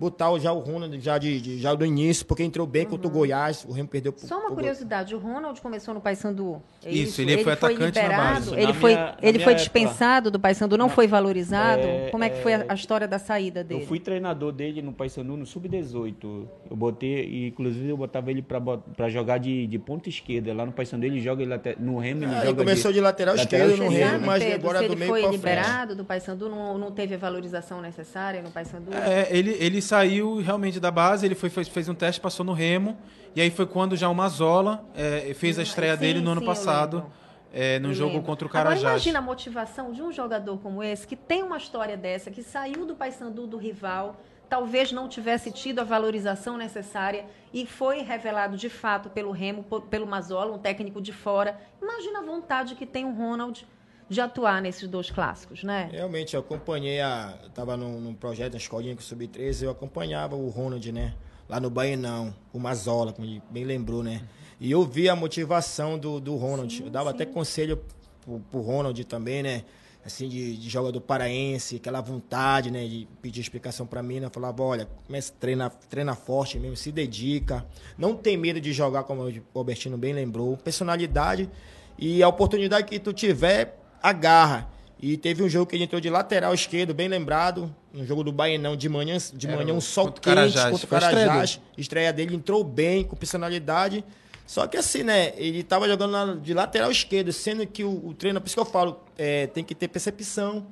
botar 0.01 0.36
já 0.38 0.51
o 0.51 0.59
Ronald 0.61 0.98
já, 0.98 1.18
de, 1.18 1.38
de, 1.38 1.59
já 1.59 1.74
do 1.74 1.84
início, 1.84 2.24
porque 2.24 2.42
entrou 2.42 2.66
bem 2.66 2.84
uhum. 2.84 2.92
contra 2.92 3.07
o 3.07 3.11
Goiás, 3.11 3.66
o 3.68 3.72
Remo 3.72 3.86
perdeu 3.86 4.14
Só 4.16 4.38
uma 4.38 4.51
curiosidade, 4.51 5.14
o 5.14 5.18
Ronald 5.18 5.61
começou 5.61 5.92
no 5.92 6.01
Paysandu. 6.01 6.62
É 6.82 6.90
isso, 6.90 7.11
isso, 7.11 7.20
ele, 7.20 7.32
ele 7.34 7.44
foi 7.44 7.53
atacante 7.53 8.01
liberado, 8.01 8.16
na 8.16 8.34
base. 8.34 8.55
Ele 8.55 8.66
na 8.66 8.74
foi, 8.74 8.94
minha, 8.94 9.16
ele 9.20 9.38
foi 9.40 9.55
dispensado 9.55 10.28
época, 10.28 10.30
do 10.30 10.40
Paysandu, 10.40 10.78
não 10.78 10.86
na, 10.86 10.94
foi 10.94 11.07
valorizado? 11.07 11.82
É, 11.82 12.09
Como 12.11 12.24
é 12.24 12.30
que 12.30 12.42
foi 12.42 12.55
a, 12.55 12.64
a, 12.70 12.74
história 12.74 13.07
da 13.07 13.18
saída 13.18 13.62
dele? 13.62 13.82
Eu 13.82 13.86
fui 13.86 14.01
treinador 14.01 14.53
dele 14.53 14.80
no 14.80 14.94
Paysandu 14.94 15.36
no 15.36 15.44
sub-18. 15.44 16.46
Eu 16.70 16.76
botei, 16.76 17.26
e 17.26 17.48
inclusive 17.48 17.90
eu 17.90 17.96
botava 17.98 18.30
ele 18.30 18.42
para 18.42 19.09
jogar 19.11 19.36
de, 19.36 19.66
de 19.66 19.78
ponta 19.78 20.09
esquerda. 20.09 20.55
Lá 20.55 20.64
no 20.64 20.72
Paysandu 20.72 21.05
ele 21.05 21.20
joga 21.20 21.42
ele 21.42 21.53
até, 21.53 21.76
no 21.78 21.98
Remo, 21.98 22.24
ele 22.24 22.32
ah, 22.32 22.36
joga 22.36 22.48
ele 22.48 22.57
começou 22.57 22.90
de, 22.90 22.98
de 22.98 23.01
lateral, 23.03 23.36
lateral 23.36 23.68
esquerdo 23.68 23.84
no 23.84 23.90
Remo, 23.90 24.26
mas 24.26 24.42
Pedro, 24.42 24.70
agora 24.70 24.88
do 24.88 24.96
meio 24.96 25.16
ele 25.16 25.22
foi 25.22 25.30
liberado 25.30 25.94
do 25.94 26.07
Paysandu, 26.07 26.48
não, 26.48 26.78
não 26.78 26.90
teve 26.90 27.16
a 27.16 27.18
valorização 27.18 27.82
necessária 27.82 28.40
no 28.40 28.51
Paysandu? 28.51 28.94
É, 28.94 29.28
ele, 29.30 29.57
ele 29.61 29.89
saiu 29.91 30.36
realmente 30.36 30.78
da 30.78 30.91
base, 30.91 31.26
ele 31.26 31.34
foi, 31.34 31.51
fez, 31.51 31.66
fez 31.66 31.88
um 31.88 31.95
teste, 31.95 32.20
passou 32.20 32.47
no 32.47 32.53
Remo, 32.53 32.97
e 33.34 33.41
aí 33.41 33.51
foi 33.51 33.66
quando 33.66 33.97
já 33.97 34.09
o 34.09 34.14
Mazola 34.14 34.84
é, 34.95 35.34
fez 35.34 35.59
a 35.59 35.62
estreia 35.62 35.95
Sim, 35.95 36.01
dele 36.01 36.20
no 36.20 36.30
ano 36.30 36.41
sim, 36.41 36.47
passado, 36.47 37.11
é, 37.53 37.80
no 37.80 37.88
Eu 37.88 37.95
jogo 37.95 38.12
lembro. 38.12 38.26
contra 38.26 38.47
o 38.47 38.49
Agora 38.49 38.64
Carajás. 38.66 38.93
imagina 38.93 39.18
a 39.18 39.22
motivação 39.22 39.93
de 39.93 40.01
um 40.01 40.12
jogador 40.12 40.59
como 40.59 40.80
esse, 40.80 41.05
que 41.09 41.16
tem 41.16 41.43
uma 41.43 41.57
história 41.57 41.97
dessa, 41.97 42.30
que 42.30 42.41
saiu 42.41 42.86
do 42.86 42.95
Paysandu 42.95 43.49
do 43.49 43.57
rival, 43.57 44.20
talvez 44.49 44.93
não 44.93 45.09
tivesse 45.09 45.51
tido 45.51 45.80
a 45.80 45.84
valorização 45.84 46.57
necessária 46.57 47.26
e 47.53 47.66
foi 47.66 48.03
revelado 48.03 48.57
de 48.57 48.68
fato 48.68 49.11
pelo 49.11 49.32
Remo, 49.32 49.64
pelo 49.91 50.07
Mazola, 50.07 50.55
um 50.55 50.59
técnico 50.59 51.01
de 51.01 51.12
fora. 51.12 51.61
Imagina 51.82 52.20
a 52.20 52.22
vontade 52.22 52.76
que 52.76 52.86
tem 52.86 53.05
o 53.05 53.12
Ronald 53.12 53.66
de 54.11 54.20
atuar 54.20 54.61
nesses 54.61 54.88
dois 54.88 55.08
clássicos, 55.08 55.62
né? 55.62 55.88
Realmente, 55.92 56.34
eu 56.34 56.40
acompanhei 56.40 57.00
a. 57.00 57.38
Eu 57.44 57.50
tava 57.50 57.76
num, 57.76 58.00
num 58.00 58.12
projeto 58.12 58.54
na 58.54 58.58
escolinha 58.58 58.92
com 58.92 59.00
o 59.00 59.04
Sub-13, 59.04 59.62
eu 59.62 59.70
acompanhava 59.70 60.34
o 60.34 60.48
Ronald, 60.48 60.90
né? 60.90 61.14
Lá 61.48 61.61
no 61.61 61.70
Bainão, 61.70 62.34
o 62.52 62.58
Mazola, 62.58 63.12
como 63.12 63.26
ele 63.26 63.40
bem 63.50 63.64
lembrou, 63.64 64.02
né? 64.02 64.22
E 64.58 64.68
eu 64.68 64.84
vi 64.84 65.08
a 65.08 65.14
motivação 65.14 65.96
do, 65.96 66.18
do 66.18 66.34
Ronald. 66.34 66.82
eu 66.82 66.90
dava 66.90 67.11
até 67.11 67.24
conselho 67.24 67.80
pro, 68.24 68.40
pro 68.50 68.61
Ronald 68.61 69.02
também, 69.04 69.44
né? 69.44 69.64
Assim, 70.04 70.28
de, 70.28 70.56
de 70.56 70.68
jogador 70.68 71.00
paraense, 71.00 71.76
aquela 71.76 72.00
vontade, 72.00 72.68
né? 72.68 72.84
De 72.86 73.06
pedir 73.22 73.40
explicação 73.40 73.86
pra 73.86 74.02
mim, 74.02 74.18
né? 74.18 74.26
Eu 74.26 74.30
Falava, 74.30 74.61
olha, 74.61 74.88
começa 75.06 75.32
a 75.32 75.36
treinar, 75.36 75.70
treina 75.88 76.16
forte 76.16 76.58
mesmo, 76.58 76.76
se 76.76 76.90
dedica. 76.90 77.64
Não 77.96 78.16
tem 78.16 78.36
medo 78.36 78.61
de 78.61 78.72
jogar, 78.72 79.04
como 79.04 79.22
o 79.22 79.58
Albertino 79.58 79.96
bem 79.96 80.12
lembrou. 80.12 80.56
Personalidade 80.56 81.48
e 81.96 82.22
a 82.22 82.28
oportunidade 82.28 82.86
que 82.86 82.98
tu 82.98 83.12
tiver, 83.12 83.79
agarra. 84.03 84.68
E 85.03 85.16
teve 85.16 85.42
um 85.42 85.48
jogo 85.48 85.66
que 85.66 85.76
ele 85.76 85.84
entrou 85.84 86.01
de 86.01 86.11
lateral 86.11 86.53
esquerdo, 86.53 86.92
bem 86.92 87.09
lembrado. 87.09 87.74
Um 87.94 88.05
jogo 88.05 88.22
do 88.22 88.30
Baenão 88.30 88.76
de 88.76 88.88
manhã, 88.88 89.16
de 89.32 89.46
Era 89.46 89.57
manhã 89.57 89.72
um 89.72 89.80
sol 89.80 90.07
contra 90.07 90.20
quente 90.20 90.55
Carajás. 90.55 90.70
contra 90.80 90.86
o 90.86 90.94
a 90.94 90.98
estreia 91.09 91.26
Carajás. 91.26 91.61
Estreia 91.76 92.12
dele 92.12 92.36
entrou 92.36 92.62
bem, 92.62 93.03
com 93.05 93.16
personalidade. 93.16 94.05
Só 94.46 94.66
que 94.66 94.76
assim, 94.76 95.03
né? 95.03 95.32
Ele 95.36 95.62
tava 95.62 95.88
jogando 95.88 96.11
na- 96.11 96.34
de 96.34 96.53
lateral 96.53 96.90
esquerdo, 96.90 97.32
sendo 97.32 97.66
que 97.66 97.82
o, 97.82 98.09
o 98.09 98.14
treino, 98.14 98.40
por 98.40 98.46
isso 98.48 98.57
que 98.57 98.61
eu 98.61 98.64
falo, 98.66 99.01
é, 99.16 99.46
tem 99.46 99.64
que 99.64 99.74
ter 99.74 99.88
percepção. 99.88 100.66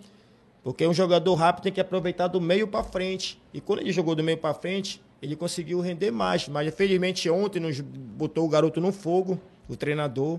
Porque 0.62 0.86
um 0.86 0.92
jogador 0.92 1.34
rápido 1.34 1.62
tem 1.64 1.72
que 1.72 1.80
aproveitar 1.80 2.26
do 2.28 2.40
meio 2.40 2.68
para 2.68 2.84
frente. 2.84 3.40
E 3.54 3.60
quando 3.60 3.80
ele 3.80 3.92
jogou 3.92 4.14
do 4.14 4.22
meio 4.22 4.36
para 4.36 4.52
frente, 4.52 5.00
ele 5.22 5.34
conseguiu 5.36 5.80
render 5.80 6.10
mais. 6.10 6.46
Mas 6.48 6.68
infelizmente 6.68 7.30
ontem 7.30 7.60
nos 7.60 7.80
botou 7.80 8.44
o 8.44 8.48
garoto 8.48 8.80
no 8.80 8.92
fogo, 8.92 9.40
o 9.68 9.74
treinador. 9.76 10.38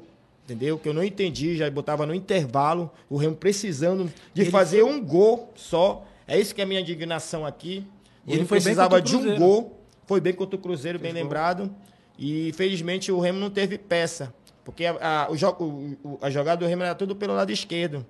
Entendeu? 0.49 0.79
Que 0.79 0.89
eu 0.89 0.93
não 0.95 1.03
entendi, 1.03 1.55
já 1.55 1.69
botava 1.69 2.05
no 2.07 2.13
intervalo, 2.15 2.89
o 3.07 3.17
Remo 3.17 3.35
precisando 3.35 4.11
de 4.33 4.41
Ele 4.41 4.49
fazer 4.51 4.81
um 4.83 4.99
gol 5.03 5.51
só. 5.55 6.03
É 6.27 6.39
isso 6.39 6.55
que 6.55 6.61
é 6.61 6.63
a 6.63 6.67
minha 6.67 6.79
indignação 6.81 7.45
aqui. 7.45 7.85
O 8.25 8.31
ele 8.31 8.45
foi 8.45 8.57
bem 8.57 8.63
precisava 8.63 8.99
de 9.01 9.15
um 9.15 9.37
gol. 9.37 9.79
Foi 10.07 10.19
bem 10.19 10.33
contra 10.33 10.55
o 10.55 10.59
Cruzeiro, 10.59 10.97
bem 10.97 11.11
Fez 11.11 11.21
gol. 11.21 11.23
lembrado. 11.23 11.75
E 12.17 12.49
infelizmente 12.49 13.11
o 13.11 13.19
Remo 13.19 13.39
não 13.39 13.49
teve 13.51 13.77
peça. 13.77 14.33
Porque 14.65 14.85
a, 14.85 15.27
a, 15.27 15.29
o- 15.31 15.97
o- 16.03 16.17
a 16.21 16.29
jogada 16.31 16.65
do 16.65 16.67
Remo 16.67 16.81
era 16.83 16.95
tudo 16.95 17.15
pelo 17.15 17.33
lado 17.35 17.51
esquerdo. 17.51 18.03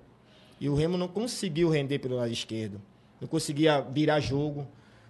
E 0.58 0.68
o 0.68 0.74
Remo 0.74 0.96
não 0.96 1.08
conseguiu 1.08 1.68
render 1.68 1.98
pelo 1.98 2.16
lado 2.16 2.32
esquerdo. 2.32 2.80
Não 3.20 3.28
conseguia 3.28 3.80
virar 3.82 4.18
jogo. 4.20 4.66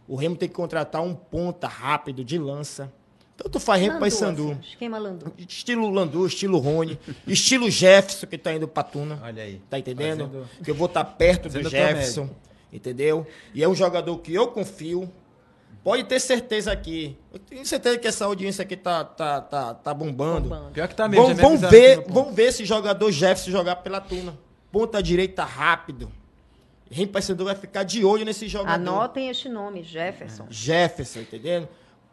O 0.08 0.16
Remo 0.16 0.34
tem 0.36 0.48
que 0.48 0.54
contratar 0.54 1.00
um 1.02 1.14
ponta 1.14 1.68
rápido, 1.68 2.24
de 2.24 2.38
lança. 2.38 2.92
Tanto 3.42 3.58
faz 3.58 3.80
Remo 3.80 3.94
Landu, 3.94 4.00
para 4.00 4.10
Sandu. 4.10 4.50
assim, 4.52 4.60
esquema 4.68 4.98
Landu. 4.98 5.32
Estilo 5.38 5.90
Landu, 5.90 6.26
estilo 6.26 6.58
Rony, 6.58 6.98
estilo 7.26 7.70
Jefferson, 7.70 8.26
que 8.26 8.36
tá 8.36 8.52
indo 8.52 8.68
pra 8.68 8.82
Tuna. 8.82 9.18
Olha 9.22 9.42
aí. 9.42 9.60
Tá 9.70 9.78
entendendo? 9.78 10.26
Fazendo- 10.26 10.48
Que 10.62 10.70
eu 10.70 10.74
vou 10.74 10.86
estar 10.86 11.04
perto 11.04 11.48
do 11.48 11.68
Jefferson. 11.68 12.28
Entendeu? 12.72 13.26
E 13.54 13.62
é 13.64 13.68
um 13.68 13.74
jogador 13.74 14.16
que 14.18 14.34
eu 14.34 14.46
confio. 14.48 15.10
Pode 15.82 16.04
ter 16.04 16.20
certeza 16.20 16.70
aqui. 16.70 17.16
Eu 17.32 17.38
tenho 17.38 17.64
certeza 17.64 17.98
que 17.98 18.06
essa 18.06 18.26
audiência 18.26 18.62
aqui 18.62 18.76
tá, 18.76 19.02
tá, 19.02 19.40
tá, 19.40 19.72
tá 19.74 19.94
bombando. 19.94 20.42
Bombando. 20.50 20.70
Pior 20.72 20.86
que 20.86 20.94
tá 20.94 21.08
mesmo. 21.08 21.26
Vão, 21.28 21.34
vão 21.34 21.54
aqui 21.54 21.66
ver, 21.66 22.04
vão 22.06 22.32
ver 22.34 22.48
esse 22.48 22.66
jogador 22.66 23.10
Jefferson 23.10 23.50
jogar 23.50 23.76
pela 23.76 24.00
Tuna. 24.02 24.38
Ponta 24.70 25.02
direita 25.02 25.42
rápido. 25.44 26.12
Rem 26.90 27.06
Paysandu 27.06 27.44
vai 27.44 27.54
ficar 27.54 27.84
de 27.84 28.04
olho 28.04 28.24
nesse 28.24 28.46
jogador. 28.48 28.74
Anotem 28.74 29.30
este 29.30 29.48
nome, 29.48 29.82
Jefferson. 29.82 30.46
Jefferson, 30.50 31.20
entendendo? 31.20 31.66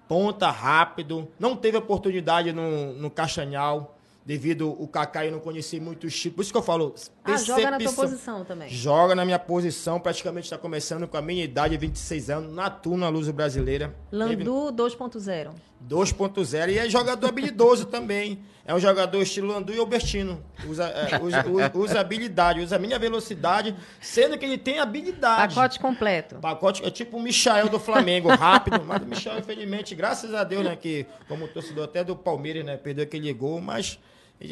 Ponta 0.07 0.49
rápido. 0.49 1.27
Não 1.39 1.55
teve 1.55 1.77
oportunidade 1.77 2.53
no, 2.53 2.93
no 2.93 3.09
Castanhal, 3.09 3.97
devido 4.25 4.69
o 4.69 4.87
Kaká 4.87 5.25
eu 5.25 5.31
não 5.31 5.39
conheci 5.39 5.79
muito 5.79 6.05
o 6.05 6.07
estilo. 6.07 6.35
Por 6.35 6.41
isso 6.41 6.51
que 6.51 6.57
eu 6.57 6.63
falo. 6.63 6.93
Ah, 7.33 7.37
joga 7.37 7.71
na 7.71 7.77
tua 7.79 7.93
posição 7.93 8.43
também. 8.45 8.69
Joga 8.69 9.15
na 9.15 9.25
minha 9.25 9.39
posição, 9.39 9.99
praticamente 9.99 10.45
está 10.45 10.57
começando 10.57 11.07
com 11.07 11.17
a 11.17 11.21
minha 11.21 11.43
idade, 11.43 11.77
26 11.77 12.29
anos, 12.29 12.53
na 12.53 12.69
Tuna 12.69 13.09
Luz 13.09 13.29
Brasileira. 13.29 13.95
Landu 14.11 14.71
2.0. 14.73 15.49
2.0 15.87 16.69
e 16.69 16.77
é 16.79 16.89
jogador 16.89 17.27
habilidoso 17.27 17.85
também. 17.87 18.39
É 18.65 18.73
um 18.75 18.79
jogador 18.81 19.21
estilo 19.21 19.47
Landu 19.47 19.73
e 19.73 19.79
Albertino. 19.79 20.43
Usa, 20.67 20.85
é, 20.89 21.17
usa, 21.23 21.45
usa- 21.47 21.71
usa 21.73 21.99
habilidade, 22.01 22.59
usa 22.59 22.75
a 22.75 22.79
minha 22.79 22.99
velocidade, 22.99 23.73
sendo 24.01 24.37
que 24.37 24.43
ele 24.43 24.57
tem 24.57 24.79
habilidade. 24.79 25.55
Pacote 25.55 25.79
completo. 25.79 26.35
Pacote 26.35 26.83
é 26.85 26.89
tipo 26.89 27.15
o 27.15 27.21
Michael 27.21 27.69
do 27.69 27.79
Flamengo, 27.79 28.27
rápido. 28.35 28.83
Mas 28.85 29.01
o 29.01 29.05
Michael, 29.05 29.39
infelizmente, 29.39 29.95
graças 29.95 30.33
a 30.33 30.43
Deus, 30.43 30.65
né? 30.65 30.75
Que 30.75 31.05
como 31.29 31.47
torcedor 31.47 31.85
até 31.85 32.03
do 32.03 32.13
Palmeiras, 32.15 32.65
né? 32.65 32.75
Perdeu 32.75 33.03
aquele 33.05 33.31
gol, 33.31 33.61
mas 33.61 33.97
é, 34.41 34.47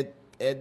é- 0.00 0.10
é 0.40 0.56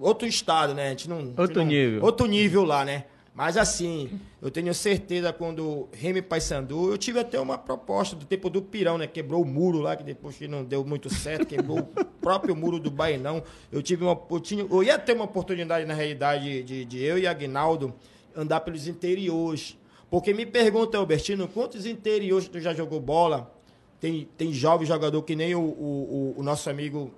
outro 0.00 0.28
estado, 0.28 0.74
né? 0.74 0.86
A 0.86 0.90
gente 0.90 1.08
não, 1.08 1.32
Outro 1.36 1.56
não- 1.60 1.64
nível. 1.66 2.04
Outro 2.04 2.26
nível 2.26 2.64
lá, 2.64 2.84
né? 2.84 3.04
Mas 3.34 3.56
assim, 3.56 4.20
eu 4.42 4.50
tenho 4.50 4.74
certeza 4.74 5.32
quando 5.32 5.88
Remy 5.90 6.20
Paysandu, 6.20 6.90
eu 6.90 6.98
tive 6.98 7.18
até 7.18 7.40
uma 7.40 7.56
proposta 7.56 8.14
do 8.14 8.26
tempo 8.26 8.50
do 8.50 8.60
Pirão, 8.60 8.98
né? 8.98 9.06
Quebrou 9.06 9.40
o 9.40 9.46
muro 9.46 9.78
lá, 9.80 9.96
que 9.96 10.04
depois 10.04 10.36
que 10.36 10.46
não 10.46 10.62
deu 10.62 10.84
muito 10.84 11.08
certo, 11.08 11.46
quebrou 11.46 11.78
o 11.78 12.04
próprio 12.20 12.54
muro 12.54 12.78
do 12.78 12.90
Bainão. 12.90 13.42
Eu 13.72 13.82
tive 13.82 14.04
uma. 14.04 14.20
Eu, 14.30 14.38
tinha, 14.38 14.66
eu 14.70 14.82
ia 14.82 14.98
ter 14.98 15.14
uma 15.14 15.24
oportunidade, 15.24 15.86
na 15.86 15.94
realidade, 15.94 16.62
de, 16.62 16.84
de 16.84 17.02
eu 17.02 17.18
e 17.18 17.26
Agnaldo 17.26 17.94
andar 18.36 18.60
pelos 18.60 18.86
interiores. 18.86 19.78
Porque 20.10 20.34
me 20.34 20.44
pergunta, 20.44 20.98
Albertino, 20.98 21.48
quantos 21.48 21.86
interiores 21.86 22.48
tu 22.48 22.60
já 22.60 22.74
jogou 22.74 23.00
bola? 23.00 23.50
Tem, 23.98 24.28
tem 24.36 24.52
jovem 24.52 24.86
jogador 24.86 25.22
que 25.22 25.34
nem 25.34 25.54
o, 25.54 25.60
o, 25.60 25.64
o- 25.64 26.40
o 26.40 26.42
nosso 26.42 26.68
amigo 26.68 27.10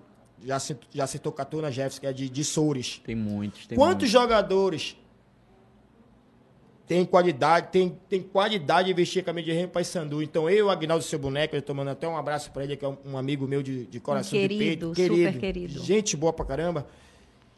já, 0.45 0.59
cit- 0.61 0.87
já 0.93 1.07
citou 1.07 1.33
Catuna 1.33 1.71
Jefferson, 1.71 2.01
que 2.01 2.07
é 2.07 2.13
de, 2.13 2.29
de 2.29 2.45
Soures. 2.45 3.01
Tem 3.05 3.15
muitos. 3.15 3.67
Tem 3.67 3.77
Quantos 3.77 3.95
muitos. 3.95 4.11
jogadores 4.11 4.97
têm 6.87 7.05
qualidade, 7.05 7.69
tem, 7.73 7.99
tem 8.09 8.23
qualidade 8.23 8.89
de 8.89 8.95
vestir 8.95 9.21
a 9.21 9.23
camisa 9.23 9.47
de 9.47 9.53
Remo 9.53 9.69
Paysandu? 9.73 10.23
Então, 10.23 10.49
eu, 10.51 10.69
Agnaldo 10.71 11.03
Seu 11.03 11.19
Boneco, 11.19 11.57
eu 11.57 11.63
tô 11.63 11.73
mandando 11.75 11.93
até 11.93 12.07
um 12.07 12.17
abraço 12.17 12.51
para 12.51 12.65
ele, 12.65 12.77
que 12.77 12.85
é 12.85 12.89
um, 12.89 12.97
um 13.07 13.19
amigo 13.19 13.47
meu 13.47 13.63
de, 13.63 13.87
de 13.87 14.01
coração 14.01 14.39
Um 14.39 14.43
de 14.43 14.49
peito. 14.49 14.93
querido, 14.93 15.15
super 15.25 15.41
querido. 15.41 15.83
Gente 15.83 16.17
boa 16.17 16.33
pra 16.33 16.45
caramba. 16.45 16.87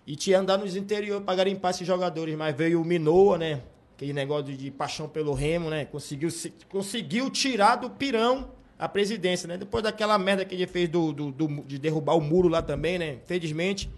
E 0.07 0.15
tinha 0.15 0.39
andar 0.39 0.57
nos 0.59 0.77
interiores 0.77 1.25
para 1.25 1.35
garimpar 1.35 1.73
esses 1.73 1.85
jogadores. 1.87 2.37
Mas 2.37 2.55
veio 2.57 2.81
o 2.81 2.85
Minoa, 2.85 3.37
né? 3.37 3.63
Aquele 3.97 4.13
negócio 4.13 4.45
de, 4.45 4.57
de 4.57 4.71
paixão 4.71 5.09
pelo 5.09 5.33
Remo, 5.33 5.69
né? 5.71 5.85
Conseguiu, 5.87 6.31
se- 6.31 6.53
conseguiu 6.69 7.29
tirar 7.31 7.77
do 7.77 7.91
pirão 7.91 8.51
a 8.79 8.89
presidência, 8.89 9.47
né? 9.49 9.57
Depois 9.57 9.83
daquela 9.83 10.19
merda 10.19 10.45
que 10.45 10.55
ele 10.55 10.67
fez 10.67 10.89
do, 10.89 11.13
do- 11.13 11.33
do- 11.33 11.63
de 11.65 11.79
derrubar 11.79 12.15
o 12.17 12.21
muro 12.21 12.49
lá 12.49 12.61
também, 12.63 12.99
né? 12.99 13.19
Infelizmente. 13.25 13.89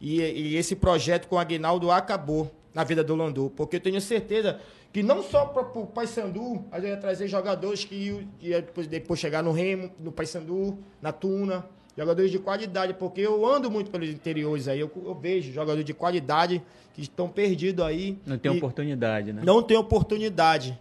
E, 0.00 0.20
e 0.20 0.56
esse 0.56 0.74
projeto 0.74 1.28
com 1.28 1.36
o 1.36 1.38
Aguinaldo 1.38 1.90
acabou 1.90 2.50
na 2.74 2.82
vida 2.84 3.04
do 3.04 3.14
Landu. 3.14 3.52
Porque 3.56 3.76
eu 3.76 3.80
tenho 3.80 4.00
certeza 4.00 4.58
que 4.92 5.02
não 5.02 5.22
só 5.22 5.44
para 5.46 5.62
o 5.80 5.86
Paysandu, 5.86 6.64
a 6.72 6.80
gente 6.80 6.90
ia 6.90 6.96
trazer 6.96 7.28
jogadores 7.28 7.84
que 7.84 8.24
ia 8.40 8.60
depois, 8.62 8.86
depois 8.86 9.20
chegar 9.20 9.42
no 9.42 9.52
Remo, 9.52 9.90
no 10.00 10.10
Paysandu, 10.12 10.78
na 11.00 11.12
Tuna. 11.12 11.64
Jogadores 11.96 12.30
de 12.30 12.38
qualidade, 12.38 12.94
porque 12.94 13.20
eu 13.20 13.44
ando 13.46 13.70
muito 13.70 13.90
pelos 13.90 14.08
interiores 14.08 14.66
aí, 14.66 14.80
eu, 14.80 14.90
eu 15.04 15.14
vejo 15.14 15.52
jogadores 15.52 15.84
de 15.84 15.92
qualidade 15.92 16.62
que 16.94 17.02
estão 17.02 17.28
perdidos 17.28 17.84
aí. 17.84 18.18
Não 18.24 18.38
tem 18.38 18.50
oportunidade, 18.50 19.30
né? 19.30 19.42
Não 19.44 19.62
tem 19.62 19.76
oportunidade. 19.76 20.78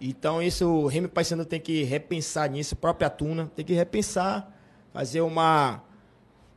Então, 0.00 0.40
isso 0.42 0.66
o 0.66 0.86
Remy 0.86 1.08
Paysandu 1.08 1.44
tem 1.44 1.60
que 1.60 1.82
repensar 1.82 2.48
nisso, 2.48 2.74
a 2.74 2.76
própria 2.76 3.10
Tuna 3.10 3.50
tem 3.54 3.64
que 3.64 3.72
repensar, 3.72 4.52
fazer 4.92 5.20
uma, 5.20 5.82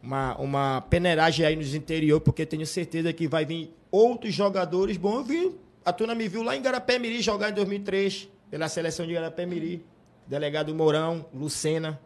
uma, 0.02 0.38
uma 0.38 0.82
peneiragem 0.82 1.46
aí 1.46 1.56
nos 1.56 1.74
interiores, 1.74 2.24
porque 2.24 2.46
tenho 2.46 2.66
certeza 2.68 3.12
que 3.12 3.28
vai 3.28 3.46
vir 3.46 3.76
outros 3.90 4.34
jogadores 4.34 4.96
bons. 4.98 5.18
Eu 5.18 5.24
vi, 5.24 5.56
a 5.84 5.92
Tuna 5.92 6.14
me 6.14 6.28
viu 6.28 6.44
lá 6.44 6.56
em 6.56 6.62
Garapé-Miri 6.62 7.22
jogar 7.22 7.50
em 7.50 7.54
2003, 7.54 8.30
pela 8.50 8.70
seleção 8.70 9.08
de 9.08 9.14
Garapé-Miri. 9.14 9.86
Delegado 10.28 10.74
Mourão, 10.74 11.26
Lucena, 11.34 12.00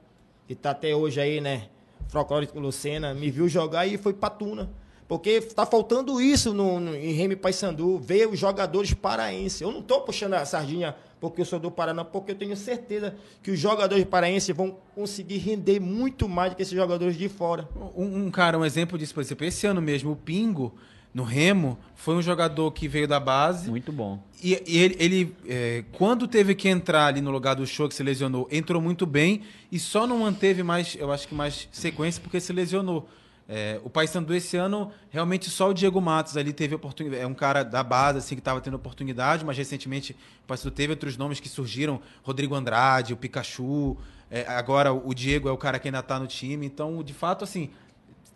que 0.48 0.54
está 0.54 0.72
até 0.72 0.96
hoje 0.96 1.20
aí, 1.20 1.42
né? 1.42 1.70
Folclórico 2.08 2.60
Lucena, 2.60 3.14
me 3.14 3.30
viu 3.30 3.48
jogar 3.48 3.86
e 3.86 3.98
foi 3.98 4.14
pra 4.14 4.30
Tuna. 4.30 4.70
Porque 5.08 5.30
está 5.32 5.66
faltando 5.66 6.20
isso 6.20 6.54
no, 6.54 6.80
no- 6.80 6.96
em 6.96 7.12
Remy 7.14 7.36
Paysandu, 7.36 8.00
ver 8.00 8.28
os 8.28 8.40
jogadores 8.40 8.94
paraenses. 8.94 9.62
Eu 9.62 9.72
não 9.72 9.80
estou 9.82 10.02
puxando 10.02 10.34
a 10.34 10.44
sardinha 10.46 10.96
porque 11.22 11.42
eu 11.42 11.46
sou 11.46 11.60
do 11.60 11.70
Paraná, 11.72 12.04
porque 12.04 12.32
eu 12.32 12.36
tenho 12.36 12.56
certeza 12.58 13.16
que 13.42 13.52
os 13.52 13.60
jogadores 13.60 14.04
paraenses 14.06 14.56
vão 14.56 14.78
conseguir 14.96 15.38
render 15.38 15.80
muito 15.80 16.28
mais 16.28 16.52
do 16.52 16.56
que 16.56 16.62
esses 16.64 16.74
jogadores 16.74 17.16
de 17.18 17.30
fora. 17.30 17.68
Um, 17.96 18.26
um 18.26 18.32
cara, 18.32 18.58
um 18.58 18.66
exemplo 18.66 18.98
disso, 18.98 19.14
por 19.14 19.22
exemplo, 19.22 19.46
esse 19.46 19.66
ano 19.68 19.82
mesmo, 19.82 20.12
o 20.12 20.16
Pingo 20.16 20.74
no 21.14 21.24
Remo, 21.24 21.78
foi 21.96 22.16
um 22.16 22.22
jogador 22.22 22.70
que 22.72 22.88
veio 22.88 23.08
da 23.08 23.20
base. 23.20 23.70
Muito 23.70 23.92
bom. 23.92 24.20
E, 24.44 24.62
e 24.68 24.78
ele, 24.78 24.96
ele, 25.00 25.36
é, 25.48 25.84
quando 25.94 26.28
teve 26.28 26.54
que 26.54 26.68
entrar 26.68 27.06
ali 27.08 27.22
no 27.22 27.32
lugar 27.32 27.56
do 27.56 27.66
show 27.66 27.88
que 27.88 27.96
se 27.96 28.04
lesionou, 28.04 28.48
entrou 28.52 28.82
muito 28.82 29.06
bem 29.06 29.42
e 29.72 29.80
só 29.80 30.06
não 30.06 30.20
manteve 30.20 30.62
mais, 30.62 30.96
eu 31.00 31.12
acho 31.12 31.28
que 31.28 31.34
mais 31.34 31.70
sequência 31.72 32.22
porque 32.22 32.40
se 32.40 32.52
lesionou. 32.52 33.08
É, 33.48 33.80
o 33.84 33.90
Paysandu 33.90 34.34
esse 34.34 34.58
ano, 34.58 34.92
realmente 35.10 35.52
só 35.52 35.70
o 35.70 35.74
Diego 35.74 36.02
Matos 36.02 36.36
ali 36.36 36.52
teve 36.52 36.74
oportunidade. 36.74 37.22
É 37.22 37.28
um 37.28 37.34
cara 37.34 37.64
da 37.64 37.84
base 37.84 38.18
assim, 38.18 38.36
que 38.36 38.42
estava 38.42 38.60
tendo 38.60 38.74
oportunidade, 38.74 39.46
mas 39.46 39.58
recentemente 39.58 40.14
o 40.44 40.48
Paysandu 40.48 40.72
teve 40.72 40.94
outros 40.94 41.16
nomes 41.16 41.40
que 41.40 41.48
surgiram: 41.48 42.02
Rodrigo 42.24 42.56
Andrade, 42.56 43.14
o 43.14 43.18
Pikachu. 43.18 43.98
É, 44.32 44.42
agora 44.48 44.92
o 44.92 45.14
Diego 45.14 45.48
é 45.48 45.52
o 45.52 45.58
cara 45.58 45.78
que 45.78 45.88
ainda 45.88 46.00
está 46.00 46.20
no 46.20 46.26
time. 46.26 46.66
Então, 46.66 47.04
de 47.04 47.14
fato, 47.14 47.44
assim, 47.44 47.70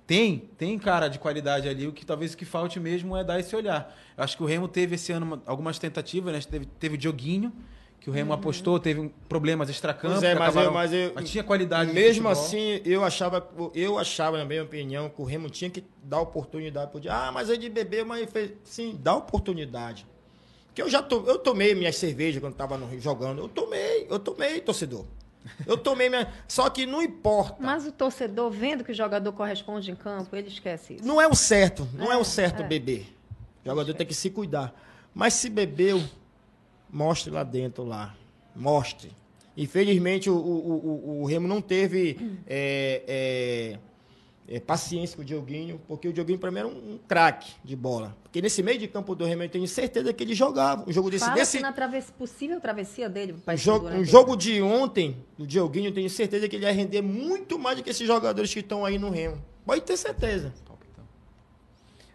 tem, 0.06 0.50
tem 0.58 0.78
cara 0.80 1.08
de 1.08 1.20
qualidade 1.20 1.68
ali. 1.68 1.88
O 1.88 1.94
que 1.94 2.06
talvez 2.06 2.34
o 2.34 2.38
que 2.38 2.46
falte 2.46 2.80
mesmo 2.80 3.16
é 3.16 3.24
dar 3.24 3.40
esse 3.40 3.56
olhar. 3.56 3.96
Acho 4.18 4.38
que 4.38 4.44
o 4.44 4.46
Remo 4.46 4.68
teve 4.68 4.96
esse 4.96 5.12
ano 5.12 5.42
algumas 5.46 5.78
tentativas, 5.78 6.34
né? 6.34 6.42
Teve, 6.42 6.66
teve 6.66 6.96
o 6.96 6.98
Dioguinho, 6.98 7.54
que 8.00 8.10
o 8.10 8.14
Remo 8.14 8.32
uhum. 8.32 8.40
apostou, 8.40 8.80
teve 8.80 9.12
problemas 9.28 9.70
extracampo. 9.70 10.14
Pois 10.14 10.24
é, 10.24 10.34
mas, 10.34 10.50
acabaram, 10.50 10.68
eu, 10.68 10.74
mas, 10.74 10.94
eu, 10.94 11.12
mas 11.14 11.30
tinha 11.30 11.44
qualidade. 11.44 11.92
Mesmo 11.92 12.30
assim, 12.30 12.82
eu 12.86 13.04
achava, 13.04 13.48
eu 13.76 13.98
achava, 13.98 14.38
na 14.38 14.46
minha 14.46 14.64
opinião, 14.64 15.10
que 15.10 15.22
o 15.22 15.26
Remo 15.26 15.50
tinha 15.50 15.70
que 15.70 15.84
dar 16.04 16.22
oportunidade. 16.22 16.92
Podia, 16.92 17.14
ah, 17.14 17.32
mas 17.32 17.50
é 17.50 17.58
de 17.58 17.70
beber, 17.70 18.06
mas 18.06 18.30
fez. 18.32 18.52
Sim, 18.64 18.98
dá 19.02 19.16
oportunidade. 19.16 20.08
Porque 20.68 20.82
eu 20.82 20.90
já 20.90 21.02
to, 21.02 21.26
eu 21.28 21.38
tomei 21.38 21.76
minha 21.76 21.92
cerveja 21.92 22.40
quando 22.40 22.54
estava 22.54 22.78
no 22.78 22.86
Rio 22.86 23.02
jogando. 23.02 23.42
Eu 23.42 23.50
tomei, 23.50 24.08
eu 24.10 24.20
tomei, 24.20 24.62
torcedor. 24.62 25.06
Eu 25.66 25.78
tomei 25.78 26.10
minha. 26.10 26.32
Só 26.48 26.70
que 26.70 26.86
não 26.86 27.02
importa. 27.02 27.58
Mas 27.60 27.86
o 27.86 27.92
torcedor, 27.92 28.50
vendo 28.50 28.84
que 28.84 28.92
o 28.92 28.96
jogador 28.96 29.32
corresponde 29.34 29.92
em 29.92 29.96
campo, 29.96 30.36
ele 30.36 30.48
esquece 30.48 30.96
isso. 30.96 31.06
Não 31.06 31.20
é 31.20 31.28
o 31.28 31.36
certo. 31.36 31.88
Não 31.94 32.12
é, 32.12 32.16
é 32.16 32.18
o 32.18 32.24
certo 32.24 32.62
é. 32.62 32.68
beber. 32.68 33.08
O 33.66 33.70
jogador 33.70 33.94
tem 33.94 34.06
que 34.08 34.14
se 34.14 34.30
cuidar. 34.30 34.74
Mas 35.14 35.34
se 35.34 35.50
bebeu, 35.50 36.02
mostre 36.92 37.32
lá 37.32 37.44
dentro 37.44 37.84
lá. 37.84 38.16
Mostre. 38.56 39.12
Infelizmente, 39.56 40.30
o, 40.30 40.36
o, 40.36 41.18
o, 41.18 41.22
o 41.22 41.26
Remo 41.26 41.48
não 41.48 41.62
teve 41.62 42.18
é, 42.48 43.78
é, 44.48 44.56
é, 44.56 44.60
paciência 44.60 45.18
com 45.18 45.22
o 45.22 45.26
Dioguinho, 45.26 45.82
porque 45.86 46.08
o 46.08 46.14
Dioguinho, 46.14 46.40
para 46.40 46.50
mim, 46.50 46.60
era 46.60 46.68
um, 46.68 46.94
um 46.94 47.00
craque 47.08 47.52
de 47.64 47.76
bola. 47.76 48.16
Porque 48.24 48.42
nesse 48.42 48.64
meio 48.64 48.80
de 48.80 48.88
campo 48.88 49.14
do 49.16 49.26
Remo, 49.26 49.44
eu 49.44 49.50
tenho 49.50 49.68
certeza 49.68 50.14
que 50.14 50.24
ele 50.24 50.34
jogava. 50.34 50.86
Um 50.88 50.94
jogo 50.94 51.10
desse. 51.12 51.26
Fala 51.26 51.36
desse 51.36 51.60
na 51.60 51.74
travessia, 51.74 52.14
possível 52.18 52.62
travessia 52.62 53.10
dele. 53.10 53.36
Um 53.46 53.58
jogo, 53.58 53.90
um 53.90 54.04
jogo 54.06 54.36
de 54.38 54.62
ontem, 54.62 55.18
do 55.38 55.46
Dioguinho, 55.46 55.90
eu 55.90 55.94
tenho 55.94 56.10
certeza 56.10 56.48
que 56.48 56.56
ele 56.56 56.66
ia 56.66 56.72
render 56.72 57.02
muito 57.02 57.60
mais 57.60 57.78
do 57.78 57.84
que 57.84 57.90
esses 57.90 58.08
jogadores 58.08 58.54
que 58.54 58.62
estão 58.62 58.86
aí 58.86 58.98
no 58.98 59.10
Remo. 59.10 59.44
Pode 59.66 59.82
ter 59.82 59.98
certeza. 59.98 60.54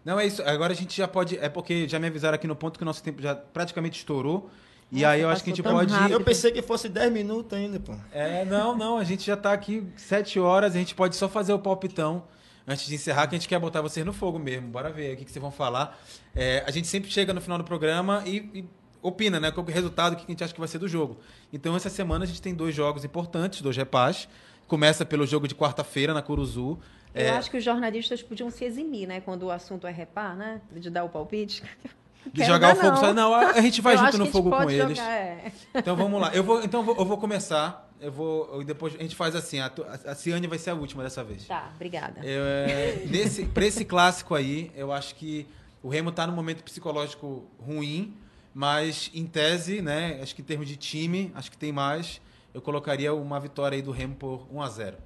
Não, 0.05 0.21
é 0.21 0.27
isso. 0.27 0.43
Agora 0.43 0.73
a 0.73 0.77
gente 0.77 0.97
já 0.97 1.09
pode. 1.09 1.39
É 1.39 1.49
porque 1.49 1.89
já 1.89 1.99
me 1.99 2.07
avisaram 2.07 2.35
aqui 2.35 2.47
no 2.47 2.55
ponto 2.55 2.79
que 2.79 2.83
o 2.83 2.87
nosso 2.87 3.03
tempo 3.03 3.23
já 3.23 3.35
praticamente 3.35 3.99
estourou. 3.99 4.51
E 4.93 4.97
Nossa, 4.97 5.09
aí 5.09 5.21
eu 5.23 5.31
acho 5.31 5.43
que 5.43 5.51
a 5.51 5.55
gente 5.55 5.63
pode. 5.63 5.93
Rápido. 5.93 6.13
Eu 6.13 6.21
pensei 6.21 6.53
que 6.53 6.63
fosse 6.63 6.89
10 6.89 7.13
minutos 7.13 7.57
ainda, 7.57 7.81
pô. 7.81 7.95
É, 8.13 8.45
não, 8.45 8.77
não. 8.77 8.99
A 8.99 9.05
gente 9.05 9.25
já 9.25 9.35
está 9.35 9.53
aqui 9.53 9.87
7 9.97 10.39
horas, 10.39 10.75
a 10.75 10.79
gente 10.79 10.95
pode 10.95 11.17
só 11.17 11.29
fazer 11.29 11.53
o 11.53 11.59
palpitão 11.59 12.25
antes 12.67 12.87
de 12.87 12.95
encerrar, 12.95 13.27
que 13.27 13.35
a 13.35 13.39
gente 13.39 13.49
quer 13.49 13.59
botar 13.59 13.81
vocês 13.81 14.05
no 14.05 14.13
fogo 14.13 14.39
mesmo. 14.39 14.69
Bora 14.69 14.91
ver 14.91 15.15
o 15.15 15.17
que, 15.17 15.25
que 15.25 15.33
vocês 15.33 15.43
vão 15.43 15.51
falar. 15.51 15.99
É, 16.35 16.63
a 16.67 16.71
gente 16.71 16.87
sempre 16.87 17.11
chega 17.11 17.33
no 17.33 17.41
final 17.41 17.59
do 17.59 17.65
programa 17.65 18.23
e, 18.27 18.37
e 18.55 18.65
opina, 19.03 19.39
né? 19.39 19.51
Qual 19.51 19.67
é 19.67 19.71
o 19.71 19.73
resultado, 19.73 20.15
o 20.15 20.17
que 20.17 20.25
a 20.25 20.27
gente 20.27 20.43
acha 20.43 20.53
que 20.53 20.61
vai 20.61 20.69
ser 20.69 20.79
do 20.79 20.89
jogo. 20.89 21.19
Então, 21.53 21.77
essa 21.77 21.91
semana 21.91 22.25
a 22.25 22.27
gente 22.27 22.41
tem 22.41 22.55
dois 22.55 22.75
jogos 22.75 23.05
importantes, 23.05 23.61
dois 23.61 23.77
repás. 23.77 24.29
Começa 24.67 25.05
pelo 25.05 25.27
jogo 25.27 25.47
de 25.47 25.55
quarta-feira 25.55 26.15
na 26.15 26.23
Curuzu. 26.23 26.79
Eu 27.15 27.27
é... 27.27 27.31
acho 27.31 27.51
que 27.51 27.57
os 27.57 27.65
jornalistas 27.65 28.23
podiam 28.23 28.51
se 28.51 28.65
eximir, 28.65 29.07
né? 29.07 29.21
Quando 29.21 29.45
o 29.45 29.51
assunto 29.51 29.87
é 29.87 29.93
repar, 29.93 30.37
né? 30.37 30.61
De 30.73 30.91
dar 30.91 31.05
o 31.05 31.09
palpite. 31.09 31.63
De 32.33 32.45
jogar 32.45 32.75
o 32.75 32.77
fogo 32.77 32.97
só. 32.97 33.13
Não, 33.13 33.35
a 33.35 33.61
gente 33.61 33.83
vai 33.83 33.99
junto 33.99 34.19
no 34.19 34.27
fogo 34.27 34.51
com 34.51 34.71
eles. 34.71 34.97
Jogar, 34.97 35.13
é. 35.13 35.53
Então 35.75 35.95
vamos 35.95 36.21
lá. 36.21 36.35
Eu 36.35 36.43
vou, 36.43 36.63
então 36.63 36.81
eu 36.97 37.05
vou 37.05 37.19
começar. 37.19 37.91
Eu 38.01 38.11
vou. 38.11 38.49
Eu 38.55 38.65
depois 38.65 38.95
a 38.95 39.03
gente 39.03 39.15
faz 39.15 39.37
assim. 39.37 39.61
A, 39.61 39.71
a 40.07 40.15
Ciane 40.15 40.47
vai 40.47 40.59
ser 40.59 40.71
a 40.71 40.75
última 40.75 41.03
dessa 41.03 41.23
vez. 41.23 41.47
Tá, 41.47 41.71
obrigada. 41.75 42.21
É, 42.25 43.05
nesse, 43.11 43.45
pra 43.53 43.67
esse 43.67 43.85
clássico 43.85 44.35
aí, 44.35 44.73
eu 44.75 44.91
acho 44.91 45.15
que 45.17 45.47
o 45.83 45.89
Remo 45.89 46.11
tá 46.11 46.27
num 46.27 46.33
momento 46.33 46.65
psicológico 46.65 47.45
ruim, 47.61 48.17
mas 48.55 49.11
em 49.13 49.27
tese, 49.27 49.83
né? 49.83 50.19
Acho 50.23 50.35
que 50.35 50.41
em 50.41 50.45
termos 50.45 50.67
de 50.67 50.77
time, 50.77 51.31
acho 51.35 51.51
que 51.51 51.59
tem 51.59 51.73
mais. 51.73 52.21
Eu 52.55 52.63
colocaria 52.63 53.13
uma 53.13 53.39
vitória 53.39 53.77
aí 53.77 53.83
do 53.83 53.91
Remo 53.91 54.15
por 54.15 54.47
1 54.51 54.63
a 54.63 54.69
0 54.69 54.97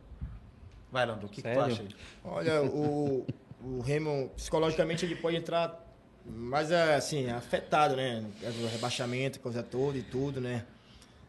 Vai, 0.91 1.05
Lando, 1.05 1.26
o 1.26 1.28
que, 1.28 1.43
que 1.43 1.53
tu 1.53 1.61
acha 1.61 1.82
aí? 1.82 1.89
Olha, 2.24 2.62
o, 2.62 3.26
o 3.62 3.80
Remo, 3.80 4.30
psicologicamente, 4.36 5.05
ele 5.05 5.16
pode 5.16 5.36
entrar 5.36 5.84
mais, 6.24 6.72
assim, 6.72 7.28
afetado, 7.30 7.97
né? 7.97 8.24
O 8.43 8.66
rebaixamento, 8.66 9.39
coisa 9.41 9.62
toda 9.62 9.99
e 9.99 10.03
tudo, 10.03 10.41
né? 10.41 10.64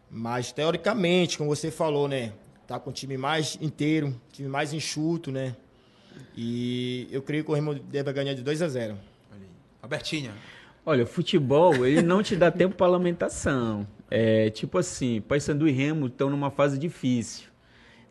Mas, 0.09 0.51
teoricamente, 0.51 1.37
como 1.37 1.53
você 1.53 1.69
falou, 1.69 2.07
né? 2.07 2.31
Tá 2.67 2.79
com 2.79 2.89
o 2.89 2.93
time 2.93 3.17
mais 3.17 3.57
inteiro, 3.61 4.15
time 4.31 4.47
mais 4.47 4.73
enxuto, 4.73 5.31
né? 5.31 5.55
E 6.35 7.07
eu 7.11 7.21
creio 7.21 7.43
que 7.43 7.51
o 7.51 7.53
Remo 7.53 7.73
deve 7.75 8.11
ganhar 8.13 8.33
de 8.33 8.41
2 8.41 8.61
a 8.61 8.67
0 8.67 8.97
Albertinha. 9.81 10.33
Olha, 10.85 11.05
futebol, 11.05 11.85
ele 11.85 12.01
não 12.01 12.21
te 12.21 12.35
dá 12.35 12.51
tempo 12.51 12.75
para 12.75 12.87
lamentação. 12.87 13.87
É 14.09 14.49
tipo 14.49 14.77
assim, 14.77 15.21
Paysandu 15.21 15.67
e 15.67 15.71
Remo 15.71 16.07
estão 16.07 16.29
numa 16.29 16.49
fase 16.49 16.77
difícil 16.77 17.48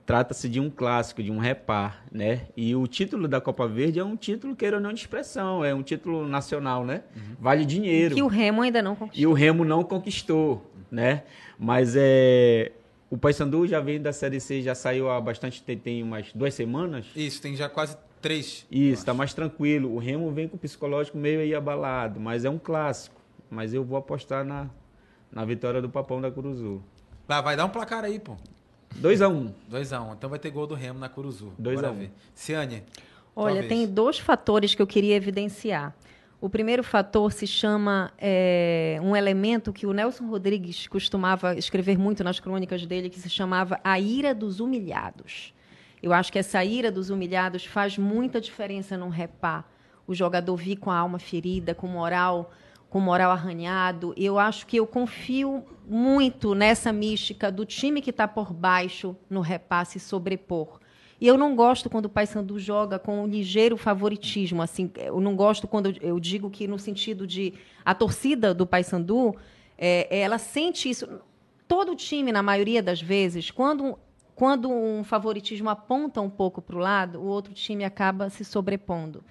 trata-se 0.09 0.49
de 0.49 0.59
um 0.59 0.71
clássico, 0.71 1.23
de 1.23 1.31
um 1.31 1.37
repar, 1.37 2.03
né? 2.11 2.47
E 2.57 2.75
o 2.75 2.87
título 2.87 3.29
da 3.29 3.43
Copa 3.43 3.69
Verde 3.69 3.99
é 3.99 4.05
um 4.05 4.17
título, 4.17 4.57
queira 4.57 4.79
ou 4.79 4.83
não, 4.83 4.91
de 4.91 5.01
expressão, 5.01 5.63
é 5.63 5.75
um 5.75 5.83
título 5.83 6.27
nacional, 6.27 6.83
né? 6.83 7.03
Uhum. 7.15 7.37
Vale 7.39 7.63
dinheiro. 7.67 8.15
Que 8.15 8.23
o 8.23 8.27
Remo 8.27 8.63
ainda 8.63 8.81
não 8.81 8.97
conquistou. 8.97 9.23
E 9.23 9.27
o 9.27 9.35
Remo 9.35 9.67
não 9.67 9.85
conquistou, 9.85 10.67
né? 10.91 11.25
Mas 11.59 11.95
é... 11.95 12.73
O 13.11 13.19
Paysandu 13.19 13.67
já 13.67 13.81
vem 13.81 14.01
da 14.01 14.11
Série 14.11 14.41
C, 14.41 14.63
já 14.63 14.75
saiu 14.75 15.11
há 15.11 15.21
bastante 15.21 15.63
tempo, 15.63 15.83
tem 15.83 16.03
umas 16.03 16.33
duas 16.33 16.55
semanas. 16.55 17.05
Isso, 17.15 17.43
tem 17.43 17.55
já 17.55 17.69
quase 17.69 17.95
três. 18.23 18.67
Isso, 18.71 19.01
está 19.01 19.13
mais 19.13 19.35
tranquilo. 19.35 19.95
O 19.95 19.99
Remo 19.99 20.31
vem 20.31 20.49
com 20.49 20.57
o 20.57 20.59
psicológico 20.59 21.19
meio 21.19 21.41
aí 21.41 21.55
abalado, 21.55 22.19
mas 22.19 22.47
é 22.47 22.51
um 22.51 22.59
clássico. 22.59 23.21
Mas 23.51 23.75
eu 23.75 23.85
vou 23.85 23.99
apostar 23.99 24.43
na, 24.43 24.71
na 25.31 25.45
vitória 25.45 25.83
do 25.83 25.91
Papão 25.91 26.19
da 26.19 26.31
Curuzu. 26.31 26.83
Vai, 27.27 27.43
vai 27.43 27.57
dar 27.57 27.67
um 27.67 27.71
placar 27.71 28.05
aí, 28.05 28.19
pô. 28.19 28.39
2x1. 28.97 29.31
Um. 29.31 29.53
2x1. 29.71 30.09
Um. 30.09 30.13
Então 30.13 30.31
vai 30.31 30.39
ter 30.39 30.51
gol 30.51 30.67
do 30.67 30.75
Remo 30.75 30.99
na 30.99 31.09
Curuzu. 31.09 31.53
2x1. 31.61 31.93
Um. 31.93 32.09
Ciane. 32.35 32.83
Olha, 33.35 33.67
tem 33.69 33.87
dois 33.87 34.19
fatores 34.19 34.75
que 34.75 34.83
eu 34.83 34.87
queria 34.87 35.15
evidenciar. 35.15 35.95
O 36.41 36.49
primeiro 36.49 36.85
fator 36.85 37.33
se 37.33 37.47
chama 37.47 38.13
é, 38.17 38.99
um 39.03 39.15
elemento 39.17 39.73
que 39.73 39.87
o 39.87 39.93
Nelson 39.93 40.27
Rodrigues 40.27 40.87
costumava 40.87 41.57
escrever 41.57 41.99
muito 41.99 42.23
nas 42.23 42.39
crônicas 42.39 42.87
dele, 42.87 43.11
que 43.11 43.19
se 43.19 43.29
chamava 43.29 43.81
a 43.83 43.99
ira 43.99 44.35
dos 44.35 44.61
humilhados. 44.61 45.53
Eu 46.01 46.13
acho 46.13 46.33
que 46.33 46.39
essa 46.39 46.65
ira 46.65 46.93
dos 46.93 47.11
humilhados 47.11 47.65
faz 47.65 47.99
muita 47.99 48.41
diferença 48.41 48.97
no 48.97 49.09
repá. 49.09 49.65
O 50.07 50.15
jogador 50.15 50.57
vir 50.57 50.77
com 50.77 50.91
a 50.91 50.97
alma 50.97 51.19
ferida, 51.19 51.75
com 51.75 51.89
moral 51.89 52.53
com 52.89 53.01
moral 53.01 53.31
arranhado. 53.31 54.15
Eu 54.17 54.39
acho 54.39 54.67
que 54.67 54.77
eu 54.77 54.87
confio 54.87 55.65
muito 55.87 56.55
nessa 56.55 56.93
mística 56.93 57.51
do 57.51 57.65
time 57.65 58.01
que 58.01 58.11
está 58.11 58.27
por 58.27 58.53
baixo 58.53 59.17
no 59.29 59.41
repasse 59.41 59.99
sobrepor. 60.01 60.81
E 61.21 61.27
eu 61.27 61.37
não 61.37 61.57
gosto 61.57 61.91
quando 61.91 62.05
o 62.05 62.09
Paysandu 62.09 62.59
joga 62.59 62.99
com 62.99 63.25
um 63.25 63.27
ligeiro 63.27 63.77
favoritismo. 63.77 64.63
Assim, 64.63 64.91
eu 64.97 65.21
não 65.21 65.35
gosto 65.35 65.67
quando 65.67 65.93
eu 66.01 66.21
digo 66.21 66.49
que 66.49 66.69
no 66.69 66.79
sentido 66.79 67.27
de 67.27 67.55
a 67.85 67.95
torcida 67.95 68.55
do 68.55 68.67
Paysandu, 68.67 69.35
é, 69.77 70.21
ela 70.21 70.39
sente 70.39 70.89
isso. 70.89 71.09
Todo 71.67 71.97
time, 71.97 72.33
na 72.33 72.43
maioria 72.43 72.83
das 72.83 73.03
vezes, 73.03 73.51
quando 73.51 73.99
quando 74.39 74.71
um 74.71 75.03
favoritismo 75.03 75.69
aponta 75.69 76.21
um 76.21 76.31
pouco 76.31 76.63
para 76.63 76.77
o 76.77 76.79
lado, 76.79 77.21
o 77.21 77.25
outro 77.25 77.53
time 77.53 77.85
acaba 77.85 78.31
se 78.31 78.45
sobrepondo. 78.45 79.25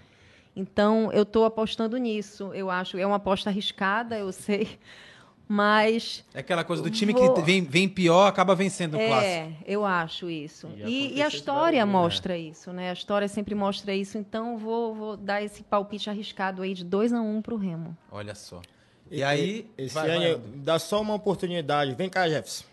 Então, 0.57 1.11
eu 1.11 1.21
estou 1.21 1.45
apostando 1.45 1.97
nisso. 1.97 2.51
Eu 2.51 2.71
acho, 2.71 2.97
é 2.97 3.05
uma 3.05 3.17
aposta 3.17 3.51
arriscada, 3.51 4.17
eu 4.17 4.31
sei. 4.31 4.79
Mas. 5.47 6.25
É 6.33 6.39
aquela 6.39 6.63
coisa 6.63 6.81
do 6.81 6.89
time 6.89 7.13
vou... 7.13 7.35
que 7.35 7.41
vem, 7.41 7.63
vem 7.63 7.87
pior, 7.87 8.27
acaba 8.27 8.55
vencendo 8.55 8.95
o 8.95 8.99
é, 8.99 9.07
clássico. 9.07 9.31
É, 9.31 9.53
eu 9.65 9.85
acho 9.85 10.29
isso. 10.29 10.67
E, 10.75 11.15
e 11.15 11.21
a 11.21 11.27
história 11.27 11.85
mostra 11.85 12.33
né? 12.33 12.39
isso, 12.39 12.73
né? 12.73 12.89
A 12.89 12.93
história 12.93 13.27
sempre 13.27 13.53
mostra 13.53 13.93
isso. 13.93 14.17
Então, 14.17 14.57
vou, 14.57 14.95
vou 14.95 15.15
dar 15.15 15.41
esse 15.41 15.63
palpite 15.63 16.09
arriscado 16.09 16.63
aí 16.63 16.73
de 16.73 16.83
2 16.83 17.13
a 17.13 17.21
1 17.21 17.37
um 17.37 17.41
para 17.41 17.53
o 17.53 17.57
Remo. 17.57 17.95
Olha 18.11 18.33
só. 18.33 18.61
E, 19.11 19.19
e 19.19 19.23
aí. 19.23 19.69
Esse 19.77 19.93
vai, 19.93 20.09
ano, 20.09 20.41
vai, 20.41 20.57
dá 20.57 20.79
só 20.79 20.99
uma 20.99 21.13
oportunidade. 21.13 21.93
Vem 21.93 22.09
cá, 22.09 22.27
Jefferson. 22.27 22.65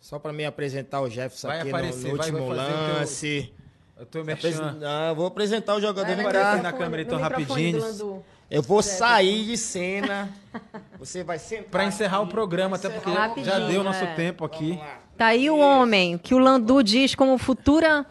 Só 0.00 0.18
para 0.18 0.32
me 0.32 0.44
apresentar 0.44 1.00
o 1.00 1.10
Jefferson 1.10 1.48
vai 1.48 1.60
aqui 1.60 1.68
aparecer, 1.70 2.08
no, 2.08 2.16
no 2.16 2.22
último 2.22 2.48
lance. 2.48 3.52
Eu 3.98 4.06
tô 4.06 4.24
mexendo. 4.24 4.78
Não, 4.80 5.14
vou 5.14 5.26
apresentar 5.26 5.76
o 5.76 5.80
jogador. 5.80 6.16
Vem 6.16 6.26
cá. 6.26 6.56
na 6.56 6.72
câmera 6.72 7.02
então 7.02 7.18
rapidinho. 7.18 7.80
Eu 8.50 8.62
vou 8.62 8.82
sair 8.82 9.46
de 9.46 9.56
cena. 9.56 10.28
Você 10.98 11.22
vai 11.22 11.38
sentar. 11.38 11.64
Para 11.70 11.84
encerrar 11.84 12.18
aqui, 12.18 12.26
o 12.26 12.30
programa, 12.30 12.76
até 12.76 12.88
porque 12.88 13.44
já 13.44 13.58
deu 13.60 13.82
nosso 13.82 14.04
é. 14.04 14.14
tempo 14.14 14.44
aqui. 14.44 14.78
Tá 15.16 15.26
aí 15.26 15.48
o 15.48 15.58
homem 15.58 16.18
que 16.18 16.34
o 16.34 16.38
Landu 16.38 16.82
diz 16.82 17.14
como 17.14 17.38
futura 17.38 18.04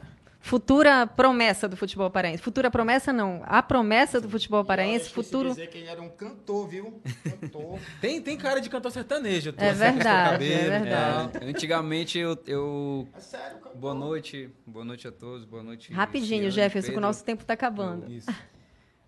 Futura 0.46 1.08
promessa 1.08 1.70
do 1.70 1.78
futebol 1.78 2.10
paraense. 2.12 2.44
Futura 2.44 2.70
promessa 2.70 3.14
não. 3.14 3.42
A 3.46 3.64
promessa 3.64 4.20
do 4.20 4.30
futebol 4.30 4.64
paraense, 4.66 5.06
Eu 5.06 5.14
futuro. 5.14 5.50
dizer 5.52 5.68
que 5.70 5.78
ele 5.78 5.88
era 5.88 6.02
um 6.02 6.10
cantor, 6.10 6.68
viu? 6.68 7.02
Cantor. 7.24 7.80
Tem, 8.02 8.22
tem 8.22 8.36
cara 8.38 8.60
de 8.60 8.70
cantor 8.70 8.92
sertanejo. 8.92 9.54
tu 9.54 9.62
É 9.64 9.72
verdade, 9.72 10.32
cabelo 10.32 10.52
é 10.54 10.66
e 10.66 10.70
tal. 10.70 10.82
verdade. 10.82 11.46
É, 11.46 11.50
antigamente 11.50 12.20
eu, 12.20 12.38
eu- 12.46 13.08
É 13.16 13.20
sério, 13.22 13.58
cantor. 13.60 13.78
Boa 13.78 13.94
noite, 13.94 14.50
boa 14.68 14.84
noite 14.84 15.08
a 15.08 15.14
todos, 15.14 15.46
boa 15.46 15.64
noite. 15.64 15.94
Rapidinho, 15.94 16.28
Ciane, 16.42 16.52
Jefferson, 16.52 16.92
que 16.92 16.98
o 16.98 17.02
nosso 17.02 17.24
tempo 17.24 17.42
está 17.44 17.54
acabando. 17.54 18.12
Isso. 18.12 18.30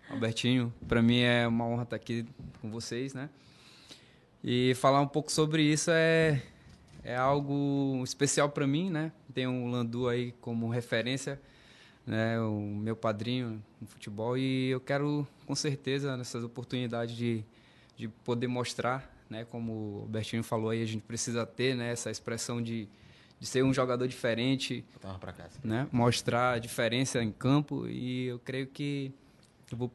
Albertinho, 0.08 0.72
para 0.88 1.02
mim 1.02 1.20
é 1.20 1.46
uma 1.46 1.66
honra 1.66 1.82
estar 1.82 1.96
aqui 1.96 2.24
com 2.62 2.70
vocês, 2.70 3.12
né? 3.12 3.28
E 4.42 4.74
falar 4.76 5.02
um 5.02 5.06
pouco 5.06 5.30
sobre 5.30 5.62
isso 5.62 5.90
é, 5.92 6.40
é 7.06 7.14
algo 7.16 8.00
especial 8.02 8.48
para 8.50 8.66
mim, 8.66 8.90
né? 8.90 9.12
Tenho 9.32 9.52
o 9.64 9.68
Landu 9.68 10.08
aí 10.08 10.32
como 10.40 10.68
referência, 10.68 11.40
né? 12.04 12.38
O 12.40 12.58
meu 12.60 12.96
padrinho 12.96 13.62
no 13.80 13.86
futebol 13.86 14.36
e 14.36 14.70
eu 14.70 14.80
quero, 14.80 15.26
com 15.46 15.54
certeza, 15.54 16.16
nessas 16.16 16.42
oportunidades 16.42 17.14
de, 17.16 17.44
de 17.96 18.08
poder 18.08 18.48
mostrar, 18.48 19.08
né? 19.30 19.44
Como 19.44 19.72
o 19.72 20.00
Albertinho 20.02 20.42
falou 20.42 20.70
aí, 20.70 20.82
a 20.82 20.86
gente 20.86 21.02
precisa 21.02 21.46
ter, 21.46 21.76
né? 21.76 21.92
Essa 21.92 22.10
expressão 22.10 22.60
de, 22.60 22.88
de 23.38 23.46
ser 23.46 23.62
um 23.62 23.72
jogador 23.72 24.08
diferente, 24.08 24.84
cá. 25.00 25.16
né? 25.62 25.86
Mostrar 25.92 26.54
a 26.54 26.58
diferença 26.58 27.22
em 27.22 27.30
campo 27.30 27.86
e 27.86 28.26
eu 28.26 28.40
creio 28.40 28.66
que 28.66 29.12
eu 29.70 29.78
vou 29.78 29.92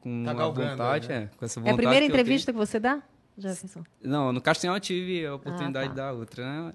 com 0.00 0.24
Tá 0.24 0.32
vontade, 0.48 1.08
né? 1.08 1.30
é, 1.32 1.36
com 1.36 1.44
essa 1.44 1.60
É 1.60 1.62
vontade 1.62 1.74
a 1.74 1.76
primeira 1.76 2.04
que 2.06 2.10
entrevista 2.10 2.52
que 2.52 2.58
você 2.58 2.80
dá, 2.80 3.00
Jefferson? 3.38 3.82
Não, 4.02 4.32
no 4.32 4.40
Castanhal 4.40 4.76
eu 4.76 4.80
tive 4.80 5.24
a 5.26 5.34
oportunidade 5.34 5.86
Ah, 5.86 5.88
tá. 5.90 5.94
dar 5.94 6.12
outra, 6.12 6.44
né? 6.44 6.72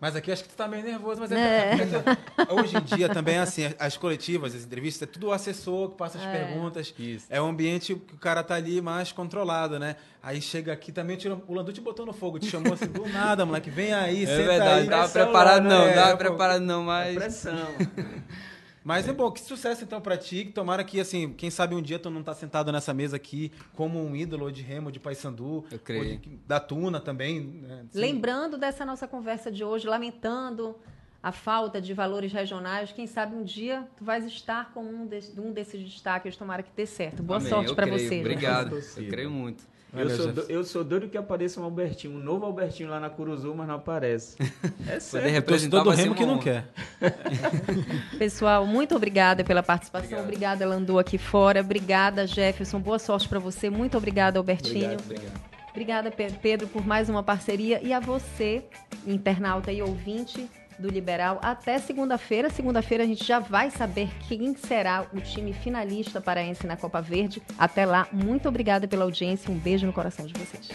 Mas 0.00 0.16
aqui 0.16 0.32
acho 0.32 0.44
que 0.44 0.48
tu 0.48 0.54
tá 0.56 0.66
meio 0.66 0.82
nervoso, 0.82 1.20
mas 1.20 1.30
é. 1.30 1.72
é- 1.74 1.76
Hoje 2.50 2.78
em 2.78 2.82
dia 2.82 3.06
também, 3.10 3.36
assim, 3.36 3.64
as 3.78 3.98
coletivas, 3.98 4.54
as 4.54 4.64
entrevistas, 4.64 5.06
é 5.06 5.12
tudo 5.12 5.26
o 5.26 5.32
assessor 5.32 5.90
que 5.90 5.98
passa 5.98 6.16
as 6.16 6.24
perguntas. 6.24 6.94
Isso. 6.98 7.26
É 7.28 7.38
um 7.40 7.48
ambiente 7.50 7.94
que 7.94 8.14
o 8.14 8.18
cara 8.18 8.42
tá 8.42 8.54
ali 8.54 8.80
mais 8.80 9.12
controlado, 9.12 9.78
né? 9.78 9.96
Aí 10.22 10.40
chega 10.40 10.72
aqui 10.72 10.90
também, 10.90 11.18
tira- 11.18 11.38
o 11.46 11.52
Landu 11.52 11.70
te 11.70 11.82
botou 11.82 12.06
no 12.06 12.14
fogo, 12.14 12.38
te 12.38 12.46
chamou 12.46 12.72
assim, 12.72 12.86
do 12.86 13.06
nada, 13.10 13.44
moleque, 13.44 13.68
vem 13.68 13.92
aí, 13.92 14.22
É 14.24 14.26
senta 14.26 14.42
verdade, 14.48 14.70
aí. 14.72 14.84
não 14.84 14.90
tava 14.90 15.08
preparado 15.12 15.64
lá, 15.64 15.68
não, 15.68 15.84
né? 15.84 15.92
tava 15.94 16.10
É, 16.12 16.16
preparado 16.16 16.60
não, 16.62 16.82
mas... 16.82 17.14
Pressão. 17.16 17.58
Mas 18.82 19.06
é 19.08 19.12
bom, 19.12 19.30
que 19.30 19.40
sucesso 19.40 19.84
então 19.84 20.00
pra 20.00 20.16
ti, 20.16 20.46
que 20.46 20.52
tomara 20.52 20.82
que, 20.82 20.98
assim, 20.98 21.32
quem 21.34 21.50
sabe 21.50 21.74
um 21.74 21.82
dia 21.82 21.98
tu 21.98 22.08
não 22.08 22.22
tá 22.22 22.32
sentado 22.34 22.72
nessa 22.72 22.94
mesa 22.94 23.16
aqui 23.16 23.52
como 23.74 24.02
um 24.02 24.16
ídolo 24.16 24.50
de 24.50 24.62
Remo, 24.62 24.90
de 24.90 24.98
Paysandu, 24.98 25.64
Eu 25.70 25.78
creio. 25.78 26.12
ou 26.14 26.18
de- 26.18 26.36
da 26.46 26.58
Tuna 26.58 26.98
também, 26.98 27.40
né? 27.40 27.84
Assim, 27.90 28.00
Lembrando 28.00 28.56
dessa 28.56 28.84
nossa 28.86 29.06
conversa 29.06 29.50
de 29.50 29.62
hoje, 29.62 29.86
lamentando 29.86 30.74
a 31.22 31.30
falta 31.30 31.78
de 31.82 31.92
valores 31.92 32.32
regionais, 32.32 32.90
quem 32.92 33.06
sabe 33.06 33.34
um 33.36 33.42
dia 33.44 33.86
tu 33.98 34.04
vais 34.04 34.24
estar 34.24 34.72
com 34.72 34.82
um, 34.82 35.06
desse- 35.06 35.38
um 35.38 35.52
desses 35.52 35.82
destaques, 35.82 36.34
tomara 36.34 36.62
que 36.62 36.70
dê 36.74 36.86
certo. 36.86 37.22
Boa 37.22 37.38
Amém, 37.38 37.50
sorte 37.50 37.74
para 37.74 37.86
você. 37.86 38.20
Obrigado, 38.20 38.76
eu 38.96 39.06
creio 39.08 39.30
muito. 39.30 39.62
Eu 39.92 40.10
sou, 40.10 40.32
do- 40.32 40.40
eu 40.48 40.64
sou 40.64 40.84
doido 40.84 41.08
que 41.08 41.18
apareça 41.18 41.60
um 41.60 41.64
Albertinho, 41.64 42.14
um 42.16 42.22
novo 42.22 42.46
Albertinho 42.46 42.88
lá 42.88 43.00
na 43.00 43.10
Curuzu, 43.10 43.52
mas 43.56 43.66
não 43.66 43.74
aparece. 43.76 44.36
É 44.86 44.94
Poder 44.94 45.00
sério. 45.00 45.30
representar 45.30 45.82
Torcedor 45.82 45.84
do 45.84 45.88
vai 45.88 45.96
ser 45.96 46.02
Remo 46.04 46.14
que 46.14 46.26
não 46.26 46.38
quer. 46.38 46.64
Pessoal, 48.18 48.66
muito 48.66 48.94
obrigada 48.94 49.44
pela 49.44 49.62
participação. 49.62 50.20
Obrigada, 50.20 50.66
Landu, 50.66 50.98
aqui 50.98 51.18
fora. 51.18 51.60
Obrigada, 51.60 52.26
Jefferson. 52.26 52.80
Boa 52.80 52.98
sorte 52.98 53.28
para 53.28 53.38
você. 53.38 53.70
Muito 53.70 53.96
obrigada, 53.96 54.38
Albertinho. 54.38 54.94
Obrigado. 54.98 55.40
Obrigada, 55.70 56.10
Pe- 56.10 56.32
Pedro, 56.42 56.66
por 56.66 56.84
mais 56.86 57.08
uma 57.08 57.22
parceria. 57.22 57.80
E 57.82 57.92
a 57.92 58.00
você, 58.00 58.64
internauta 59.06 59.70
e 59.72 59.80
ouvinte 59.82 60.48
do 60.80 60.88
Liberal. 60.88 61.38
Até 61.42 61.78
segunda-feira. 61.78 62.50
Segunda-feira 62.50 63.04
a 63.04 63.06
gente 63.06 63.24
já 63.24 63.38
vai 63.38 63.70
saber 63.70 64.08
quem 64.28 64.54
será 64.56 65.06
o 65.12 65.20
time 65.20 65.52
finalista 65.52 66.20
paraense 66.20 66.66
na 66.66 66.76
Copa 66.76 67.00
Verde. 67.00 67.42
Até 67.58 67.86
lá, 67.86 68.08
muito 68.12 68.48
obrigada 68.48 68.88
pela 68.88 69.04
audiência. 69.04 69.50
Um 69.50 69.58
beijo 69.58 69.86
no 69.86 69.92
coração 69.92 70.26
de 70.26 70.32
vocês. 70.34 70.70